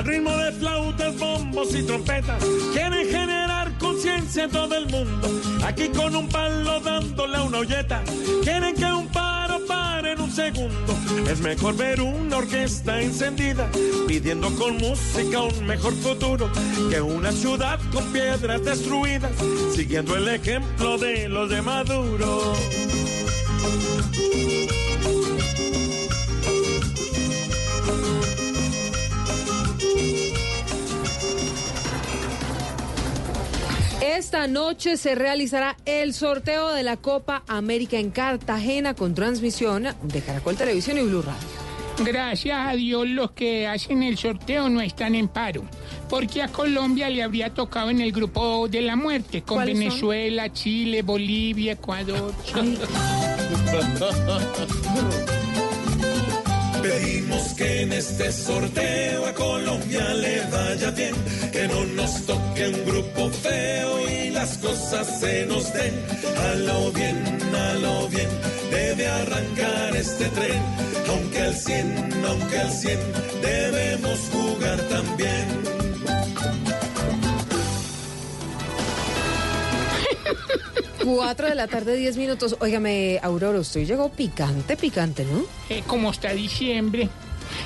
Al 0.00 0.06
ritmo 0.06 0.34
de 0.34 0.50
flautas, 0.52 1.18
bombos 1.18 1.74
y 1.74 1.82
trompetas, 1.82 2.42
quieren 2.72 3.06
generar 3.06 3.76
conciencia 3.76 4.44
en 4.44 4.50
todo 4.50 4.74
el 4.74 4.86
mundo. 4.86 5.28
Aquí 5.62 5.88
con 5.88 6.16
un 6.16 6.26
palo 6.26 6.80
dándole 6.80 7.38
una 7.42 7.58
olleta, 7.58 8.02
quieren 8.42 8.74
que 8.74 8.86
un 8.86 9.08
paro 9.08 9.58
pare 9.66 10.12
en 10.12 10.22
un 10.22 10.32
segundo. 10.32 10.96
Es 11.30 11.40
mejor 11.40 11.76
ver 11.76 12.00
una 12.00 12.38
orquesta 12.38 12.98
encendida, 13.02 13.68
pidiendo 14.08 14.48
con 14.54 14.78
música 14.78 15.42
un 15.42 15.66
mejor 15.66 15.92
futuro, 15.92 16.50
que 16.88 17.02
una 17.02 17.30
ciudad 17.30 17.78
con 17.92 18.02
piedras 18.10 18.64
destruidas, 18.64 19.32
siguiendo 19.74 20.16
el 20.16 20.28
ejemplo 20.28 20.96
de 20.96 21.28
los 21.28 21.50
de 21.50 21.60
Maduro. 21.60 22.54
Esta 34.00 34.46
noche 34.46 34.96
se 34.96 35.14
realizará 35.14 35.76
el 35.84 36.14
sorteo 36.14 36.72
de 36.72 36.82
la 36.82 36.96
Copa 36.96 37.42
América 37.46 37.98
en 37.98 38.10
Cartagena 38.10 38.94
con 38.94 39.14
transmisión 39.14 39.88
de 40.02 40.22
Caracol 40.22 40.56
Televisión 40.56 40.96
y 40.96 41.02
Blue 41.02 41.20
Radio. 41.20 41.46
Gracias 42.02 42.66
a 42.66 42.72
Dios 42.72 43.06
los 43.06 43.32
que 43.32 43.66
hacen 43.66 44.02
el 44.02 44.16
sorteo 44.16 44.70
no 44.70 44.80
están 44.80 45.14
en 45.14 45.28
paro, 45.28 45.64
porque 46.08 46.42
a 46.42 46.48
Colombia 46.48 47.10
le 47.10 47.22
habría 47.22 47.52
tocado 47.52 47.90
en 47.90 48.00
el 48.00 48.10
grupo 48.10 48.68
de 48.68 48.80
la 48.80 48.96
muerte, 48.96 49.42
con. 49.42 49.66
Venezuela, 49.66 50.50
Chile, 50.50 51.02
Bolivia, 51.02 51.72
Ecuador. 51.72 52.32
Pedimos 56.82 57.54
que 57.54 57.82
en 57.82 57.92
este 57.92 58.32
sorteo 58.32 59.26
a 59.26 59.34
Colombia 59.34 60.14
le 60.14 60.40
vaya 60.50 60.90
bien, 60.90 61.14
que 61.52 61.68
no 61.68 61.84
nos 61.84 62.24
toque 62.26 62.68
un 62.68 62.84
grupo 62.86 63.30
feo 63.30 64.08
y 64.08 64.30
las 64.30 64.56
cosas 64.58 65.20
se 65.20 65.46
nos 65.46 65.72
den. 65.74 65.94
A 66.38 66.54
lo 66.54 66.90
bien, 66.92 67.38
a 67.54 67.74
lo 67.74 68.08
bien, 68.08 68.28
debe 68.70 69.06
arrancar 69.06 69.94
este 69.94 70.26
tren, 70.26 70.62
aunque 71.08 71.40
al 71.40 71.54
100, 71.54 72.24
aunque 72.26 72.58
al 72.58 72.72
100, 72.72 72.98
debemos 73.42 74.18
jugar 74.32 74.80
también. 74.88 75.79
4 81.04 81.48
de 81.48 81.54
la 81.54 81.66
tarde, 81.66 81.96
10 81.96 82.16
minutos. 82.16 82.56
Óigame, 82.60 83.18
Aurora, 83.22 83.58
usted 83.58 83.86
llegó 83.86 84.08
picante, 84.10 84.76
picante, 84.76 85.24
¿no? 85.24 85.44
Eh, 85.68 85.82
como 85.86 86.10
está 86.10 86.32
diciembre, 86.32 87.08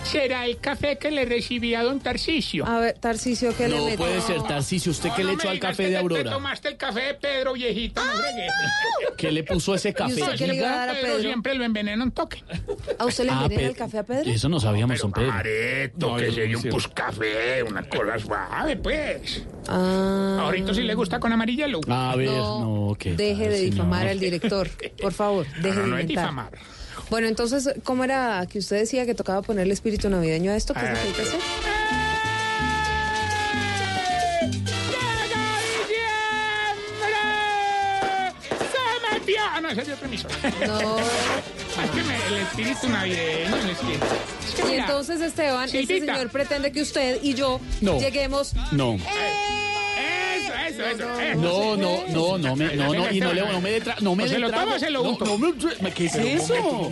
será 0.02 0.46
el 0.46 0.58
café 0.58 0.98
que 0.98 1.10
le 1.10 1.24
recibí 1.24 1.74
a 1.74 1.82
don 1.82 2.00
Tarcisio. 2.00 2.66
A 2.66 2.78
ver, 2.80 2.98
Tarcicio, 2.98 3.54
¿qué 3.56 3.68
le 3.68 3.76
No 3.76 3.96
puede 3.96 4.20
ser, 4.20 4.42
Tarcicio. 4.42 4.92
¿Usted 4.92 5.10
qué 5.16 5.22
No, 5.22 5.30
le 5.30 5.34
no 5.34 5.40
echó 5.40 5.48
al 5.48 5.54
digas 5.54 5.70
café 5.70 5.82
que 5.84 5.88
de 5.90 5.94
te- 5.94 5.94
Te 5.94 6.02
Aurora? 6.02 6.30
tomaste 6.30 6.68
el 6.68 6.76
café 6.76 7.00
de 7.00 7.14
Pedro, 7.14 7.52
viejito, 7.54 8.04
no 8.04 8.12
fregues. 8.12 8.52
¿Qué 9.16 9.32
le 9.32 9.42
puso 9.44 9.74
ese 9.74 9.92
café? 9.94 10.14
usted 10.22 10.36
qué 10.36 10.46
le 10.46 10.56
iba 10.56 10.68
a 10.72 10.76
dar 10.76 10.90
a 10.90 10.92
Pedro 10.94 11.06
Pedro? 11.16 11.22
siempre 11.22 11.54
lo 11.54 11.64
envenena 11.64 12.02
un 12.04 12.10
toque. 12.12 12.42
¿A 12.98 13.04
usted 13.06 13.24
le 13.24 13.30
Ah, 13.30 13.40
envenena 13.44 13.68
el 13.68 13.76
café 13.76 13.98
a 13.98 14.02
Pedro? 14.02 14.30
Eso 14.30 14.48
no 14.48 14.60
sabíamos, 14.60 14.98
don 15.00 15.12
Pedro. 15.12 15.30
Careto, 15.30 16.10
No, 16.10 16.16
que 16.16 16.26
eso 16.26 16.34
sería 16.34 16.44
no 16.44 16.50
un 16.50 16.54
es 16.56 16.62
cierto. 16.62 16.76
puscafé, 16.76 17.62
una 17.62 17.82
cosa 17.88 18.18
suave, 18.18 18.76
pues. 18.76 19.42
Ah, 19.68 20.38
Ahorita 20.42 20.74
sí 20.74 20.82
le 20.82 20.94
gusta 20.94 21.18
con 21.20 21.32
amarillelo. 21.32 21.80
A 21.88 22.14
ver, 22.16 22.28
No, 22.28 22.88
no, 22.88 22.94
¿qué 22.98 23.14
deje 23.14 23.44
tal, 23.44 23.52
de 23.52 23.60
difamar 23.60 24.06
al 24.08 24.18
director, 24.20 24.68
por 25.00 25.12
favor, 25.12 25.46
deje 25.62 25.78
no, 25.80 25.86
no 25.86 25.96
de 25.96 26.02
es 26.02 26.08
inventar. 26.10 26.24
difamar. 26.24 26.52
Bueno, 27.10 27.28
entonces, 27.28 27.70
¿cómo 27.84 28.04
era 28.04 28.46
que 28.50 28.58
usted 28.58 28.76
decía 28.78 29.06
que 29.06 29.14
tocaba 29.14 29.42
ponerle 29.42 29.74
espíritu 29.74 30.08
navideño 30.08 30.52
a 30.52 30.56
esto? 30.56 30.74
¿Qué 30.74 30.80
es 30.80 30.88
lo 30.90 30.94
que 30.94 31.00
hay 31.00 31.12
que 31.12 31.22
hacer? 31.22 31.40
Ah, 39.52 39.60
no, 39.60 39.68
ese 39.70 39.82
es. 39.82 39.88
No. 40.66 40.98
Es 40.98 41.90
que 41.90 42.02
me- 42.02 42.26
el 42.26 42.42
espíritu 42.42 42.88
navideño, 42.88 43.56
el 43.56 43.70
espíritu. 43.70 44.04
Es 44.48 44.54
que 44.54 44.62
Y 44.62 44.64
mira, 44.66 44.84
entonces, 44.84 45.20
Esteban, 45.20 45.64
este 45.64 45.86
Silvita. 45.86 46.14
señor 46.14 46.30
pretende 46.30 46.72
que 46.72 46.82
usted 46.82 47.18
y 47.22 47.34
yo 47.34 47.60
No. 47.80 47.98
lleguemos... 47.98 48.54
No. 48.72 48.94
Eso. 48.94 49.04
No, 51.36 51.76
no, 51.76 52.04
no, 52.08 52.38
no 52.38 52.56
me, 52.56 52.74
no, 52.76 52.92
no, 52.94 53.10
y 53.10 53.20
no 53.20 53.32
le, 53.32 53.40
no 53.42 53.60
me 53.60 53.70
detra, 53.70 53.96
no 54.00 54.14
me 54.14 54.24
¿O 54.24 54.28
se 54.28 54.38
lo 54.38 54.50
toma 54.50 54.78
se 54.78 54.90
lo 54.90 55.02
No, 55.02 55.10
unto? 55.10 55.24
no 55.24 55.38
me- 55.38 55.92
¿Qué 55.92 56.06
es 56.06 56.12
Pero 56.12 56.26
eso? 56.28 56.90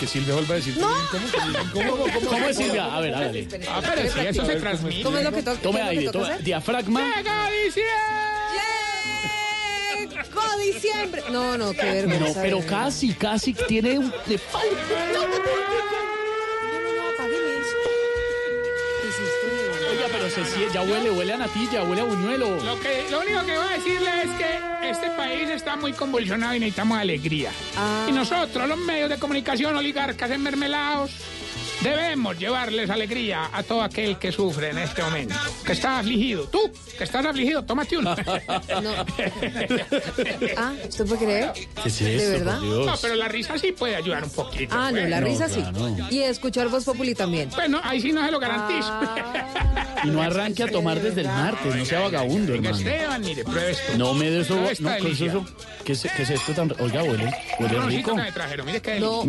Que 0.00 0.06
Silvia 0.06 0.34
vuelva 0.34 0.54
a 0.54 0.56
decir. 0.56 0.76
¡No! 0.78 0.88
¿Cómo, 1.10 1.26
cómo, 1.72 1.96
cómo, 1.96 2.28
¿Cómo 2.30 2.46
es 2.48 2.56
Silvia? 2.56 2.94
A 2.96 3.00
ver, 3.00 3.14
hágale. 3.14 3.48
Ah, 3.68 3.80
pero 3.94 4.10
si 4.12 4.20
eso 4.20 4.46
se 4.46 4.56
transmite. 4.56 5.02
¿Cómo 5.02 5.18
es 5.18 5.24
lo 5.24 5.32
que 5.32 5.42
toca? 5.42 5.58
Tome 5.60 5.82
aire, 5.82 6.08
hacer? 6.08 6.42
diafragma. 6.44 7.00
¡Llega 7.16 7.50
diciembre! 7.64 7.92
¡Llegó 10.10 10.58
diciembre! 10.58 11.22
No, 11.30 11.58
no, 11.58 11.72
qué 11.72 11.82
No, 11.86 11.92
vergüenza. 11.92 12.42
pero 12.42 12.56
de 12.58 12.62
verdad. 12.62 12.84
casi, 12.84 13.12
casi 13.14 13.54
tiene 13.54 13.98
un... 13.98 14.12
Le 14.26 14.38
falta. 14.38 14.66
No, 15.12 15.20
no, 15.22 15.28
no, 15.28 17.08
apágueme 17.14 17.52
eso. 17.60 17.76
¿Qué 19.02 19.08
es 19.08 19.14
esto? 19.14 19.90
Oiga, 19.90 20.06
pero 20.12 20.25
se 20.44 20.70
ya 20.72 20.82
huele, 20.82 21.10
huele 21.10 21.32
a 21.32 21.36
natilla, 21.38 21.82
huele 21.82 22.02
a 22.02 22.04
buñuelo. 22.04 22.62
Lo, 22.62 22.78
que, 22.78 23.06
lo 23.10 23.20
único 23.20 23.44
que 23.46 23.56
voy 23.56 23.66
a 23.66 23.70
decirle 23.70 24.10
es 24.22 24.30
que 24.32 24.90
este 24.90 25.10
país 25.10 25.48
está 25.48 25.76
muy 25.76 25.92
convulsionado 25.92 26.54
y 26.54 26.60
necesitamos 26.60 26.98
alegría. 26.98 27.50
Y 28.08 28.12
nosotros, 28.12 28.68
los 28.68 28.78
medios 28.78 29.08
de 29.08 29.18
comunicación 29.18 29.74
oligarcas 29.76 30.30
enmermelados, 30.30 31.12
debemos 31.82 32.38
llevarles 32.38 32.90
alegría 32.90 33.50
a 33.52 33.62
todo 33.62 33.82
aquel 33.82 34.18
que 34.18 34.32
sufre 34.32 34.70
en 34.70 34.78
este 34.78 35.02
momento. 35.02 35.34
Que 35.64 35.72
está 35.72 35.98
afligido. 35.98 36.44
Tú, 36.48 36.70
que 36.96 37.04
estás 37.04 37.24
afligido, 37.24 37.64
tómate 37.64 37.98
uno. 37.98 38.14
Ah, 40.58 40.72
¿usted 40.88 41.06
puede 41.06 41.24
creer? 41.24 41.52
¿Qué 41.82 41.88
es 41.88 41.98
¿De 41.98 42.16
esto, 42.16 42.30
verdad? 42.30 42.58
por 42.58 42.68
Dios? 42.68 42.86
No, 42.86 42.94
pero 43.00 43.14
la 43.14 43.28
risa 43.28 43.58
sí 43.58 43.72
puede 43.72 43.96
ayudar 43.96 44.24
un 44.24 44.30
poquito. 44.30 44.74
Ah, 44.76 44.90
no, 44.90 44.98
pues. 44.98 45.10
la 45.10 45.20
risa 45.20 45.48
sí. 45.48 45.62
claro. 45.62 45.96
Y 46.10 46.22
escuchar 46.22 46.68
Voz 46.68 46.84
Populi 46.84 47.14
también. 47.14 47.50
Bueno, 47.50 47.80
ahí 47.82 48.00
sí 48.00 48.12
no 48.12 48.24
se 48.24 48.30
lo 48.30 48.38
garantizo. 48.38 48.92
Y 50.04 50.08
no 50.08 50.22
arranque 50.22 50.62
a 50.62 50.68
tomar 50.68 51.00
desde 51.00 51.22
el 51.22 51.28
martes, 51.28 51.74
no 51.74 51.84
sea 51.84 52.00
vagabundo, 52.00 52.52
Venga, 52.52 52.70
hermano. 52.70 52.88
Esteban, 52.90 53.22
mire, 53.22 53.44
pruebe 53.44 53.70
esto. 53.72 53.98
No 53.98 54.14
me 54.14 54.30
de 54.30 54.40
eso. 54.40 54.56
No, 54.56 54.96
¿qué 54.96 55.10
es 55.10 55.20
eso? 55.20 55.46
¿Qué 55.84 55.92
es, 55.92 56.02
qué 56.16 56.22
es 56.22 56.30
esto 56.30 56.52
tan.? 56.52 56.72
Oiga, 56.78 57.02
huele. 57.02 57.30
Huele 57.60 57.80
rico. 57.82 58.14
que 58.14 58.22
me 58.22 58.32
trajeron, 58.32 58.66
mire 58.66 58.80
qué 58.80 59.00
No. 59.00 59.24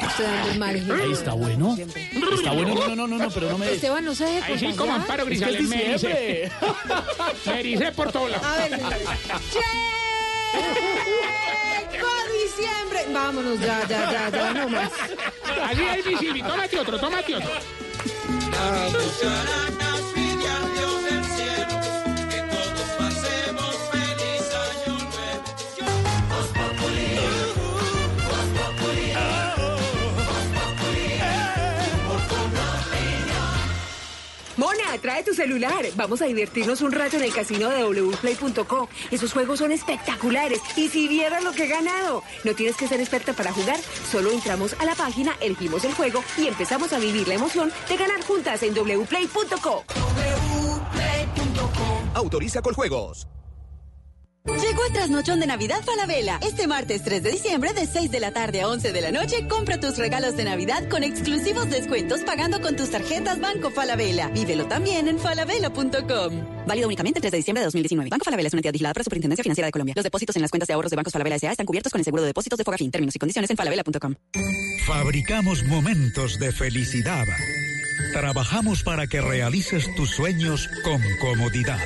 Ahí 0.00 1.12
está 1.12 1.32
bueno. 1.32 1.76
Está 1.76 2.52
bueno. 2.52 2.74
No, 2.74 2.96
no, 2.96 3.06
no, 3.06 3.18
no, 3.18 3.30
pero 3.30 3.50
no 3.50 3.58
me. 3.58 3.72
Esteban, 3.72 4.04
no 4.04 4.14
se 4.14 4.24
deje 4.24 4.52
Ahí 4.52 4.58
sí, 4.58 4.72
como 4.76 4.94
Amparo 4.94 5.22
Es 5.24 5.28
que 5.28 5.34
es 5.34 5.40
Grisales, 5.40 5.68
me 5.68 5.90
ericé. 5.90 6.08
diciembre. 6.08 6.52
Me 7.46 7.60
ericé 7.60 7.92
por 7.92 8.12
todos 8.12 8.30
lados. 8.30 8.46
A 8.46 8.56
ver, 8.56 8.70
¡Llegó 11.92 12.08
diciembre! 12.44 13.06
Vámonos, 13.12 13.60
ya, 13.60 13.86
ya, 13.88 14.10
ya, 14.12 14.30
ya, 14.30 14.52
no 14.54 14.68
más. 14.68 14.90
Allí 15.68 15.82
hay 15.82 16.02
mi 16.02 16.16
Silvi, 16.16 16.42
tómate 16.42 16.78
otro, 16.78 16.98
tómate 16.98 17.36
otro. 17.36 17.50
Trae 34.98 35.22
tu 35.22 35.34
celular. 35.34 35.84
Vamos 35.96 36.22
a 36.22 36.26
divertirnos 36.26 36.80
un 36.82 36.92
rato 36.92 37.16
en 37.16 37.24
el 37.24 37.32
casino 37.32 37.68
de 37.70 37.84
wplay.co. 37.84 38.88
Esos 39.10 39.32
juegos 39.32 39.58
son 39.58 39.72
espectaculares. 39.72 40.60
Y 40.76 40.88
si 40.88 41.08
vieras 41.08 41.42
lo 41.42 41.52
que 41.52 41.64
he 41.64 41.68
ganado. 41.68 42.22
No 42.44 42.54
tienes 42.54 42.76
que 42.76 42.88
ser 42.88 43.00
experta 43.00 43.32
para 43.32 43.52
jugar. 43.52 43.78
Solo 44.10 44.30
entramos 44.30 44.74
a 44.78 44.84
la 44.84 44.94
página, 44.94 45.36
elegimos 45.40 45.84
el 45.84 45.94
juego 45.94 46.22
y 46.38 46.46
empezamos 46.46 46.92
a 46.92 46.98
vivir 46.98 47.28
la 47.28 47.34
emoción 47.34 47.72
de 47.88 47.96
ganar 47.96 48.22
juntas 48.22 48.62
en 48.62 48.74
wplay.co. 48.74 49.84
Autoriza 52.14 52.62
con 52.62 52.74
juegos. 52.74 53.26
Llegó 54.46 54.84
el 54.86 54.92
trasnochón 54.92 55.40
de 55.40 55.46
Navidad 55.46 55.82
Falabella. 55.82 56.38
Este 56.42 56.66
martes 56.66 57.02
3 57.02 57.22
de 57.22 57.30
diciembre, 57.30 57.72
de 57.72 57.86
6 57.86 58.10
de 58.10 58.20
la 58.20 58.30
tarde 58.30 58.60
a 58.60 58.68
11 58.68 58.92
de 58.92 59.00
la 59.00 59.10
noche, 59.10 59.48
compra 59.48 59.80
tus 59.80 59.96
regalos 59.96 60.36
de 60.36 60.44
Navidad 60.44 60.86
con 60.90 61.02
exclusivos 61.02 61.70
descuentos 61.70 62.20
pagando 62.20 62.60
con 62.60 62.76
tus 62.76 62.90
tarjetas 62.90 63.40
Banco 63.40 63.70
Falabella. 63.70 64.28
Vívelo 64.28 64.66
también 64.66 65.08
en 65.08 65.18
falabella.com. 65.18 66.66
Válido 66.66 66.86
únicamente 66.86 67.18
el 67.18 67.22
3 67.22 67.32
de 67.32 67.36
diciembre 67.38 67.60
de 67.60 67.66
2019. 67.66 68.10
Banco 68.10 68.24
Falabella 68.24 68.48
es 68.48 68.52
una 68.52 68.58
entidad 68.58 68.72
vigilada 68.72 68.92
por 68.92 69.00
la 69.00 69.04
Superintendencia 69.04 69.42
Financiera 69.42 69.66
de 69.66 69.72
Colombia. 69.72 69.94
Los 69.96 70.04
depósitos 70.04 70.36
en 70.36 70.42
las 70.42 70.50
cuentas 70.50 70.68
de 70.68 70.74
ahorros 70.74 70.90
de 70.90 70.96
Bancos 70.96 71.12
Falabella 71.12 71.36
S.A. 71.36 71.52
están 71.52 71.66
cubiertos 71.66 71.90
con 71.90 72.00
el 72.00 72.04
seguro 72.04 72.22
de 72.22 72.28
depósitos 72.28 72.58
de 72.58 72.64
Fogafín. 72.64 72.90
Términos 72.90 73.16
y 73.16 73.18
condiciones 73.18 73.50
en 73.50 73.56
falabella.com. 73.56 74.14
Fabricamos 74.86 75.64
momentos 75.64 76.38
de 76.38 76.52
felicidad. 76.52 77.24
Trabajamos 78.12 78.82
para 78.82 79.06
que 79.06 79.20
realices 79.22 79.88
tus 79.96 80.10
sueños 80.10 80.68
con 80.84 81.00
comodidad. 81.20 81.80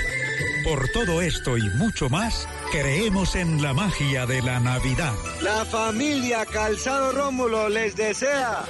Por 0.64 0.88
todo 0.88 1.22
esto 1.22 1.56
y 1.56 1.62
mucho 1.76 2.08
más, 2.08 2.46
creemos 2.70 3.34
en 3.34 3.62
la 3.62 3.72
magia 3.72 4.26
de 4.26 4.42
la 4.42 4.60
Navidad. 4.60 5.14
La 5.42 5.64
familia 5.64 6.44
Calzado 6.46 7.12
Rómulo 7.12 7.68
les 7.68 7.96
desea. 7.96 8.64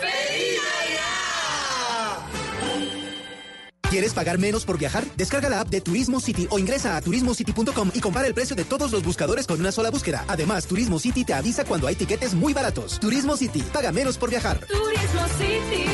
¿Quieres 3.90 4.12
pagar 4.12 4.38
menos 4.38 4.66
por 4.66 4.78
viajar? 4.78 5.04
Descarga 5.16 5.48
la 5.48 5.60
app 5.60 5.68
de 5.68 5.80
Turismo 5.80 6.20
City 6.20 6.46
o 6.50 6.58
ingresa 6.58 6.96
a 6.96 7.00
turismocity.com 7.00 7.90
y 7.94 8.00
compara 8.00 8.26
el 8.26 8.34
precio 8.34 8.54
de 8.54 8.64
todos 8.64 8.92
los 8.92 9.02
buscadores 9.02 9.46
con 9.46 9.58
una 9.58 9.72
sola 9.72 9.90
búsqueda. 9.90 10.24
Además, 10.28 10.66
Turismo 10.66 10.98
City 10.98 11.24
te 11.24 11.32
avisa 11.32 11.64
cuando 11.64 11.86
hay 11.86 11.94
tiquetes 11.94 12.34
muy 12.34 12.52
baratos. 12.52 13.00
Turismo 13.00 13.36
City, 13.36 13.62
paga 13.72 13.90
menos 13.90 14.18
por 14.18 14.28
viajar. 14.28 14.58
Turismo 14.66 15.26
City, 15.38 15.84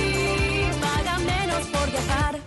paga 0.80 1.18
menos 1.18 1.66
por 1.68 1.90
viajar. 1.90 2.43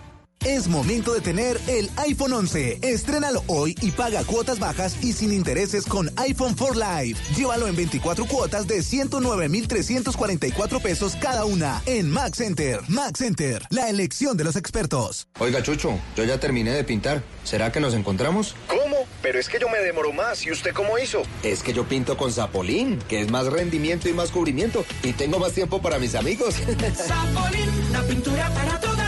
Es 0.48 0.66
momento 0.66 1.12
de 1.12 1.20
tener 1.20 1.60
el 1.66 1.90
iPhone 1.96 2.32
11. 2.32 2.78
Estrénalo 2.80 3.44
hoy 3.48 3.76
y 3.82 3.90
paga 3.90 4.24
cuotas 4.24 4.58
bajas 4.58 4.96
y 5.04 5.12
sin 5.12 5.30
intereses 5.30 5.84
con 5.84 6.10
iPhone 6.16 6.54
4 6.58 6.74
Live. 6.74 7.18
Llévalo 7.36 7.66
en 7.66 7.76
24 7.76 8.24
cuotas 8.24 8.66
de 8.66 8.82
109,344 8.82 10.80
pesos 10.80 11.16
cada 11.20 11.44
una 11.44 11.82
en 11.84 12.08
Max 12.08 12.38
Center. 12.38 12.80
Max 12.88 13.18
Center, 13.18 13.62
la 13.68 13.90
elección 13.90 14.38
de 14.38 14.44
los 14.44 14.56
expertos. 14.56 15.28
Oiga, 15.38 15.62
Chucho, 15.62 16.00
yo 16.16 16.24
ya 16.24 16.40
terminé 16.40 16.70
de 16.70 16.82
pintar. 16.82 17.22
¿Será 17.44 17.70
que 17.70 17.80
nos 17.80 17.92
encontramos? 17.92 18.56
¿Cómo? 18.68 18.96
Pero 19.20 19.38
es 19.38 19.50
que 19.50 19.58
yo 19.60 19.68
me 19.68 19.80
demoro 19.80 20.14
más. 20.14 20.46
¿Y 20.46 20.50
usted 20.50 20.72
cómo 20.72 20.98
hizo? 20.98 21.24
Es 21.42 21.62
que 21.62 21.74
yo 21.74 21.86
pinto 21.86 22.16
con 22.16 22.32
Zapolín, 22.32 22.98
que 23.06 23.20
es 23.20 23.30
más 23.30 23.48
rendimiento 23.48 24.08
y 24.08 24.14
más 24.14 24.30
cubrimiento. 24.30 24.82
Y 25.02 25.12
tengo 25.12 25.38
más 25.38 25.52
tiempo 25.52 25.82
para 25.82 25.98
mis 25.98 26.14
amigos. 26.14 26.54
Zapolín, 26.96 27.92
la 27.92 28.02
pintura 28.04 28.48
para 28.54 28.80
toda 28.80 28.96
la 28.96 29.02
vida. 29.02 29.07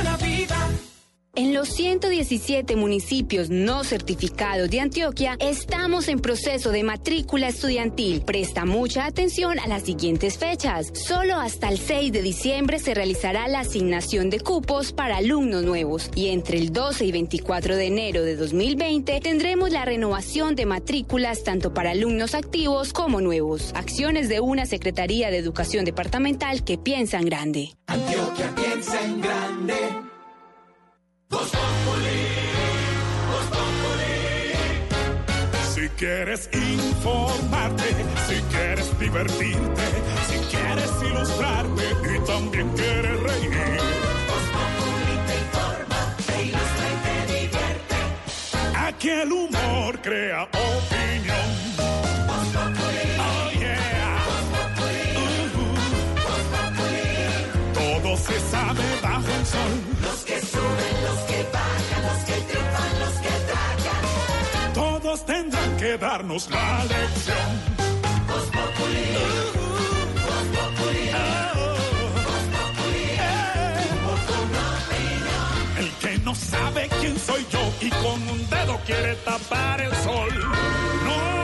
En 1.37 1.55
los 1.55 1.69
117 1.69 2.75
municipios 2.75 3.51
no 3.51 3.85
certificados 3.85 4.69
de 4.69 4.81
Antioquia, 4.81 5.37
estamos 5.39 6.09
en 6.09 6.19
proceso 6.19 6.73
de 6.73 6.83
matrícula 6.83 7.47
estudiantil. 7.47 8.23
Presta 8.23 8.65
mucha 8.65 9.07
atención 9.07 9.61
a 9.61 9.69
las 9.69 9.85
siguientes 9.85 10.39
fechas. 10.39 10.91
Solo 10.93 11.37
hasta 11.37 11.69
el 11.69 11.79
6 11.79 12.11
de 12.11 12.23
diciembre 12.23 12.81
se 12.81 12.95
realizará 12.95 13.47
la 13.47 13.61
asignación 13.61 14.29
de 14.29 14.41
cupos 14.41 14.93
para 14.93 15.19
alumnos 15.19 15.63
nuevos 15.63 16.11
y 16.17 16.31
entre 16.31 16.59
el 16.59 16.73
12 16.73 17.05
y 17.05 17.13
24 17.13 17.77
de 17.77 17.87
enero 17.87 18.25
de 18.25 18.35
2020 18.35 19.21
tendremos 19.21 19.71
la 19.71 19.85
renovación 19.85 20.57
de 20.57 20.67
matrículas 20.67 21.45
tanto 21.45 21.73
para 21.73 21.93
alumnos 21.93 22.35
activos 22.35 22.93
como 22.93 23.21
nuevos. 23.21 23.71
Acciones 23.77 24.29
de 24.29 24.41
una 24.41 24.67
Secretaría 24.67 25.31
de 25.31 25.39
Educación 25.39 25.85
Departamental 25.85 26.65
que 26.65 26.77
piensa 26.77 27.19
en 27.19 27.27
grande. 27.27 27.71
Antioquia 27.87 28.53
piensa 28.57 29.05
en 29.05 29.21
grande. 29.21 30.10
Voz 31.31 31.49
Populi, 31.49 32.27
Populi. 33.51 34.53
Si 35.73 35.89
quieres 35.91 36.51
informarte, 36.53 37.95
si 38.27 38.43
quieres 38.51 38.99
divertirte, 38.99 39.83
si 40.29 40.39
quieres 40.51 40.91
ilustrarte 41.09 41.85
y 42.15 42.19
también 42.27 42.69
quieres 42.71 43.21
reír. 43.21 43.81
Voz 44.29 44.47
Populi 44.57 45.15
te 45.29 45.35
informa, 45.45 46.01
te 46.27 46.35
ilustra 46.43 46.87
y 46.91 46.97
te 47.07 47.15
divierte. 47.33 47.99
Aquí 48.89 49.11
el 49.11 49.31
humor 49.33 50.01
crea 50.03 50.43
opinión. 50.43 51.49
Oh 53.21 53.51
yeah. 53.53 54.19
Todo 57.73 58.17
se 58.17 58.41
sabe 58.51 58.85
bajo 59.01 59.31
el 59.39 59.47
sol. 59.47 59.73
Darnos 65.99 66.51
la 66.51 66.85
lección. 66.85 67.81
El 75.79 75.91
que 76.01 76.19
no 76.19 76.35
sabe 76.35 76.89
quién 77.01 77.19
soy 77.19 77.47
yo 77.51 77.73
y 77.81 77.91
con 77.91 78.29
un 78.29 78.51
dedo 78.51 78.79
quiere 78.87 79.15
tapar 79.17 79.81
el 79.81 79.95
sol. 79.97 80.29
No 81.05 81.40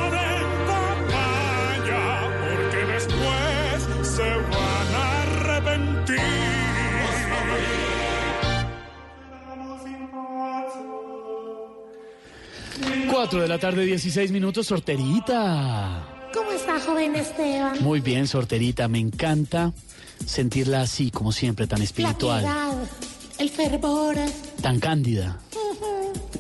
4 13.17 13.41
de 13.41 13.49
la 13.49 13.59
tarde, 13.59 13.87
16 13.87 14.31
minutos, 14.31 14.67
sorterita. 14.67 16.29
¿Cómo 16.35 16.53
está, 16.53 16.79
joven 16.79 17.17
Esteban? 17.17 17.83
Muy 17.83 18.01
bien, 18.01 18.27
sorterita. 18.27 18.89
Me 18.89 18.99
encanta 18.99 19.73
sentirla 20.27 20.83
así, 20.83 21.11
como 21.11 21.33
siempre, 21.33 21.67
tan 21.67 21.79
La 21.79 21.85
espiritual, 21.87 22.41
piedad, 22.43 22.75
el 23.39 23.49
fervor. 23.49 24.17
tan 24.61 24.79
cándida. 24.81 25.39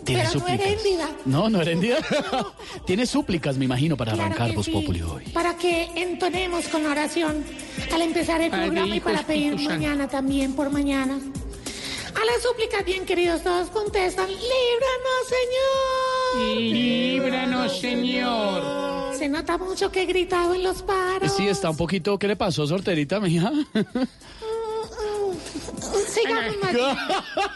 Tiene 0.05 0.23
Pero 0.25 0.35
no 0.35 0.41
súplicas. 0.41 0.67
heréndida. 0.67 1.09
No, 1.25 1.49
no 1.49 1.63
heréndida. 1.63 1.97
Tiene 2.87 3.07
súplicas, 3.07 3.57
me 3.57 3.65
imagino, 3.65 3.97
para 3.97 4.13
Claro 4.13 4.27
arrancar 4.35 4.55
Voz 4.55 4.67
sí. 4.67 4.73
Populi 4.73 5.01
hoy. 5.01 5.25
Para 5.33 5.57
que 5.57 5.89
entonemos 5.95 6.67
con 6.69 6.83
la 6.83 6.91
oración 6.91 7.43
al 7.91 8.03
empezar 8.03 8.43
el 8.43 8.51
Padre, 8.51 8.67
programa 8.67 8.95
y 8.95 9.01
para 9.01 9.23
pedir 9.27 9.55
mañana 9.59 10.09
también 10.09 10.53
por 10.53 10.69
mañana. 10.71 11.15
A 11.15 12.25
las 12.25 12.43
súplicas 12.43 12.85
bien 12.85 13.07
queridos 13.07 13.43
todos 13.43 13.69
contestan, 13.71 14.27
líbranos, 14.29 15.27
Señor. 15.27 16.26
Líbranos, 16.37 17.79
Señor. 17.81 19.15
Se 19.17 19.29
nota 19.29 19.57
mucho 19.59 19.91
que 19.91 20.03
he 20.03 20.07
gritado 20.07 20.55
en 20.55 20.63
los 20.63 20.83
paros. 20.83 21.33
Sí, 21.37 21.49
está 21.49 21.71
un 21.71 21.77
poquito. 21.77 22.19
¿Qué 22.19 22.29
le 22.29 22.37
pasó, 22.37 22.67
sorterita, 22.67 23.19
mija? 23.21 23.51
Sigamos, 26.09 26.57
María. 26.63 26.97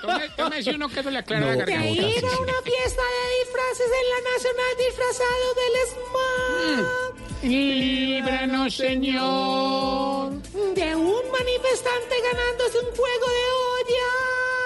Tome- 0.03 0.29
Tómese 0.37 0.71
uno 0.75 0.89
que 0.89 1.03
no 1.03 1.11
le 1.11 1.19
aclara 1.19 1.47
la 1.47 1.53
No. 1.57 1.59
De 1.65 1.73
garganta. 1.73 1.91
ir 1.93 2.25
a 2.25 2.39
una 2.39 2.63
fiesta 2.63 3.03
de 3.03 3.23
disfraces 3.41 3.91
en 4.01 4.07
la 4.11 4.21
Nacional 4.31 4.73
disfrazado 4.79 5.47
del 5.61 5.75
SMAT. 5.91 7.43
Líbranos, 7.43 8.77
Señor. 8.77 10.33
De 10.75 10.97
un 10.97 11.23
manifestante 11.33 12.15
ganándose 12.33 12.79
un 12.79 12.91
juego 12.97 13.27
de 13.27 13.45
ollas. 13.77 14.60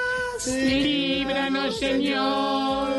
Líbranos, 0.46 1.78
Señor. 1.78 2.92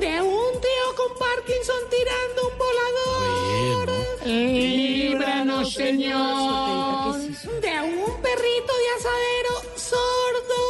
De 0.00 0.22
un 0.22 0.52
tío 0.60 0.86
con 0.96 1.18
Parkinson 1.18 1.76
tirando 1.90 2.48
un 2.48 2.58
volador. 2.58 3.90
Líbranos, 4.24 5.74
Señor. 5.74 7.18
De 7.60 7.80
un 7.82 8.22
perrito 8.22 8.72
de 8.82 8.88
asadero 8.96 9.54
sordo. 9.76 10.62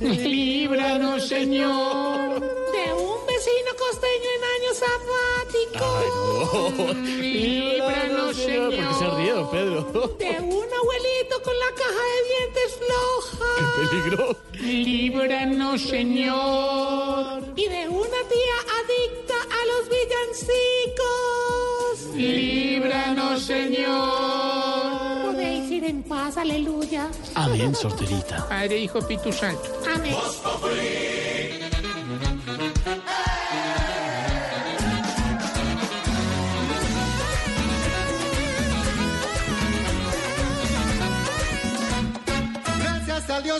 Líbranos, 0.00 1.26
Señor. 1.26 2.40
De 2.40 2.92
un 2.92 3.26
vecino 3.26 3.70
costeño 3.78 4.37
sabáticos. 4.78 6.94
Líbranos, 7.04 8.36
¿Por 8.36 8.70
qué 8.70 8.84
se 8.98 9.06
ríe, 9.16 9.32
don 9.32 9.50
Pedro? 9.50 9.78
De 10.18 10.30
un 10.40 10.68
abuelito 10.80 11.42
con 11.42 11.54
la 11.58 11.70
caja 11.74 12.02
de 12.12 12.18
dientes 12.28 12.70
floja. 12.78 13.50
Peligro. 13.90 14.24
Líbranos, 14.52 15.80
Señor. 15.82 17.42
Y 17.56 17.66
de 17.68 17.88
una 17.88 18.20
tía 18.28 18.56
adicta 18.80 19.34
a 19.50 19.64
los 19.66 19.88
villancicos. 19.88 22.14
Líbranos, 22.14 23.42
Señor. 23.42 25.22
Podéis 25.32 25.70
ir 25.70 25.84
en 25.84 26.02
paz, 26.02 26.36
aleluya. 26.36 27.10
Amén, 27.34 27.74
sorterita. 27.74 28.46
Padre, 28.48 28.78
Hijo, 28.78 28.98
Espíritu 28.98 29.32
Santo. 29.32 29.62
Amén. 29.94 30.14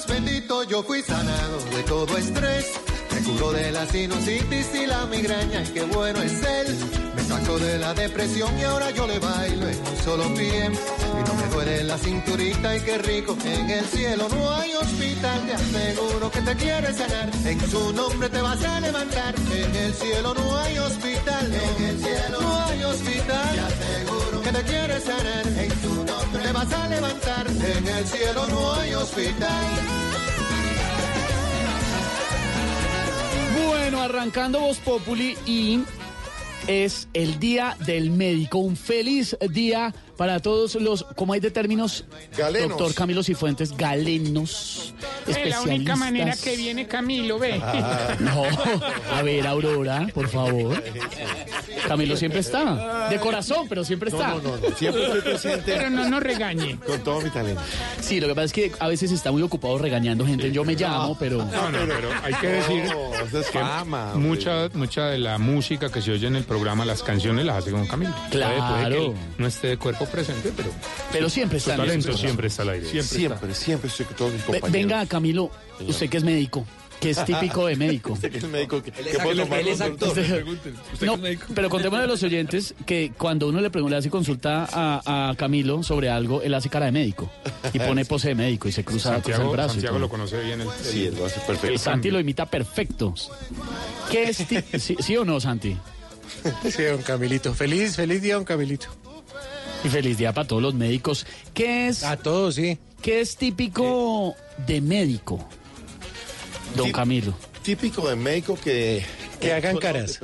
Bendito 0.07 0.63
yo 0.63 0.83
fui 0.83 1.03
sanado 1.03 1.59
de 1.75 1.83
todo 1.83 2.17
estrés. 2.17 2.67
Me 3.15 3.21
curó 3.23 3.53
de 3.53 3.73
la 3.73 3.85
sinusitis 3.87 4.75
y 4.75 4.87
la 4.87 5.07
migraña 5.07 5.63
y 5.63 5.73
qué 5.73 5.83
bueno 5.83 6.23
es 6.23 6.43
él. 6.43 6.77
Me 7.17 7.23
sacó 7.25 7.59
de 7.59 7.79
la 7.79 7.95
depresión 7.95 8.57
y 8.59 8.63
ahora 8.63 8.91
yo 8.93 9.07
le 9.07 9.19
bailo 9.19 9.69
en 9.69 9.79
un 9.79 9.97
solo 10.05 10.35
pie. 10.35 10.67
Y 10.67 11.29
no 11.29 11.35
me 11.35 11.55
duele 11.55 11.85
la 11.85 11.99
cinturita 11.99 12.77
y 12.77 12.81
qué 12.81 12.99
rico 12.99 13.37
en 13.45 13.71
el 13.71 13.85
cielo 13.87 14.29
no 14.29 14.55
hay 14.55 14.73
hospital. 14.75 15.47
Te 15.47 15.55
aseguro 15.55 16.31
que 16.31 16.41
te 16.43 16.57
quiere 16.57 16.93
sanar. 16.93 17.31
En 17.45 17.71
su 17.71 17.93
nombre 17.93 18.29
te 18.29 18.41
vas 18.41 18.65
a 18.65 18.81
levantar. 18.81 19.35
En 19.53 19.77
el 19.77 19.95
cielo 19.95 20.35
no 20.35 20.59
hay 20.59 20.79
hospital. 20.79 21.47
En 21.55 21.85
el 21.85 21.99
cielo 21.99 22.41
no 22.41 22.65
hay 22.67 22.85
hospital. 22.85 23.55
Te 23.55 23.61
aseguro 23.61 24.43
que 24.43 24.53
te 24.53 24.63
quiere 24.63 25.01
sanar. 25.01 25.68
Te 26.49 26.53
vas 26.55 26.73
a 26.73 26.89
levantar. 26.89 27.47
En 27.47 27.89
el 27.89 28.07
cielo 28.07 28.47
no 28.49 28.75
hay 28.75 28.95
hospital. 28.95 29.65
Bueno, 33.67 34.01
arrancando 34.01 34.61
Voz 34.61 34.79
Populi 34.79 35.37
y 35.45 35.81
es 36.67 37.09
el 37.13 37.39
Día 37.39 37.77
del 37.85 38.11
Médico. 38.11 38.59
Un 38.59 38.77
feliz 38.77 39.37
día 39.51 39.95
para 40.19 40.41
todos 40.41 40.75
los, 40.75 41.05
como 41.17 41.33
hay 41.33 41.39
de 41.41 41.51
términos, 41.53 42.05
Galenos. 42.37 42.71
doctor 42.71 42.93
Camilo 42.93 43.23
Cifuentes, 43.23 43.75
galenos, 43.75 44.93
Es 45.27 45.49
la 45.49 45.63
única 45.63 45.95
manera 45.97 46.35
que 46.37 46.57
viene 46.57 46.87
Camilo, 46.89 47.39
ve. 47.39 47.59
No, 48.19 48.43
a 49.15 49.23
ver, 49.23 49.47
Aurora, 49.47 50.09
por 50.13 50.29
favor. 50.29 50.83
Camilo 51.87 52.17
siempre 52.17 52.41
está. 52.41 53.09
De 53.09 53.19
corazón, 53.19 53.67
pero 53.69 53.85
siempre 53.85 54.11
está. 54.11 54.29
No, 54.31 54.41
no, 54.43 54.57
no, 54.57 54.77
siempre 54.77 55.05
estoy 55.05 55.21
presente. 55.21 55.63
Pero 55.77 55.89
no 55.91 56.09
nos 56.09 56.21
regañe. 56.23 56.77
Con 56.85 57.01
todo 57.05 57.21
mi 57.21 57.31
talento. 57.31 57.63
Sí, 58.01 58.21
lo 58.21 58.27
que 58.27 58.35
pasa 58.35 58.45
es 58.47 58.53
que 58.53 58.73
a 58.81 58.89
veces 58.89 59.13
está 59.13 59.31
muy 59.31 59.43
ocupado 59.43 59.79
regañando 59.79 60.27
gente. 60.27 60.51
Yo 60.51 60.65
me 60.65 60.75
llamo, 60.75 61.17
pero. 61.19 61.39
No, 61.45 61.71
no, 61.71 61.79
pero 61.87 62.11
hay 62.25 62.35
que 62.35 62.47
decir 62.49 62.83
eso 62.85 63.39
es 63.41 63.47
que 63.51 63.59
fama, 63.61 64.15
mucha, 64.15 64.69
mucha 64.75 65.07
de 65.07 65.19
la 65.19 65.39
música 65.39 65.91
que 65.93 66.03
se 66.03 66.11
oye 66.11 66.27
en 66.27 66.35
el 66.37 66.45
programa, 66.45 66.85
las 66.85 67.03
canciones 67.05 67.45
las 67.47 67.59
hace 67.59 67.71
con 67.71 67.87
Camilo. 67.87 68.15
Claro. 68.31 68.57
Puede- 68.59 68.69
puede 68.89 68.97
que 68.99 69.07
él 69.07 69.13
no 69.39 69.47
esté 69.47 69.67
de 69.69 69.77
cuerpo 69.77 70.07
presente, 70.09 70.53
pero 70.57 70.71
Pero 71.13 71.31
siempre 71.31 71.61
su 71.61 71.71
está. 71.71 71.83
en 71.83 71.89
talento 71.89 72.17
siempre 72.17 72.49
está 72.49 72.63
al 72.63 72.69
aire. 72.71 72.87
Siempre, 72.89 73.19
siempre, 73.19 73.55
siempre 73.55 73.89
estoy 73.91 74.07
con 74.07 74.17
todos 74.17 74.33
mis 74.33 74.43
compañeros. 74.43 74.73
Venga, 74.73 75.07
Camilo, 75.07 75.51
usted 75.87 76.09
que 76.09 76.17
es 76.19 76.25
médico, 76.25 76.67
que 77.01 77.11
es 77.11 77.25
típico 77.25 77.67
de 77.67 77.77
médico. 77.77 78.13
Usted 78.15 78.33
que 78.33 78.39
es 78.39 78.45
médico, 78.49 78.83
que, 78.83 78.91
Él 78.91 79.05
que 79.05 79.11
es 79.13 79.19
puede 79.19 79.43
actor, 79.43 79.45
tomar 79.45 79.61
él 79.61 79.69
es 79.69 79.79
los- 79.79 79.89
actor. 79.89 80.09
Usted- 80.09 80.75
No, 81.03 81.17
pero 81.55 81.71
contémosle 81.71 82.05
a 82.05 82.09
los 82.09 82.23
oyentes 82.25 82.75
que 82.87 83.13
cuando 83.17 83.47
uno 83.49 83.61
le 83.61 83.71
pregunta, 83.71 83.95
le 83.95 83.99
hace 84.01 84.11
consulta 84.11 84.67
a, 84.73 85.29
a 85.31 85.35
Camilo 85.37 85.83
sobre 85.85 86.11
algo, 86.11 86.43
él 86.43 86.53
hace 86.55 86.69
cara 86.69 86.87
de 86.87 86.93
médico 86.93 87.31
y 87.73 87.79
pone 87.79 88.05
pose 88.05 88.29
de 88.31 88.35
médico 88.35 88.69
y 88.69 88.73
se 88.73 88.83
cruza, 88.85 89.23
cruza 89.23 89.43
el 89.43 89.49
brazo. 89.49 89.71
y 89.71 89.75
Santiago 89.75 89.99
lo 90.01 90.09
conoce 90.09 90.43
bien. 90.43 90.61
El, 90.61 90.69
Sí, 90.83 91.07
él 91.07 91.15
lo 91.17 91.27
hace 91.27 91.39
perfecto. 91.41 91.69
El 91.69 91.79
Santi 91.79 92.11
lo 92.11 92.19
imita 92.19 92.47
perfecto. 92.47 93.15
¿Qué 94.11 94.25
es 94.25 94.39
ti- 94.39 94.59
sí, 94.81 94.97
sí 94.99 95.17
o 95.17 95.25
no, 95.25 95.39
Santi? 95.41 95.77
Sí, 96.69 96.83
don 96.83 97.03
Camilito. 97.03 97.55
Feliz, 97.55 97.97
feliz 97.97 98.23
día, 98.23 98.35
don 98.35 98.45
Camilito. 98.45 98.89
Y 99.85 99.89
feliz 99.89 100.19
día 100.19 100.33
para 100.33 100.47
todos 100.47 100.63
los 100.63 100.75
médicos. 100.75 101.27
¿Qué 101.55 101.89
es, 101.89 102.03
A 102.05 102.17
todos, 102.17 102.57
sí. 102.57 102.79
qué 103.01 103.21
es 103.21 103.37
típico 103.37 104.35
de 104.67 104.81
médico? 104.81 105.49
Don 106.77 106.91
Camilo. 106.93 107.35
Típico 107.63 108.09
de 108.09 108.17
médico 108.17 108.59
que... 108.63 109.05
Que 109.41 109.53
hagan 109.53 109.77
caras. 109.77 110.19